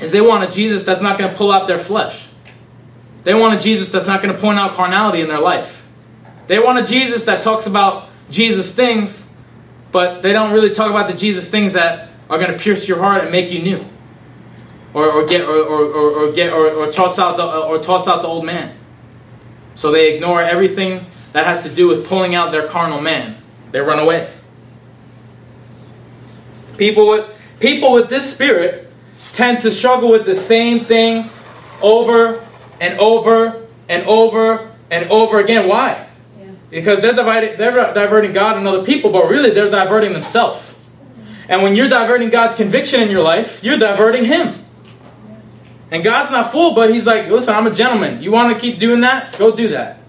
Is 0.00 0.12
they 0.12 0.20
want 0.20 0.44
a 0.44 0.48
Jesus 0.48 0.82
that's 0.82 1.00
not 1.00 1.18
going 1.18 1.30
to 1.30 1.36
pull 1.36 1.52
out 1.52 1.66
their 1.66 1.78
flesh. 1.78 2.28
They 3.22 3.34
want 3.34 3.54
a 3.54 3.58
Jesus 3.58 3.90
that's 3.90 4.06
not 4.06 4.22
going 4.22 4.34
to 4.34 4.40
point 4.40 4.58
out 4.58 4.74
carnality 4.74 5.20
in 5.20 5.28
their 5.28 5.40
life. 5.40 5.86
They 6.46 6.58
want 6.58 6.78
a 6.78 6.84
Jesus 6.84 7.24
that 7.24 7.42
talks 7.42 7.66
about 7.66 8.08
Jesus 8.30 8.74
things, 8.74 9.28
but 9.92 10.22
they 10.22 10.32
don't 10.32 10.52
really 10.52 10.70
talk 10.70 10.90
about 10.90 11.08
the 11.08 11.14
Jesus 11.14 11.48
things 11.48 11.72
that 11.72 12.10
are 12.28 12.38
going 12.38 12.52
to 12.52 12.58
pierce 12.58 12.88
your 12.88 12.98
heart 12.98 13.22
and 13.22 13.30
make 13.30 13.50
you 13.50 13.62
new, 13.62 13.86
or, 14.92 15.10
or 15.10 15.26
get 15.26 15.42
or, 15.42 15.62
or, 15.62 16.28
or, 16.28 16.32
get 16.32 16.52
or, 16.52 16.70
or 16.70 16.92
toss 16.92 17.18
out 17.18 17.36
the 17.36 17.44
or 17.46 17.78
toss 17.78 18.06
out 18.08 18.22
the 18.22 18.28
old 18.28 18.44
man. 18.44 18.76
So 19.74 19.90
they 19.90 20.14
ignore 20.14 20.42
everything 20.42 21.06
that 21.32 21.46
has 21.46 21.62
to 21.64 21.68
do 21.68 21.88
with 21.88 22.06
pulling 22.06 22.34
out 22.34 22.52
their 22.52 22.68
carnal 22.68 23.00
man. 23.00 23.36
They 23.72 23.80
run 23.80 23.98
away. 23.98 24.30
People 26.76 27.08
with 27.08 27.33
people 27.64 27.92
with 27.92 28.10
this 28.10 28.30
spirit 28.30 28.90
tend 29.32 29.62
to 29.62 29.70
struggle 29.70 30.10
with 30.10 30.26
the 30.26 30.34
same 30.34 30.80
thing 30.80 31.30
over 31.80 32.44
and 32.78 33.00
over 33.00 33.66
and 33.88 34.04
over 34.06 34.70
and 34.90 35.10
over 35.10 35.40
again. 35.40 35.66
Why? 35.66 36.06
Yeah. 36.38 36.50
Because 36.68 37.00
they're 37.00 37.14
dividing, 37.14 37.56
they're 37.56 37.72
diverting 37.94 38.34
God 38.34 38.58
and 38.58 38.68
other 38.68 38.84
people, 38.84 39.10
but 39.10 39.24
really 39.30 39.50
they're 39.50 39.70
diverting 39.70 40.12
themselves. 40.12 40.74
And 41.48 41.62
when 41.62 41.74
you're 41.74 41.88
diverting 41.88 42.28
God's 42.28 42.54
conviction 42.54 43.00
in 43.00 43.10
your 43.10 43.22
life, 43.22 43.64
you're 43.64 43.78
diverting 43.78 44.26
Him. 44.26 44.62
And 45.90 46.04
God's 46.04 46.30
not 46.30 46.52
fooled, 46.52 46.74
but 46.74 46.90
He's 46.90 47.06
like, 47.06 47.28
listen, 47.28 47.54
I'm 47.54 47.66
a 47.66 47.74
gentleman. 47.74 48.22
You 48.22 48.30
want 48.30 48.52
to 48.52 48.60
keep 48.60 48.78
doing 48.78 49.00
that? 49.00 49.38
Go 49.38 49.56
do 49.56 49.68
that. 49.68 50.00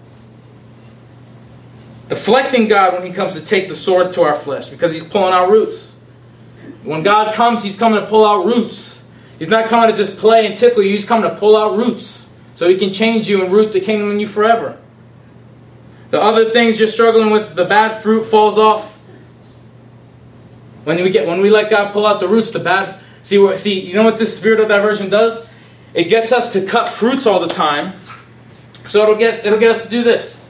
Deflecting 2.10 2.68
God 2.68 2.92
when 2.92 3.06
He 3.06 3.14
comes 3.14 3.32
to 3.32 3.42
take 3.42 3.68
the 3.68 3.74
sword 3.74 4.12
to 4.12 4.22
our 4.22 4.34
flesh 4.34 4.68
because 4.68 4.92
He's 4.92 5.02
pulling 5.02 5.32
our 5.32 5.50
roots. 5.50 5.94
When 6.86 7.02
God 7.02 7.34
comes, 7.34 7.62
He's 7.62 7.76
coming 7.76 8.00
to 8.00 8.06
pull 8.06 8.24
out 8.24 8.46
roots. 8.46 9.02
He's 9.38 9.48
not 9.48 9.68
coming 9.68 9.90
to 9.90 9.96
just 9.96 10.16
play 10.16 10.46
and 10.46 10.56
tickle 10.56 10.82
you, 10.82 10.92
He's 10.92 11.04
coming 11.04 11.28
to 11.28 11.36
pull 11.36 11.56
out 11.56 11.76
roots 11.76 12.28
so 12.54 12.68
He 12.68 12.76
can 12.76 12.92
change 12.92 13.28
you 13.28 13.42
and 13.42 13.52
root 13.52 13.72
the 13.72 13.80
kingdom 13.80 14.10
in 14.12 14.20
you 14.20 14.26
forever. 14.28 14.78
The 16.10 16.22
other 16.22 16.50
things 16.50 16.78
you're 16.78 16.88
struggling 16.88 17.30
with, 17.30 17.56
the 17.56 17.64
bad 17.64 18.02
fruit 18.02 18.24
falls 18.24 18.56
off. 18.56 18.96
When 20.84 21.02
we 21.02 21.10
get 21.10 21.26
when 21.26 21.40
we 21.40 21.50
let 21.50 21.68
God 21.68 21.92
pull 21.92 22.06
out 22.06 22.20
the 22.20 22.28
roots, 22.28 22.52
the 22.52 22.60
bad 22.60 23.00
see 23.24 23.38
what 23.38 23.58
see, 23.58 23.80
you 23.80 23.94
know 23.94 24.04
what 24.04 24.18
this 24.18 24.36
spirit 24.36 24.60
of 24.60 24.68
diversion 24.68 25.10
does? 25.10 25.44
It 25.92 26.04
gets 26.04 26.30
us 26.30 26.52
to 26.52 26.64
cut 26.64 26.88
fruits 26.88 27.26
all 27.26 27.40
the 27.40 27.48
time. 27.48 27.94
So 28.86 29.02
it'll 29.02 29.16
get 29.16 29.44
it'll 29.44 29.58
get 29.58 29.72
us 29.72 29.82
to 29.82 29.88
do 29.88 30.04
this. 30.04 30.40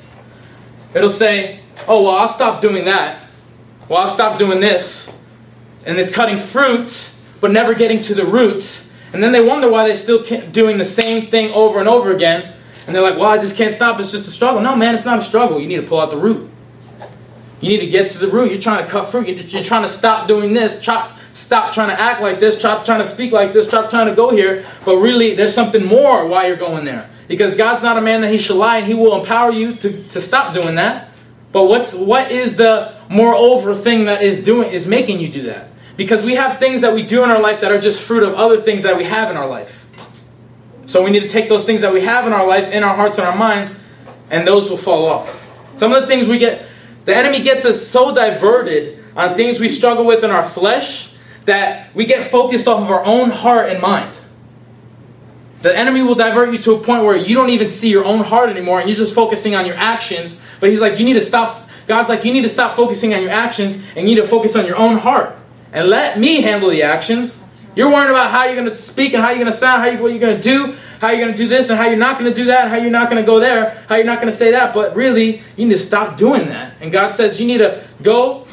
It'll 0.93 1.09
say, 1.09 1.61
"Oh, 1.89 2.03
well, 2.03 2.17
I'll 2.17 2.29
stop 2.29 2.61
doing 2.61 2.85
that. 2.85 3.23
Well, 3.89 4.01
I'll 4.01 4.09
stop 4.09 4.39
doing 4.39 4.61
this." 4.61 5.11
And 5.87 5.99
it's 5.99 6.11
cutting 6.11 6.39
fruit, 6.39 7.09
but 7.41 7.53
never 7.53 7.73
getting 7.73 8.01
to 8.03 8.15
the 8.15 8.27
root. 8.27 8.83
And 9.13 9.23
then 9.23 9.33
they 9.33 9.41
wonder 9.41 9.71
why 9.71 9.87
they're 9.87 9.97
still 9.97 10.23
doing 10.51 10.79
the 10.79 10.85
same 10.85 11.27
thing 11.27 11.53
over 11.53 11.79
and 11.79 11.89
over 11.89 12.15
again. 12.15 12.53
And 12.87 12.95
they're 12.95 13.03
like, 13.03 13.17
"Well, 13.17 13.31
I 13.31 13.39
just 13.39 13.57
can't 13.57 13.73
stop. 13.73 13.99
It's 13.99 14.11
just 14.11 14.29
a 14.29 14.31
struggle." 14.31 14.61
No, 14.61 14.77
man, 14.77 14.95
it's 14.95 15.05
not 15.05 15.19
a 15.19 15.23
struggle. 15.23 15.61
You 15.61 15.67
need 15.67 15.77
to 15.77 15.83
pull 15.83 16.01
out 16.01 16.11
the 16.11 16.19
root. 16.19 16.51
You 17.61 17.71
need 17.71 17.81
to 17.81 17.87
get 17.87 18.09
to 18.11 18.19
the 18.19 18.29
root. 18.29 18.51
You're 18.51 18.61
trying 18.61 18.85
to 18.85 18.91
cut 18.91 19.11
fruit. 19.11 19.29
You're 19.29 19.65
trying 19.65 19.83
to 19.83 19.89
stop 19.89 20.29
doing 20.29 20.53
this. 20.53 20.81
Chop, 20.81 21.17
stop 21.33 21.73
trying 21.73 21.89
to 21.89 21.99
act 21.99 22.21
like 22.21 22.39
this. 22.39 22.59
Stop 22.59 22.85
trying 22.85 23.01
to 23.01 23.07
speak 23.07 23.33
like 23.33 23.53
this. 23.53 23.67
Stop 23.67 23.89
trying 23.89 24.07
to 24.07 24.15
go 24.15 24.31
here. 24.31 24.65
But 24.85 24.99
really, 24.99 25.35
there's 25.35 25.55
something 25.55 25.85
more 25.85 26.27
why 26.27 26.47
you're 26.47 26.57
going 26.57 26.85
there. 26.85 27.09
Because 27.29 27.57
God's 27.57 27.83
not 27.83 27.97
a 27.97 28.01
man 28.01 28.21
that 28.21 28.31
he 28.31 28.39
should 28.39 28.57
lie, 28.57 28.79
and 28.79 28.87
he 28.87 28.95
will 28.95 29.19
empower 29.19 29.51
you 29.51 29.75
to, 29.77 30.03
to 30.11 30.21
stop 30.21 30.55
doing 30.55 30.75
that. 30.77 31.09
But 31.53 31.65
what's 31.65 31.95
what 31.95 32.31
is 32.31 32.57
the 32.57 32.93
moreover 33.09 33.75
thing 33.75 34.05
that 34.05 34.23
is 34.23 34.41
doing 34.41 34.71
is 34.71 34.87
making 34.87 35.21
you 35.21 35.29
do 35.29 35.43
that? 35.45 35.69
Because 35.97 36.25
we 36.25 36.35
have 36.35 36.59
things 36.59 36.83
that 36.83 36.95
we 36.95 37.03
do 37.03 37.25
in 37.25 37.31
our 37.31 37.41
life 37.41 37.61
that 37.61 37.73
are 37.73 37.79
just 37.79 38.03
fruit 38.03 38.23
of 38.23 38.35
other 38.35 38.59
things 38.59 38.83
that 38.83 38.97
we 38.97 39.05
have 39.05 39.31
in 39.31 39.37
our 39.37 39.49
life. 39.49 39.87
So 40.87 41.03
we 41.03 41.11
need 41.11 41.21
to 41.21 41.29
take 41.29 41.49
those 41.49 41.65
things 41.65 41.81
that 41.81 41.93
we 41.93 42.03
have 42.03 42.27
in 42.27 42.33
our 42.33 42.47
life, 42.47 42.71
in 42.71 42.85
our 42.85 42.95
hearts 42.95 43.19
and 43.19 43.27
our 43.27 43.37
minds, 43.37 43.75
and 44.31 44.47
those 44.47 44.71
will 44.71 44.77
fall 44.77 45.07
off. 45.07 45.43
Some 45.77 45.93
of 45.93 46.01
the 46.03 46.07
things 46.07 46.29
we 46.29 46.39
get 46.39 46.67
the 47.07 47.17
enemy 47.17 47.41
gets 47.41 47.65
us 47.65 47.87
so 47.87 48.13
diverted 48.13 49.03
on 49.17 49.37
things 49.37 49.61
we 49.61 49.69
struggle 49.69 50.05
with 50.05 50.25
in 50.25 50.31
our 50.31 50.47
flesh 50.47 51.15
that 51.45 51.95
we 51.95 52.05
get 52.05 52.31
focused 52.31 52.67
off 52.67 52.83
of 52.83 52.91
our 52.91 53.05
own 53.05 53.31
heart 53.31 53.71
and 53.71 53.81
mind. 53.81 54.13
The 55.63 55.77
enemy 55.77 56.03
will 56.03 56.17
divert 56.17 56.53
you 56.53 56.59
to 56.59 56.75
a 56.75 56.79
point 56.79 57.05
where 57.05 57.17
you 57.17 57.35
don't 57.35 57.51
even 57.51 57.71
see 57.71 57.91
your 57.91 58.05
own 58.05 58.21
heart 58.25 58.51
anymore 58.51 58.81
and 58.81 58.89
you're 58.89 58.99
just 58.99 59.15
focusing 59.15 59.55
on 59.55 59.67
your 59.67 59.77
actions. 59.77 60.37
But 60.59 60.71
he's 60.71 60.81
like, 60.81 60.99
you 60.99 61.05
need 61.05 61.15
to 61.15 61.21
stop. 61.21 61.69
God's 61.87 62.09
like, 62.09 62.25
you 62.25 62.33
need 62.33 62.43
to 62.43 62.49
stop 62.49 62.75
focusing 62.75 63.15
on 63.15 63.23
your 63.23 63.31
actions 63.31 63.75
and 63.75 64.09
you 64.09 64.17
need 64.17 64.21
to 64.21 64.27
focus 64.27 64.57
on 64.57 64.67
your 64.67 64.77
own 64.77 64.99
heart. 64.99 65.37
And 65.73 65.89
let 65.89 66.19
me 66.19 66.41
handle 66.41 66.71
the 66.71 66.83
actions. 66.83 67.41
You're 67.75 67.91
worrying 67.91 68.11
about 68.11 68.31
how 68.31 68.45
you're 68.45 68.55
going 68.55 68.69
to 68.69 68.75
speak 68.75 69.13
and 69.13 69.23
how 69.23 69.29
you're 69.29 69.39
going 69.39 69.53
to 69.53 69.57
sound, 69.57 69.83
how 69.83 69.89
you, 69.89 70.03
what 70.03 70.11
you're 70.11 70.21
going 70.21 70.37
to 70.37 70.43
do, 70.43 70.75
how 70.99 71.11
you're 71.11 71.21
going 71.21 71.33
to 71.33 71.37
do 71.37 71.47
this 71.47 71.69
and 71.69 71.79
how 71.79 71.87
you're 71.87 71.99
not 71.99 72.19
going 72.19 72.33
to 72.33 72.35
do 72.35 72.47
that, 72.47 72.69
how 72.69 72.77
you're 72.77 72.91
not 72.91 73.11
going 73.11 73.23
to 73.23 73.27
go 73.27 73.39
there, 73.39 73.85
how 73.89 73.97
you're 73.97 74.07
not 74.07 74.17
going 74.17 74.31
to 74.31 74.37
say 74.37 74.53
that. 74.53 74.73
But 74.73 74.97
really, 74.97 75.43
you 75.57 75.67
need 75.67 75.73
to 75.73 75.79
stop 75.79 76.17
doing 76.17 76.47
that. 76.47 76.75
And 76.81 76.91
God 76.91 77.15
says 77.15 77.39
you 77.39 77.47
need 77.47 77.59
to 77.59 77.85
go, 78.03 78.47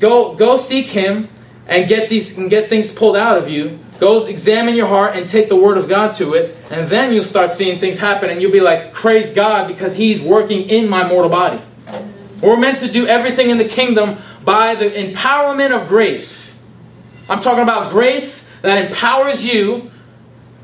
go, 0.00 0.34
go 0.34 0.56
seek 0.56 0.86
Him 0.86 1.28
and 1.68 1.88
get 1.88 2.08
these 2.08 2.36
and 2.38 2.50
get 2.50 2.68
things 2.68 2.90
pulled 2.90 3.16
out 3.16 3.38
of 3.38 3.48
you. 3.48 3.78
Go 3.98 4.26
examine 4.26 4.74
your 4.74 4.88
heart 4.88 5.16
and 5.16 5.26
take 5.26 5.48
the 5.48 5.56
Word 5.56 5.78
of 5.78 5.88
God 5.88 6.12
to 6.14 6.34
it, 6.34 6.54
and 6.70 6.86
then 6.88 7.14
you'll 7.14 7.24
start 7.24 7.50
seeing 7.50 7.78
things 7.78 7.98
happen, 7.98 8.28
and 8.28 8.42
you'll 8.42 8.52
be 8.52 8.60
like, 8.60 8.92
"Praise 8.92 9.30
God!" 9.30 9.68
because 9.68 9.96
He's 9.96 10.20
working 10.20 10.68
in 10.68 10.88
my 10.88 11.08
mortal 11.08 11.30
body. 11.30 11.60
We're 12.42 12.58
meant 12.58 12.80
to 12.80 12.92
do 12.92 13.06
everything 13.06 13.48
in 13.48 13.56
the 13.56 13.64
kingdom 13.64 14.18
by 14.46 14.74
the 14.76 14.88
empowerment 14.88 15.78
of 15.78 15.88
grace. 15.88 16.58
I'm 17.28 17.40
talking 17.40 17.62
about 17.62 17.90
grace 17.90 18.50
that 18.62 18.86
empowers 18.86 19.44
you 19.44 19.90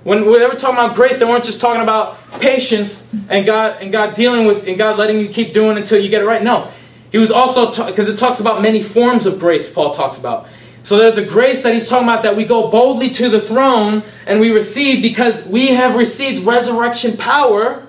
when 0.04 0.24
they 0.24 0.46
were 0.46 0.54
talking 0.54 0.76
about 0.76 0.96
grace, 0.96 1.18
they 1.18 1.24
weren't 1.24 1.44
just 1.44 1.60
talking 1.60 1.82
about 1.82 2.18
patience 2.40 3.12
and 3.28 3.46
God 3.46 3.80
and 3.80 3.92
God 3.92 4.14
dealing 4.14 4.46
with 4.46 4.66
and 4.66 4.76
God 4.76 4.98
letting 4.98 5.20
you 5.20 5.28
keep 5.28 5.52
doing 5.52 5.76
until 5.76 6.00
you 6.00 6.08
get 6.08 6.22
it 6.22 6.24
right. 6.24 6.42
No, 6.42 6.70
he 7.12 7.18
was 7.18 7.30
also 7.30 7.66
because 7.86 8.06
ta- 8.06 8.12
it 8.12 8.16
talks 8.16 8.40
about 8.40 8.62
many 8.62 8.82
forms 8.82 9.26
of 9.26 9.38
grace. 9.38 9.70
Paul 9.70 9.94
talks 9.94 10.18
about. 10.18 10.48
So 10.82 10.96
there's 10.96 11.16
a 11.16 11.24
grace 11.24 11.62
that 11.62 11.72
he's 11.72 11.88
talking 11.88 12.08
about 12.08 12.24
that 12.24 12.36
we 12.36 12.44
go 12.44 12.68
boldly 12.68 13.10
to 13.10 13.28
the 13.28 13.40
throne 13.40 14.02
and 14.26 14.40
we 14.40 14.50
receive 14.50 15.00
because 15.00 15.46
we 15.46 15.68
have 15.68 15.94
received 15.94 16.44
resurrection 16.44 17.16
power. 17.16 17.81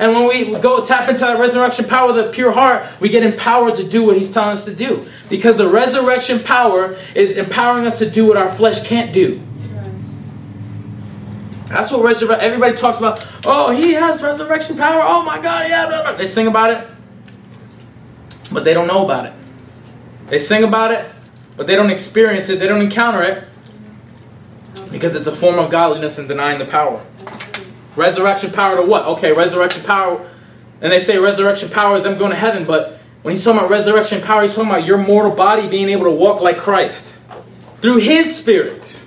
And 0.00 0.14
when 0.14 0.26
we 0.26 0.58
go 0.60 0.82
tap 0.82 1.10
into 1.10 1.20
that 1.20 1.38
resurrection 1.38 1.84
power, 1.84 2.10
the 2.14 2.30
pure 2.30 2.52
heart, 2.52 2.86
we 3.00 3.10
get 3.10 3.22
empowered 3.22 3.74
to 3.74 3.84
do 3.86 4.06
what 4.06 4.16
he's 4.16 4.30
telling 4.30 4.52
us 4.52 4.64
to 4.64 4.74
do. 4.74 5.06
Because 5.28 5.58
the 5.58 5.68
resurrection 5.68 6.40
power 6.40 6.96
is 7.14 7.36
empowering 7.36 7.86
us 7.86 7.98
to 7.98 8.08
do 8.08 8.26
what 8.26 8.38
our 8.38 8.50
flesh 8.50 8.82
can't 8.86 9.12
do. 9.12 9.42
That's 11.66 11.92
what 11.92 12.02
resurrection. 12.02 12.42
Everybody 12.42 12.74
talks 12.74 12.96
about. 12.96 13.26
Oh, 13.44 13.72
he 13.72 13.92
has 13.92 14.22
resurrection 14.22 14.78
power. 14.78 15.02
Oh 15.04 15.22
my 15.22 15.38
God, 15.38 15.68
yeah. 15.68 15.86
Blah, 15.86 16.02
blah. 16.02 16.12
They 16.16 16.24
sing 16.24 16.46
about 16.46 16.70
it, 16.70 16.88
but 18.50 18.64
they 18.64 18.72
don't 18.72 18.86
know 18.86 19.04
about 19.04 19.26
it. 19.26 19.34
They 20.28 20.38
sing 20.38 20.64
about 20.64 20.92
it, 20.92 21.10
but 21.58 21.66
they 21.66 21.76
don't 21.76 21.90
experience 21.90 22.48
it. 22.48 22.58
They 22.58 22.66
don't 22.66 22.80
encounter 22.80 23.22
it 23.22 23.44
because 24.90 25.14
it's 25.14 25.26
a 25.26 25.36
form 25.36 25.58
of 25.58 25.70
godliness 25.70 26.16
and 26.16 26.26
denying 26.26 26.58
the 26.58 26.64
power. 26.64 27.04
Resurrection 28.00 28.50
power 28.50 28.76
to 28.76 28.82
what? 28.82 29.04
Okay, 29.04 29.30
resurrection 29.32 29.84
power. 29.84 30.26
And 30.80 30.90
they 30.90 30.98
say 30.98 31.18
resurrection 31.18 31.68
power 31.68 31.94
is 31.96 32.02
them 32.02 32.16
going 32.16 32.30
to 32.30 32.36
heaven, 32.36 32.64
but 32.64 32.98
when 33.20 33.32
he's 33.32 33.44
talking 33.44 33.58
about 33.58 33.70
resurrection 33.70 34.22
power, 34.22 34.40
he's 34.40 34.54
talking 34.54 34.70
about 34.70 34.86
your 34.86 34.96
mortal 34.96 35.32
body 35.32 35.68
being 35.68 35.90
able 35.90 36.04
to 36.04 36.10
walk 36.10 36.40
like 36.40 36.56
Christ 36.56 37.14
through 37.82 37.98
His 37.98 38.34
Spirit. 38.34 38.98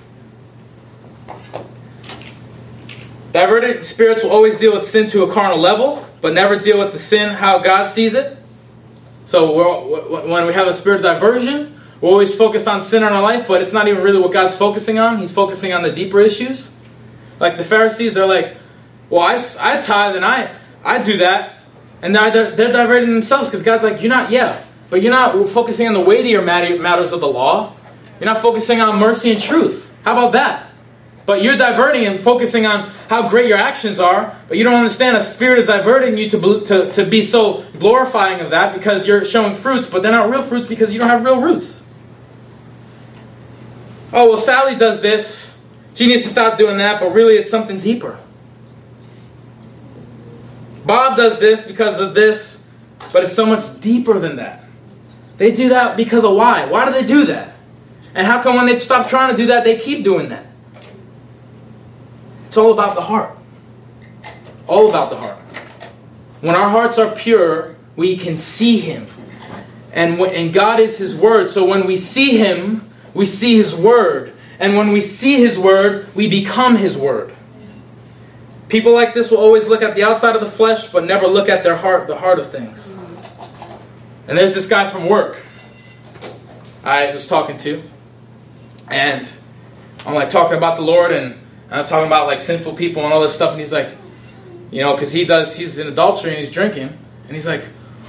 Diverted 3.32 3.84
spirits 3.84 4.22
will 4.22 4.30
always 4.30 4.58
deal 4.58 4.78
with 4.78 4.88
sin 4.88 5.08
to 5.08 5.24
a 5.24 5.32
carnal 5.32 5.58
level, 5.58 6.08
but 6.20 6.32
never 6.32 6.56
deal 6.56 6.78
with 6.78 6.92
the 6.92 6.98
sin 7.00 7.30
how 7.30 7.58
God 7.58 7.88
sees 7.88 8.14
it. 8.14 8.38
So 9.26 10.22
when 10.28 10.46
we 10.46 10.52
have 10.52 10.68
a 10.68 10.74
spirit 10.74 10.98
of 10.98 11.02
diversion, 11.02 11.80
we're 12.00 12.10
always 12.10 12.32
focused 12.32 12.68
on 12.68 12.80
sin 12.80 13.02
in 13.02 13.08
our 13.08 13.22
life, 13.22 13.48
but 13.48 13.60
it's 13.60 13.72
not 13.72 13.88
even 13.88 14.04
really 14.04 14.20
what 14.20 14.32
God's 14.32 14.54
focusing 14.54 15.00
on. 15.00 15.18
He's 15.18 15.32
focusing 15.32 15.72
on 15.72 15.82
the 15.82 15.90
deeper 15.90 16.20
issues. 16.20 16.68
Like 17.40 17.56
the 17.56 17.64
Pharisees, 17.64 18.14
they're 18.14 18.26
like, 18.26 18.56
well, 19.10 19.22
I, 19.22 19.34
I 19.60 19.80
tithe 19.80 20.16
and 20.16 20.24
I, 20.24 20.54
I 20.84 21.02
do 21.02 21.18
that. 21.18 21.56
And 22.02 22.14
they're, 22.14 22.50
they're 22.50 22.72
diverting 22.72 23.14
themselves 23.14 23.48
because 23.48 23.62
God's 23.62 23.82
like, 23.82 24.02
you're 24.02 24.10
not, 24.10 24.30
yeah, 24.30 24.62
but 24.90 25.02
you're 25.02 25.12
not 25.12 25.48
focusing 25.48 25.86
on 25.86 25.94
the 25.94 26.00
weightier 26.00 26.42
matters 26.42 27.12
of 27.12 27.20
the 27.20 27.28
law. 27.28 27.74
You're 28.20 28.32
not 28.32 28.42
focusing 28.42 28.80
on 28.80 28.98
mercy 28.98 29.32
and 29.32 29.40
truth. 29.40 29.92
How 30.04 30.12
about 30.12 30.32
that? 30.32 30.70
But 31.26 31.42
you're 31.42 31.56
diverting 31.56 32.04
and 32.04 32.20
focusing 32.20 32.66
on 32.66 32.90
how 33.08 33.28
great 33.28 33.48
your 33.48 33.56
actions 33.56 33.98
are, 33.98 34.36
but 34.48 34.58
you 34.58 34.64
don't 34.64 34.74
understand 34.74 35.16
a 35.16 35.22
spirit 35.22 35.58
is 35.58 35.66
diverting 35.66 36.18
you 36.18 36.28
to, 36.30 36.60
to, 36.60 36.92
to 36.92 37.04
be 37.06 37.22
so 37.22 37.64
glorifying 37.78 38.40
of 38.40 38.50
that 38.50 38.74
because 38.74 39.06
you're 39.06 39.24
showing 39.24 39.54
fruits, 39.54 39.86
but 39.86 40.02
they're 40.02 40.12
not 40.12 40.28
real 40.28 40.42
fruits 40.42 40.66
because 40.66 40.92
you 40.92 40.98
don't 40.98 41.08
have 41.08 41.24
real 41.24 41.40
roots. 41.40 41.82
Oh, 44.12 44.28
well, 44.28 44.36
Sally 44.36 44.76
does 44.76 45.00
this. 45.00 45.58
She 45.94 46.06
needs 46.06 46.22
to 46.22 46.28
stop 46.28 46.58
doing 46.58 46.76
that, 46.78 47.00
but 47.00 47.12
really 47.12 47.36
it's 47.36 47.50
something 47.50 47.80
deeper. 47.80 48.18
Bob 50.84 51.16
does 51.16 51.38
this 51.38 51.64
because 51.64 51.98
of 51.98 52.14
this, 52.14 52.64
but 53.12 53.24
it's 53.24 53.34
so 53.34 53.46
much 53.46 53.80
deeper 53.80 54.18
than 54.18 54.36
that. 54.36 54.64
They 55.38 55.52
do 55.52 55.70
that 55.70 55.96
because 55.96 56.24
of 56.24 56.34
why? 56.34 56.66
Why 56.66 56.84
do 56.84 56.92
they 56.92 57.06
do 57.06 57.26
that? 57.26 57.54
And 58.14 58.26
how 58.26 58.42
come 58.42 58.56
when 58.56 58.66
they 58.66 58.78
stop 58.78 59.08
trying 59.08 59.30
to 59.30 59.36
do 59.36 59.46
that, 59.46 59.64
they 59.64 59.78
keep 59.78 60.04
doing 60.04 60.28
that? 60.28 60.46
It's 62.46 62.56
all 62.56 62.72
about 62.72 62.94
the 62.94 63.00
heart. 63.00 63.36
All 64.66 64.88
about 64.88 65.10
the 65.10 65.16
heart. 65.16 65.38
When 66.40 66.54
our 66.54 66.68
hearts 66.68 66.98
are 66.98 67.10
pure, 67.10 67.74
we 67.96 68.16
can 68.16 68.36
see 68.36 68.78
Him. 68.78 69.06
And, 69.92 70.20
and 70.20 70.52
God 70.52 70.78
is 70.78 70.98
His 70.98 71.16
Word. 71.16 71.48
So 71.48 71.64
when 71.64 71.86
we 71.86 71.96
see 71.96 72.36
Him, 72.36 72.88
we 73.12 73.24
see 73.24 73.56
His 73.56 73.74
Word. 73.74 74.32
And 74.58 74.76
when 74.76 74.92
we 74.92 75.00
see 75.00 75.40
His 75.40 75.58
Word, 75.58 76.14
we 76.14 76.28
become 76.28 76.76
His 76.76 76.96
Word. 76.96 77.34
People 78.74 78.92
like 78.92 79.14
this 79.14 79.30
will 79.30 79.38
always 79.38 79.68
look 79.68 79.82
at 79.82 79.94
the 79.94 80.02
outside 80.02 80.34
of 80.34 80.40
the 80.40 80.50
flesh, 80.50 80.88
but 80.88 81.04
never 81.04 81.28
look 81.28 81.48
at 81.48 81.62
their 81.62 81.76
heart, 81.76 82.08
the 82.08 82.16
heart 82.16 82.40
of 82.40 82.50
things. 82.50 82.92
And 84.26 84.36
there's 84.36 84.52
this 84.52 84.66
guy 84.66 84.90
from 84.90 85.08
work 85.08 85.40
I 86.82 87.12
was 87.12 87.24
talking 87.24 87.56
to, 87.58 87.80
and 88.88 89.32
I'm 90.04 90.14
like 90.14 90.28
talking 90.28 90.56
about 90.56 90.76
the 90.76 90.82
Lord, 90.82 91.12
and 91.12 91.38
I 91.70 91.78
was 91.78 91.88
talking 91.88 92.08
about 92.08 92.26
like 92.26 92.40
sinful 92.40 92.74
people 92.74 93.04
and 93.04 93.12
all 93.12 93.20
this 93.20 93.32
stuff, 93.32 93.52
and 93.52 93.60
he's 93.60 93.70
like, 93.70 93.90
you 94.72 94.82
know, 94.82 94.94
because 94.94 95.12
he 95.12 95.24
does, 95.24 95.54
he's 95.54 95.78
in 95.78 95.86
adultery 95.86 96.30
and 96.30 96.40
he's 96.40 96.50
drinking, 96.50 96.98
and 97.28 97.30
he's 97.30 97.46
like, 97.46 97.62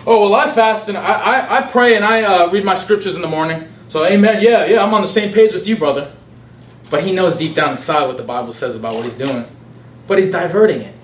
oh 0.07 0.19
well, 0.19 0.33
I 0.33 0.49
fast 0.49 0.89
and 0.89 0.97
I 0.97 1.13
I, 1.13 1.57
I 1.59 1.61
pray 1.69 1.95
and 1.95 2.03
I 2.03 2.23
uh, 2.23 2.49
read 2.49 2.65
my 2.65 2.73
scriptures 2.73 3.15
in 3.15 3.21
the 3.21 3.27
morning. 3.27 3.71
So 3.89 4.03
amen, 4.03 4.41
yeah, 4.41 4.65
yeah, 4.65 4.83
I'm 4.83 4.95
on 4.95 5.03
the 5.03 5.07
same 5.07 5.31
page 5.31 5.53
with 5.53 5.67
you, 5.67 5.77
brother. 5.77 6.11
But 6.89 7.03
he 7.03 7.11
knows 7.11 7.37
deep 7.37 7.53
down 7.53 7.73
inside 7.73 8.07
what 8.07 8.17
the 8.17 8.23
Bible 8.23 8.51
says 8.51 8.75
about 8.75 8.95
what 8.95 9.05
he's 9.05 9.15
doing, 9.15 9.45
but 10.07 10.18
he's 10.18 10.30
diverting 10.30 10.82
it 10.82 10.95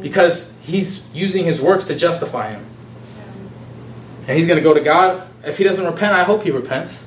because 0.00 0.54
he's 0.62 1.06
using 1.14 1.44
his 1.44 1.60
works 1.60 1.84
to 1.84 1.94
justify 1.94 2.50
him. 2.50 2.64
And 4.26 4.36
he's 4.36 4.46
going 4.46 4.58
to 4.58 4.62
go 4.62 4.74
to 4.74 4.80
God. 4.80 5.26
If 5.44 5.58
he 5.58 5.64
doesn't 5.64 5.84
repent, 5.84 6.12
I 6.14 6.24
hope 6.24 6.42
he 6.42 6.50
repents. 6.50 7.02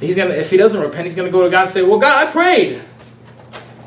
He's 0.00 0.16
gonna, 0.16 0.34
if 0.34 0.50
he 0.50 0.56
doesn't 0.56 0.80
repent, 0.80 1.04
he's 1.06 1.14
going 1.14 1.28
to 1.28 1.32
go 1.32 1.44
to 1.44 1.50
God 1.50 1.62
and 1.62 1.70
say, 1.70 1.82
Well, 1.82 1.98
God, 1.98 2.26
I 2.26 2.30
prayed. 2.30 2.82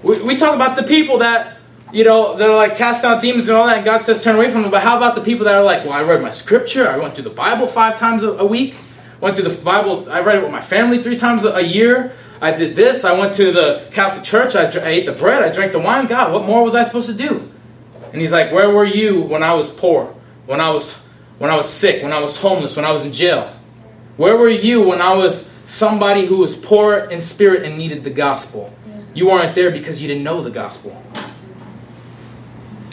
We, 0.04 0.22
we 0.22 0.36
talk 0.36 0.56
about 0.56 0.76
the 0.76 0.84
people 0.84 1.20
that, 1.20 1.58
you 1.92 2.04
know, 2.04 2.38
that 2.38 2.50
are 2.50 2.56
like 2.56 2.78
cast 2.78 3.04
out 3.04 3.22
demons 3.22 3.48
and 3.48 3.58
all 3.58 3.68
that, 3.68 3.78
and 3.78 3.86
God 3.86 4.02
says 4.02 4.24
turn 4.24 4.36
away 4.36 4.52
from 4.52 4.62
them. 4.62 4.72
But 4.72 4.84
how 4.84 4.98
about 4.98 5.16
the 5.16 5.22
people 5.22 5.46
that 5.46 5.56
are 5.56 5.64
like, 5.64 5.84
Well, 5.84 5.94
I 5.94 6.04
read 6.04 6.22
my 6.22 6.32
scripture, 6.32 6.88
I 6.88 6.98
went 6.98 7.16
through 7.16 7.26
the 7.26 7.30
Bible 7.32 7.68
five 7.68 7.98
times 7.98 8.24
a, 8.24 8.32
a 8.34 8.46
week, 8.46 8.76
went 9.20 9.38
through 9.38 9.50
the 9.50 9.62
Bible, 9.62 10.10
I 10.10 10.22
read 10.22 10.38
it 10.38 10.44
with 10.44 10.52
my 10.52 10.62
family 10.62 11.02
three 11.02 11.18
times 11.18 11.44
a, 11.44 11.54
a 11.54 11.62
year. 11.62 12.14
I 12.42 12.52
did 12.52 12.76
this. 12.76 13.04
I 13.04 13.18
went 13.18 13.34
to 13.36 13.52
the 13.52 13.88
Catholic 13.92 14.24
Church. 14.24 14.56
I, 14.56 14.66
I 14.80 14.90
ate 14.90 15.06
the 15.06 15.12
bread. 15.12 15.44
I 15.44 15.52
drank 15.52 15.72
the 15.72 15.80
wine. 15.80 16.08
God, 16.08 16.34
what 16.34 16.46
more 16.46 16.64
was 16.64 16.76
I 16.76 16.84
supposed 16.84 17.10
to 17.10 17.16
do? 17.16 17.50
And 18.12 18.22
he's 18.22 18.32
like, 18.32 18.52
Where 18.52 18.70
were 18.70 18.86
you 18.86 19.22
when 19.22 19.44
I 19.44 19.54
was 19.54 19.70
poor? 19.70 20.14
When 20.46 20.62
I 20.62 20.70
was 20.70 20.94
when 21.40 21.52
I 21.52 21.56
was 21.56 21.70
sick, 21.70 22.04
when 22.04 22.14
I 22.14 22.20
was 22.20 22.38
homeless, 22.38 22.76
when 22.76 22.86
I 22.86 22.92
was 22.92 23.06
in 23.06 23.14
jail? 23.14 23.54
Where 24.18 24.36
were 24.36 24.50
you 24.50 24.82
when 24.82 25.02
I 25.02 25.14
was 25.14 25.48
somebody 25.68 26.26
who 26.26 26.38
was 26.38 26.56
poor 26.56 26.98
in 26.98 27.22
spirit 27.22 27.64
and 27.64 27.78
needed 27.78 28.04
the 28.04 28.10
gospel? 28.10 28.74
You 29.14 29.28
weren't 29.28 29.56
there 29.56 29.72
because 29.72 30.02
you 30.02 30.08
didn't 30.08 30.24
know 30.24 30.42
the 30.42 30.50
gospel. 30.52 31.02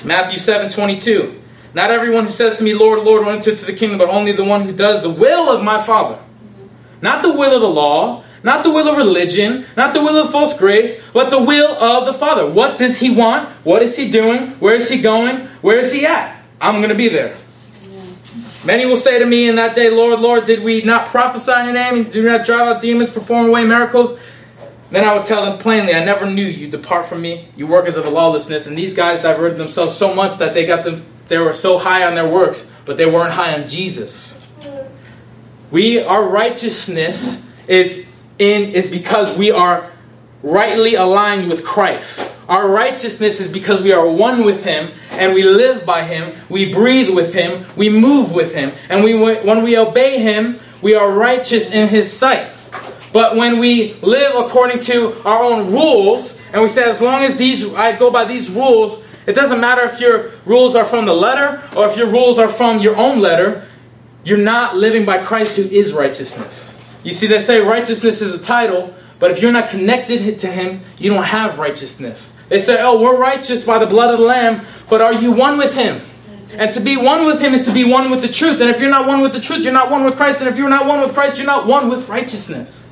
Matthew 0.05 0.39
7 0.39 0.71
22. 0.71 1.43
Not 1.75 1.91
everyone 1.91 2.25
who 2.25 2.31
says 2.31 2.57
to 2.57 2.63
me, 2.63 2.73
Lord, 2.73 3.01
Lord, 3.01 3.25
will 3.25 3.33
enter 3.33 3.51
into 3.51 3.65
the 3.65 3.73
kingdom, 3.73 3.99
but 3.99 4.09
only 4.09 4.33
the 4.33 4.45
one 4.45 4.63
who 4.63 4.73
does 4.73 5.03
the 5.03 5.11
will 5.11 5.51
of 5.51 5.63
my 5.63 5.83
Father. 5.83 6.19
Not 7.03 7.23
the 7.23 7.33
will 7.33 7.55
of 7.55 7.61
the 7.61 7.69
law, 7.69 8.24
not 8.45 8.63
the 8.63 8.71
will 8.71 8.87
of 8.87 8.97
religion, 8.97 9.65
not 9.77 9.95
the 9.95 10.03
will 10.03 10.17
of 10.17 10.31
false 10.31 10.57
grace, 10.57 11.03
but 11.13 11.31
the 11.31 11.43
will 11.43 11.73
of 11.83 12.05
the 12.05 12.13
Father. 12.15 12.47
What 12.47 12.79
does 12.79 12.99
He 12.99 13.11
want? 13.11 13.49
What 13.65 13.83
is 13.83 13.97
He 13.97 14.11
doing? 14.11 14.51
Where 14.61 14.77
is 14.77 14.89
He 14.89 15.01
going? 15.01 15.47
Where 15.63 15.79
is 15.79 15.91
He 15.91 16.07
at? 16.07 16.41
I'm 16.61 16.77
going 16.77 16.91
to 16.91 16.95
be 16.95 17.09
there. 17.09 17.37
Many 18.65 18.87
will 18.87 18.97
say 18.97 19.19
to 19.19 19.27
me 19.27 19.49
in 19.49 19.57
that 19.57 19.75
day, 19.75 19.91
Lord, 19.91 20.21
Lord, 20.21 20.45
did 20.45 20.63
we 20.63 20.83
not 20.83 21.09
prophesy 21.09 21.53
in 21.53 21.65
your 21.65 21.75
name? 21.75 22.11
We 22.11 22.21
not 22.21 22.47
drive 22.47 22.77
out 22.77 22.81
demons, 22.81 23.11
perform 23.11 23.49
away 23.49 23.65
miracles? 23.65 24.19
Then 24.91 25.05
I 25.05 25.15
would 25.15 25.25
tell 25.25 25.45
them 25.45 25.59
plainly, 25.59 25.95
I 25.95 26.05
never 26.05 26.25
knew 26.25 26.47
you. 26.47 26.71
Depart 26.71 27.07
from 27.07 27.21
me, 27.23 27.49
you 27.57 27.67
workers 27.67 27.97
of 27.97 28.07
lawlessness. 28.07 28.67
And 28.67 28.77
these 28.77 28.95
guys 28.95 29.21
diverted 29.21 29.59
themselves 29.59 29.97
so 29.97 30.15
much 30.15 30.37
that 30.37 30.55
they 30.55 30.67
got 30.67 30.85
them. 30.85 31.05
They 31.29 31.39
were 31.39 31.55
so 31.55 31.79
high 31.79 32.07
on 32.07 32.15
their 32.15 32.29
works, 32.29 32.71
but 32.85 32.97
they 32.97 33.07
weren't 33.07 33.33
high 33.33 33.59
on 33.59 33.69
Jesus. 33.69 34.41
We, 35.71 36.01
our 36.01 36.27
righteousness 36.27 37.51
is 37.67 38.07
in 38.39 38.71
is 38.71 38.91
because 38.91 39.37
we 39.37 39.51
are 39.51 39.91
rightly 40.43 40.95
aligned 40.95 41.49
with 41.49 41.65
Christ. 41.65 42.31
Our 42.49 42.69
righteousness 42.69 43.41
is 43.41 43.49
because 43.49 43.83
we 43.83 43.93
are 43.93 44.07
one 44.07 44.45
with 44.45 44.65
Him 44.65 44.91
and 45.13 45.33
we 45.33 45.43
live 45.43 45.87
by 45.87 46.05
Him, 46.05 46.35
we 46.49 46.73
breathe 46.73 47.15
with 47.15 47.33
Him, 47.33 47.65
we 47.77 47.89
move 47.89 48.33
with 48.33 48.55
Him, 48.55 48.73
and 48.91 49.03
we, 49.03 49.15
when 49.15 49.63
we 49.63 49.79
obey 49.79 50.19
Him, 50.19 50.59
we 50.83 50.95
are 50.95 51.11
righteous 51.11 51.71
in 51.71 51.89
His 51.89 52.13
sight. 52.13 52.49
But 53.13 53.37
when 53.37 53.59
we 53.59 53.95
live 54.03 54.35
according 54.35 54.81
to 54.81 55.15
our 55.25 55.43
own 55.43 55.73
rules, 55.73 56.39
and 56.53 56.61
we 56.61 56.69
say, 56.69 56.83
as 56.83 57.01
long 57.01 57.23
as 57.23 57.37
these 57.37 57.73
I 57.75 57.97
go 57.97 58.11
by 58.11 58.25
these 58.25 58.51
rules, 58.51 59.03
it 59.27 59.33
doesn't 59.35 59.61
matter 59.61 59.83
if 59.83 60.01
your 60.01 60.33
rules 60.45 60.75
are 60.75 60.85
from 60.85 61.07
the 61.07 61.15
letter 61.15 61.63
or 61.77 61.89
if 61.89 61.97
your 61.97 62.09
rules 62.09 62.39
are 62.39 62.49
from 62.49 62.81
your 62.81 62.97
own 62.97 63.21
letter, 63.21 63.67
you're 64.25 64.37
not 64.37 64.77
living 64.77 65.05
by 65.05 65.23
Christ 65.23 65.57
who 65.57 65.63
is 65.63 65.93
righteousness. 65.93 66.74
You 67.05 67.13
see, 67.13 67.27
they 67.27 67.39
say 67.39 67.61
righteousness 67.61 68.21
is 68.21 68.35
a 68.35 68.39
title, 68.39 68.93
but 69.19 69.31
if 69.31 69.41
you're 69.41 69.53
not 69.53 69.69
connected 69.69 70.39
to 70.41 70.47
Him, 70.49 70.81
you 70.99 71.11
don't 71.11 71.23
have 71.23 71.59
righteousness. 71.59 72.33
They 72.49 72.59
say, 72.59 72.83
oh, 72.83 73.01
we're 73.01 73.17
righteous 73.17 73.63
by 73.65 73.79
the 73.79 73.87
blood 73.87 74.13
of 74.13 74.19
the 74.19 74.27
Lamb, 74.27 74.67
but 74.91 75.01
are 75.01 75.15
you 75.15 75.31
one 75.31 75.57
with 75.59 75.75
Him? 75.75 76.01
And 76.57 76.73
to 76.73 76.81
be 76.81 76.97
one 76.97 77.27
with 77.27 77.41
Him 77.41 77.53
is 77.53 77.65
to 77.65 77.73
be 77.73 77.85
one 77.85 78.11
with 78.11 78.23
the 78.23 78.29
truth. 78.29 78.61
And 78.61 78.71
if 78.71 78.81
you're 78.81 78.91
not 78.91 79.07
one 79.07 79.21
with 79.21 79.33
the 79.33 79.41
truth, 79.41 79.65
you're 79.65 79.73
not 79.73 79.91
one 79.91 80.05
with 80.05 80.17
Christ. 80.17 80.41
And 80.41 80.49
if 80.49 80.57
you're 80.57 80.69
not 80.69 80.87
one 80.87 81.01
with 81.01 81.13
Christ, 81.13 81.37
you're 81.37 81.47
not 81.47 81.67
one 81.67 81.89
with 81.89 82.09
righteousness. 82.09 82.89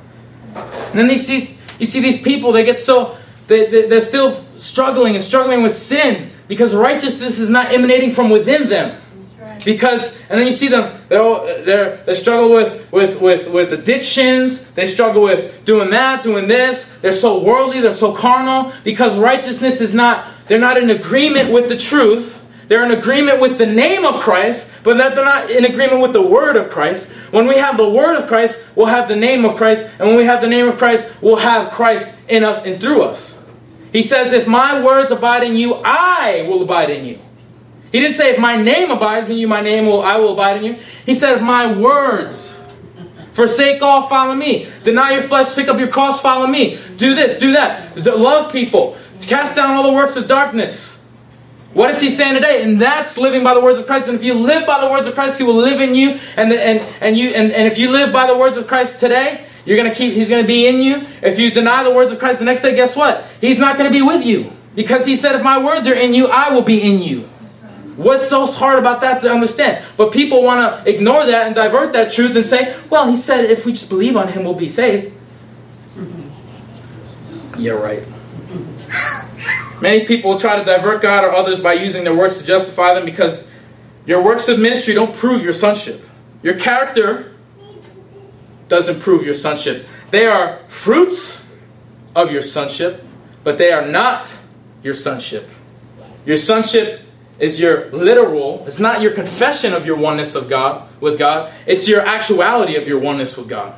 And 0.55 0.99
then 0.99 1.17
see, 1.17 1.57
you 1.79 1.87
see 1.87 2.01
these 2.01 2.21
people, 2.21 2.53
they 2.53 2.65
get 2.65 2.79
so, 2.79 3.17
they, 3.47 3.71
they, 3.71 3.87
they're 3.87 4.01
still 4.01 4.33
struggling 4.59 5.15
and 5.15 5.25
struggling 5.25 5.63
with 5.63 5.77
sin 5.77 6.31
because 6.49 6.75
righteousness 6.75 7.39
is 7.39 7.49
not 7.49 7.73
emanating 7.73 8.13
from 8.13 8.31
within 8.31 8.69
them. 8.69 9.01
Because, 9.65 10.15
and 10.29 10.39
then 10.39 10.47
you 10.47 10.53
see 10.53 10.69
them, 10.69 11.01
they're, 11.09 11.65
they're, 11.65 11.97
they 12.05 12.15
struggle 12.15 12.51
with, 12.51 12.93
with, 12.93 13.21
with, 13.21 13.49
with 13.49 13.73
addictions, 13.73 14.71
they 14.73 14.87
struggle 14.87 15.23
with 15.23 15.65
doing 15.65 15.91
that, 15.91 16.23
doing 16.23 16.49
this. 16.49 16.99
They're 16.99 17.13
so 17.13 17.43
worldly, 17.43 17.81
they're 17.81 17.93
so 17.93 18.13
carnal, 18.13 18.73
because 18.85 19.19
righteousness 19.19 19.81
is 19.81 19.95
not, 19.95 20.27
they're 20.49 20.59
not 20.59 20.77
in 20.77 20.91
agreement 20.91 21.53
with 21.53 21.69
the 21.69 21.77
truth. 21.77 22.41
They're 22.69 22.85
in 22.85 22.93
agreement 22.93 23.41
with 23.41 23.59
the 23.59 23.67
name 23.67 24.07
of 24.07 24.21
Christ, 24.23 24.71
but 24.83 24.97
that 24.97 25.15
they're 25.15 25.25
not 25.25 25.51
in 25.51 25.65
agreement 25.65 26.01
with 26.01 26.15
the 26.15 26.23
word 26.23 26.57
of 26.57 26.71
Christ. 26.71 27.09
When 27.31 27.47
we 27.47 27.59
have 27.59 27.77
the 27.77 27.89
word 27.89 28.17
of 28.17 28.27
Christ, 28.27 28.65
we'll 28.75 28.87
have 28.87 29.09
the 29.09 29.17
name 29.17 29.45
of 29.45 29.57
Christ, 29.57 29.85
and 29.99 30.09
when 30.09 30.17
we 30.17 30.25
have 30.25 30.41
the 30.41 30.49
name 30.49 30.69
of 30.69 30.79
Christ, 30.79 31.11
we'll 31.21 31.37
have 31.37 31.71
Christ 31.73 32.17
in 32.29 32.45
us 32.45 32.65
and 32.65 32.81
through 32.81 33.03
us. 33.03 33.39
He 33.93 34.01
says, 34.01 34.33
If 34.33 34.49
my 34.49 34.83
words 34.83 35.11
abide 35.11 35.43
in 35.43 35.55
you, 35.55 35.75
I 35.85 36.47
will 36.49 36.63
abide 36.63 36.89
in 36.89 37.05
you. 37.05 37.19
He 37.93 38.01
didn't 38.01 38.15
say, 38.15 38.31
if 38.31 38.39
my 38.39 38.57
name 38.57 38.91
abides 38.91 39.29
in 39.29 39.37
you, 39.37 39.47
my 39.47 39.61
name 39.61 39.87
will 39.87 40.03
I 40.03 40.17
will 40.17 40.33
abide 40.33 40.57
in 40.57 40.65
you. 40.65 40.83
He 41.05 41.13
said, 41.15 41.37
if 41.37 41.43
my 41.43 41.73
words 41.73 42.59
forsake 43.35 43.83
all, 43.83 44.09
follow 44.09 44.35
me. 44.35 44.67
Deny 44.83 45.13
your 45.13 45.23
flesh, 45.23 45.55
pick 45.55 45.69
up 45.69 45.79
your 45.79 45.89
cross, 45.89 46.21
follow 46.21 46.47
me. 46.47 46.79
Do 46.97 47.15
this, 47.15 47.39
do 47.39 47.53
that. 47.53 47.97
Love 47.97 48.51
people. 48.51 48.97
Cast 49.21 49.57
down 49.57 49.77
all 49.77 49.83
the 49.83 49.93
works 49.93 50.17
of 50.17 50.27
darkness. 50.27 50.99
What 51.75 51.91
is 51.91 52.01
he 52.01 52.11
saying 52.11 52.35
today? 52.35 52.63
And 52.63 52.81
that's 52.81 53.17
living 53.17 53.45
by 53.45 53.55
the 53.55 53.61
words 53.61 53.79
of 53.79 53.87
Christ. 53.87 54.09
And 54.09 54.17
if 54.17 54.25
you 54.25 54.35
live 54.35 54.67
by 54.67 54.81
the 54.81 54.91
words 54.91 55.07
of 55.07 55.15
Christ, 55.15 55.39
he 55.39 55.45
will 55.45 55.55
live 55.55 55.81
in 55.81 55.95
you. 55.95 56.19
And 56.37 56.53
and 56.53 56.81
and 57.01 57.17
you 57.17 57.31
and, 57.31 57.51
and 57.51 57.67
if 57.67 57.79
you 57.79 57.91
live 57.91 58.13
by 58.13 58.27
the 58.27 58.37
words 58.37 58.59
of 58.59 58.67
Christ 58.67 59.01
today, 59.01 59.47
you're 59.65 59.79
gonna 59.79 59.95
keep 59.95 60.13
he's 60.13 60.29
gonna 60.29 60.45
be 60.45 60.67
in 60.67 60.83
you. 60.83 61.07
If 61.23 61.39
you 61.39 61.51
deny 61.51 61.83
the 61.83 61.91
words 61.91 62.13
of 62.13 62.19
Christ 62.19 62.41
the 62.41 62.45
next 62.45 62.61
day, 62.61 62.75
guess 62.75 62.95
what? 62.95 63.25
He's 63.41 63.59
not 63.59 63.79
gonna 63.79 63.91
be 63.91 64.03
with 64.03 64.25
you. 64.25 64.53
Because 64.75 65.07
he 65.07 65.17
said, 65.17 65.35
if 65.35 65.43
my 65.43 65.63
words 65.63 65.87
are 65.87 65.95
in 65.95 66.15
you, 66.15 66.29
I 66.29 66.51
will 66.51 66.63
be 66.63 66.83
in 66.83 67.03
you. 67.03 67.29
What's 67.97 68.29
so 68.29 68.47
hard 68.47 68.79
about 68.79 69.03
that 69.03 69.21
to 69.23 69.31
understand? 69.31 69.85
But 69.97 70.13
people 70.13 70.43
want 70.43 70.85
to 70.85 70.91
ignore 70.91 71.27
that 71.27 71.47
and 71.47 71.55
divert 71.55 71.93
that 71.93 72.13
truth 72.13 72.35
and 72.35 72.45
say, 72.45 72.75
well, 72.89 73.11
he 73.11 73.17
said 73.17 73.51
if 73.51 73.67
we 73.67 73.73
just 73.73 73.89
believe 73.89 74.17
on 74.17 74.29
him, 74.29 74.45
we'll 74.45 74.55
be 74.55 74.71
saved. 74.71 75.13
Mm-hmm. 75.97 77.61
Yeah, 77.61 77.73
right. 77.73 78.03
Many 79.83 80.07
people 80.07 80.39
try 80.39 80.57
to 80.57 80.65
divert 80.65 81.03
God 81.03 81.25
or 81.25 81.33
others 81.33 81.61
by 81.61 81.75
using 81.75 82.05
their 82.05 82.15
works 82.15 82.39
to 82.39 82.45
justify 82.45 82.95
them 82.95 83.05
because 83.05 83.47
your 84.07 84.23
works 84.23 84.49
of 84.49 84.59
ministry 84.59 84.95
don't 84.95 85.15
prove 85.15 85.43
your 85.43 85.53
sonship. 85.53 86.01
Your 86.43 86.55
character 86.55 87.35
doesn't 88.69 89.01
prove 89.01 89.25
your 89.25 89.35
sonship. 89.35 89.87
They 90.11 90.27
are 90.27 90.61
fruits 90.69 91.47
of 92.17 92.33
your 92.33 92.43
sonship, 92.43 93.05
but 93.45 93.59
they 93.59 93.71
are 93.71 93.87
not 93.87 94.35
your 94.83 94.95
sonship. 94.95 95.49
Your 96.25 96.37
sonship 96.37 97.02
is 97.39 97.59
your 97.59 97.91
literal, 97.91 98.65
it's 98.67 98.79
not 98.79 99.01
your 99.01 99.13
confession 99.13 99.73
of 99.73 99.87
your 99.87 99.97
oneness 99.97 100.35
of 100.35 100.49
God 100.49 100.89
with 101.01 101.19
God, 101.19 101.53
it's 101.67 101.89
your 101.89 102.01
actuality 102.01 102.77
of 102.77 102.87
your 102.87 102.99
oneness 102.99 103.37
with 103.37 103.49
God. 103.49 103.75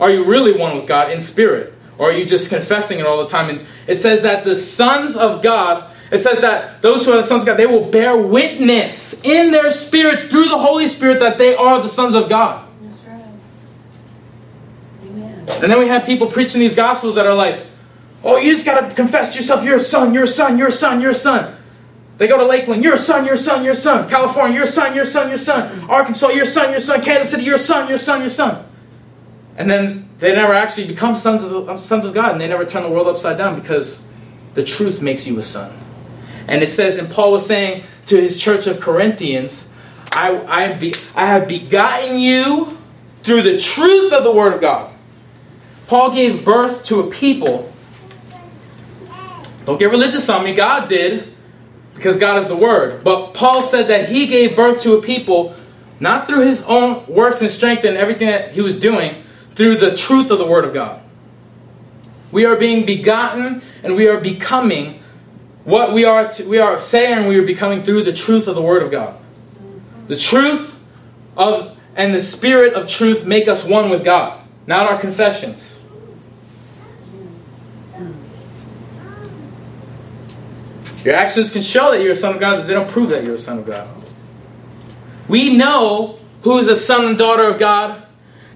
Are 0.00 0.10
you 0.10 0.24
really 0.24 0.56
one 0.56 0.74
with 0.74 0.86
God 0.86 1.10
in 1.10 1.20
spirit? 1.20 1.74
Or 1.98 2.08
are 2.08 2.12
you 2.12 2.24
just 2.24 2.48
confessing 2.48 2.98
it 2.98 3.04
all 3.04 3.22
the 3.22 3.28
time? 3.28 3.50
And 3.50 3.66
it 3.86 3.96
says 3.96 4.22
that 4.22 4.44
the 4.44 4.54
sons 4.54 5.14
of 5.14 5.42
God, 5.42 5.94
it 6.10 6.16
says 6.16 6.40
that 6.40 6.80
those 6.80 7.04
who 7.04 7.12
are 7.12 7.16
the 7.16 7.22
sons 7.22 7.42
of 7.42 7.46
God, 7.46 7.58
they 7.58 7.66
will 7.66 7.90
bear 7.90 8.16
witness 8.16 9.22
in 9.22 9.50
their 9.50 9.70
spirits 9.70 10.24
through 10.24 10.48
the 10.48 10.56
Holy 10.56 10.86
Spirit 10.86 11.20
that 11.20 11.36
they 11.36 11.54
are 11.54 11.82
the 11.82 11.88
sons 11.88 12.14
of 12.14 12.30
God. 12.30 12.66
That's 12.82 13.02
right. 13.02 13.22
Amen. 15.04 15.46
And 15.62 15.70
then 15.70 15.78
we 15.78 15.88
have 15.88 16.06
people 16.06 16.28
preaching 16.28 16.58
these 16.58 16.74
gospels 16.74 17.16
that 17.16 17.26
are 17.26 17.34
like, 17.34 17.66
oh, 18.24 18.38
you 18.38 18.50
just 18.50 18.64
got 18.64 18.88
to 18.88 18.96
confess 18.96 19.34
to 19.34 19.40
yourself, 19.40 19.62
you're 19.62 19.76
a 19.76 19.80
son, 19.80 20.14
you're 20.14 20.24
a 20.24 20.26
son, 20.26 20.56
you're 20.56 20.68
a 20.68 20.72
son, 20.72 21.02
you're 21.02 21.10
a 21.10 21.14
son. 21.14 21.54
They 22.20 22.28
go 22.28 22.36
to 22.36 22.44
Lakeland, 22.44 22.84
you're 22.84 22.98
son, 22.98 23.24
you're 23.24 23.34
son, 23.34 23.64
you're 23.64 23.72
son. 23.72 24.06
California, 24.10 24.54
you're 24.54 24.66
son, 24.66 24.94
you're 24.94 25.06
son, 25.06 25.30
you're 25.30 25.38
son. 25.38 25.88
Arkansas, 25.88 26.28
you're 26.28 26.44
son, 26.44 26.70
you're 26.70 26.78
son. 26.78 27.00
Kansas 27.00 27.30
City, 27.30 27.44
you're 27.44 27.56
son, 27.56 27.88
you're 27.88 27.96
son, 27.96 28.20
you're 28.20 28.28
son. 28.28 28.62
And 29.56 29.70
then 29.70 30.10
they 30.18 30.34
never 30.34 30.52
actually 30.52 30.86
become 30.86 31.16
sons 31.16 31.42
of, 31.42 31.80
sons 31.80 32.04
of 32.04 32.12
God 32.12 32.32
and 32.32 32.40
they 32.42 32.46
never 32.46 32.66
turn 32.66 32.82
the 32.82 32.90
world 32.90 33.06
upside 33.06 33.38
down 33.38 33.58
because 33.58 34.06
the 34.52 34.62
truth 34.62 35.00
makes 35.00 35.26
you 35.26 35.38
a 35.38 35.42
son. 35.42 35.74
And 36.46 36.62
it 36.62 36.70
says, 36.70 36.96
and 36.96 37.10
Paul 37.10 37.32
was 37.32 37.46
saying 37.46 37.84
to 38.04 38.20
his 38.20 38.38
church 38.38 38.66
of 38.66 38.80
Corinthians, 38.80 39.66
I, 40.12 40.44
I, 40.46 40.72
be, 40.74 40.92
I 41.16 41.24
have 41.24 41.48
begotten 41.48 42.18
you 42.18 42.76
through 43.22 43.40
the 43.40 43.58
truth 43.58 44.12
of 44.12 44.24
the 44.24 44.30
Word 44.32 44.52
of 44.52 44.60
God. 44.60 44.92
Paul 45.86 46.12
gave 46.12 46.44
birth 46.44 46.84
to 46.84 47.00
a 47.00 47.10
people. 47.10 47.72
Don't 49.64 49.78
get 49.78 49.90
religious 49.90 50.28
on 50.28 50.44
me. 50.44 50.52
God 50.52 50.86
did, 50.86 51.34
because 52.00 52.16
God 52.16 52.38
is 52.38 52.48
the 52.48 52.56
Word. 52.56 53.04
But 53.04 53.34
Paul 53.34 53.60
said 53.60 53.88
that 53.88 54.08
he 54.08 54.26
gave 54.26 54.56
birth 54.56 54.80
to 54.84 54.94
a 54.94 55.02
people 55.02 55.54
not 56.00 56.26
through 56.26 56.46
his 56.46 56.62
own 56.62 57.04
works 57.06 57.42
and 57.42 57.50
strength 57.50 57.84
and 57.84 57.94
everything 57.94 58.28
that 58.28 58.52
he 58.52 58.62
was 58.62 58.74
doing, 58.74 59.22
through 59.54 59.76
the 59.76 59.94
truth 59.94 60.30
of 60.30 60.38
the 60.38 60.46
Word 60.46 60.64
of 60.64 60.72
God. 60.72 61.02
We 62.32 62.46
are 62.46 62.56
being 62.56 62.86
begotten 62.86 63.60
and 63.82 63.96
we 63.96 64.08
are 64.08 64.18
becoming 64.18 65.02
what 65.64 65.92
we 65.92 66.06
are, 66.06 66.26
to, 66.26 66.48
we 66.48 66.56
are 66.58 66.80
saying 66.80 67.28
we 67.28 67.38
are 67.38 67.44
becoming 67.44 67.82
through 67.82 68.04
the 68.04 68.14
truth 68.14 68.48
of 68.48 68.54
the 68.54 68.62
Word 68.62 68.82
of 68.82 68.90
God. 68.90 69.20
The 70.08 70.16
truth 70.16 70.82
of 71.36 71.76
and 71.96 72.14
the 72.14 72.20
Spirit 72.20 72.72
of 72.72 72.86
truth 72.86 73.26
make 73.26 73.46
us 73.46 73.62
one 73.62 73.90
with 73.90 74.06
God, 74.06 74.40
not 74.66 74.90
our 74.90 74.98
confessions. 74.98 75.79
Your 81.04 81.14
actions 81.14 81.50
can 81.50 81.62
show 81.62 81.92
that 81.92 82.02
you're 82.02 82.12
a 82.12 82.16
son 82.16 82.34
of 82.34 82.40
God, 82.40 82.58
but 82.58 82.66
they 82.66 82.74
don't 82.74 82.88
prove 82.88 83.10
that 83.10 83.24
you're 83.24 83.34
a 83.34 83.38
son 83.38 83.58
of 83.58 83.66
God. 83.66 83.88
We 85.28 85.56
know 85.56 86.18
who 86.42 86.58
is 86.58 86.68
a 86.68 86.76
son 86.76 87.06
and 87.06 87.18
daughter 87.18 87.44
of 87.44 87.58
God. 87.58 88.02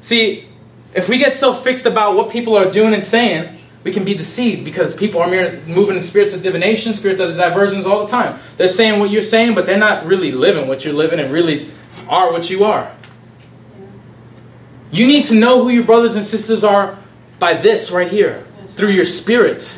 See, 0.00 0.48
if 0.94 1.08
we 1.08 1.18
get 1.18 1.36
so 1.36 1.54
fixed 1.54 1.86
about 1.86 2.16
what 2.16 2.30
people 2.30 2.56
are 2.56 2.70
doing 2.70 2.94
and 2.94 3.04
saying, 3.04 3.58
we 3.82 3.92
can 3.92 4.04
be 4.04 4.14
deceived 4.14 4.64
because 4.64 4.94
people 4.94 5.20
are 5.20 5.28
moving 5.66 5.96
in 5.96 6.02
spirits 6.02 6.32
of 6.32 6.42
divination, 6.42 6.94
spirits 6.94 7.20
of 7.20 7.36
diversions 7.36 7.84
all 7.86 8.04
the 8.04 8.10
time. 8.10 8.38
They're 8.56 8.68
saying 8.68 8.98
what 8.98 9.10
you're 9.10 9.22
saying, 9.22 9.54
but 9.54 9.66
they're 9.66 9.78
not 9.78 10.06
really 10.06 10.32
living 10.32 10.68
what 10.68 10.84
you're 10.84 10.94
living 10.94 11.20
and 11.20 11.32
really 11.32 11.70
are 12.08 12.32
what 12.32 12.48
you 12.50 12.64
are. 12.64 12.90
You 14.90 15.06
need 15.06 15.24
to 15.24 15.34
know 15.34 15.62
who 15.62 15.70
your 15.70 15.84
brothers 15.84 16.14
and 16.14 16.24
sisters 16.24 16.64
are 16.64 16.98
by 17.38 17.54
this 17.54 17.90
right 17.90 18.08
here, 18.08 18.42
through 18.64 18.90
your 18.90 19.04
spirit. 19.04 19.70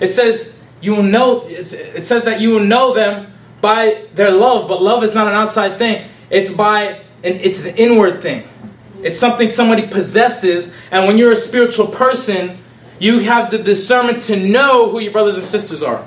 It 0.00 0.08
says 0.08 0.57
you 0.80 0.94
will 0.94 1.02
know. 1.02 1.44
It 1.46 2.04
says 2.04 2.24
that 2.24 2.40
you 2.40 2.50
will 2.50 2.64
know 2.64 2.94
them 2.94 3.32
by 3.60 4.06
their 4.14 4.30
love, 4.30 4.68
but 4.68 4.82
love 4.82 5.02
is 5.02 5.14
not 5.14 5.26
an 5.26 5.34
outside 5.34 5.78
thing. 5.78 6.06
It's 6.30 6.50
by 6.50 7.00
an 7.24 7.34
it's 7.40 7.64
an 7.64 7.76
inward 7.76 8.22
thing. 8.22 8.46
It's 9.02 9.18
something 9.18 9.48
somebody 9.48 9.86
possesses, 9.86 10.72
and 10.90 11.06
when 11.06 11.18
you're 11.18 11.32
a 11.32 11.36
spiritual 11.36 11.86
person, 11.86 12.58
you 12.98 13.20
have 13.20 13.50
the 13.50 13.58
discernment 13.58 14.20
to 14.22 14.36
know 14.36 14.90
who 14.90 14.98
your 14.98 15.12
brothers 15.12 15.36
and 15.36 15.44
sisters 15.44 15.82
are. 15.82 16.04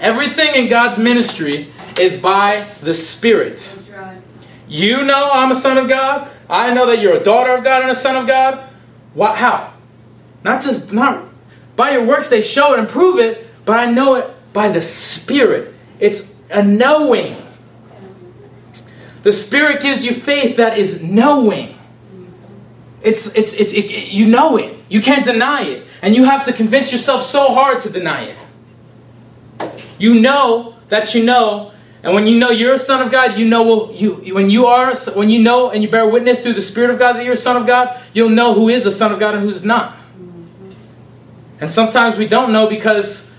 Everything 0.00 0.54
in 0.54 0.68
God's 0.68 0.98
ministry 0.98 1.72
is 1.98 2.16
by 2.16 2.68
the 2.82 2.94
Spirit. 2.94 3.72
You 4.68 5.04
know 5.04 5.30
I'm 5.32 5.50
a 5.50 5.54
son 5.54 5.78
of 5.78 5.88
God. 5.88 6.28
I 6.48 6.72
know 6.72 6.86
that 6.86 7.00
you're 7.00 7.14
a 7.14 7.22
daughter 7.22 7.54
of 7.54 7.64
God 7.64 7.82
and 7.82 7.90
a 7.90 7.94
son 7.94 8.16
of 8.16 8.26
God. 8.26 8.68
What? 9.14 9.36
How? 9.36 9.72
Not 10.44 10.62
just 10.62 10.92
not 10.92 11.24
by 11.76 11.90
your 11.90 12.04
works 12.04 12.28
they 12.30 12.42
show 12.42 12.72
it 12.72 12.78
and 12.78 12.88
prove 12.88 13.18
it, 13.18 13.46
but 13.64 13.78
I 13.78 13.90
know 13.90 14.14
it 14.14 14.30
by 14.52 14.68
the 14.70 14.82
Spirit. 14.82 15.74
It's 16.00 16.34
a 16.50 16.62
knowing. 16.62 17.36
The 19.22 19.32
Spirit 19.32 19.82
gives 19.82 20.04
you 20.04 20.14
faith 20.14 20.56
that 20.56 20.78
is 20.78 21.02
knowing. 21.02 21.76
It's 23.02 23.26
it's 23.34 23.52
it's 23.52 23.72
it, 23.72 23.90
it- 23.90 24.08
you 24.12 24.26
know 24.26 24.56
it. 24.56 24.74
You 24.88 25.00
can't 25.02 25.24
deny 25.24 25.62
it, 25.62 25.86
and 26.00 26.14
you 26.14 26.24
have 26.24 26.44
to 26.44 26.52
convince 26.52 26.92
yourself 26.92 27.22
so 27.22 27.52
hard 27.52 27.80
to 27.80 27.90
deny 27.90 28.22
it. 28.32 28.38
You 29.98 30.20
know 30.20 30.76
that 30.88 31.14
you 31.14 31.24
know, 31.24 31.72
and 32.02 32.14
when 32.14 32.26
you 32.26 32.38
know 32.38 32.50
you're 32.50 32.74
a 32.74 32.78
son 32.78 33.02
of 33.02 33.10
God, 33.10 33.36
you 33.36 33.46
know 33.48 33.62
well, 33.64 33.92
you 33.92 34.34
when 34.34 34.48
you 34.48 34.66
are 34.66 34.94
when 35.14 35.28
you 35.28 35.42
know 35.42 35.70
and 35.70 35.82
you 35.82 35.90
bear 35.90 36.08
witness 36.08 36.40
through 36.40 36.52
the 36.54 36.62
Spirit 36.62 36.90
of 36.90 36.98
God 36.98 37.14
that 37.14 37.24
you're 37.24 37.34
a 37.34 37.36
son 37.36 37.56
of 37.56 37.66
God, 37.66 38.00
you'll 38.12 38.30
know 38.30 38.54
who 38.54 38.68
is 38.68 38.86
a 38.86 38.92
son 38.92 39.12
of 39.12 39.18
God 39.18 39.34
and 39.34 39.42
who's 39.42 39.64
not. 39.64 39.96
And 41.60 41.70
sometimes 41.70 42.16
we 42.16 42.26
don't 42.26 42.52
know 42.52 42.68
because, 42.68 43.30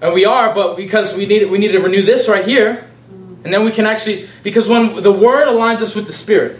and 0.00 0.14
we 0.14 0.24
are, 0.24 0.54
but 0.54 0.76
because 0.76 1.14
we 1.14 1.26
need 1.26 1.50
we 1.50 1.58
need 1.58 1.72
to 1.72 1.80
renew 1.80 2.02
this 2.02 2.28
right 2.28 2.44
here, 2.44 2.88
and 3.44 3.52
then 3.52 3.64
we 3.64 3.70
can 3.70 3.86
actually 3.86 4.28
because 4.42 4.68
when 4.68 5.00
the 5.02 5.12
Word 5.12 5.48
aligns 5.48 5.80
us 5.80 5.94
with 5.94 6.06
the 6.06 6.12
Spirit, 6.12 6.58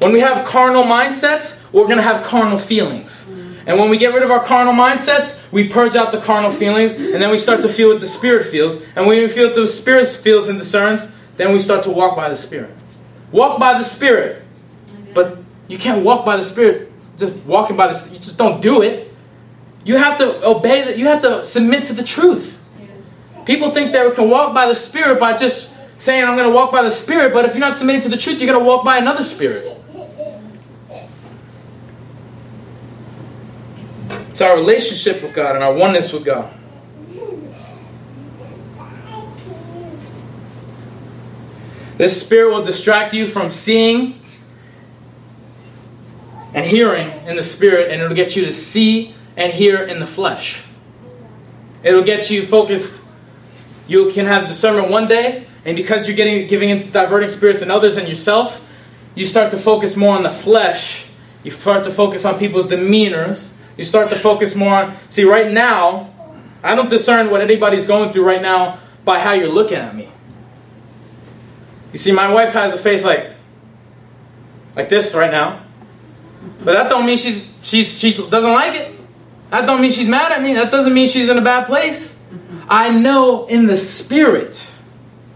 when 0.00 0.12
we 0.12 0.20
have 0.20 0.46
carnal 0.46 0.84
mindsets, 0.84 1.62
we're 1.72 1.84
going 1.84 1.98
to 1.98 2.02
have 2.02 2.24
carnal 2.24 2.58
feelings. 2.58 3.26
And 3.66 3.80
when 3.80 3.90
we 3.90 3.98
get 3.98 4.14
rid 4.14 4.22
of 4.22 4.30
our 4.30 4.44
carnal 4.44 4.72
mindsets, 4.72 5.42
we 5.50 5.68
purge 5.68 5.96
out 5.96 6.12
the 6.12 6.20
carnal 6.20 6.52
feelings, 6.52 6.92
and 6.92 7.20
then 7.20 7.30
we 7.30 7.38
start 7.38 7.62
to 7.62 7.68
feel 7.68 7.88
what 7.88 8.00
the 8.00 8.06
Spirit 8.06 8.46
feels. 8.46 8.76
And 8.94 9.06
when 9.06 9.18
we 9.18 9.28
feel 9.28 9.48
what 9.48 9.56
the 9.56 9.66
Spirit 9.66 10.06
feels 10.06 10.46
and 10.46 10.56
discerns, 10.56 11.08
then 11.36 11.52
we 11.52 11.58
start 11.58 11.82
to 11.82 11.90
walk 11.90 12.14
by 12.14 12.28
the 12.28 12.36
Spirit. 12.36 12.70
Walk 13.32 13.58
by 13.58 13.76
the 13.76 13.82
Spirit. 13.82 14.42
But 15.14 15.38
you 15.66 15.78
can't 15.78 16.04
walk 16.04 16.24
by 16.24 16.36
the 16.36 16.44
Spirit 16.44 16.92
just 17.18 17.34
walking 17.44 17.76
by 17.76 17.92
the 17.92 18.12
You 18.12 18.18
just 18.18 18.38
don't 18.38 18.60
do 18.60 18.82
it. 18.82 19.05
You 19.86 19.98
have 19.98 20.18
to 20.18 20.44
obey, 20.44 20.96
you 20.96 21.06
have 21.06 21.22
to 21.22 21.44
submit 21.44 21.84
to 21.84 21.92
the 21.92 22.02
truth. 22.02 22.58
People 23.44 23.70
think 23.70 23.92
they 23.92 24.10
can 24.10 24.28
walk 24.28 24.52
by 24.52 24.66
the 24.66 24.74
Spirit 24.74 25.20
by 25.20 25.36
just 25.36 25.70
saying, 25.98 26.24
I'm 26.24 26.34
going 26.34 26.48
to 26.48 26.52
walk 26.52 26.72
by 26.72 26.82
the 26.82 26.90
Spirit, 26.90 27.32
but 27.32 27.44
if 27.44 27.52
you're 27.52 27.60
not 27.60 27.72
submitting 27.72 28.00
to 28.00 28.08
the 28.08 28.16
truth, 28.16 28.40
you're 28.40 28.52
going 28.52 28.58
to 28.58 28.66
walk 28.66 28.84
by 28.84 28.98
another 28.98 29.22
Spirit. 29.22 29.80
It's 34.30 34.40
our 34.40 34.56
relationship 34.56 35.22
with 35.22 35.32
God 35.32 35.54
and 35.54 35.62
our 35.62 35.72
oneness 35.72 36.12
with 36.12 36.24
God. 36.24 36.52
This 41.96 42.20
Spirit 42.20 42.52
will 42.52 42.64
distract 42.64 43.14
you 43.14 43.28
from 43.28 43.52
seeing 43.52 44.20
and 46.54 46.66
hearing 46.66 47.08
in 47.28 47.36
the 47.36 47.44
Spirit, 47.44 47.92
and 47.92 48.02
it'll 48.02 48.16
get 48.16 48.34
you 48.34 48.44
to 48.46 48.52
see 48.52 49.14
and 49.36 49.52
hear 49.52 49.82
in 49.82 50.00
the 50.00 50.06
flesh. 50.06 50.62
It'll 51.82 52.02
get 52.02 52.30
you 52.30 52.44
focused. 52.46 53.00
You 53.86 54.10
can 54.12 54.26
have 54.26 54.48
discernment 54.48 54.90
one 54.90 55.06
day, 55.06 55.46
and 55.64 55.76
because 55.76 56.08
you're 56.08 56.16
getting 56.16 56.48
giving 56.48 56.70
into 56.70 56.90
diverting 56.90 57.28
spirits 57.28 57.62
and 57.62 57.70
others 57.70 57.96
and 57.96 58.08
yourself, 58.08 58.66
you 59.14 59.26
start 59.26 59.50
to 59.52 59.58
focus 59.58 59.96
more 59.96 60.16
on 60.16 60.22
the 60.22 60.30
flesh. 60.30 61.06
You 61.44 61.50
start 61.50 61.84
to 61.84 61.90
focus 61.90 62.24
on 62.24 62.38
people's 62.38 62.66
demeanors. 62.66 63.50
You 63.76 63.84
start 63.84 64.08
to 64.10 64.18
focus 64.18 64.54
more 64.54 64.74
on. 64.74 64.96
See, 65.10 65.24
right 65.24 65.52
now, 65.52 66.12
I 66.62 66.74
don't 66.74 66.88
discern 66.88 67.30
what 67.30 67.40
anybody's 67.40 67.86
going 67.86 68.12
through 68.12 68.26
right 68.26 68.42
now 68.42 68.78
by 69.04 69.20
how 69.20 69.32
you're 69.32 69.48
looking 69.48 69.78
at 69.78 69.94
me. 69.94 70.08
You 71.92 71.98
see, 71.98 72.12
my 72.12 72.32
wife 72.32 72.52
has 72.52 72.74
a 72.74 72.78
face 72.78 73.04
like, 73.04 73.30
like 74.74 74.88
this 74.88 75.14
right 75.14 75.30
now, 75.30 75.62
but 76.64 76.72
that 76.72 76.90
don't 76.90 77.06
mean 77.06 77.16
she's 77.16 77.46
she's 77.62 77.98
she 77.98 78.12
doesn't 78.12 78.52
like 78.52 78.74
it. 78.74 78.95
That 79.50 79.66
don't 79.66 79.80
mean 79.80 79.92
she's 79.92 80.08
mad 80.08 80.32
at 80.32 80.42
me. 80.42 80.54
That 80.54 80.70
doesn't 80.70 80.92
mean 80.92 81.08
she's 81.08 81.28
in 81.28 81.38
a 81.38 81.42
bad 81.42 81.66
place. 81.66 82.18
I 82.68 82.90
know 82.90 83.46
in 83.46 83.66
the 83.66 83.76
spirit, 83.76 84.70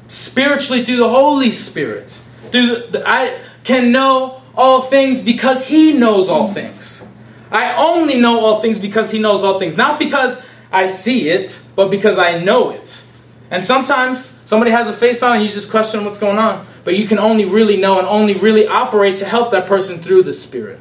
spiritually 0.08 0.84
through 0.84 0.96
the 0.96 1.08
Holy 1.08 1.50
Spirit, 1.50 2.18
through 2.50 2.86
the, 2.90 3.04
I 3.06 3.40
can 3.62 3.92
know 3.92 4.42
all 4.56 4.82
things 4.82 5.20
because 5.20 5.66
He 5.66 5.92
knows 5.92 6.28
all 6.28 6.48
things. 6.48 7.02
I 7.50 7.74
only 7.76 8.20
know 8.20 8.40
all 8.40 8.60
things 8.60 8.78
because 8.78 9.10
He 9.10 9.18
knows 9.18 9.44
all 9.44 9.58
things, 9.58 9.76
not 9.76 9.98
because 9.98 10.40
I 10.72 10.86
see 10.86 11.28
it, 11.28 11.58
but 11.76 11.90
because 11.90 12.18
I 12.18 12.42
know 12.42 12.70
it. 12.70 13.02
And 13.50 13.62
sometimes 13.62 14.36
somebody 14.44 14.70
has 14.70 14.88
a 14.88 14.92
face 14.92 15.22
on 15.22 15.36
and 15.36 15.44
you 15.44 15.50
just 15.50 15.70
question 15.70 16.04
what's 16.04 16.18
going 16.18 16.38
on, 16.38 16.66
but 16.84 16.96
you 16.96 17.06
can 17.06 17.18
only 17.18 17.44
really 17.44 17.76
know 17.76 17.98
and 17.98 18.06
only 18.08 18.34
really 18.34 18.66
operate 18.66 19.18
to 19.18 19.24
help 19.24 19.52
that 19.52 19.66
person 19.66 19.98
through 19.98 20.24
the 20.24 20.32
Spirit. 20.32 20.80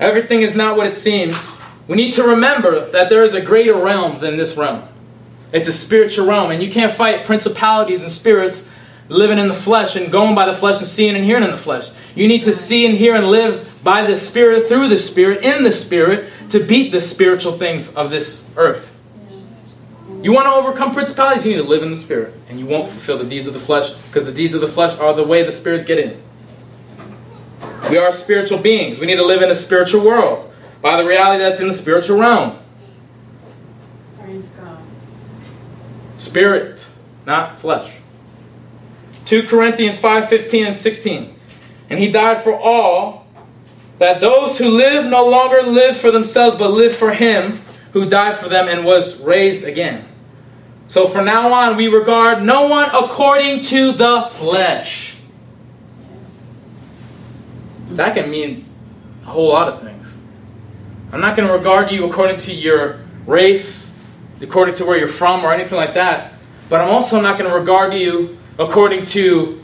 Everything 0.00 0.42
is 0.42 0.54
not 0.54 0.76
what 0.76 0.86
it 0.86 0.94
seems. 0.94 1.58
We 1.88 1.96
need 1.96 2.12
to 2.14 2.22
remember 2.22 2.88
that 2.90 3.08
there 3.08 3.24
is 3.24 3.34
a 3.34 3.40
greater 3.40 3.74
realm 3.74 4.20
than 4.20 4.36
this 4.36 4.56
realm. 4.56 4.84
It's 5.52 5.66
a 5.66 5.72
spiritual 5.72 6.26
realm, 6.26 6.50
and 6.50 6.62
you 6.62 6.70
can't 6.70 6.92
fight 6.92 7.24
principalities 7.24 8.02
and 8.02 8.10
spirits 8.10 8.68
living 9.08 9.38
in 9.38 9.48
the 9.48 9.54
flesh 9.54 9.96
and 9.96 10.12
going 10.12 10.34
by 10.34 10.44
the 10.44 10.54
flesh 10.54 10.78
and 10.78 10.86
seeing 10.86 11.16
and 11.16 11.24
hearing 11.24 11.42
in 11.42 11.50
the 11.50 11.56
flesh. 11.56 11.90
You 12.14 12.28
need 12.28 12.42
to 12.42 12.52
see 12.52 12.84
and 12.84 12.96
hear 12.96 13.14
and 13.14 13.28
live 13.28 13.66
by 13.82 14.02
the 14.02 14.14
Spirit, 14.14 14.68
through 14.68 14.88
the 14.88 14.98
Spirit, 14.98 15.42
in 15.42 15.64
the 15.64 15.72
Spirit, 15.72 16.30
to 16.50 16.60
beat 16.60 16.92
the 16.92 17.00
spiritual 17.00 17.52
things 17.52 17.94
of 17.94 18.10
this 18.10 18.48
earth. 18.56 18.96
You 20.20 20.32
want 20.32 20.46
to 20.46 20.52
overcome 20.52 20.92
principalities, 20.92 21.46
you 21.46 21.56
need 21.56 21.62
to 21.62 21.68
live 21.68 21.82
in 21.82 21.90
the 21.90 21.96
Spirit, 21.96 22.34
and 22.48 22.58
you 22.58 22.66
won't 22.66 22.90
fulfill 22.90 23.18
the 23.18 23.24
deeds 23.24 23.46
of 23.46 23.54
the 23.54 23.60
flesh, 23.60 23.92
because 23.92 24.26
the 24.26 24.32
deeds 24.32 24.54
of 24.54 24.60
the 24.60 24.68
flesh 24.68 24.96
are 24.98 25.14
the 25.14 25.24
way 25.24 25.42
the 25.42 25.52
spirits 25.52 25.84
get 25.84 25.98
in. 25.98 26.20
We 27.90 27.98
are 27.98 28.12
spiritual 28.12 28.58
beings. 28.58 28.98
We 28.98 29.06
need 29.06 29.16
to 29.16 29.24
live 29.24 29.42
in 29.42 29.50
a 29.50 29.54
spiritual 29.54 30.04
world 30.04 30.52
by 30.82 30.96
the 30.96 31.06
reality 31.06 31.42
that's 31.42 31.60
in 31.60 31.68
the 31.68 31.74
spiritual 31.74 32.18
realm. 32.18 32.58
Praise 34.20 34.48
God. 34.48 34.80
Spirit, 36.18 36.86
not 37.26 37.58
flesh. 37.58 37.96
2 39.24 39.44
Corinthians 39.44 39.98
5 39.98 40.28
15 40.28 40.66
and 40.66 40.76
16. 40.76 41.34
And 41.90 41.98
he 41.98 42.10
died 42.10 42.42
for 42.42 42.58
all, 42.58 43.26
that 43.98 44.20
those 44.20 44.58
who 44.58 44.68
live 44.68 45.06
no 45.06 45.26
longer 45.26 45.62
live 45.62 45.96
for 45.96 46.10
themselves, 46.10 46.56
but 46.56 46.70
live 46.70 46.94
for 46.94 47.12
him 47.12 47.60
who 47.92 48.08
died 48.08 48.36
for 48.36 48.48
them 48.48 48.68
and 48.68 48.84
was 48.84 49.20
raised 49.20 49.64
again. 49.64 50.06
So 50.86 51.08
from 51.08 51.24
now 51.26 51.52
on, 51.52 51.76
we 51.76 51.88
regard 51.88 52.42
no 52.42 52.68
one 52.68 52.88
according 52.94 53.60
to 53.62 53.92
the 53.92 54.22
flesh. 54.30 55.17
That 57.90 58.14
can 58.14 58.30
mean 58.30 58.66
a 59.24 59.26
whole 59.26 59.48
lot 59.48 59.68
of 59.68 59.82
things. 59.82 60.16
I'm 61.12 61.20
not 61.20 61.36
going 61.36 61.48
to 61.48 61.54
regard 61.54 61.90
you 61.90 62.08
according 62.08 62.36
to 62.38 62.54
your 62.54 63.00
race, 63.26 63.94
according 64.40 64.74
to 64.76 64.84
where 64.84 64.98
you're 64.98 65.08
from, 65.08 65.44
or 65.44 65.52
anything 65.52 65.76
like 65.76 65.94
that. 65.94 66.34
But 66.68 66.80
I'm 66.80 66.90
also 66.90 67.20
not 67.20 67.38
going 67.38 67.50
to 67.50 67.56
regard 67.56 67.94
you 67.94 68.38
according 68.58 69.06
to, 69.06 69.62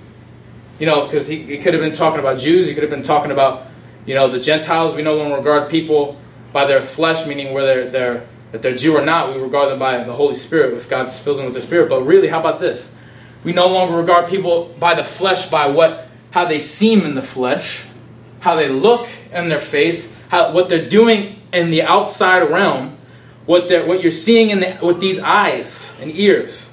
you 0.78 0.86
know, 0.86 1.04
because 1.04 1.28
he, 1.28 1.42
he 1.42 1.58
could 1.58 1.74
have 1.74 1.82
been 1.82 1.94
talking 1.94 2.20
about 2.20 2.38
Jews, 2.38 2.66
he 2.66 2.74
could 2.74 2.82
have 2.82 2.90
been 2.90 3.02
talking 3.02 3.30
about, 3.30 3.66
you 4.06 4.14
know, 4.14 4.28
the 4.28 4.40
Gentiles. 4.40 4.94
We 4.94 5.02
no 5.02 5.16
longer 5.16 5.36
regard 5.36 5.70
people 5.70 6.18
by 6.52 6.64
their 6.64 6.84
flesh, 6.84 7.26
meaning 7.26 7.52
whether 7.52 7.90
they're 7.90 8.26
if 8.54 8.62
they're 8.62 8.76
Jew 8.76 8.96
or 8.96 9.04
not. 9.04 9.34
We 9.34 9.40
regard 9.40 9.70
them 9.70 9.78
by 9.78 10.02
the 10.04 10.14
Holy 10.14 10.36
Spirit, 10.36 10.74
if 10.74 10.88
God 10.88 11.10
fills 11.10 11.36
them 11.36 11.46
with 11.46 11.54
the 11.54 11.62
Spirit. 11.62 11.88
But 11.88 12.02
really, 12.02 12.28
how 12.28 12.40
about 12.40 12.60
this? 12.60 12.88
We 13.42 13.52
no 13.52 13.66
longer 13.66 13.96
regard 13.96 14.30
people 14.30 14.74
by 14.78 14.94
the 14.94 15.04
flesh, 15.04 15.46
by 15.50 15.66
what 15.66 16.08
how 16.30 16.44
they 16.46 16.58
seem 16.58 17.04
in 17.04 17.14
the 17.14 17.22
flesh, 17.22 17.84
how 18.44 18.54
they 18.56 18.68
look 18.68 19.08
in 19.32 19.48
their 19.48 19.58
face, 19.58 20.14
how 20.28 20.52
what 20.52 20.68
they're 20.68 20.86
doing 20.86 21.40
in 21.50 21.70
the 21.70 21.80
outside 21.80 22.42
realm, 22.42 22.94
what 23.46 23.68
they're, 23.68 23.86
what 23.86 24.02
you're 24.02 24.12
seeing 24.12 24.50
in 24.50 24.60
the, 24.60 24.78
with 24.82 25.00
these 25.00 25.18
eyes 25.18 25.90
and 25.98 26.14
ears. 26.14 26.70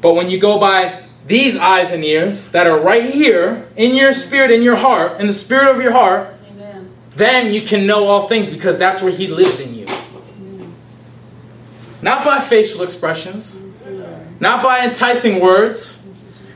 But 0.00 0.14
when 0.14 0.30
you 0.30 0.40
go 0.40 0.58
by 0.58 1.04
these 1.28 1.54
eyes 1.54 1.92
and 1.92 2.04
ears 2.04 2.48
that 2.48 2.66
are 2.66 2.76
right 2.76 3.08
here 3.08 3.68
in 3.76 3.94
your 3.94 4.12
spirit, 4.12 4.50
in 4.50 4.62
your 4.62 4.74
heart, 4.74 5.20
in 5.20 5.28
the 5.28 5.32
spirit 5.32 5.72
of 5.72 5.80
your 5.80 5.92
heart, 5.92 6.34
Amen. 6.50 6.90
then 7.14 7.54
you 7.54 7.62
can 7.62 7.86
know 7.86 8.08
all 8.08 8.26
things 8.26 8.50
because 8.50 8.76
that's 8.76 9.00
where 9.00 9.12
He 9.12 9.28
lives 9.28 9.60
in 9.60 9.76
you. 9.76 9.86
Not 12.02 12.24
by 12.24 12.40
facial 12.40 12.82
expressions, 12.82 13.54
mm-hmm. 13.54 14.38
not 14.40 14.60
by 14.60 14.84
enticing 14.84 15.40
words, 15.40 16.04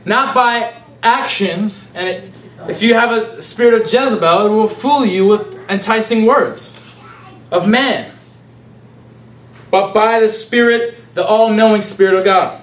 not 0.03 0.35
by 0.35 0.73
actions. 1.01 1.87
And 1.95 2.09
it, 2.09 2.33
if 2.67 2.81
you 2.81 2.93
have 2.93 3.11
a 3.11 3.41
spirit 3.41 3.81
of 3.81 3.81
Jezebel, 3.81 4.45
it 4.45 4.49
will 4.49 4.67
fool 4.67 5.05
you 5.05 5.27
with 5.27 5.57
enticing 5.69 6.25
words 6.25 6.77
of 7.51 7.67
man. 7.67 8.11
But 9.69 9.93
by 9.93 10.19
the 10.19 10.29
Spirit, 10.29 10.95
the 11.13 11.25
all 11.25 11.49
knowing 11.49 11.81
Spirit 11.81 12.15
of 12.15 12.23
God. 12.23 12.61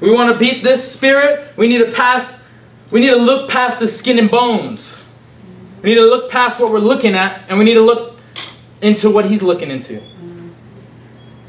We 0.00 0.10
want 0.10 0.32
to 0.32 0.38
beat 0.38 0.62
this 0.62 0.90
spirit. 0.90 1.56
We 1.56 1.68
need 1.68 1.78
to 1.78 1.90
pass. 1.90 2.42
We 2.90 3.00
need 3.00 3.10
to 3.10 3.16
look 3.16 3.50
past 3.50 3.80
the 3.80 3.88
skin 3.88 4.18
and 4.18 4.30
bones. 4.30 5.02
We 5.82 5.90
need 5.90 5.96
to 5.96 6.06
look 6.06 6.30
past 6.30 6.60
what 6.60 6.70
we're 6.70 6.78
looking 6.78 7.14
at, 7.14 7.42
and 7.48 7.58
we 7.58 7.64
need 7.64 7.74
to 7.74 7.80
look 7.80 8.18
into 8.80 9.10
what 9.10 9.24
He's 9.24 9.42
looking 9.42 9.70
into. 9.70 10.02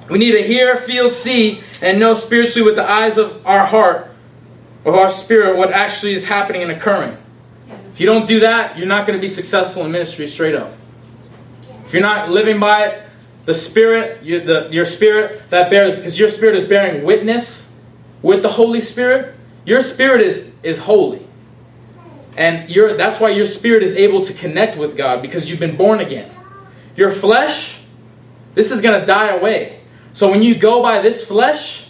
We 0.09 0.17
need 0.17 0.31
to 0.31 0.41
hear, 0.41 0.77
feel, 0.77 1.09
see, 1.09 1.61
and 1.81 1.99
know 1.99 2.13
spiritually 2.13 2.65
with 2.65 2.77
the 2.77 2.89
eyes 2.89 3.17
of 3.17 3.45
our 3.45 3.65
heart, 3.65 4.09
of 4.85 4.95
our 4.95 5.09
spirit, 5.09 5.57
what 5.57 5.71
actually 5.71 6.13
is 6.13 6.25
happening 6.25 6.61
and 6.61 6.71
occurring. 6.71 7.17
If 7.97 8.01
you 8.01 8.05
don't 8.05 8.27
do 8.27 8.41
that, 8.41 8.77
you're 8.77 8.85
not 8.85 9.07
going 9.07 9.17
to 9.17 9.19
be 9.21 9.27
successful 9.27 9.83
in 9.83 9.91
ministry 9.91 10.27
straight 10.27 10.53
up. 10.53 10.71
If 11.87 11.93
you're 11.93 12.03
not 12.03 12.29
living 12.29 12.59
by 12.59 12.85
it, 12.85 13.03
the 13.45 13.55
spirit, 13.55 14.23
your, 14.23 14.39
the, 14.39 14.69
your 14.71 14.85
spirit 14.85 15.49
that 15.49 15.71
bears, 15.71 15.97
because 15.97 16.19
your 16.19 16.29
spirit 16.29 16.53
is 16.57 16.69
bearing 16.69 17.03
witness 17.03 17.73
with 18.21 18.43
the 18.43 18.49
Holy 18.49 18.81
Spirit, 18.81 19.33
your 19.65 19.81
spirit 19.81 20.21
is, 20.21 20.53
is 20.61 20.77
holy. 20.77 21.25
And 22.37 22.69
your, 22.69 22.95
that's 22.95 23.19
why 23.19 23.29
your 23.29 23.47
spirit 23.47 23.81
is 23.81 23.93
able 23.93 24.21
to 24.25 24.33
connect 24.35 24.77
with 24.77 24.95
God 24.95 25.23
because 25.23 25.49
you've 25.49 25.59
been 25.59 25.75
born 25.75 25.99
again. 25.99 26.29
Your 26.95 27.09
flesh, 27.09 27.81
this 28.53 28.71
is 28.71 28.79
going 28.79 28.99
to 28.99 29.07
die 29.07 29.29
away. 29.29 29.79
So 30.13 30.29
when 30.29 30.43
you 30.43 30.53
go 30.53 30.83
by 30.83 31.01
this 31.01 31.25
flesh, 31.25 31.89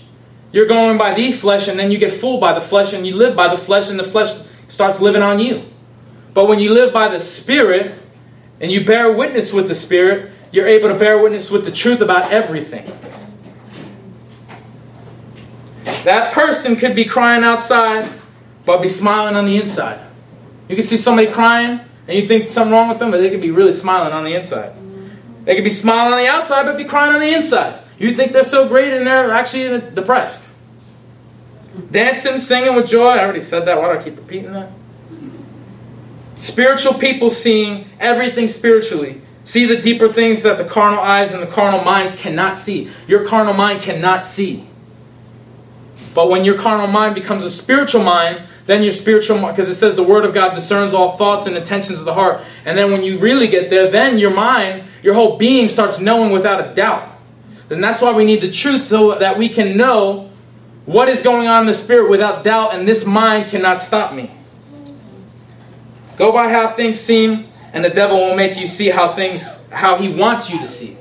you're 0.53 0.67
going 0.67 0.97
by 0.97 1.15
the 1.15 1.33
flesh, 1.33 1.67
and 1.67 1.77
then 1.77 1.91
you 1.91 1.97
get 1.97 2.13
fooled 2.13 2.39
by 2.39 2.53
the 2.53 2.61
flesh, 2.61 2.93
and 2.93 3.05
you 3.05 3.13
live 3.13 3.35
by 3.35 3.49
the 3.49 3.57
flesh, 3.57 3.89
and 3.89 3.99
the 3.99 4.05
flesh 4.05 4.39
starts 4.69 5.01
living 5.01 5.21
on 5.21 5.39
you. 5.39 5.65
But 6.37 6.45
when 6.45 6.59
you 6.59 6.71
live 6.71 6.93
by 6.93 7.07
the 7.07 7.19
Spirit, 7.19 7.95
and 8.61 8.71
you 8.71 8.85
bear 8.85 9.11
witness 9.11 9.51
with 9.51 9.67
the 9.67 9.73
Spirit, 9.73 10.31
you're 10.51 10.67
able 10.67 10.87
to 10.89 10.93
bear 10.93 11.17
witness 11.17 11.49
with 11.49 11.65
the 11.65 11.71
truth 11.71 11.99
about 11.99 12.31
everything. 12.31 12.85
That 16.03 16.31
person 16.33 16.75
could 16.75 16.95
be 16.95 17.05
crying 17.05 17.43
outside, 17.43 18.07
but 18.65 18.83
be 18.83 18.87
smiling 18.87 19.35
on 19.35 19.47
the 19.47 19.57
inside. 19.57 19.99
You 20.69 20.75
can 20.75 20.85
see 20.85 20.95
somebody 20.95 21.25
crying, 21.25 21.79
and 22.07 22.15
you 22.15 22.27
think 22.27 22.49
something 22.49 22.71
wrong 22.71 22.89
with 22.89 22.99
them, 22.99 23.09
but 23.09 23.17
they 23.17 23.31
could 23.31 23.41
be 23.41 23.49
really 23.49 23.73
smiling 23.73 24.13
on 24.13 24.23
the 24.23 24.35
inside. 24.35 24.73
They 25.45 25.55
could 25.55 25.63
be 25.63 25.71
smiling 25.71 26.13
on 26.13 26.19
the 26.19 26.27
outside, 26.27 26.65
but 26.65 26.77
be 26.77 26.85
crying 26.85 27.15
on 27.15 27.19
the 27.19 27.33
inside. 27.33 27.81
You 27.97 28.15
think 28.15 28.31
they're 28.31 28.43
so 28.43 28.67
great, 28.67 28.93
and 28.93 29.07
they're 29.07 29.31
actually 29.31 29.79
depressed. 29.95 30.47
Dancing, 31.89 32.37
singing 32.37 32.75
with 32.75 32.85
joy. 32.85 33.07
I 33.07 33.23
already 33.23 33.41
said 33.41 33.65
that. 33.65 33.81
Why 33.81 33.91
do 33.91 33.99
I 33.99 34.03
keep 34.03 34.17
repeating 34.17 34.53
that? 34.53 34.69
Spiritual 36.39 36.93
people 36.93 37.29
seeing 37.29 37.89
everything 37.99 38.47
spiritually. 38.47 39.21
See 39.43 39.65
the 39.65 39.77
deeper 39.77 40.09
things 40.09 40.43
that 40.43 40.57
the 40.57 40.65
carnal 40.65 40.99
eyes 40.99 41.31
and 41.31 41.41
the 41.41 41.47
carnal 41.47 41.83
minds 41.83 42.15
cannot 42.15 42.57
see. 42.57 42.91
Your 43.07 43.25
carnal 43.25 43.53
mind 43.53 43.81
cannot 43.81 44.25
see. 44.25 44.67
But 46.13 46.29
when 46.29 46.43
your 46.43 46.57
carnal 46.57 46.87
mind 46.87 47.15
becomes 47.15 47.43
a 47.43 47.49
spiritual 47.49 48.03
mind, 48.03 48.43
then 48.65 48.83
your 48.83 48.91
spiritual 48.91 49.37
mind, 49.37 49.55
because 49.55 49.69
it 49.69 49.75
says 49.75 49.95
the 49.95 50.03
word 50.03 50.25
of 50.25 50.33
God 50.33 50.53
discerns 50.53 50.93
all 50.93 51.15
thoughts 51.15 51.45
and 51.45 51.55
intentions 51.55 51.99
of 51.99 52.05
the 52.05 52.13
heart. 52.13 52.41
And 52.65 52.77
then 52.77 52.91
when 52.91 53.03
you 53.03 53.17
really 53.17 53.47
get 53.47 53.69
there, 53.69 53.89
then 53.89 54.19
your 54.19 54.33
mind, 54.33 54.83
your 55.01 55.13
whole 55.13 55.37
being 55.37 55.67
starts 55.67 55.99
knowing 55.99 56.31
without 56.31 56.59
a 56.59 56.73
doubt. 56.75 57.07
Then 57.69 57.81
that's 57.81 58.01
why 58.01 58.11
we 58.11 58.25
need 58.25 58.41
the 58.41 58.51
truth 58.51 58.87
so 58.87 59.17
that 59.17 59.37
we 59.37 59.47
can 59.47 59.77
know 59.77 60.29
what 60.85 61.07
is 61.07 61.21
going 61.21 61.47
on 61.47 61.61
in 61.61 61.67
the 61.67 61.73
spirit 61.73 62.09
without 62.09 62.43
doubt, 62.43 62.73
and 62.73 62.87
this 62.87 63.05
mind 63.05 63.49
cannot 63.49 63.81
stop 63.81 64.13
me. 64.13 64.31
Go 66.17 66.31
by 66.31 66.49
how 66.49 66.69
things 66.69 66.99
seem, 66.99 67.45
and 67.73 67.85
the 67.85 67.89
devil 67.89 68.17
will 68.17 68.35
make 68.35 68.57
you 68.57 68.67
see 68.67 68.89
how 68.89 69.07
things 69.07 69.61
how 69.69 69.97
he 69.97 70.09
wants 70.09 70.49
you 70.49 70.59
to 70.59 70.67
see. 70.67 70.97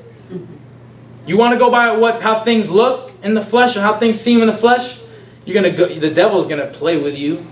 You 1.26 1.36
want 1.38 1.55
to 1.55 1.59
go 1.59 1.70
by 1.70 1.97
what 1.97 2.20
how 2.20 2.44
things 2.44 2.70
look 2.70 3.12
in 3.22 3.34
the 3.34 3.43
flesh 3.43 3.76
and 3.76 3.84
how 3.84 3.98
things 3.98 4.20
seem 4.20 4.40
in 4.40 4.47
the 4.47 4.52
flesh? 4.52 5.01
You're 5.44 5.55
gonna 5.55 5.74
go. 5.74 5.86
The 5.88 6.10
devil 6.10 6.38
is 6.38 6.47
gonna 6.47 6.66
play 6.66 7.01
with 7.01 7.16
you. 7.16 7.44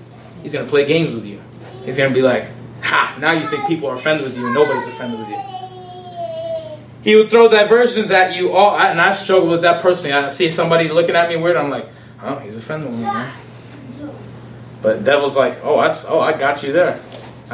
He's 0.43 0.53
gonna 0.53 0.69
play 0.69 0.85
games 0.85 1.15
with 1.15 1.25
you. 1.25 1.41
He's 1.85 1.97
gonna 1.97 2.15
be 2.15 2.23
like, 2.23 2.45
"Ha! 2.83 3.17
Now 3.19 3.33
you 3.33 3.49
think 3.49 3.67
people 3.67 3.89
are 3.89 3.97
offended 3.97 4.25
with 4.25 4.37
you, 4.37 4.45
and 4.45 4.55
nobody's 4.55 4.87
offended 4.87 5.19
with 5.19 5.29
you." 5.29 5.39
He 7.03 7.17
would 7.17 7.31
throw 7.31 7.49
diversions 7.49 8.11
at 8.11 8.35
you. 8.35 8.53
All 8.53 8.77
and 8.77 9.01
I've 9.01 9.17
struggled 9.17 9.51
with 9.51 9.63
that 9.63 9.81
personally. 9.81 10.13
I 10.13 10.29
see 10.29 10.51
somebody 10.51 10.89
looking 10.89 11.17
at 11.17 11.29
me 11.29 11.37
weird. 11.37 11.57
I'm 11.57 11.71
like, 11.71 11.87
"Oh, 12.23 12.37
he's 12.37 12.57
offended 12.57 12.91
with 12.91 12.99
me." 12.99 13.05
Man. 13.05 13.33
But 14.83 15.05
devil's 15.05 15.37
like, 15.37 15.65
"Oh, 15.65 15.79
I, 15.79 15.95
oh, 16.09 16.21
I 16.21 16.37
got 16.37 16.63
you 16.63 16.73
there. 16.73 16.99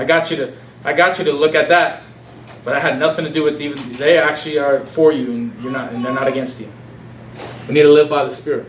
I 0.01 0.05
got 0.05 0.31
you 0.31 0.37
to, 0.39 0.53
I 0.85 0.93
got 0.93 1.19
you 1.19 1.25
to 1.27 1.33
look 1.33 1.55
at 1.55 1.69
that." 1.69 2.03
but 2.65 2.75
I 2.75 2.81
had 2.81 2.99
nothing 2.99 3.25
to 3.25 3.33
do 3.33 3.43
with 3.43 3.61
even. 3.61 3.93
They 3.95 4.19
actually 4.19 4.59
are 4.59 4.85
for 4.85 5.13
you, 5.13 5.33
and 5.33 5.63
you're 5.63 5.73
not, 5.73 5.93
and 5.93 6.05
they're 6.05 6.13
not 6.13 6.29
against 6.29 6.61
you. 6.61 6.71
We 7.67 7.75
need 7.75 7.83
to 7.83 7.93
live 7.93 8.09
by 8.09 8.25
the 8.25 8.31
Spirit. 8.31 8.67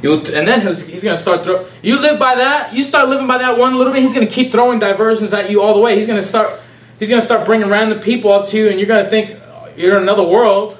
You'll, 0.00 0.18
and 0.34 0.48
then 0.48 0.60
he's, 0.60 0.86
he's 0.86 1.04
going 1.04 1.16
to 1.16 1.22
start 1.22 1.44
throw. 1.44 1.66
You 1.82 2.00
live 2.00 2.18
by 2.18 2.36
that. 2.36 2.72
You 2.72 2.82
start 2.82 3.08
living 3.08 3.26
by 3.26 3.38
that 3.38 3.58
one 3.58 3.76
little 3.76 3.92
bit. 3.92 4.02
He's 4.02 4.14
going 4.14 4.26
to 4.26 4.32
keep 4.32 4.50
throwing 4.50 4.78
diversions 4.78 5.32
at 5.32 5.50
you 5.50 5.62
all 5.62 5.74
the 5.74 5.80
way. 5.80 5.96
He's 5.96 6.06
going 6.06 6.20
to 6.20 6.26
start. 6.26 6.60
He's 6.98 7.08
going 7.08 7.20
to 7.20 7.24
start 7.24 7.46
bringing 7.46 7.68
random 7.68 8.00
people 8.00 8.32
up 8.32 8.46
to 8.48 8.56
you, 8.56 8.68
and 8.68 8.78
you're 8.78 8.88
going 8.88 9.04
to 9.04 9.10
think 9.10 9.38
you're 9.76 9.96
in 9.96 10.02
another 10.02 10.22
world. 10.22 10.78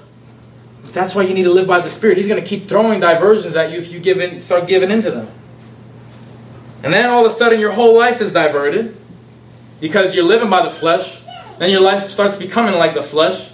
That's 0.92 1.14
why 1.14 1.22
you 1.22 1.34
need 1.34 1.44
to 1.44 1.52
live 1.52 1.66
by 1.66 1.80
the 1.80 1.90
Spirit. 1.90 2.16
He's 2.16 2.28
going 2.28 2.42
to 2.42 2.46
keep 2.46 2.68
throwing 2.68 3.00
diversions 3.00 3.56
at 3.56 3.72
you 3.72 3.78
if 3.78 3.92
you 3.92 3.98
give 3.98 4.20
in, 4.20 4.40
start 4.40 4.66
giving 4.66 4.90
into 4.90 5.10
them. 5.10 5.28
And 6.82 6.92
then 6.92 7.08
all 7.08 7.24
of 7.24 7.30
a 7.30 7.34
sudden, 7.34 7.60
your 7.60 7.72
whole 7.72 7.96
life 7.96 8.20
is 8.20 8.32
diverted 8.32 8.96
because 9.80 10.14
you're 10.14 10.24
living 10.24 10.50
by 10.50 10.62
the 10.62 10.70
flesh. 10.70 11.20
Then 11.58 11.70
your 11.70 11.80
life 11.80 12.10
starts 12.10 12.36
becoming 12.36 12.74
like 12.74 12.94
the 12.94 13.02
flesh. 13.02 13.50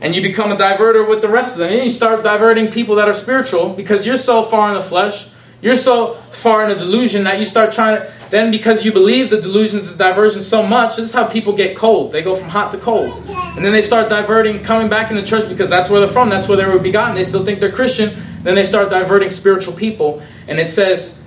And 0.00 0.14
you 0.14 0.22
become 0.22 0.52
a 0.52 0.56
diverter 0.56 1.08
with 1.08 1.20
the 1.20 1.28
rest 1.28 1.54
of 1.54 1.58
them. 1.58 1.72
And 1.72 1.82
you 1.82 1.90
start 1.90 2.22
diverting 2.22 2.70
people 2.70 2.94
that 2.96 3.08
are 3.08 3.14
spiritual 3.14 3.70
because 3.70 4.06
you're 4.06 4.16
so 4.16 4.44
far 4.44 4.68
in 4.68 4.74
the 4.74 4.82
flesh. 4.82 5.28
You're 5.60 5.76
so 5.76 6.14
far 6.30 6.64
in 6.64 6.70
a 6.70 6.78
delusion 6.78 7.24
that 7.24 7.40
you 7.40 7.44
start 7.44 7.72
trying 7.72 8.00
to. 8.00 8.12
Then, 8.30 8.50
because 8.50 8.84
you 8.84 8.92
believe 8.92 9.30
the 9.30 9.40
delusions 9.40 9.88
and 9.88 9.98
diversions 9.98 10.46
so 10.46 10.62
much, 10.62 10.96
this 10.96 11.08
is 11.08 11.14
how 11.14 11.26
people 11.26 11.52
get 11.52 11.76
cold. 11.76 12.12
They 12.12 12.22
go 12.22 12.36
from 12.36 12.48
hot 12.48 12.70
to 12.72 12.78
cold. 12.78 13.10
And 13.28 13.64
then 13.64 13.72
they 13.72 13.82
start 13.82 14.08
diverting, 14.08 14.62
coming 14.62 14.88
back 14.88 15.10
in 15.10 15.16
the 15.16 15.22
church 15.22 15.48
because 15.48 15.68
that's 15.68 15.90
where 15.90 15.98
they're 15.98 16.08
from. 16.08 16.28
That's 16.28 16.46
where 16.46 16.56
they 16.56 16.66
were 16.66 16.78
begotten. 16.78 17.16
They 17.16 17.24
still 17.24 17.44
think 17.44 17.58
they're 17.58 17.72
Christian. 17.72 18.22
Then 18.42 18.54
they 18.54 18.64
start 18.64 18.90
diverting 18.90 19.30
spiritual 19.30 19.74
people. 19.74 20.22
And 20.46 20.60
it 20.60 20.70
says, 20.70 21.18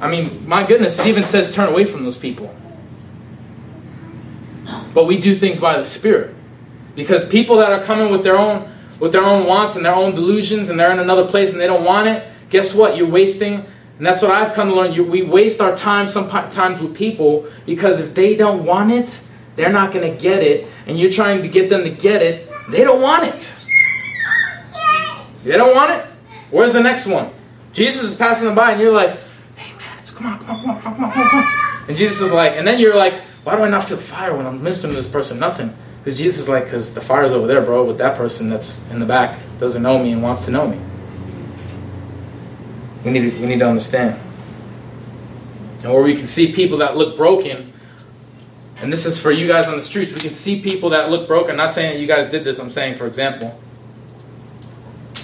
I 0.00 0.08
mean, 0.08 0.48
my 0.48 0.62
goodness, 0.62 0.98
it 0.98 1.06
even 1.06 1.24
says 1.24 1.54
turn 1.54 1.68
away 1.68 1.84
from 1.84 2.04
those 2.04 2.18
people. 2.18 2.54
But 4.94 5.06
we 5.06 5.18
do 5.18 5.34
things 5.34 5.60
by 5.60 5.76
the 5.76 5.84
Spirit. 5.84 6.34
Because 6.94 7.24
people 7.24 7.58
that 7.58 7.70
are 7.70 7.82
coming 7.82 8.10
with 8.10 8.24
their 8.24 8.36
own 8.36 8.70
with 8.98 9.12
their 9.12 9.24
own 9.24 9.46
wants 9.46 9.76
and 9.76 9.84
their 9.84 9.94
own 9.94 10.14
delusions 10.14 10.68
and 10.68 10.78
they're 10.78 10.92
in 10.92 10.98
another 10.98 11.26
place 11.26 11.52
and 11.52 11.60
they 11.60 11.66
don't 11.66 11.84
want 11.84 12.06
it, 12.06 12.26
guess 12.50 12.74
what? 12.74 12.98
You're 12.98 13.08
wasting 13.08 13.64
and 14.00 14.06
that's 14.06 14.22
what 14.22 14.30
I've 14.30 14.54
come 14.54 14.70
to 14.70 14.74
learn. 14.74 14.94
You, 14.94 15.04
we 15.04 15.20
waste 15.20 15.60
our 15.60 15.76
time 15.76 16.08
sometimes 16.08 16.80
with 16.80 16.96
people 16.96 17.46
because 17.66 18.00
if 18.00 18.14
they 18.14 18.34
don't 18.34 18.64
want 18.64 18.90
it, 18.92 19.20
they're 19.56 19.70
not 19.70 19.92
going 19.92 20.10
to 20.10 20.18
get 20.18 20.42
it. 20.42 20.66
And 20.86 20.98
you're 20.98 21.12
trying 21.12 21.42
to 21.42 21.48
get 21.48 21.68
them 21.68 21.84
to 21.84 21.90
get 21.90 22.22
it. 22.22 22.50
They 22.70 22.82
don't 22.82 23.02
want 23.02 23.24
it. 23.24 23.54
They 25.44 25.58
don't 25.58 25.76
want 25.76 25.90
it. 25.90 26.06
Where's 26.50 26.72
the 26.72 26.82
next 26.82 27.04
one? 27.04 27.30
Jesus 27.74 28.04
is 28.04 28.14
passing 28.14 28.46
them 28.46 28.54
by 28.54 28.72
and 28.72 28.80
you're 28.80 28.90
like, 28.90 29.18
come 30.20 30.32
on, 30.32 30.38
come 30.38 30.50
on, 30.50 30.62
come 30.62 30.70
on, 30.70 30.80
come 30.80 31.04
on, 31.04 31.12
come 31.12 31.22
on, 31.22 31.30
come 31.30 31.40
on. 31.40 31.88
And 31.88 31.96
Jesus 31.96 32.20
is 32.20 32.30
like, 32.30 32.52
and 32.52 32.66
then 32.66 32.78
you're 32.78 32.96
like, 32.96 33.22
why 33.44 33.56
do 33.56 33.62
I 33.62 33.68
not 33.68 33.84
feel 33.84 33.96
fire 33.96 34.36
when 34.36 34.46
I'm 34.46 34.62
ministering 34.62 34.92
to 34.92 34.96
this 34.96 35.08
person? 35.08 35.38
Nothing. 35.38 35.74
Because 35.98 36.18
Jesus 36.18 36.42
is 36.42 36.48
like, 36.48 36.64
because 36.64 36.94
the 36.94 37.00
fire's 37.00 37.32
over 37.32 37.46
there, 37.46 37.62
bro, 37.62 37.84
with 37.84 37.98
that 37.98 38.16
person 38.16 38.48
that's 38.48 38.88
in 38.90 38.98
the 38.98 39.06
back, 39.06 39.38
doesn't 39.58 39.82
know 39.82 39.98
me 39.98 40.12
and 40.12 40.22
wants 40.22 40.44
to 40.44 40.50
know 40.50 40.66
me. 40.66 40.78
We 43.04 43.12
need 43.12 43.40
we 43.40 43.46
need 43.46 43.60
to 43.60 43.68
understand. 43.68 44.18
And 45.82 45.92
where 45.92 46.02
we 46.02 46.14
can 46.14 46.26
see 46.26 46.52
people 46.52 46.78
that 46.78 46.96
look 46.96 47.16
broken, 47.16 47.72
and 48.82 48.92
this 48.92 49.06
is 49.06 49.18
for 49.18 49.30
you 49.30 49.46
guys 49.46 49.66
on 49.66 49.76
the 49.76 49.82
streets, 49.82 50.12
we 50.12 50.20
can 50.20 50.32
see 50.32 50.60
people 50.60 50.90
that 50.90 51.10
look 51.10 51.26
broken. 51.26 51.52
I'm 51.52 51.56
not 51.56 51.72
saying 51.72 51.94
that 51.94 52.00
you 52.00 52.06
guys 52.06 52.26
did 52.26 52.44
this, 52.44 52.58
I'm 52.58 52.70
saying, 52.70 52.96
for 52.96 53.06
example, 53.06 53.58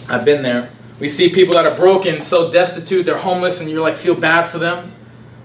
I've 0.09 0.25
been 0.25 0.43
there. 0.43 0.71
We 0.99 1.09
see 1.09 1.29
people 1.29 1.55
that 1.55 1.67
are 1.67 1.77
broken, 1.77 2.23
so 2.23 2.51
destitute, 2.51 3.05
they're 3.05 3.19
homeless, 3.19 3.61
and 3.61 3.69
you're 3.69 3.83
like, 3.83 3.97
feel 3.97 4.15
bad 4.15 4.45
for 4.45 4.59
them. 4.59 4.93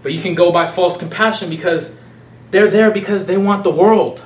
But 0.01 0.13
you 0.13 0.21
can 0.21 0.33
go 0.33 0.51
by 0.51 0.67
false 0.67 0.97
compassion 0.97 1.49
because 1.49 1.93
they're 2.51 2.69
there 2.69 2.91
because 2.91 3.25
they 3.25 3.37
want 3.37 3.63
the 3.63 3.71
world. 3.71 4.23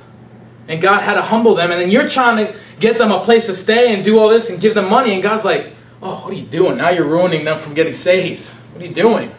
And 0.68 0.80
God 0.80 1.02
had 1.02 1.14
to 1.14 1.22
humble 1.22 1.54
them. 1.54 1.70
And 1.70 1.80
then 1.80 1.90
you're 1.90 2.08
trying 2.08 2.44
to 2.44 2.56
get 2.80 2.98
them 2.98 3.10
a 3.10 3.22
place 3.22 3.46
to 3.46 3.54
stay 3.54 3.94
and 3.94 4.04
do 4.04 4.18
all 4.18 4.28
this 4.28 4.50
and 4.50 4.60
give 4.60 4.74
them 4.74 4.88
money. 4.88 5.12
And 5.14 5.22
God's 5.22 5.44
like, 5.44 5.72
oh, 6.02 6.24
what 6.24 6.32
are 6.32 6.36
you 6.36 6.42
doing? 6.42 6.78
Now 6.78 6.90
you're 6.90 7.06
ruining 7.06 7.44
them 7.44 7.58
from 7.58 7.74
getting 7.74 7.94
saved. 7.94 8.46
What 8.46 8.82
are 8.82 8.86
you 8.86 8.94
doing? 8.94 9.34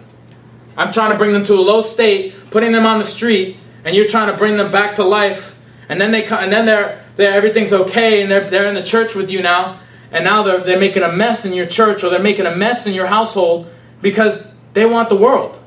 I'm 0.77 0.91
trying 0.91 1.11
to 1.11 1.17
bring 1.17 1.33
them 1.33 1.43
to 1.45 1.53
a 1.53 1.61
low 1.61 1.81
state, 1.81 2.35
putting 2.51 2.71
them 2.71 2.85
on 2.85 2.99
the 2.99 3.05
street, 3.05 3.57
and 3.83 3.95
you're 3.95 4.07
trying 4.07 4.31
to 4.31 4.37
bring 4.37 4.57
them 4.57 4.71
back 4.71 4.95
to 4.95 5.03
life. 5.03 5.57
And 5.89 5.99
then 5.99 6.11
they 6.11 6.21
come, 6.21 6.43
and 6.43 6.51
then 6.51 6.65
they're, 6.65 7.03
they're 7.15 7.33
everything's 7.33 7.73
okay, 7.73 8.21
and 8.21 8.29
they're, 8.29 8.47
they're 8.49 8.67
in 8.67 8.75
the 8.75 8.83
church 8.83 9.15
with 9.15 9.29
you 9.29 9.41
now. 9.41 9.79
And 10.11 10.23
now 10.23 10.43
they're, 10.43 10.59
they're 10.59 10.79
making 10.79 11.03
a 11.03 11.11
mess 11.11 11.45
in 11.45 11.53
your 11.53 11.65
church 11.65 12.03
or 12.03 12.09
they're 12.09 12.19
making 12.19 12.45
a 12.45 12.55
mess 12.55 12.87
in 12.87 12.93
your 12.93 13.07
household 13.07 13.69
because 14.01 14.41
they 14.73 14.85
want 14.85 15.09
the 15.09 15.17
world. 15.17 15.59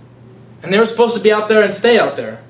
And 0.63 0.73
they 0.73 0.79
were 0.79 0.87
supposed 0.87 1.15
to 1.15 1.21
be 1.21 1.33
out 1.33 1.49
there 1.49 1.63
and 1.63 1.73
stay 1.73 1.99
out 1.99 2.17
there. 2.17 2.43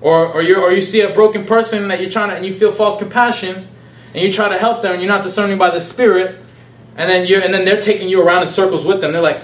Or, 0.00 0.26
or, 0.26 0.42
you 0.42 0.62
or 0.62 0.72
you 0.72 0.82
see 0.82 1.00
a 1.00 1.12
broken 1.12 1.44
person 1.44 1.88
that 1.88 2.00
you're 2.00 2.10
trying 2.10 2.28
to, 2.30 2.36
and 2.36 2.44
you 2.44 2.54
feel 2.54 2.70
false 2.70 2.98
compassion, 2.98 3.66
and 4.14 4.22
you 4.22 4.32
try 4.32 4.48
to 4.48 4.58
help 4.58 4.82
them, 4.82 4.92
and 4.92 5.02
you're 5.02 5.10
not 5.10 5.22
discerning 5.22 5.58
by 5.58 5.70
the 5.70 5.80
Spirit, 5.80 6.42
and 6.96 7.10
then 7.10 7.26
you 7.26 7.38
and 7.38 7.52
then 7.52 7.64
they're 7.64 7.80
taking 7.80 8.08
you 8.08 8.22
around 8.22 8.42
in 8.42 8.48
circles 8.48 8.86
with 8.86 9.00
them. 9.00 9.12
They're 9.12 9.22
like 9.22 9.42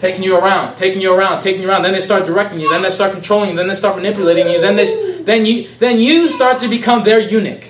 taking 0.00 0.22
you 0.22 0.36
around, 0.36 0.76
taking 0.76 1.00
you 1.00 1.14
around, 1.14 1.42
taking 1.42 1.62
you 1.62 1.68
around. 1.68 1.82
Then 1.82 1.92
they 1.92 2.00
start 2.00 2.26
directing 2.26 2.60
you. 2.60 2.70
Then 2.70 2.82
they 2.82 2.90
start 2.90 3.12
controlling 3.12 3.50
you. 3.50 3.56
Then 3.56 3.68
they 3.68 3.74
start 3.74 3.96
manipulating 3.96 4.48
you. 4.48 4.60
Then 4.60 4.76
they 4.76 5.22
then 5.22 5.46
you 5.46 5.68
then 5.78 5.98
you 5.98 6.28
start 6.28 6.60
to 6.60 6.68
become 6.68 7.04
their 7.04 7.20
eunuch. 7.20 7.64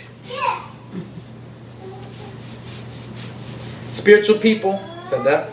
Spiritual 3.97 4.39
people 4.39 4.79
said 5.03 5.25
that. 5.25 5.53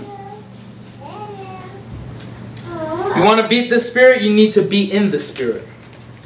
You 3.15 3.23
want 3.23 3.41
to 3.41 3.47
beat 3.47 3.69
the 3.69 3.79
spirit, 3.79 4.21
you 4.21 4.33
need 4.33 4.51
to 4.53 4.61
be 4.61 4.91
in 4.91 5.11
the 5.11 5.19
spirit. 5.19 5.65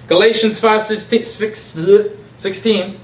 Galatians 0.07 0.60
5 0.60 0.81
16. 0.81 2.99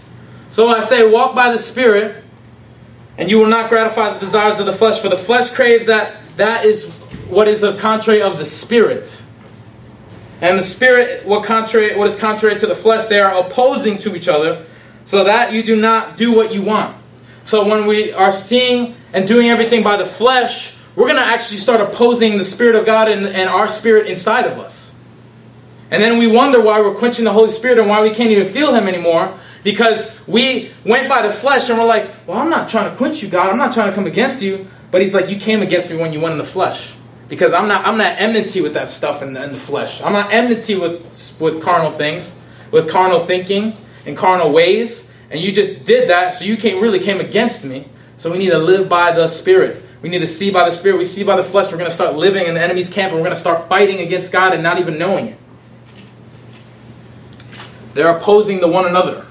So 0.52 0.68
I 0.68 0.80
say, 0.80 1.08
walk 1.08 1.36
by 1.36 1.52
the 1.52 1.60
spirit, 1.60 2.24
and 3.20 3.30
you 3.30 3.38
will 3.38 3.46
not 3.46 3.70
gratify 3.70 4.16
the 4.16 4.20
desires 4.20 4.60
of 4.60 4.66
the 4.66 4.74
flesh, 4.74 5.00
for 5.00 5.10
the 5.10 5.18
flesh 5.18 5.52
craves 5.52 5.86
that 5.86 6.16
that 6.38 6.66
is 6.66 6.86
what 7.30 7.48
is 7.48 7.62
a 7.62 7.78
contrary 7.78 8.24
of 8.24 8.40
the 8.40 8.46
spirit. 8.46 9.22
And 10.42 10.58
the 10.58 10.64
spirit, 10.64 11.24
what 11.28 11.44
contrary 11.44 11.96
what 11.96 12.08
is 12.08 12.16
contrary 12.16 12.58
to 12.58 12.66
the 12.66 12.76
flesh, 12.76 13.06
they 13.06 13.20
are 13.20 13.46
opposing 13.46 14.00
to 14.00 14.16
each 14.16 14.28
other, 14.28 14.66
so 15.06 15.24
that 15.24 15.54
you 15.54 15.62
do 15.62 15.76
not 15.76 16.18
do 16.18 16.34
what 16.34 16.52
you 16.52 16.64
want. 16.64 17.03
So 17.46 17.68
when 17.68 17.88
we 17.88 18.12
are 18.14 18.32
seeing 18.32 18.96
and 19.14 19.28
doing 19.28 19.50
everything 19.50 19.84
by 19.84 19.98
the 19.98 20.06
flesh, 20.06 20.76
we're 20.96 21.08
going 21.08 21.18
to 21.18 21.26
actually 21.26 21.58
start 21.58 21.82
opposing 21.82 22.38
the 22.38 22.46
Spirit 22.46 22.76
of 22.76 22.86
God 22.86 23.10
and, 23.10 23.26
and 23.26 23.50
our 23.50 23.68
spirit 23.68 24.08
inside 24.08 24.46
of 24.46 24.60
us. 24.60 24.94
And 25.92 26.02
then 26.02 26.18
we 26.18 26.28
wonder 26.28 26.62
why 26.62 26.80
we're 26.82 26.96
quenching 26.96 27.26
the 27.26 27.34
Holy 27.34 27.50
Spirit 27.50 27.78
and 27.80 27.90
why 27.90 28.02
we 28.02 28.12
can't 28.12 28.32
even 28.32 28.52
feel 28.52 28.74
Him 28.74 28.88
anymore 28.88 29.38
because 29.64 30.12
we 30.28 30.72
went 30.86 31.08
by 31.08 31.22
the 31.22 31.32
flesh 31.32 31.70
and 31.70 31.78
we're 31.78 31.86
like, 31.86 32.12
well, 32.28 32.38
I'm 32.38 32.50
not 32.50 32.70
trying 32.70 32.90
to 32.90 32.98
quench 32.98 33.24
you, 33.24 33.30
God. 33.30 33.50
I'm 33.50 33.58
not 33.58 33.74
trying 33.74 33.90
to 33.90 33.96
come 33.96 34.08
against 34.08 34.42
you. 34.42 34.68
But 34.92 35.02
He's 35.02 35.14
like, 35.14 35.30
you 35.30 35.38
came 35.38 35.62
against 35.62 35.90
me 35.90 35.98
when 35.98 36.14
you 36.14 36.20
went 36.20 36.34
in 36.34 36.38
the 36.38 36.46
flesh. 36.46 36.94
Because 37.30 37.54
I'm 37.54 37.68
not, 37.68 37.86
I'm 37.88 37.98
not 37.98 38.20
enmity 38.20 38.62
with 38.62 38.74
that 38.76 38.90
stuff 38.90 39.24
in 39.24 39.34
the, 39.34 39.44
in 39.44 39.54
the 39.54 39.60
flesh. 39.60 40.02
I'm 40.02 40.14
not 40.14 40.32
enmity 40.32 40.76
with, 40.76 41.38
with 41.40 41.64
carnal 41.64 41.90
things, 41.90 42.34
with 42.70 42.90
carnal 42.90 43.20
thinking 43.20 43.76
and 44.06 44.16
carnal 44.16 44.52
ways. 44.52 45.10
And 45.30 45.42
you 45.42 45.52
just 45.52 45.84
did 45.86 46.10
that, 46.10 46.34
so 46.34 46.46
you 46.46 46.58
can't 46.58 46.82
really 46.82 47.00
came 47.00 47.20
against 47.20 47.64
me. 47.64 47.88
So 48.18 48.32
we 48.32 48.38
need 48.38 48.52
to 48.52 48.60
live 48.60 48.88
by 48.88 49.12
the 49.12 49.28
Spirit. 49.28 49.84
We 50.02 50.10
need 50.10 50.20
to 50.20 50.28
see 50.28 50.52
by 50.52 50.66
the 50.66 50.76
Spirit. 50.76 50.98
We 50.98 51.06
see 51.06 51.24
by 51.24 51.36
the 51.38 51.44
flesh. 51.44 51.72
We're 51.72 51.78
going 51.78 51.90
to 51.90 51.96
start 51.96 52.16
living 52.16 52.46
in 52.46 52.54
the 52.54 52.62
enemy's 52.62 52.90
camp 52.90 53.14
and 53.14 53.22
we're 53.22 53.26
going 53.26 53.36
to 53.36 53.40
start 53.40 53.70
fighting 53.70 54.00
against 54.00 54.32
God 54.32 54.54
and 54.54 54.62
not 54.62 54.78
even 54.78 54.98
knowing 54.98 55.28
it. 55.28 55.38
They're 57.94 58.16
opposing 58.16 58.60
to 58.60 58.68
one 58.68 58.86
another. 58.86 59.26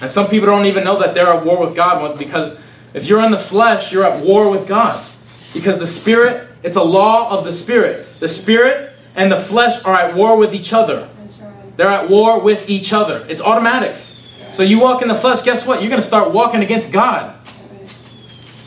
And 0.00 0.10
some 0.10 0.28
people 0.28 0.46
don't 0.46 0.66
even 0.66 0.84
know 0.84 0.98
that 1.00 1.14
they're 1.14 1.26
at 1.26 1.44
war 1.44 1.60
with 1.60 1.74
God 1.74 2.18
because 2.18 2.58
if 2.94 3.06
you're 3.06 3.22
in 3.22 3.30
the 3.30 3.38
flesh, 3.38 3.92
you're 3.92 4.04
at 4.04 4.24
war 4.24 4.50
with 4.50 4.66
God. 4.66 5.04
Because 5.52 5.78
the 5.78 5.86
Spirit, 5.86 6.48
it's 6.62 6.76
a 6.76 6.82
law 6.82 7.30
of 7.36 7.44
the 7.44 7.52
Spirit. 7.52 8.06
The 8.20 8.28
Spirit 8.28 8.92
and 9.14 9.30
the 9.30 9.38
flesh 9.38 9.84
are 9.84 9.94
at 9.94 10.14
war 10.14 10.36
with 10.36 10.54
each 10.54 10.72
other. 10.72 11.08
right. 11.40 11.76
They're 11.76 11.90
at 11.90 12.08
war 12.08 12.40
with 12.40 12.68
each 12.70 12.92
other. 12.92 13.26
It's 13.28 13.40
automatic. 13.40 13.96
So 14.58 14.64
you 14.64 14.80
walk 14.80 15.02
in 15.02 15.06
the 15.06 15.14
flesh, 15.14 15.42
guess 15.42 15.64
what? 15.64 15.82
You're 15.82 15.88
going 15.88 16.00
to 16.00 16.06
start 16.06 16.32
walking 16.32 16.62
against 16.62 16.90
God. 16.90 17.32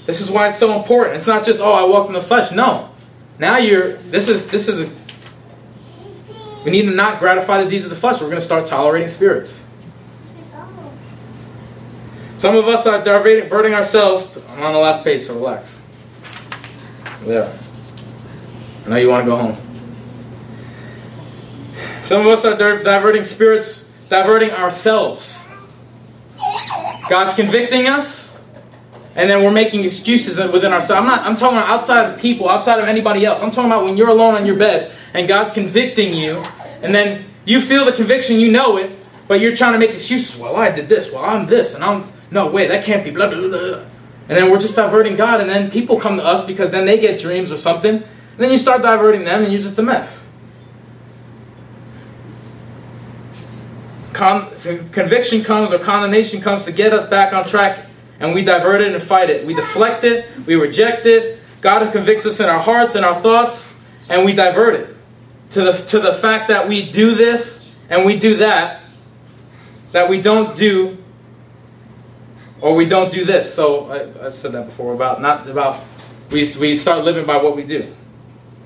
This 0.05 0.21
is 0.21 0.31
why 0.31 0.47
it's 0.47 0.57
so 0.57 0.73
important. 0.79 1.17
It's 1.17 1.27
not 1.27 1.43
just, 1.43 1.59
oh, 1.59 1.73
I 1.73 1.83
walk 1.83 2.07
in 2.07 2.13
the 2.13 2.21
flesh. 2.21 2.49
No. 2.49 2.91
Now 3.39 3.57
you're, 3.57 3.97
this 3.97 4.29
is, 4.29 4.47
this 4.47 4.69
is, 4.69 4.79
a, 4.79 4.89
we 6.63 6.71
need 6.71 6.83
to 6.83 6.91
not 6.91 7.19
gratify 7.19 7.61
the 7.61 7.69
deeds 7.69 7.83
of 7.83 7.89
the 7.89 7.97
flesh. 7.97 8.21
We're 8.21 8.27
going 8.27 8.39
to 8.39 8.45
start 8.45 8.67
tolerating 8.67 9.09
spirits. 9.09 9.65
Some 12.37 12.55
of 12.55 12.69
us 12.69 12.87
are 12.87 13.03
diverting 13.03 13.73
ourselves. 13.73 14.39
I'm 14.51 14.63
on 14.63 14.71
the 14.71 14.79
last 14.79 15.03
page, 15.03 15.23
so 15.23 15.33
relax. 15.33 15.77
There. 17.23 17.53
I 18.85 18.89
know 18.89 18.95
you 18.95 19.09
want 19.09 19.25
to 19.25 19.29
go 19.29 19.35
home. 19.35 19.57
Some 22.05 22.21
of 22.21 22.27
us 22.27 22.45
are 22.45 22.55
diverting 22.55 23.23
spirits, 23.23 23.91
diverting 24.07 24.51
ourselves. 24.51 25.40
God's 27.09 27.33
convicting 27.33 27.87
us, 27.87 28.37
and 29.15 29.29
then 29.29 29.43
we're 29.43 29.51
making 29.51 29.83
excuses 29.83 30.37
within 30.51 30.71
ourselves. 30.71 31.01
I'm 31.01 31.05
not. 31.05 31.25
I'm 31.25 31.35
talking 31.35 31.57
about 31.57 31.69
outside 31.69 32.09
of 32.09 32.19
people, 32.19 32.49
outside 32.49 32.79
of 32.79 32.87
anybody 32.87 33.25
else. 33.25 33.41
I'm 33.41 33.51
talking 33.51 33.71
about 33.71 33.83
when 33.83 33.97
you're 33.97 34.09
alone 34.09 34.35
on 34.35 34.45
your 34.45 34.55
bed 34.55 34.93
and 35.13 35.27
God's 35.27 35.51
convicting 35.51 36.13
you, 36.13 36.43
and 36.81 36.93
then 36.95 37.25
you 37.45 37.59
feel 37.59 37.85
the 37.85 37.91
conviction, 37.91 38.39
you 38.39 38.51
know 38.51 38.77
it, 38.77 38.91
but 39.27 39.39
you're 39.39 39.55
trying 39.55 39.73
to 39.73 39.79
make 39.79 39.91
excuses. 39.91 40.35
Well, 40.37 40.55
I 40.55 40.71
did 40.71 40.87
this. 40.87 41.11
Well, 41.11 41.25
I'm 41.25 41.47
this, 41.47 41.73
and 41.73 41.83
I'm 41.83 42.11
no 42.31 42.47
way. 42.47 42.67
That 42.67 42.83
can't 42.83 43.03
be. 43.03 43.11
Blah 43.11 43.29
blah 43.29 43.39
blah. 43.39 43.49
blah. 43.49 43.83
And 44.29 44.37
then 44.37 44.49
we're 44.49 44.59
just 44.59 44.77
diverting 44.77 45.17
God, 45.17 45.41
and 45.41 45.49
then 45.49 45.69
people 45.69 45.99
come 45.99 46.15
to 46.15 46.23
us 46.23 46.45
because 46.45 46.71
then 46.71 46.85
they 46.85 46.97
get 46.97 47.19
dreams 47.19 47.51
or 47.51 47.57
something, 47.57 47.95
and 47.95 48.05
then 48.37 48.49
you 48.49 48.57
start 48.57 48.81
diverting 48.81 49.25
them, 49.25 49.43
and 49.43 49.51
you're 49.51 49.61
just 49.61 49.77
a 49.77 49.83
mess. 49.83 50.25
Con- 54.21 54.51
conviction 54.91 55.43
comes 55.43 55.73
or 55.73 55.79
condemnation 55.79 56.41
comes 56.41 56.63
to 56.65 56.71
get 56.71 56.93
us 56.93 57.03
back 57.05 57.33
on 57.33 57.43
track, 57.43 57.87
and 58.19 58.35
we 58.35 58.43
divert 58.43 58.79
it 58.79 58.93
and 58.93 59.01
fight 59.01 59.31
it. 59.31 59.43
We 59.47 59.55
deflect 59.55 60.03
it, 60.03 60.29
we 60.45 60.53
reject 60.53 61.07
it. 61.07 61.39
God 61.59 61.91
convicts 61.91 62.27
us 62.27 62.39
in 62.39 62.45
our 62.47 62.59
hearts 62.59 62.93
and 62.93 63.03
our 63.03 63.19
thoughts, 63.19 63.75
and 64.11 64.23
we 64.23 64.33
divert 64.33 64.75
it 64.75 64.95
to 65.53 65.63
the 65.63 65.71
to 65.71 65.99
the 65.99 66.13
fact 66.13 66.49
that 66.49 66.67
we 66.67 66.91
do 66.91 67.15
this 67.15 67.73
and 67.89 68.05
we 68.05 68.15
do 68.15 68.35
that, 68.35 68.83
that 69.91 70.07
we 70.07 70.21
don't 70.21 70.55
do 70.55 70.99
or 72.61 72.75
we 72.75 72.85
don't 72.85 73.11
do 73.11 73.25
this. 73.25 73.51
So 73.51 73.89
I, 73.89 74.27
I 74.27 74.29
said 74.29 74.51
that 74.51 74.67
before 74.67 74.93
about 74.93 75.19
not 75.19 75.49
about 75.49 75.81
we 76.29 76.53
we 76.59 76.77
start 76.77 77.03
living 77.05 77.25
by 77.25 77.37
what 77.37 77.55
we 77.55 77.63
do. 77.63 77.91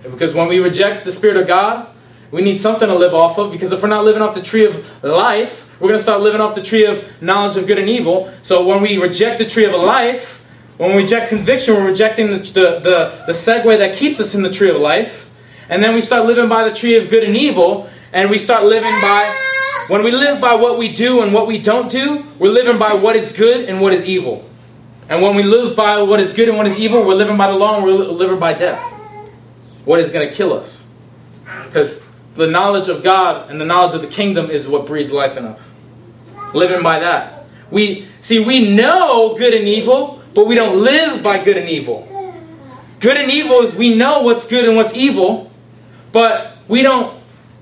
Because 0.03 0.33
when 0.33 0.49
we 0.49 0.59
reject 0.59 1.05
the 1.05 1.13
Spirit 1.13 1.37
of 1.37 1.47
God, 1.47 1.94
we 2.31 2.41
need 2.41 2.57
something 2.57 2.87
to 2.87 2.95
live 2.95 3.13
off 3.13 3.37
of. 3.37 3.51
Because 3.51 3.71
if 3.71 3.81
we're 3.81 3.89
not 3.89 4.03
living 4.03 4.21
off 4.21 4.33
the 4.33 4.41
tree 4.41 4.65
of 4.65 5.03
life, 5.03 5.69
we're 5.79 5.89
going 5.89 5.97
to 5.97 6.03
start 6.03 6.21
living 6.21 6.41
off 6.41 6.55
the 6.55 6.63
tree 6.63 6.85
of 6.85 7.21
knowledge 7.21 7.57
of 7.57 7.67
good 7.67 7.79
and 7.79 7.89
evil. 7.89 8.31
So 8.43 8.65
when 8.65 8.81
we 8.81 8.97
reject 8.97 9.39
the 9.39 9.45
tree 9.45 9.65
of 9.65 9.73
life, 9.73 10.45
when 10.77 10.95
we 10.95 11.03
reject 11.03 11.29
conviction, 11.29 11.75
we're 11.75 11.87
rejecting 11.87 12.31
the, 12.31 12.37
the, 12.37 12.79
the, 12.79 13.23
the 13.27 13.31
segue 13.31 13.77
that 13.77 13.95
keeps 13.95 14.19
us 14.19 14.35
in 14.35 14.43
the 14.43 14.51
tree 14.51 14.69
of 14.69 14.77
life. 14.77 15.29
And 15.69 15.83
then 15.83 15.93
we 15.93 16.01
start 16.01 16.25
living 16.25 16.49
by 16.49 16.67
the 16.67 16.75
tree 16.75 16.95
of 16.97 17.09
good 17.09 17.23
and 17.23 17.35
evil, 17.35 17.89
and 18.13 18.29
we 18.29 18.37
start 18.37 18.65
living 18.65 18.91
by. 19.01 19.33
When 19.87 20.03
we 20.03 20.11
live 20.11 20.41
by 20.41 20.55
what 20.55 20.77
we 20.79 20.93
do 20.93 21.21
and 21.21 21.33
what 21.33 21.45
we 21.45 21.59
don't 21.59 21.91
do, 21.91 22.25
we're 22.39 22.51
living 22.51 22.79
by 22.79 22.93
what 22.93 23.15
is 23.15 23.31
good 23.31 23.69
and 23.69 23.79
what 23.79 23.93
is 23.93 24.03
evil. 24.03 24.43
And 25.09 25.21
when 25.21 25.35
we 25.35 25.43
live 25.43 25.75
by 25.75 26.01
what 26.01 26.19
is 26.19 26.33
good 26.33 26.49
and 26.49 26.57
what 26.57 26.65
is 26.65 26.75
evil, 26.77 27.05
we're 27.05 27.13
living 27.13 27.37
by 27.37 27.51
the 27.51 27.57
law 27.57 27.75
and 27.75 27.85
we're 27.85 27.93
living 27.93 28.39
by 28.39 28.53
death. 28.53 28.81
What 29.85 29.99
is 29.99 30.09
going 30.09 30.27
to 30.27 30.33
kill 30.33 30.53
us? 30.53 30.83
Because 31.65 32.03
the 32.35 32.47
knowledge 32.47 32.87
of 32.87 33.03
God 33.03 33.49
and 33.49 33.59
the 33.59 33.65
knowledge 33.65 33.95
of 33.95 34.01
the 34.01 34.07
kingdom 34.07 34.49
is 34.49 34.67
what 34.67 34.85
breathes 34.85 35.11
life 35.11 35.37
in 35.37 35.45
us. 35.45 35.69
Living 36.53 36.83
by 36.83 36.99
that. 36.99 37.45
We 37.71 38.07
see 38.21 38.43
we 38.43 38.75
know 38.75 39.35
good 39.37 39.53
and 39.53 39.67
evil, 39.67 40.21
but 40.33 40.45
we 40.45 40.55
don't 40.55 40.83
live 40.83 41.23
by 41.23 41.43
good 41.43 41.57
and 41.57 41.69
evil. 41.69 42.11
Good 42.99 43.17
and 43.17 43.31
evil 43.31 43.61
is 43.61 43.75
we 43.75 43.95
know 43.95 44.21
what's 44.21 44.45
good 44.45 44.65
and 44.65 44.75
what's 44.75 44.93
evil, 44.93 45.51
but 46.11 46.57
we 46.67 46.81
don't 46.81 47.15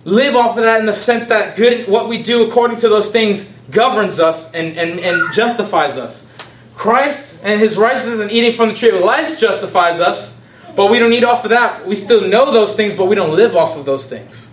live 0.05 0.35
off 0.35 0.57
of 0.57 0.63
that 0.63 0.79
in 0.79 0.85
the 0.85 0.93
sense 0.93 1.27
that 1.27 1.55
good 1.55 1.87
what 1.87 2.09
we 2.09 2.21
do 2.21 2.47
according 2.47 2.77
to 2.77 2.89
those 2.89 3.09
things 3.09 3.51
governs 3.71 4.19
us 4.19 4.53
and, 4.53 4.77
and, 4.77 4.99
and 4.99 5.33
justifies 5.33 5.97
us. 5.97 6.27
Christ 6.75 7.41
and 7.43 7.59
his 7.59 7.77
righteousness 7.77 8.19
and 8.19 8.31
eating 8.31 8.55
from 8.55 8.69
the 8.69 8.75
tree 8.75 8.89
of 8.89 9.01
life 9.01 9.39
justifies 9.39 9.99
us, 9.99 10.37
but 10.75 10.91
we 10.91 10.99
don't 10.99 11.11
need 11.11 11.23
off 11.23 11.43
of 11.43 11.51
that. 11.51 11.87
We 11.87 11.95
still 11.95 12.27
know 12.27 12.51
those 12.51 12.75
things, 12.75 12.93
but 12.93 13.05
we 13.05 13.15
don't 13.15 13.35
live 13.35 13.55
off 13.55 13.77
of 13.77 13.85
those 13.85 14.05
things. 14.05 14.49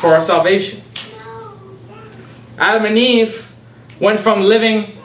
For 0.00 0.14
our 0.14 0.20
salvation. 0.22 0.80
Adam 2.56 2.86
and 2.86 2.96
Eve 2.96 3.52
went 4.00 4.18
from 4.18 4.44
living 4.44 4.96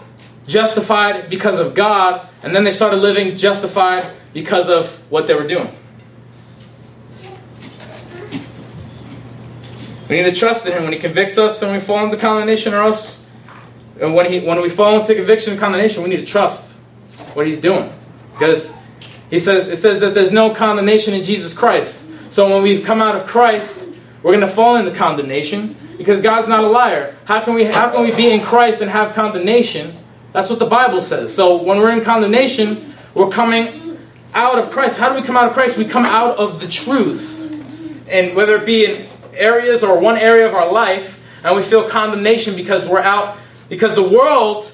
justified 0.48 1.30
because 1.30 1.60
of 1.60 1.76
God, 1.76 2.30
and 2.42 2.56
then 2.56 2.64
they 2.64 2.72
started 2.72 2.98
living 2.98 3.36
justified 3.36 4.06
because 4.34 4.70
of 4.70 4.90
what 5.12 5.28
they 5.28 5.34
were 5.34 5.46
doing. 5.48 5.70
We 10.08 10.22
need 10.22 10.24
to 10.24 10.32
trust 10.32 10.66
in 10.66 10.72
Him 10.72 10.84
when 10.84 10.94
He 10.94 11.00
convicts 11.00 11.38
us 11.38 11.62
and 11.62 11.74
we 11.74 11.82
fall 11.82 12.06
into 12.06 12.16
condemnation, 12.16 12.74
or 12.74 12.82
else, 12.82 13.22
and 14.00 14.16
when 14.16 14.32
He 14.32 14.40
when 14.40 14.62
we 14.62 14.70
fall 14.70 15.00
into 15.02 15.14
conviction 15.14 15.52
and 15.52 15.60
condemnation, 15.60 16.04
we 16.04 16.10
need 16.10 16.20
to 16.20 16.26
trust 16.26 16.74
what 17.34 17.48
He's 17.48 17.58
doing, 17.58 17.92
because 18.34 18.72
He 19.30 19.40
says 19.40 19.68
it 19.68 19.76
says 19.78 20.00
that 20.00 20.14
there's 20.14 20.32
no 20.32 20.52
condemnation 20.52 21.14
in 21.14 21.26
Jesus 21.26 21.54
Christ. 21.54 22.02
So 22.30 22.50
when 22.50 22.64
we 22.64 22.82
come 22.82 23.02
out 23.02 23.16
of 23.16 23.26
Christ, 23.26 23.85
we're 24.26 24.31
going 24.31 24.41
to 24.41 24.47
fall 24.47 24.76
into 24.77 24.89
condemnation 24.89 25.76
because 25.99 26.19
God's 26.19 26.47
not 26.47 26.64
a 26.64 26.68
liar. 26.68 27.15
How 27.26 27.41
can 27.41 27.53
we 27.53 27.65
how 27.65 27.91
can 27.91 28.03
we 28.03 28.11
be 28.11 28.31
in 28.31 28.41
Christ 28.41 28.81
and 28.81 28.89
have 28.89 29.14
condemnation? 29.14 29.93
That's 30.34 30.49
what 30.49 30.57
the 30.57 30.65
Bible 30.65 30.99
says. 30.99 31.31
So 31.31 31.61
when 31.61 31.77
we're 31.77 31.91
in 31.91 32.02
condemnation, 32.02 32.91
we're 33.14 33.30
coming 33.30 33.99
out 34.34 34.57
of 34.57 34.72
Christ. 34.72 34.97
How 34.97 35.10
do 35.10 35.22
we 35.22 35.22
come 35.22 35.38
out 35.38 35.45
of 35.45 35.53
Christ? 35.53 35.77
We 35.77 35.85
come 35.85 36.07
out 36.07 36.38
of 36.38 36.60
the 36.60 36.68
truth. 36.68 37.39
And 38.10 38.35
whether 38.35 38.56
it 38.56 38.65
be 38.65 38.85
in 38.85 39.07
areas 39.35 39.84
or 39.84 39.99
one 39.99 40.18
area 40.18 40.47
of 40.47 40.56
our 40.56 40.72
life, 40.72 41.22
and 41.43 41.56
we 41.56 41.61
feel 41.61 41.88
condemnation 41.88 42.56
because 42.56 42.89
we're 42.89 43.03
out, 43.03 43.38
because 43.69 43.93
the 43.93 44.10
world 44.10 44.73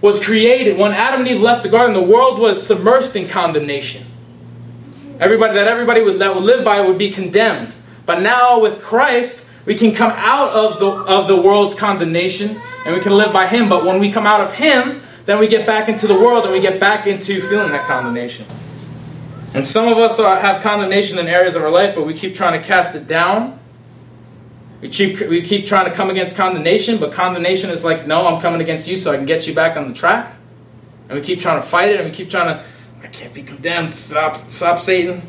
was 0.00 0.18
created. 0.18 0.76
When 0.76 0.90
Adam 0.90 1.20
and 1.20 1.28
Eve 1.28 1.40
left 1.40 1.62
the 1.62 1.68
garden, 1.68 1.94
the 1.94 2.02
world 2.02 2.40
was 2.40 2.58
submersed 2.58 3.14
in 3.14 3.28
condemnation. 3.28 4.04
Everybody 5.20 5.54
that 5.54 5.68
everybody 5.68 6.02
would, 6.02 6.18
that 6.18 6.34
would 6.34 6.42
live 6.42 6.64
by 6.64 6.80
would 6.80 6.98
be 6.98 7.12
condemned. 7.12 7.72
But 8.10 8.22
now 8.22 8.58
with 8.58 8.82
Christ, 8.82 9.46
we 9.66 9.76
can 9.76 9.94
come 9.94 10.10
out 10.16 10.50
of 10.50 10.80
the 10.80 10.88
of 10.88 11.28
the 11.28 11.36
world's 11.36 11.76
condemnation 11.76 12.60
and 12.84 12.92
we 12.92 13.00
can 13.00 13.12
live 13.12 13.32
by 13.32 13.46
Him. 13.46 13.68
But 13.68 13.84
when 13.84 14.00
we 14.00 14.10
come 14.10 14.26
out 14.26 14.40
of 14.40 14.52
Him, 14.56 15.00
then 15.26 15.38
we 15.38 15.46
get 15.46 15.64
back 15.64 15.88
into 15.88 16.08
the 16.08 16.14
world 16.14 16.42
and 16.42 16.52
we 16.52 16.58
get 16.58 16.80
back 16.80 17.06
into 17.06 17.40
feeling 17.40 17.70
that 17.70 17.86
condemnation. 17.86 18.46
And 19.54 19.64
some 19.64 19.86
of 19.86 19.96
us 19.96 20.18
are, 20.18 20.40
have 20.40 20.60
condemnation 20.60 21.20
in 21.20 21.28
areas 21.28 21.54
of 21.54 21.62
our 21.62 21.70
life, 21.70 21.94
but 21.94 22.04
we 22.04 22.12
keep 22.12 22.34
trying 22.34 22.60
to 22.60 22.66
cast 22.66 22.96
it 22.96 23.06
down. 23.06 23.60
We 24.80 24.88
keep, 24.88 25.20
we 25.28 25.42
keep 25.42 25.66
trying 25.66 25.88
to 25.88 25.94
come 25.94 26.10
against 26.10 26.36
condemnation, 26.36 26.98
but 26.98 27.12
condemnation 27.12 27.70
is 27.70 27.84
like, 27.84 28.08
no, 28.08 28.26
I'm 28.26 28.40
coming 28.40 28.60
against 28.60 28.88
you 28.88 28.96
so 28.98 29.12
I 29.12 29.18
can 29.18 29.26
get 29.26 29.46
you 29.46 29.54
back 29.54 29.76
on 29.76 29.86
the 29.86 29.94
track. 29.94 30.34
And 31.08 31.16
we 31.16 31.24
keep 31.24 31.38
trying 31.38 31.62
to 31.62 31.68
fight 31.68 31.90
it, 31.90 32.00
and 32.00 32.08
we 32.08 32.12
keep 32.12 32.28
trying 32.28 32.56
to, 32.56 32.64
I 33.04 33.06
can't 33.06 33.32
be 33.32 33.44
condemned, 33.44 33.94
stop, 33.94 34.50
stop 34.50 34.80
Satan. 34.80 35.22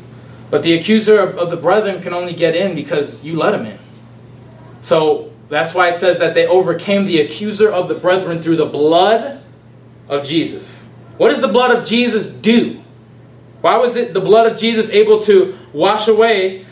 But 0.52 0.62
the 0.62 0.74
accuser 0.74 1.18
of, 1.18 1.48
the 1.48 1.56
brethren 1.56 2.02
can 2.02 2.12
only 2.12 2.34
get 2.34 2.54
in 2.54 2.74
because 2.74 3.24
you 3.24 3.36
let 3.36 3.54
him 3.54 3.64
in. 3.64 3.78
So 4.82 5.32
that's 5.48 5.72
why 5.72 5.88
it 5.88 5.96
says 5.96 6.18
that 6.18 6.34
they 6.34 6.46
overcame 6.46 7.06
the 7.06 7.22
accuser 7.22 7.70
of 7.72 7.88
the 7.88 7.94
brethren 7.94 8.42
through 8.42 8.56
the 8.56 8.66
blood 8.66 9.42
of 10.10 10.26
Jesus. 10.26 10.82
What 11.16 11.30
does 11.30 11.40
the 11.40 11.48
blood 11.48 11.74
of 11.74 11.86
Jesus 11.86 12.26
do? 12.26 12.82
Why 13.62 13.78
was 13.78 13.96
it 13.96 14.12
the 14.12 14.20
blood 14.20 14.46
of 14.46 14.58
Jesus 14.58 14.90
able 14.90 15.20
to 15.22 15.56
wash 15.72 16.06
away 16.06 16.66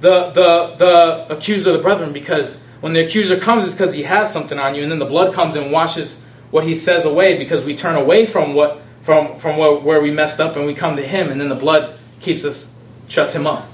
the, 0.00 0.30
the, 0.30 0.76
the 0.78 1.26
accuser 1.28 1.72
of 1.72 1.76
the 1.76 1.82
brethren? 1.82 2.14
Because 2.14 2.62
when 2.80 2.94
the 2.94 3.04
accuser 3.04 3.38
comes, 3.38 3.66
it's 3.66 3.74
because 3.74 3.92
he 3.92 4.04
has 4.04 4.32
something 4.32 4.58
on 4.58 4.74
you, 4.74 4.82
and 4.82 4.90
then 4.90 5.00
the 5.00 5.04
blood 5.04 5.34
comes 5.34 5.54
and 5.54 5.70
washes 5.70 6.22
what 6.50 6.64
he 6.64 6.74
says 6.74 7.04
away 7.04 7.36
because 7.36 7.62
we 7.66 7.76
turn 7.76 7.94
away 7.94 8.24
from 8.24 8.54
what 8.54 8.80
from, 9.02 9.38
from 9.38 9.56
where, 9.56 9.74
where 9.74 10.00
we 10.00 10.10
messed 10.10 10.38
up 10.38 10.56
and 10.56 10.66
we 10.66 10.74
come 10.74 10.96
to 10.96 11.02
him, 11.02 11.30
and 11.30 11.40
then 11.40 11.48
the 11.48 11.54
blood 11.54 11.98
keeps 12.20 12.44
us, 12.44 12.74
shuts 13.08 13.34
him 13.34 13.46
up. 13.46 13.66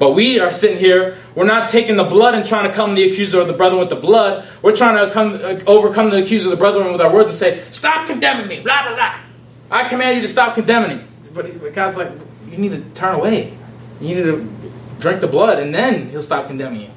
But 0.00 0.12
we 0.12 0.40
are 0.40 0.50
sitting 0.50 0.78
here, 0.78 1.18
we're 1.34 1.44
not 1.44 1.68
taking 1.68 1.96
the 1.96 2.04
blood 2.04 2.34
and 2.34 2.46
trying 2.46 2.66
to 2.66 2.74
come 2.74 2.94
the 2.94 3.04
accuser 3.10 3.38
of 3.38 3.48
the 3.48 3.52
brethren 3.52 3.78
with 3.80 3.90
the 3.90 3.96
blood. 3.96 4.48
We're 4.62 4.74
trying 4.74 5.06
to 5.06 5.12
come, 5.12 5.34
uh, 5.34 5.60
overcome 5.66 6.08
the 6.08 6.22
accuser 6.22 6.46
of 6.46 6.52
the 6.52 6.56
brethren 6.56 6.90
with 6.90 7.02
our 7.02 7.12
words 7.12 7.28
and 7.28 7.38
say, 7.38 7.62
Stop 7.70 8.06
condemning 8.06 8.48
me, 8.48 8.60
blah, 8.60 8.82
blah, 8.82 8.94
blah. 8.94 9.18
I 9.70 9.86
command 9.86 10.16
you 10.16 10.22
to 10.22 10.28
stop 10.28 10.54
condemning 10.54 10.98
me. 10.98 11.04
But, 11.34 11.60
but 11.60 11.74
God's 11.74 11.98
like, 11.98 12.10
You 12.50 12.56
need 12.56 12.72
to 12.72 12.80
turn 12.94 13.16
away. 13.16 13.56
You 14.00 14.14
need 14.14 14.22
to 14.22 14.50
drink 15.00 15.20
the 15.20 15.26
blood, 15.26 15.58
and 15.58 15.74
then 15.74 16.08
He'll 16.08 16.22
stop 16.22 16.46
condemning 16.46 16.80
you. 16.80 16.90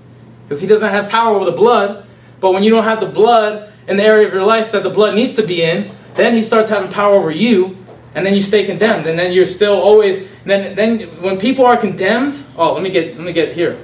Because 0.45 0.61
He 0.61 0.68
doesn't 0.68 0.90
have 0.90 1.10
power 1.10 1.35
over 1.35 1.44
the 1.44 1.52
blood. 1.52 2.06
But 2.40 2.53
when 2.53 2.64
you 2.64 2.69
don't 2.69 2.85
have 2.85 3.02
the 3.02 3.06
blood 3.06 3.69
in 3.85 3.98
the 3.98 4.03
area 4.03 4.26
of 4.26 4.34
your 4.34 4.44
life 4.44 4.72
that 4.72 4.84
the 4.84 4.90
blood 4.90 5.14
needs 5.14 5.34
to 5.34 5.45
be 5.45 5.61
in, 5.61 5.91
then 6.15 6.34
He 6.34 6.41
starts 6.41 6.69
having 6.69 6.90
power 6.90 7.15
over 7.15 7.31
you, 7.31 7.82
and 8.15 8.26
then 8.26 8.34
you 8.34 8.41
stay 8.41 8.65
condemned, 8.65 9.07
and 9.07 9.18
then 9.18 9.31
you're 9.31 9.45
still 9.45 9.80
always. 9.81 10.27
Then, 10.45 10.76
then 10.76 10.99
when 11.22 11.40
people 11.40 11.65
are 11.65 11.77
condemned, 11.77 12.41
oh, 12.57 12.73
let 12.73 12.84
me 12.84 12.90
get 12.90 13.15
let 13.18 13.26
me 13.26 13.34
get 13.34 13.53
here. 13.53 13.77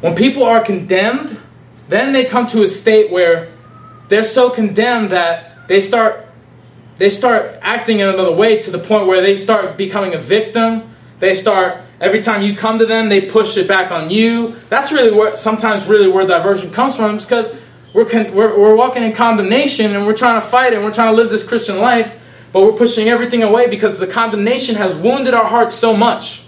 When 0.00 0.14
people 0.14 0.44
are 0.44 0.60
condemned, 0.60 1.38
then 1.88 2.12
they 2.12 2.24
come 2.24 2.46
to 2.48 2.62
a 2.62 2.68
state 2.68 3.10
where 3.10 3.52
they're 4.08 4.24
so 4.24 4.50
condemned 4.50 5.10
that 5.10 5.68
they 5.68 5.80
start 5.80 6.26
they 6.98 7.10
start 7.10 7.58
acting 7.62 8.00
in 8.00 8.08
another 8.08 8.32
way 8.32 8.60
to 8.60 8.70
the 8.70 8.78
point 8.78 9.06
where 9.06 9.22
they 9.22 9.36
start 9.36 9.76
becoming 9.76 10.14
a 10.14 10.18
victim. 10.18 10.94
They 11.18 11.34
start 11.34 11.82
every 12.00 12.20
time 12.20 12.42
you 12.42 12.56
come 12.56 12.78
to 12.78 12.86
them, 12.86 13.08
they 13.08 13.22
push 13.22 13.56
it 13.56 13.68
back 13.68 13.90
on 13.90 14.10
you. 14.10 14.56
That's 14.68 14.92
really 14.92 15.10
where 15.10 15.36
sometimes 15.36 15.86
really 15.86 16.08
where 16.08 16.26
diversion 16.26 16.70
comes 16.70 16.96
from, 16.96 17.18
because 17.18 17.54
we're, 17.92 18.04
con- 18.04 18.32
we're 18.32 18.58
we're 18.58 18.74
walking 18.74 19.02
in 19.02 19.12
condemnation 19.12 19.94
and 19.94 20.06
we're 20.06 20.16
trying 20.16 20.40
to 20.40 20.46
fight 20.46 20.72
it, 20.72 20.76
and 20.76 20.84
we're 20.84 20.94
trying 20.94 21.12
to 21.12 21.16
live 21.16 21.30
this 21.30 21.42
Christian 21.42 21.78
life, 21.78 22.19
but 22.52 22.62
we're 22.62 22.72
pushing 22.72 23.08
everything 23.08 23.42
away 23.42 23.68
because 23.68 23.98
the 23.98 24.06
condemnation 24.06 24.74
has 24.76 24.94
wounded 24.96 25.34
our 25.34 25.46
hearts 25.46 25.74
so 25.74 25.96
much. 25.96 26.44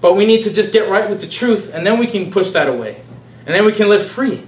But 0.00 0.14
we 0.14 0.24
need 0.24 0.42
to 0.44 0.52
just 0.52 0.72
get 0.72 0.88
right 0.88 1.08
with 1.08 1.20
the 1.20 1.28
truth, 1.28 1.72
and 1.72 1.86
then 1.86 1.98
we 1.98 2.06
can 2.06 2.30
push 2.30 2.50
that 2.50 2.68
away. 2.68 3.02
And 3.46 3.54
then 3.54 3.64
we 3.64 3.72
can 3.72 3.88
live 3.88 4.06
free. 4.06 4.42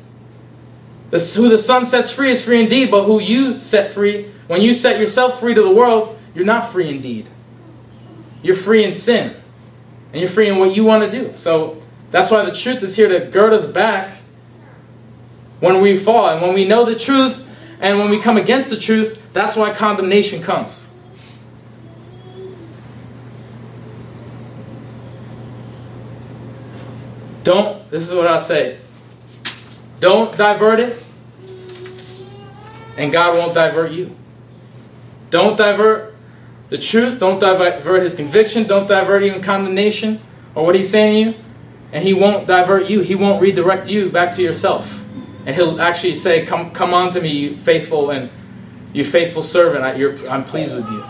This, 1.11 1.35
who 1.35 1.49
the 1.49 1.59
Son 1.59 1.85
sets 1.85 2.11
free 2.11 2.31
is 2.31 2.45
free 2.45 2.61
indeed, 2.61 2.91
but 2.91 3.05
who 3.05 3.21
you 3.21 3.61
set 3.61 3.91
free, 3.91 4.31
when 4.47 4.63
you 4.63 4.75
set 4.75 4.99
yourself 4.99 5.39
free 5.41 5.55
to 5.55 5.63
the 5.63 5.71
world, 5.71 6.19
you're 6.35 6.45
not 6.45 6.71
free 6.71 6.89
indeed. 6.89 7.29
You're 8.43 8.57
free 8.57 8.85
in 8.85 8.95
sin. 8.95 9.35
And 10.13 10.21
you're 10.21 10.31
free 10.31 10.49
in 10.49 10.59
what 10.59 10.75
you 10.75 10.85
want 10.85 11.11
to 11.11 11.11
do. 11.11 11.35
So 11.37 11.83
That's 12.15 12.31
why 12.31 12.45
the 12.45 12.53
truth 12.53 12.81
is 12.85 12.95
here 12.95 13.09
to 13.09 13.27
gird 13.27 13.53
us 13.53 13.67
back 13.67 14.13
when 15.59 15.81
we 15.81 15.97
fall. 15.97 16.29
And 16.29 16.41
when 16.41 16.55
we 16.55 16.65
know 16.65 16.85
the 16.85 16.95
truth 16.95 17.44
and 17.81 17.99
when 17.99 18.11
we 18.11 18.21
come 18.21 18.37
against 18.37 18.71
the 18.71 18.77
truth, 18.77 19.21
that's 19.33 19.57
why 19.57 19.73
condemnation 19.73 20.43
comes. 20.43 20.85
Don't, 27.43 27.91
this 27.91 28.09
is 28.09 28.15
what 28.15 28.27
I 28.27 28.39
say. 28.39 28.79
Don't 30.01 30.37
divert 30.37 30.81
it, 30.81 31.03
and 32.97 33.13
God 33.13 33.37
won't 33.37 33.55
divert 33.55 33.93
you. 33.93 34.17
Don't 35.31 35.57
divert 35.57 36.15
the 36.71 36.79
truth, 36.79 37.19
don't 37.19 37.39
divert 37.39 38.03
his 38.03 38.15
conviction, 38.15 38.65
don't 38.65 38.87
divert 38.87 39.23
even 39.25 39.43
condemnation 39.43 40.21
or 40.55 40.65
what 40.65 40.75
he's 40.75 40.89
saying 40.89 41.13
to 41.13 41.31
you, 41.31 41.45
and 41.93 42.03
he 42.03 42.15
won't 42.15 42.47
divert 42.47 42.89
you. 42.89 43.01
He 43.01 43.15
won't 43.15 43.43
redirect 43.43 43.89
you 43.89 44.11
back 44.11 44.33
to 44.37 44.43
yourself. 44.43 45.04
And 45.47 45.55
he'll 45.55 45.81
actually 45.81 46.15
say, 46.15 46.47
Come, 46.47 46.71
come 46.71 46.95
on 46.95 47.13
to 47.13 47.21
me, 47.21 47.31
you 47.31 47.57
faithful 47.57 48.11
and 48.11 48.31
you 48.93 49.05
faithful 49.05 49.43
servant. 49.43 49.85
I, 49.85 49.93
I'm 50.29 50.45
pleased 50.45 50.75
with 50.75 50.89
you. 50.89 51.05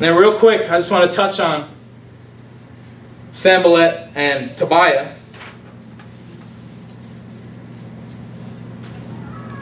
Now, 0.00 0.18
real 0.18 0.38
quick, 0.38 0.62
I 0.62 0.78
just 0.78 0.90
want 0.90 1.08
to 1.10 1.16
touch 1.16 1.38
on 1.38 1.68
Sanballat 3.32 4.10
and 4.14 4.56
Tobiah. 4.56 5.14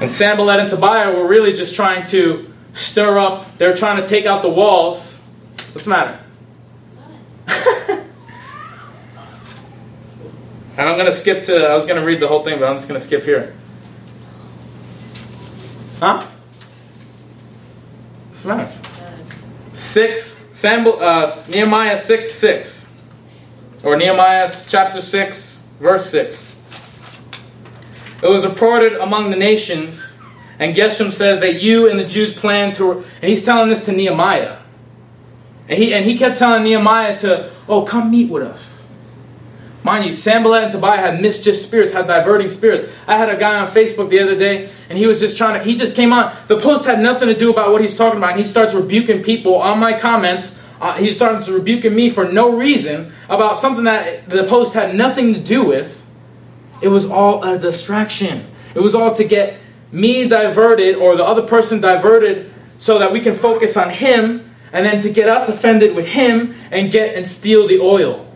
And 0.00 0.10
Sanballat 0.10 0.60
and 0.60 0.70
Tobiah 0.70 1.14
were 1.14 1.28
really 1.28 1.52
just 1.52 1.74
trying 1.74 2.04
to 2.06 2.50
stir 2.72 3.18
up, 3.18 3.58
they're 3.58 3.76
trying 3.76 4.02
to 4.02 4.08
take 4.08 4.24
out 4.24 4.42
the 4.42 4.48
walls. 4.48 5.18
What's 5.72 5.84
the 5.84 5.90
matter? 5.90 6.18
and 10.80 10.88
I'm 10.88 10.96
going 10.96 11.10
to 11.10 11.12
skip 11.12 11.42
to, 11.42 11.68
I 11.68 11.74
was 11.74 11.84
going 11.84 12.00
to 12.00 12.06
read 12.06 12.20
the 12.20 12.26
whole 12.26 12.42
thing, 12.42 12.58
but 12.58 12.66
I'm 12.66 12.74
just 12.74 12.88
going 12.88 12.98
to 12.98 13.06
skip 13.06 13.22
here. 13.22 13.52
Huh? 15.98 16.26
What's 18.28 18.40
the 18.40 18.48
matter? 18.48 18.78
Six, 19.74 20.42
Sambal, 20.52 20.98
uh, 21.02 21.36
Nehemiah 21.50 21.98
6 21.98 22.30
6. 22.30 22.86
Or 23.84 23.94
Nehemiah 23.94 24.50
chapter 24.66 25.02
6, 25.02 25.60
verse 25.80 26.08
6. 26.08 26.56
It 28.22 28.28
was 28.28 28.46
reported 28.46 28.94
among 28.94 29.30
the 29.30 29.36
nations, 29.36 30.16
and 30.58 30.74
Geshem 30.74 31.12
says 31.12 31.40
that 31.40 31.60
you 31.60 31.90
and 31.90 32.00
the 32.00 32.06
Jews 32.06 32.32
plan 32.32 32.72
to, 32.76 33.04
and 33.20 33.24
he's 33.24 33.44
telling 33.44 33.68
this 33.68 33.84
to 33.84 33.92
Nehemiah. 33.92 34.56
And 35.68 35.76
he, 35.76 35.92
and 35.92 36.06
he 36.06 36.16
kept 36.16 36.38
telling 36.38 36.62
Nehemiah 36.62 37.18
to, 37.18 37.50
oh, 37.68 37.82
come 37.82 38.10
meet 38.10 38.30
with 38.30 38.44
us. 38.44 38.79
Mind 39.82 40.04
you, 40.04 40.12
Sanballat 40.12 40.64
and 40.64 40.72
Tobiah 40.72 40.98
had 40.98 41.22
mischief 41.22 41.56
spirits, 41.56 41.92
had 41.94 42.06
diverting 42.06 42.50
spirits. 42.50 42.92
I 43.06 43.16
had 43.16 43.30
a 43.30 43.36
guy 43.36 43.58
on 43.60 43.68
Facebook 43.68 44.10
the 44.10 44.20
other 44.20 44.36
day, 44.36 44.68
and 44.90 44.98
he 44.98 45.06
was 45.06 45.20
just 45.20 45.38
trying 45.38 45.58
to, 45.58 45.64
he 45.64 45.74
just 45.74 45.96
came 45.96 46.12
on. 46.12 46.36
The 46.48 46.58
post 46.58 46.84
had 46.84 47.00
nothing 47.00 47.28
to 47.28 47.34
do 47.34 47.50
about 47.50 47.72
what 47.72 47.80
he's 47.80 47.96
talking 47.96 48.18
about, 48.18 48.30
and 48.30 48.38
he 48.38 48.44
starts 48.44 48.74
rebuking 48.74 49.22
people 49.22 49.56
on 49.56 49.78
my 49.78 49.98
comments. 49.98 50.58
Uh, 50.82 50.94
he's 50.94 51.16
starting 51.16 51.42
to 51.42 51.52
rebuking 51.52 51.94
me 51.94 52.10
for 52.10 52.26
no 52.26 52.56
reason 52.56 53.12
about 53.28 53.58
something 53.58 53.84
that 53.84 54.28
the 54.28 54.44
post 54.44 54.74
had 54.74 54.94
nothing 54.94 55.32
to 55.32 55.40
do 55.40 55.64
with. 55.64 56.06
It 56.82 56.88
was 56.88 57.06
all 57.06 57.42
a 57.42 57.58
distraction. 57.58 58.46
It 58.74 58.80
was 58.80 58.94
all 58.94 59.14
to 59.14 59.24
get 59.24 59.58
me 59.92 60.28
diverted 60.28 60.96
or 60.96 61.16
the 61.16 61.24
other 61.24 61.42
person 61.42 61.80
diverted 61.80 62.50
so 62.78 62.98
that 62.98 63.12
we 63.12 63.20
can 63.20 63.34
focus 63.34 63.76
on 63.76 63.90
him 63.90 64.50
and 64.72 64.86
then 64.86 65.02
to 65.02 65.10
get 65.10 65.28
us 65.28 65.48
offended 65.48 65.94
with 65.94 66.06
him 66.06 66.54
and 66.70 66.90
get 66.90 67.14
and 67.16 67.26
steal 67.26 67.66
the 67.66 67.78
oil. 67.80 68.29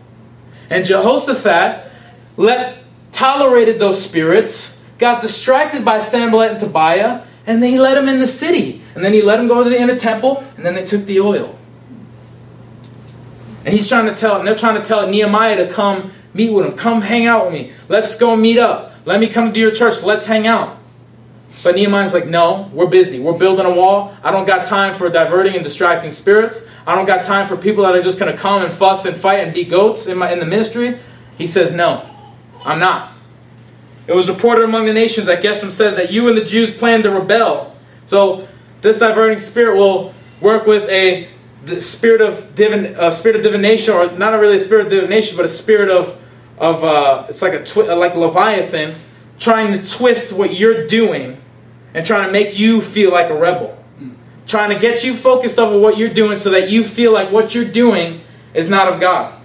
And 0.69 0.85
Jehoshaphat 0.85 1.91
let 2.37 2.83
tolerated 3.11 3.79
those 3.79 4.03
spirits, 4.03 4.81
got 4.97 5.21
distracted 5.21 5.85
by 5.85 5.99
Sanballat 5.99 6.51
and 6.51 6.59
Tobiah, 6.59 7.21
and 7.47 7.61
then 7.61 7.71
he 7.71 7.79
let 7.79 7.97
him 7.97 8.07
in 8.07 8.19
the 8.19 8.27
city. 8.27 8.81
And 8.95 9.03
then 9.03 9.13
he 9.13 9.21
let 9.21 9.39
him 9.39 9.47
go 9.47 9.63
to 9.63 9.69
the 9.69 9.79
inner 9.79 9.97
temple, 9.97 10.43
and 10.57 10.65
then 10.65 10.73
they 10.73 10.83
took 10.83 11.05
the 11.05 11.19
oil. 11.19 11.57
And 13.63 13.73
he's 13.73 13.87
trying 13.87 14.05
to 14.05 14.15
tell, 14.15 14.37
and 14.37 14.47
they're 14.47 14.55
trying 14.55 14.79
to 14.79 14.87
tell 14.87 15.07
Nehemiah 15.07 15.65
to 15.65 15.71
come 15.71 16.11
meet 16.33 16.51
with 16.51 16.65
him. 16.65 16.73
Come 16.73 17.01
hang 17.01 17.25
out 17.25 17.45
with 17.45 17.53
me. 17.53 17.71
Let's 17.89 18.17
go 18.17 18.35
meet 18.35 18.57
up. 18.57 18.93
Let 19.05 19.19
me 19.19 19.27
come 19.27 19.53
to 19.53 19.59
your 19.59 19.71
church. 19.71 20.03
Let's 20.03 20.25
hang 20.25 20.45
out. 20.47 20.77
But 21.65 21.73
Nehemiah's 21.73 22.13
like, 22.13 22.27
no, 22.27 22.69
we're 22.73 22.85
busy. 22.85 23.19
We're 23.19 23.39
building 23.39 23.65
a 23.65 23.73
wall. 23.73 24.15
I 24.21 24.29
don't 24.29 24.45
got 24.45 24.65
time 24.65 24.93
for 24.93 25.09
diverting 25.09 25.55
and 25.55 25.63
distracting 25.63 26.11
spirits. 26.11 26.63
I 26.85 26.93
don't 26.93 27.07
got 27.07 27.23
time 27.23 27.47
for 27.47 27.57
people 27.57 27.85
that 27.85 27.95
are 27.95 28.03
just 28.03 28.19
going 28.19 28.31
to 28.31 28.37
come 28.37 28.61
and 28.61 28.71
fuss 28.71 29.07
and 29.07 29.17
fight 29.17 29.39
and 29.39 29.51
be 29.51 29.63
goats 29.63 30.05
in, 30.05 30.19
my, 30.19 30.31
in 30.31 30.37
the 30.37 30.45
ministry. 30.45 30.99
He 31.39 31.47
says, 31.47 31.73
no, 31.73 32.07
I'm 32.63 32.77
not. 32.77 33.11
It 34.05 34.13
was 34.13 34.29
reported 34.29 34.63
among 34.63 34.85
the 34.85 34.93
nations 34.93 35.25
that 35.25 35.41
Geshem 35.41 35.71
says 35.71 35.95
that 35.95 36.11
you 36.11 36.27
and 36.27 36.37
the 36.37 36.45
Jews 36.45 36.69
plan 36.69 37.01
to 37.01 37.09
rebel. 37.09 37.75
So 38.05 38.47
this 38.81 38.99
diverting 38.99 39.39
spirit 39.39 39.75
will 39.75 40.13
work 40.41 40.67
with 40.67 40.87
a 40.89 41.29
spirit 41.79 42.21
of 42.21 42.53
divin, 42.53 42.95
uh, 42.95 43.09
spirit 43.09 43.37
of 43.37 43.41
divination, 43.41 43.95
or 43.95 44.11
not 44.11 44.39
really 44.39 44.57
a 44.57 44.59
spirit 44.59 44.85
of 44.85 44.91
divination, 44.91 45.35
but 45.35 45.47
a 45.47 45.49
spirit 45.49 45.89
of 45.89 46.15
of 46.59 46.83
uh, 46.83 47.25
it's 47.27 47.41
like 47.41 47.53
a 47.53 47.65
twi- 47.65 47.91
like 47.91 48.13
Leviathan, 48.13 48.93
trying 49.39 49.71
to 49.71 49.89
twist 49.89 50.31
what 50.31 50.53
you're 50.53 50.85
doing 50.85 51.41
and 51.95 52.05
trying 52.05 52.27
to 52.27 52.31
make 52.31 52.59
you 52.59 52.81
feel 52.81 53.11
like 53.11 53.29
a 53.31 53.33
rebel, 53.35 53.75
trying 54.45 54.69
to 54.69 54.77
get 54.77 55.03
you 55.03 55.15
focused 55.15 55.57
over 55.57 55.79
what 55.79 55.97
you're 55.97 56.13
doing, 56.13 56.37
so 56.37 56.51
that 56.51 56.69
you 56.69 56.83
feel 56.83 57.11
like 57.11 57.31
what 57.31 57.55
you're 57.55 57.65
doing 57.65 58.21
is 58.53 58.69
not 58.69 58.87
of 58.87 58.99
God. 58.99 59.41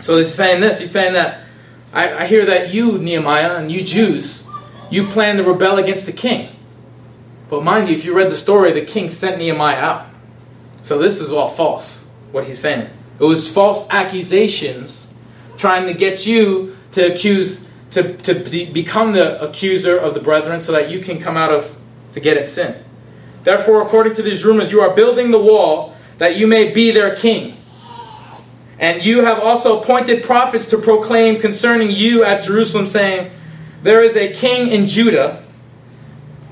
So 0.00 0.16
he's 0.16 0.34
saying 0.34 0.60
this. 0.60 0.80
He's 0.80 0.90
saying 0.90 1.12
that 1.12 1.44
I, 1.92 2.22
I 2.22 2.26
hear 2.26 2.46
that 2.46 2.72
you 2.72 2.98
Nehemiah 2.98 3.56
and 3.56 3.70
you 3.70 3.84
Jews, 3.84 4.42
you 4.90 5.06
plan 5.06 5.36
to 5.36 5.44
rebel 5.44 5.78
against 5.78 6.06
the 6.06 6.12
king. 6.12 6.48
But 7.48 7.62
mind 7.62 7.88
you, 7.88 7.94
if 7.94 8.04
you 8.04 8.16
read 8.16 8.30
the 8.30 8.36
story, 8.36 8.72
the 8.72 8.84
king 8.84 9.10
sent 9.10 9.38
Nehemiah 9.38 9.78
out. 9.78 10.06
So 10.82 10.98
this 10.98 11.20
is 11.20 11.32
all 11.32 11.48
false, 11.48 12.06
what 12.32 12.44
he's 12.44 12.58
saying. 12.58 12.88
It 13.18 13.24
was 13.24 13.52
false 13.52 13.86
accusations 13.90 15.12
trying 15.58 15.86
to 15.86 15.92
get 15.92 16.26
you 16.26 16.76
to 16.92 17.12
accuse, 17.12 17.66
to, 17.90 18.16
to 18.18 18.34
be, 18.34 18.70
become 18.70 19.12
the 19.12 19.42
accuser 19.42 19.98
of 19.98 20.14
the 20.14 20.20
brethren 20.20 20.60
so 20.60 20.72
that 20.72 20.90
you 20.90 21.00
can 21.00 21.20
come 21.20 21.36
out 21.36 21.52
of, 21.52 21.76
to 22.12 22.20
get 22.20 22.36
at 22.36 22.46
sin. 22.46 22.82
Therefore, 23.42 23.82
according 23.82 24.14
to 24.14 24.22
these 24.22 24.44
rumors, 24.44 24.70
you 24.70 24.80
are 24.80 24.94
building 24.94 25.30
the 25.30 25.38
wall 25.38 25.96
that 26.18 26.36
you 26.36 26.46
may 26.46 26.72
be 26.72 26.90
their 26.90 27.16
king. 27.16 27.56
And 28.78 29.04
you 29.04 29.24
have 29.24 29.40
also 29.40 29.80
appointed 29.80 30.24
prophets 30.24 30.66
to 30.66 30.78
proclaim 30.78 31.40
concerning 31.40 31.90
you 31.90 32.24
at 32.24 32.44
Jerusalem, 32.44 32.86
saying, 32.86 33.30
There 33.82 34.02
is 34.02 34.16
a 34.16 34.32
king 34.32 34.68
in 34.68 34.86
Judah 34.86 35.44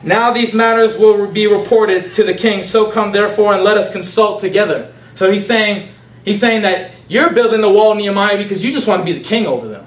now 0.03 0.33
these 0.33 0.55
matters 0.55 0.97
will 0.97 1.27
be 1.27 1.47
reported 1.47 2.13
to 2.15 2.25
the 2.25 2.35
king. 2.35 2.63
So 2.63 2.91
come 2.91 3.13
therefore 3.13 3.55
and 3.55 3.65
let 3.65 3.77
us 3.77 3.91
consult 3.91 4.41
together. 4.41 4.93
So 5.15 5.31
he's 5.31 5.47
saying, 5.47 5.91
he's 6.25 6.41
saying 6.41 6.63
that 6.63 6.93
you're 7.09 7.31
building 7.31 7.61
the 7.61 7.71
wall, 7.71 7.95
Nehemiah, 7.95 8.37
because 8.37 8.65
you 8.65 8.73
just 8.73 8.87
want 8.87 9.01
to 9.01 9.05
be 9.05 9.13
the 9.13 9.25
king 9.25 9.47
over 9.47 9.67
them. 9.69 9.87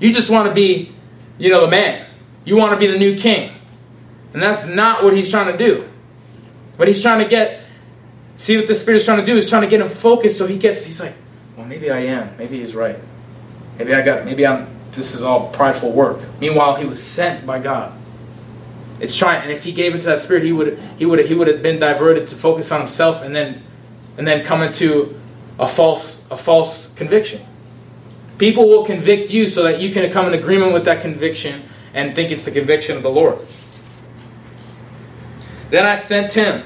You 0.00 0.12
just 0.12 0.30
want 0.30 0.48
to 0.48 0.54
be, 0.54 0.92
you 1.38 1.50
know, 1.50 1.62
the 1.62 1.70
man. 1.70 2.06
You 2.44 2.56
want 2.56 2.72
to 2.72 2.78
be 2.78 2.90
the 2.90 2.98
new 2.98 3.16
king. 3.16 3.52
And 4.32 4.42
that's 4.42 4.66
not 4.66 5.02
what 5.04 5.16
he's 5.16 5.30
trying 5.30 5.50
to 5.52 5.58
do. 5.58 5.88
But 6.76 6.88
he's 6.88 7.00
trying 7.00 7.20
to 7.20 7.28
get, 7.28 7.62
see 8.36 8.56
what 8.56 8.66
the 8.66 8.74
Spirit 8.74 8.98
is 8.98 9.04
trying 9.04 9.20
to 9.20 9.26
do, 9.26 9.34
He's 9.36 9.48
trying 9.48 9.62
to 9.62 9.68
get 9.68 9.80
him 9.80 9.88
focused 9.88 10.38
so 10.38 10.46
he 10.46 10.58
gets, 10.58 10.84
he's 10.84 11.00
like, 11.00 11.14
well, 11.56 11.66
maybe 11.66 11.90
I 11.90 12.00
am. 12.00 12.36
Maybe 12.36 12.60
he's 12.60 12.74
right. 12.74 12.98
Maybe 13.78 13.94
I 13.94 14.02
got 14.02 14.18
it. 14.18 14.24
Maybe 14.24 14.46
I'm, 14.46 14.66
this 14.92 15.14
is 15.14 15.22
all 15.22 15.50
prideful 15.50 15.92
work. 15.92 16.20
Meanwhile, 16.40 16.76
he 16.76 16.84
was 16.84 17.02
sent 17.02 17.46
by 17.46 17.60
God. 17.60 17.92
It's 19.00 19.16
trying, 19.16 19.42
and 19.42 19.50
if 19.50 19.64
he 19.64 19.72
gave 19.72 19.94
into 19.94 20.06
that 20.06 20.20
spirit, 20.20 20.44
he 20.44 20.52
would 20.52 20.78
he 20.96 21.04
would 21.04 21.26
he 21.26 21.34
would 21.34 21.48
have 21.48 21.62
been 21.62 21.80
diverted 21.80 22.28
to 22.28 22.36
focus 22.36 22.70
on 22.70 22.80
himself, 22.80 23.22
and 23.22 23.34
then 23.34 23.62
and 24.16 24.26
then 24.26 24.44
come 24.44 24.62
into 24.62 25.20
a 25.58 25.66
false 25.66 26.24
a 26.30 26.36
false 26.36 26.94
conviction. 26.94 27.40
People 28.38 28.68
will 28.68 28.84
convict 28.84 29.30
you 29.30 29.46
so 29.46 29.62
that 29.62 29.80
you 29.80 29.90
can 29.90 30.10
come 30.12 30.26
in 30.26 30.34
agreement 30.34 30.72
with 30.72 30.84
that 30.86 31.00
conviction 31.00 31.62
and 31.92 32.14
think 32.14 32.30
it's 32.30 32.44
the 32.44 32.50
conviction 32.50 32.96
of 32.96 33.02
the 33.02 33.10
Lord. 33.10 33.38
Then 35.70 35.86
I 35.86 35.94
sent 35.94 36.32
him, 36.32 36.62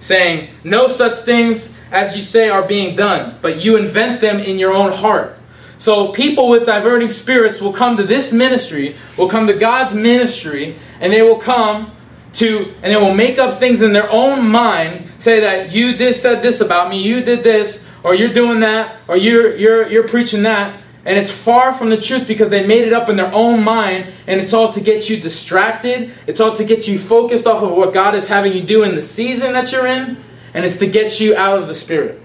saying, 0.00 0.50
No 0.64 0.86
such 0.86 1.14
things 1.24 1.76
as 1.90 2.16
you 2.16 2.22
say 2.22 2.48
are 2.48 2.66
being 2.66 2.94
done, 2.94 3.38
but 3.42 3.62
you 3.62 3.76
invent 3.76 4.20
them 4.20 4.38
in 4.38 4.58
your 4.58 4.72
own 4.72 4.92
heart. 4.92 5.38
So 5.78 6.12
people 6.12 6.48
with 6.48 6.64
diverting 6.64 7.10
spirits 7.10 7.60
will 7.60 7.72
come 7.72 7.96
to 7.96 8.04
this 8.04 8.32
ministry, 8.32 8.94
will 9.18 9.28
come 9.28 9.46
to 9.48 9.52
God's 9.52 9.94
ministry, 9.94 10.76
and 11.00 11.12
they 11.12 11.22
will 11.22 11.38
come 11.38 11.90
to 12.34 12.72
and 12.82 12.92
they 12.92 12.96
will 12.96 13.14
make 13.14 13.38
up 13.38 13.58
things 13.58 13.82
in 13.82 13.92
their 13.92 14.10
own 14.10 14.48
mind, 14.48 15.10
say 15.18 15.40
that 15.40 15.72
you 15.72 15.94
did 15.96 16.14
said 16.14 16.42
this 16.42 16.60
about 16.60 16.88
me, 16.88 17.02
you 17.02 17.22
did 17.22 17.42
this, 17.42 17.84
or 18.02 18.14
you're 18.14 18.32
doing 18.32 18.60
that, 18.60 18.96
or 19.08 19.16
you're 19.16 19.56
you're 19.56 19.88
you're 19.88 20.08
preaching 20.08 20.42
that. 20.42 20.80
And 21.04 21.18
it's 21.18 21.32
far 21.32 21.72
from 21.74 21.90
the 21.90 22.00
truth 22.00 22.28
because 22.28 22.48
they 22.48 22.64
made 22.64 22.86
it 22.86 22.92
up 22.92 23.08
in 23.08 23.16
their 23.16 23.32
own 23.32 23.64
mind, 23.64 24.12
and 24.28 24.40
it's 24.40 24.52
all 24.52 24.72
to 24.72 24.80
get 24.80 25.10
you 25.10 25.16
distracted. 25.16 26.12
It's 26.28 26.40
all 26.40 26.54
to 26.54 26.64
get 26.64 26.86
you 26.86 26.98
focused 26.98 27.46
off 27.46 27.60
of 27.60 27.72
what 27.72 27.92
God 27.92 28.14
is 28.14 28.28
having 28.28 28.52
you 28.52 28.62
do 28.62 28.84
in 28.84 28.94
the 28.94 29.02
season 29.02 29.52
that 29.54 29.72
you're 29.72 29.86
in, 29.86 30.22
and 30.54 30.64
it's 30.64 30.76
to 30.76 30.86
get 30.86 31.18
you 31.18 31.36
out 31.36 31.58
of 31.58 31.66
the 31.66 31.74
spirit. 31.74 32.20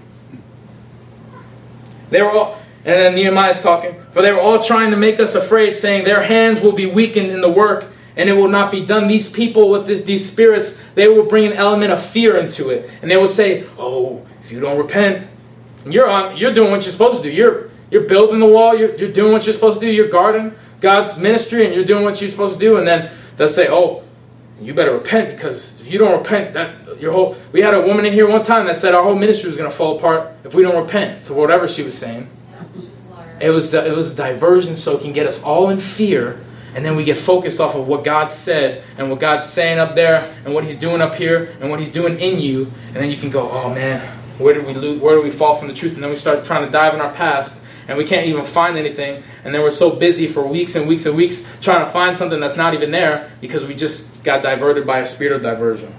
They 2.10 2.22
were 2.22 2.30
all 2.30 2.58
And 2.84 2.94
then 2.94 3.14
Nehemiah's 3.16 3.62
talking, 3.62 3.96
for 4.12 4.22
they 4.22 4.32
were 4.32 4.40
all 4.40 4.62
trying 4.62 4.92
to 4.92 4.96
make 4.96 5.18
us 5.18 5.34
afraid, 5.34 5.76
saying, 5.76 6.04
Their 6.04 6.22
hands 6.22 6.60
will 6.60 6.72
be 6.72 6.86
weakened 6.86 7.30
in 7.30 7.40
the 7.40 7.50
work, 7.50 7.90
and 8.16 8.30
it 8.30 8.34
will 8.34 8.48
not 8.48 8.70
be 8.70 8.84
done. 8.84 9.08
These 9.08 9.28
people 9.28 9.70
with 9.70 9.86
this, 9.86 10.02
these 10.02 10.24
spirits, 10.24 10.80
they 10.94 11.08
will 11.08 11.24
bring 11.24 11.46
an 11.46 11.52
element 11.54 11.92
of 11.92 12.02
fear 12.02 12.36
into 12.36 12.70
it. 12.70 12.88
And 13.02 13.10
they 13.10 13.16
will 13.16 13.26
say, 13.26 13.66
Oh, 13.76 14.24
if 14.40 14.52
you 14.52 14.60
don't 14.60 14.78
repent, 14.78 15.26
you're 15.92 16.08
on 16.08 16.36
you're 16.36 16.52
doing 16.52 16.70
what 16.70 16.82
you're 16.84 16.92
supposed 16.92 17.22
to 17.22 17.22
do. 17.22 17.34
You're 17.34 17.70
you're 17.90 18.02
building 18.02 18.40
the 18.40 18.46
wall, 18.46 18.76
you're, 18.76 18.94
you're 18.96 19.12
doing 19.12 19.32
what 19.32 19.46
you're 19.46 19.54
supposed 19.54 19.80
to 19.80 19.86
do, 19.86 19.90
you're 19.90 20.08
guarding 20.08 20.54
God's 20.80 21.16
ministry, 21.16 21.64
and 21.64 21.74
you're 21.74 21.84
doing 21.84 22.04
what 22.04 22.20
you're 22.20 22.30
supposed 22.30 22.54
to 22.54 22.60
do, 22.60 22.76
and 22.76 22.86
then 22.86 23.10
they'll 23.36 23.48
say, 23.48 23.68
Oh, 23.68 24.02
you 24.60 24.74
better 24.74 24.92
repent 24.92 25.36
because 25.36 25.80
if 25.80 25.90
you 25.90 25.98
don't 25.98 26.18
repent, 26.18 26.54
that 26.54 27.00
your 27.00 27.12
whole 27.12 27.36
we 27.52 27.60
had 27.60 27.74
a 27.74 27.80
woman 27.80 28.04
in 28.04 28.12
here 28.12 28.28
one 28.28 28.42
time 28.42 28.66
that 28.66 28.76
said 28.76 28.94
our 28.94 29.02
whole 29.02 29.14
ministry 29.14 29.48
was 29.48 29.56
gonna 29.56 29.70
fall 29.70 29.96
apart 29.96 30.32
if 30.44 30.54
we 30.54 30.62
don't 30.62 30.82
repent 30.82 31.26
to 31.26 31.34
whatever 31.34 31.68
she 31.68 31.82
was 31.82 31.96
saying. 31.96 32.28
It 33.40 33.50
was 33.50 33.70
the, 33.70 33.86
it 33.86 33.94
was 33.94 34.12
diversion 34.14 34.74
so 34.74 34.96
it 34.96 35.02
can 35.02 35.12
get 35.12 35.26
us 35.26 35.40
all 35.42 35.70
in 35.70 35.78
fear, 35.78 36.44
and 36.74 36.84
then 36.84 36.96
we 36.96 37.04
get 37.04 37.16
focused 37.16 37.60
off 37.60 37.76
of 37.76 37.86
what 37.86 38.02
God 38.02 38.32
said 38.32 38.82
and 38.98 39.10
what 39.10 39.20
God's 39.20 39.46
saying 39.46 39.78
up 39.78 39.94
there 39.94 40.28
and 40.44 40.52
what 40.52 40.64
He's 40.64 40.76
doing 40.76 41.00
up 41.00 41.14
here 41.14 41.56
and 41.60 41.70
what 41.70 41.78
He's 41.78 41.90
doing 41.90 42.18
in 42.18 42.40
you, 42.40 42.72
and 42.88 42.96
then 42.96 43.12
you 43.12 43.16
can 43.16 43.30
go, 43.30 43.48
oh 43.48 43.72
man, 43.72 44.17
where 44.38 44.54
did 44.54 44.66
we 44.66 44.74
lose, 44.74 45.00
where 45.00 45.16
did 45.16 45.24
we 45.24 45.30
fall 45.30 45.56
from 45.56 45.68
the 45.68 45.74
truth? 45.74 45.94
And 45.94 46.02
then 46.02 46.10
we 46.10 46.16
start 46.16 46.44
trying 46.44 46.64
to 46.64 46.70
dive 46.70 46.94
in 46.94 47.00
our 47.00 47.12
past, 47.12 47.60
and 47.88 47.98
we 47.98 48.04
can't 48.04 48.26
even 48.26 48.44
find 48.44 48.76
anything, 48.76 49.22
and 49.44 49.54
then 49.54 49.62
we're 49.62 49.70
so 49.70 49.90
busy 49.90 50.28
for 50.28 50.46
weeks 50.46 50.74
and 50.74 50.86
weeks 50.86 51.06
and 51.06 51.16
weeks 51.16 51.46
trying 51.60 51.84
to 51.84 51.90
find 51.90 52.16
something 52.16 52.38
that's 52.38 52.56
not 52.56 52.74
even 52.74 52.90
there 52.90 53.30
because 53.40 53.64
we 53.64 53.74
just 53.74 54.22
got 54.22 54.42
diverted 54.42 54.86
by 54.86 55.00
a 55.00 55.06
spirit 55.06 55.32
of 55.32 55.42
diversion. 55.42 55.92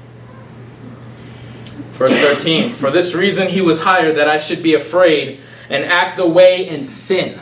Verse 1.93 2.17
13 2.17 2.73
For 2.73 2.91
this 2.91 3.13
reason 3.13 3.47
he 3.47 3.61
was 3.61 3.81
hired, 3.83 4.15
that 4.15 4.29
I 4.29 4.37
should 4.37 4.63
be 4.63 4.73
afraid 4.73 5.41
and 5.69 5.83
act 5.83 6.19
away 6.19 6.67
in 6.67 6.83
sin. 6.83 7.39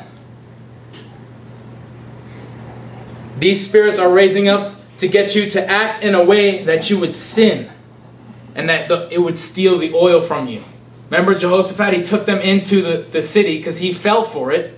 These 3.37 3.67
spirits 3.67 3.99
are 3.99 4.09
raising 4.09 4.47
up 4.47 4.73
to 4.97 5.07
get 5.07 5.35
you 5.35 5.47
to 5.51 5.69
act 5.69 6.01
in 6.01 6.15
a 6.15 6.23
way 6.23 6.63
that 6.63 6.89
you 6.89 6.99
would 6.99 7.13
sin 7.13 7.69
and 8.55 8.67
that 8.69 8.91
it 9.11 9.19
would 9.19 9.37
steal 9.37 9.77
the 9.77 9.93
oil 9.93 10.21
from 10.21 10.47
you. 10.47 10.63
Remember 11.09 11.35
Jehoshaphat? 11.35 11.93
He 11.93 12.03
took 12.03 12.25
them 12.25 12.39
into 12.39 12.81
the, 12.81 12.97
the 12.97 13.21
city 13.21 13.57
because 13.57 13.79
he 13.79 13.93
fell 13.93 14.23
for 14.23 14.51
it 14.51 14.77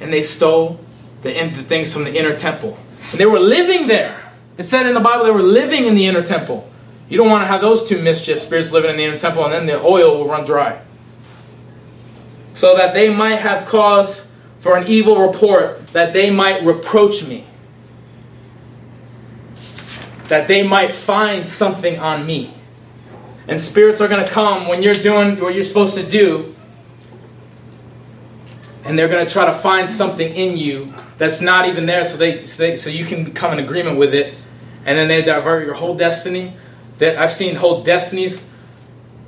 and 0.00 0.12
they 0.12 0.22
stole 0.22 0.80
the, 1.22 1.32
the 1.32 1.62
things 1.62 1.92
from 1.92 2.04
the 2.04 2.18
inner 2.18 2.32
temple. 2.32 2.78
And 3.10 3.20
they 3.20 3.26
were 3.26 3.40
living 3.40 3.86
there. 3.86 4.32
It 4.56 4.62
said 4.64 4.86
in 4.86 4.94
the 4.94 5.00
Bible 5.00 5.24
they 5.24 5.30
were 5.30 5.42
living 5.42 5.84
in 5.84 5.94
the 5.94 6.06
inner 6.06 6.22
temple. 6.22 6.70
You 7.08 7.16
don't 7.16 7.28
want 7.28 7.42
to 7.42 7.46
have 7.46 7.60
those 7.60 7.86
two 7.86 8.02
mischief 8.02 8.40
spirits 8.40 8.72
living 8.72 8.90
in 8.90 8.96
the 8.96 9.04
inner 9.04 9.18
temple 9.18 9.44
and 9.44 9.52
then 9.52 9.66
the 9.66 9.80
oil 9.80 10.18
will 10.18 10.28
run 10.28 10.44
dry 10.44 10.80
so 12.58 12.76
that 12.76 12.92
they 12.92 13.08
might 13.08 13.36
have 13.36 13.68
cause 13.68 14.28
for 14.58 14.76
an 14.76 14.88
evil 14.88 15.24
report, 15.24 15.86
that 15.92 16.12
they 16.12 16.28
might 16.28 16.64
reproach 16.64 17.24
me, 17.24 17.44
that 20.26 20.48
they 20.48 20.66
might 20.66 20.92
find 20.92 21.48
something 21.48 22.00
on 22.00 22.26
me. 22.26 22.52
And 23.48 23.58
spirits 23.58 24.02
are 24.02 24.08
going 24.08 24.24
to 24.24 24.30
come 24.30 24.68
when 24.68 24.82
you're 24.82 24.92
doing 24.92 25.40
what 25.40 25.54
you're 25.54 25.64
supposed 25.64 25.94
to 25.94 26.06
do, 26.06 26.54
and 28.84 28.98
they're 28.98 29.08
going 29.08 29.26
to 29.26 29.32
try 29.32 29.46
to 29.46 29.54
find 29.54 29.90
something 29.90 30.34
in 30.34 30.58
you 30.58 30.92
that's 31.16 31.40
not 31.40 31.66
even 31.66 31.86
there, 31.86 32.04
so 32.04 32.18
they, 32.18 32.44
so, 32.44 32.62
they, 32.62 32.76
so 32.76 32.90
you 32.90 33.06
can 33.06 33.32
come 33.32 33.52
in 33.52 33.58
agreement 33.58 33.98
with 33.98 34.14
it, 34.14 34.34
and 34.84 34.98
then 34.98 35.08
they 35.08 35.22
divert 35.22 35.64
your 35.64 35.74
whole 35.74 35.96
destiny. 35.96 36.52
That 36.98 37.16
I've 37.16 37.32
seen 37.32 37.56
whole 37.56 37.82
destinies 37.82 38.48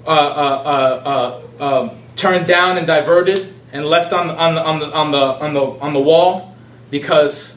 uh, 0.07 0.11
uh, 0.11 1.41
uh, 1.61 1.81
um, 1.81 1.91
turned 2.17 2.47
down 2.47 2.79
and 2.79 2.87
diverted 2.87 3.55
and 3.73 3.87
left 3.87 4.13
on 4.13 4.29
on 4.31 4.59
on 4.59 4.79
the, 4.81 4.93
on 4.93 5.11
the, 5.13 5.19
on 5.19 5.55
the, 5.55 5.63
on 5.63 5.93
the 5.93 6.01
wall 6.01 6.57
because 6.91 7.57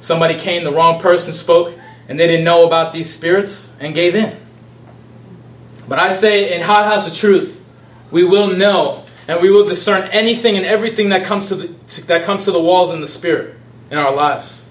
somebody 0.00 0.34
came, 0.34 0.64
the 0.64 0.72
wrong 0.72 1.00
person 1.00 1.32
spoke, 1.32 1.74
and 2.08 2.20
they 2.20 2.26
didn't 2.26 2.44
know 2.44 2.66
about 2.66 2.92
these 2.92 3.12
spirits 3.12 3.72
and 3.80 3.94
gave 3.94 4.14
in. 4.14 4.43
But 5.88 5.98
I 5.98 6.12
say 6.12 6.54
in 6.54 6.62
Hot 6.62 6.86
House 6.86 7.06
of 7.06 7.14
Truth, 7.14 7.62
we 8.10 8.24
will 8.24 8.48
know 8.48 9.04
and 9.28 9.40
we 9.40 9.50
will 9.50 9.66
discern 9.66 10.08
anything 10.10 10.56
and 10.56 10.66
everything 10.66 11.10
that 11.10 11.24
comes 11.24 11.48
to 11.48 11.54
the, 11.54 12.02
that 12.02 12.24
comes 12.24 12.44
to 12.44 12.52
the 12.52 12.60
walls 12.60 12.92
in 12.92 13.00
the 13.00 13.06
spirit 13.06 13.56
in 13.90 13.98
our 13.98 14.14
lives. 14.14 14.64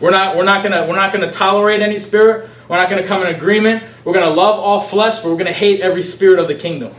We're 0.00 0.10
not, 0.10 0.36
we're 0.36 0.44
not 0.44 0.62
gonna 0.62 0.86
we're 0.86 0.96
not 0.96 1.12
gonna 1.12 1.30
tolerate 1.30 1.80
any 1.80 1.98
spirit. 1.98 2.48
We're 2.68 2.76
not 2.76 2.90
gonna 2.90 3.06
come 3.06 3.22
in 3.22 3.34
agreement. 3.34 3.84
We're 4.04 4.14
gonna 4.14 4.30
love 4.30 4.58
all 4.58 4.80
flesh, 4.80 5.18
but 5.18 5.30
we're 5.30 5.36
gonna 5.36 5.52
hate 5.52 5.80
every 5.80 6.02
spirit 6.02 6.38
of 6.38 6.48
the 6.48 6.54
kingdom 6.54 6.92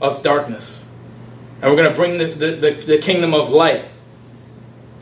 of 0.00 0.22
darkness 0.22 0.84
and 1.62 1.74
we're 1.74 1.82
to 1.88 1.94
bring 1.94 2.18
the, 2.18 2.26
the, 2.26 2.50
the, 2.52 2.70
the, 2.86 2.98
kingdom 2.98 3.34
of 3.34 3.50
light. 3.50 3.84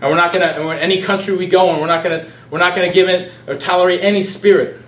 And 0.01 0.10
we're 0.10 0.16
not 0.16 0.32
to, 0.35 0.44
any 0.81 1.02
country 1.02 1.36
we 1.36 1.47
go 1.47 1.74
in, 1.74 1.81
we're 1.81 1.86
not 1.86 2.02
to, 2.02 2.28
we're 2.51 2.59
not 2.59 2.74
to 2.74 2.90
give 2.90 3.09
in 3.09 3.31
or 3.47 3.55
tolerate 3.55 4.02
any 4.02 4.22
spirit. 4.22 4.81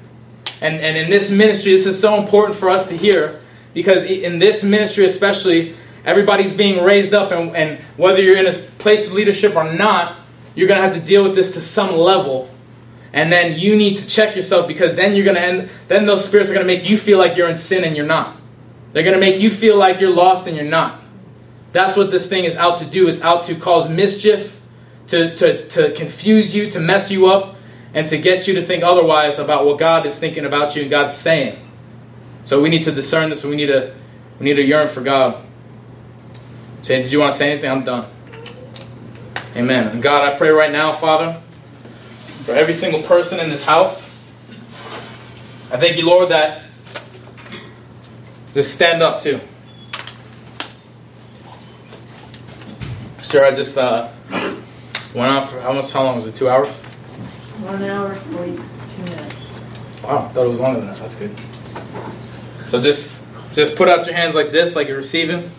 And, 0.63 0.77
and 0.81 0.97
in 0.97 1.11
this 1.11 1.31
ministry, 1.31 1.73
this 1.73 1.87
is 1.87 2.01
so 2.01 2.19
important 2.21 2.59
for 2.59 2.71
us 2.71 2.89
to 2.89 2.97
hear 2.97 3.41
because 3.75 4.05
in 4.05 4.39
this 4.39 4.65
ministry, 4.65 5.05
especially, 5.05 5.77
everybody's 6.07 6.53
being 6.53 6.83
raised 6.83 7.13
up, 7.13 7.31
and, 7.31 7.55
and 7.55 7.79
whether 7.99 8.23
you're 8.23 8.39
in 8.39 8.47
a 8.47 8.53
place 8.79 9.07
of 9.07 9.13
leadership 9.13 9.55
or 9.55 9.71
not, 9.71 10.17
you're 10.55 10.67
going 10.67 10.81
to 10.81 10.87
have 10.87 10.95
to 10.95 11.01
deal 11.01 11.23
with 11.23 11.35
this 11.35 11.51
to 11.53 11.63
some 11.63 11.95
level. 11.95 12.51
And 13.13 13.31
then 13.31 13.59
you 13.59 13.77
need 13.77 13.99
to 13.99 14.07
check 14.07 14.35
yourself 14.35 14.67
because 14.67 14.95
then 14.95 15.15
you're 15.15 15.25
going 15.25 15.37
to 15.37 15.43
end, 15.43 15.69
then 15.89 16.07
those 16.07 16.25
spirits 16.25 16.49
are 16.49 16.55
going 16.55 16.67
to 16.67 16.73
make 16.73 16.89
you 16.89 16.97
feel 16.97 17.19
like 17.19 17.37
you're 17.37 17.49
in 17.49 17.57
sin 17.57 17.85
and 17.85 17.95
you're 17.95 18.07
not. 18.07 18.37
They're 18.93 19.03
going 19.03 19.15
to 19.15 19.21
make 19.21 19.39
you 19.39 19.51
feel 19.51 19.77
like 19.77 20.01
you're 20.01 20.11
lost 20.11 20.47
and 20.47 20.57
you're 20.57 20.65
not. 20.65 21.03
That's 21.73 21.97
what 21.99 22.11
this 22.11 22.27
thing 22.27 22.45
is 22.45 22.57
out 22.57 22.79
to 22.79 22.87
do. 22.87 23.09
It's 23.09 23.21
out 23.21 23.45
to 23.45 23.55
cause 23.55 23.91
mischief, 23.91 24.59
to, 25.09 25.35
to, 25.37 25.69
to 25.69 25.93
confuse 25.93 26.55
you, 26.55 26.71
to 26.71 26.81
mess 26.81 27.11
you 27.11 27.27
up, 27.27 27.56
and 27.97 28.07
to 28.09 28.19
get 28.19 28.47
you 28.47 28.53
to 28.55 28.63
think 28.63 28.85
otherwise 28.85 29.39
about 29.39 29.65
what 29.65 29.79
God 29.79 30.05
is 30.05 30.19
thinking 30.19 30.45
about 30.45 30.77
you 30.77 30.83
and 30.83 30.91
God's 30.91 31.17
saying. 31.17 31.59
So 32.45 32.61
we 32.61 32.69
need 32.69 32.83
to 32.83 32.93
discern 32.93 33.31
this. 33.31 33.43
We 33.43 33.57
need 33.57 33.67
to, 33.67 33.95
we 34.39 34.45
need 34.45 34.57
to 34.57 34.63
yearn 34.63 34.87
for 34.87 35.01
God. 35.01 35.43
Jay, 36.83 37.03
did 37.03 37.11
you 37.11 37.19
want 37.19 37.33
to 37.33 37.39
say 37.39 37.51
anything? 37.51 37.71
I'm 37.71 37.85
done. 37.85 38.07
Amen. 39.57 39.89
And 39.89 40.03
God, 40.03 40.31
I 40.31 40.37
pray 40.37 40.51
right 40.51 40.71
now, 40.71 40.93
Father, 40.93 41.41
for 42.45 42.53
every 42.53 42.75
single 42.75 43.01
person 43.03 43.41
in 43.41 43.49
this 43.49 43.63
house. 43.63 44.05
I 45.73 45.79
thank 45.79 45.97
you, 45.97 46.05
Lord, 46.05 46.29
that 46.29 46.65
just 48.53 48.75
stand 48.75 49.03
up 49.03 49.23
too. 49.23 49.41
Sure, 53.23 53.45
I 53.45 53.53
just 53.53 53.79
uh, 53.79 54.11
went 55.15 55.33
on 55.33 55.47
for 55.47 55.57
much? 55.73 55.93
How 55.93 56.05
long 56.05 56.17
was 56.17 56.27
it? 56.27 56.37
Two 56.37 56.51
hours? 56.51 56.86
One 57.67 57.83
hour, 57.83 58.15
42 58.15 59.03
minutes. 59.03 59.51
Wow, 60.05 60.19
I 60.19 60.29
thought 60.29 60.47
it 60.47 60.49
was 60.51 60.61
longer 60.61 60.79
than 60.79 60.89
that. 60.89 60.99
That's 60.99 61.17
good. 61.17 61.37
So 62.67 62.81
just 62.81 63.25
just 63.53 63.75
put 63.75 63.89
out 63.89 64.07
your 64.07 64.15
hands 64.15 64.37
like 64.37 64.53
this, 64.53 64.77
like 64.77 64.87
you're 64.87 64.97
receiving. 64.97 65.51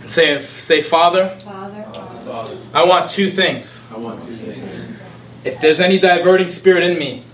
And 0.00 0.08
say, 0.08 0.40
say, 0.42 0.82
Father, 0.82 1.30
Father, 1.44 1.82
Father, 1.92 2.56
I 2.72 2.84
want 2.84 3.10
two 3.10 3.28
things. 3.28 3.84
I 3.92 3.98
want 3.98 4.24
two 4.26 4.30
things. 4.30 5.18
If 5.44 5.60
there's 5.60 5.80
any 5.80 5.98
diverting 5.98 6.48
spirit 6.48 6.84
in 6.84 6.96
me, 6.96 7.24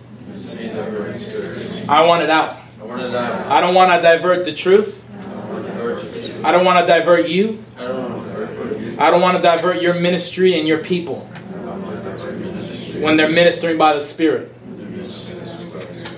I 1.90 2.06
want 2.06 2.22
it 2.22 2.30
out. 2.30 2.56
I 2.80 2.84
want 2.84 3.02
it 3.02 3.14
out. 3.14 3.46
I 3.48 3.60
don't 3.60 3.74
want 3.74 3.92
to 3.92 4.00
divert 4.00 4.46
the 4.46 4.54
truth. 4.54 5.04
I 6.42 6.52
don't 6.52 6.64
want 6.64 6.78
to 6.78 6.86
divert 6.86 7.28
you. 7.28 7.62
I 7.76 7.82
don't 7.86 8.00
want 8.00 8.24
to 8.24 8.46
divert 8.46 8.78
you. 8.80 8.96
I 8.98 9.10
don't 9.10 9.20
want 9.20 9.36
to 9.36 9.42
divert 9.42 9.82
your 9.82 9.92
ministry 9.92 10.58
and 10.58 10.66
your 10.66 10.78
people 10.78 11.28
when 13.02 13.16
they're 13.16 13.28
ministering 13.28 13.76
by 13.76 13.94
the 13.94 14.00
Spirit. 14.00 14.52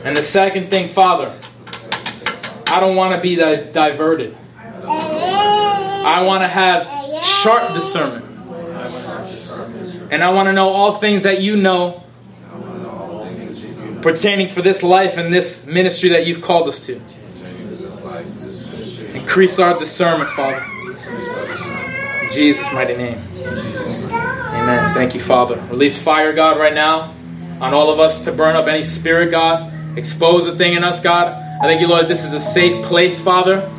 And 0.04 0.16
the 0.16 0.22
second 0.22 0.68
thing, 0.68 0.88
Father, 0.88 1.34
I 2.68 2.78
don't 2.80 2.94
want 2.94 3.14
to 3.14 3.20
be 3.20 3.36
di- 3.36 3.70
diverted. 3.72 4.36
I 4.86 6.22
want 6.26 6.42
to 6.42 6.48
have 6.48 6.86
sharp 7.24 7.72
discernment. 7.72 8.24
And 10.10 10.22
I 10.22 10.30
want 10.30 10.46
to 10.48 10.52
know 10.52 10.68
all 10.68 10.92
things 10.92 11.22
that 11.22 11.40
you 11.40 11.56
know 11.56 12.04
pertaining 14.02 14.50
for 14.50 14.60
this 14.60 14.82
life 14.82 15.16
and 15.16 15.32
this 15.32 15.66
ministry 15.66 16.10
that 16.10 16.26
you've 16.26 16.42
called 16.42 16.68
us 16.68 16.84
to. 16.86 17.00
Increase 19.14 19.58
our 19.58 19.78
discernment, 19.78 20.28
Father. 20.30 20.62
In 22.22 22.30
Jesus' 22.30 22.70
mighty 22.72 22.96
name. 22.96 23.18
Amen. 24.64 24.94
Thank 24.94 25.12
you, 25.12 25.20
Father. 25.20 25.56
Release 25.68 26.02
fire, 26.02 26.32
God, 26.32 26.58
right 26.58 26.72
now 26.72 27.14
on 27.60 27.74
all 27.74 27.90
of 27.90 28.00
us 28.00 28.20
to 28.20 28.32
burn 28.32 28.56
up 28.56 28.66
any 28.66 28.82
spirit, 28.82 29.30
God. 29.30 29.70
Expose 29.98 30.46
the 30.46 30.56
thing 30.56 30.72
in 30.72 30.82
us, 30.82 31.00
God. 31.00 31.28
I 31.28 31.66
thank 31.66 31.82
you, 31.82 31.86
Lord, 31.86 32.08
this 32.08 32.24
is 32.24 32.32
a 32.32 32.40
safe 32.40 32.82
place, 32.82 33.20
Father. 33.20 33.70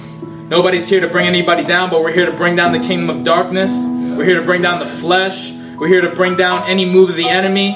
Nobody's 0.47 0.87
here 0.87 0.99
to 0.99 1.07
bring 1.07 1.25
anybody 1.25 1.63
down, 1.63 1.89
but 1.89 2.03
we're 2.03 2.13
here 2.13 2.27
to 2.27 2.37
bring 2.37 2.55
down 2.55 2.71
the 2.71 2.77
kingdom 2.77 3.09
of 3.09 3.23
darkness. 3.23 3.73
We're 4.15 4.25
here 4.25 4.39
to 4.39 4.45
bring 4.45 4.61
down 4.61 4.77
the 4.77 4.85
flesh. 4.85 5.51
We're 5.75 5.87
here 5.87 6.01
to 6.01 6.11
bring 6.11 6.37
down 6.37 6.69
any 6.69 6.85
move 6.85 7.09
of 7.09 7.15
the 7.15 7.29
enemy. 7.29 7.73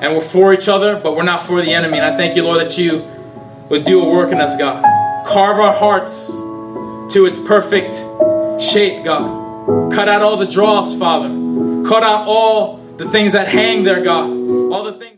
And 0.00 0.14
we're 0.14 0.20
for 0.20 0.54
each 0.54 0.68
other, 0.68 0.94
but 0.94 1.16
we're 1.16 1.24
not 1.24 1.42
for 1.42 1.60
the 1.60 1.74
enemy. 1.74 1.98
And 1.98 2.06
I 2.06 2.16
thank 2.16 2.36
you, 2.36 2.44
Lord, 2.44 2.60
that 2.60 2.78
you 2.78 3.04
would 3.68 3.82
do 3.82 4.00
a 4.00 4.08
work 4.08 4.30
in 4.30 4.40
us, 4.40 4.56
God. 4.56 4.84
Carve 5.26 5.58
our 5.58 5.74
hearts 5.74 6.28
to 6.28 7.26
its 7.26 7.36
perfect 7.36 7.96
shape, 8.62 9.04
God. 9.04 9.92
Cut 9.92 10.08
out 10.08 10.22
all 10.22 10.36
the 10.36 10.46
dross, 10.46 10.94
Father. 10.94 11.47
Cut 11.88 12.02
out 12.02 12.28
all 12.28 12.76
the 12.98 13.08
things 13.08 13.32
that 13.32 13.48
hang 13.48 13.82
there, 13.82 14.02
God. 14.02 14.28
All 14.28 14.84
the 14.84 14.92
things. 14.92 15.17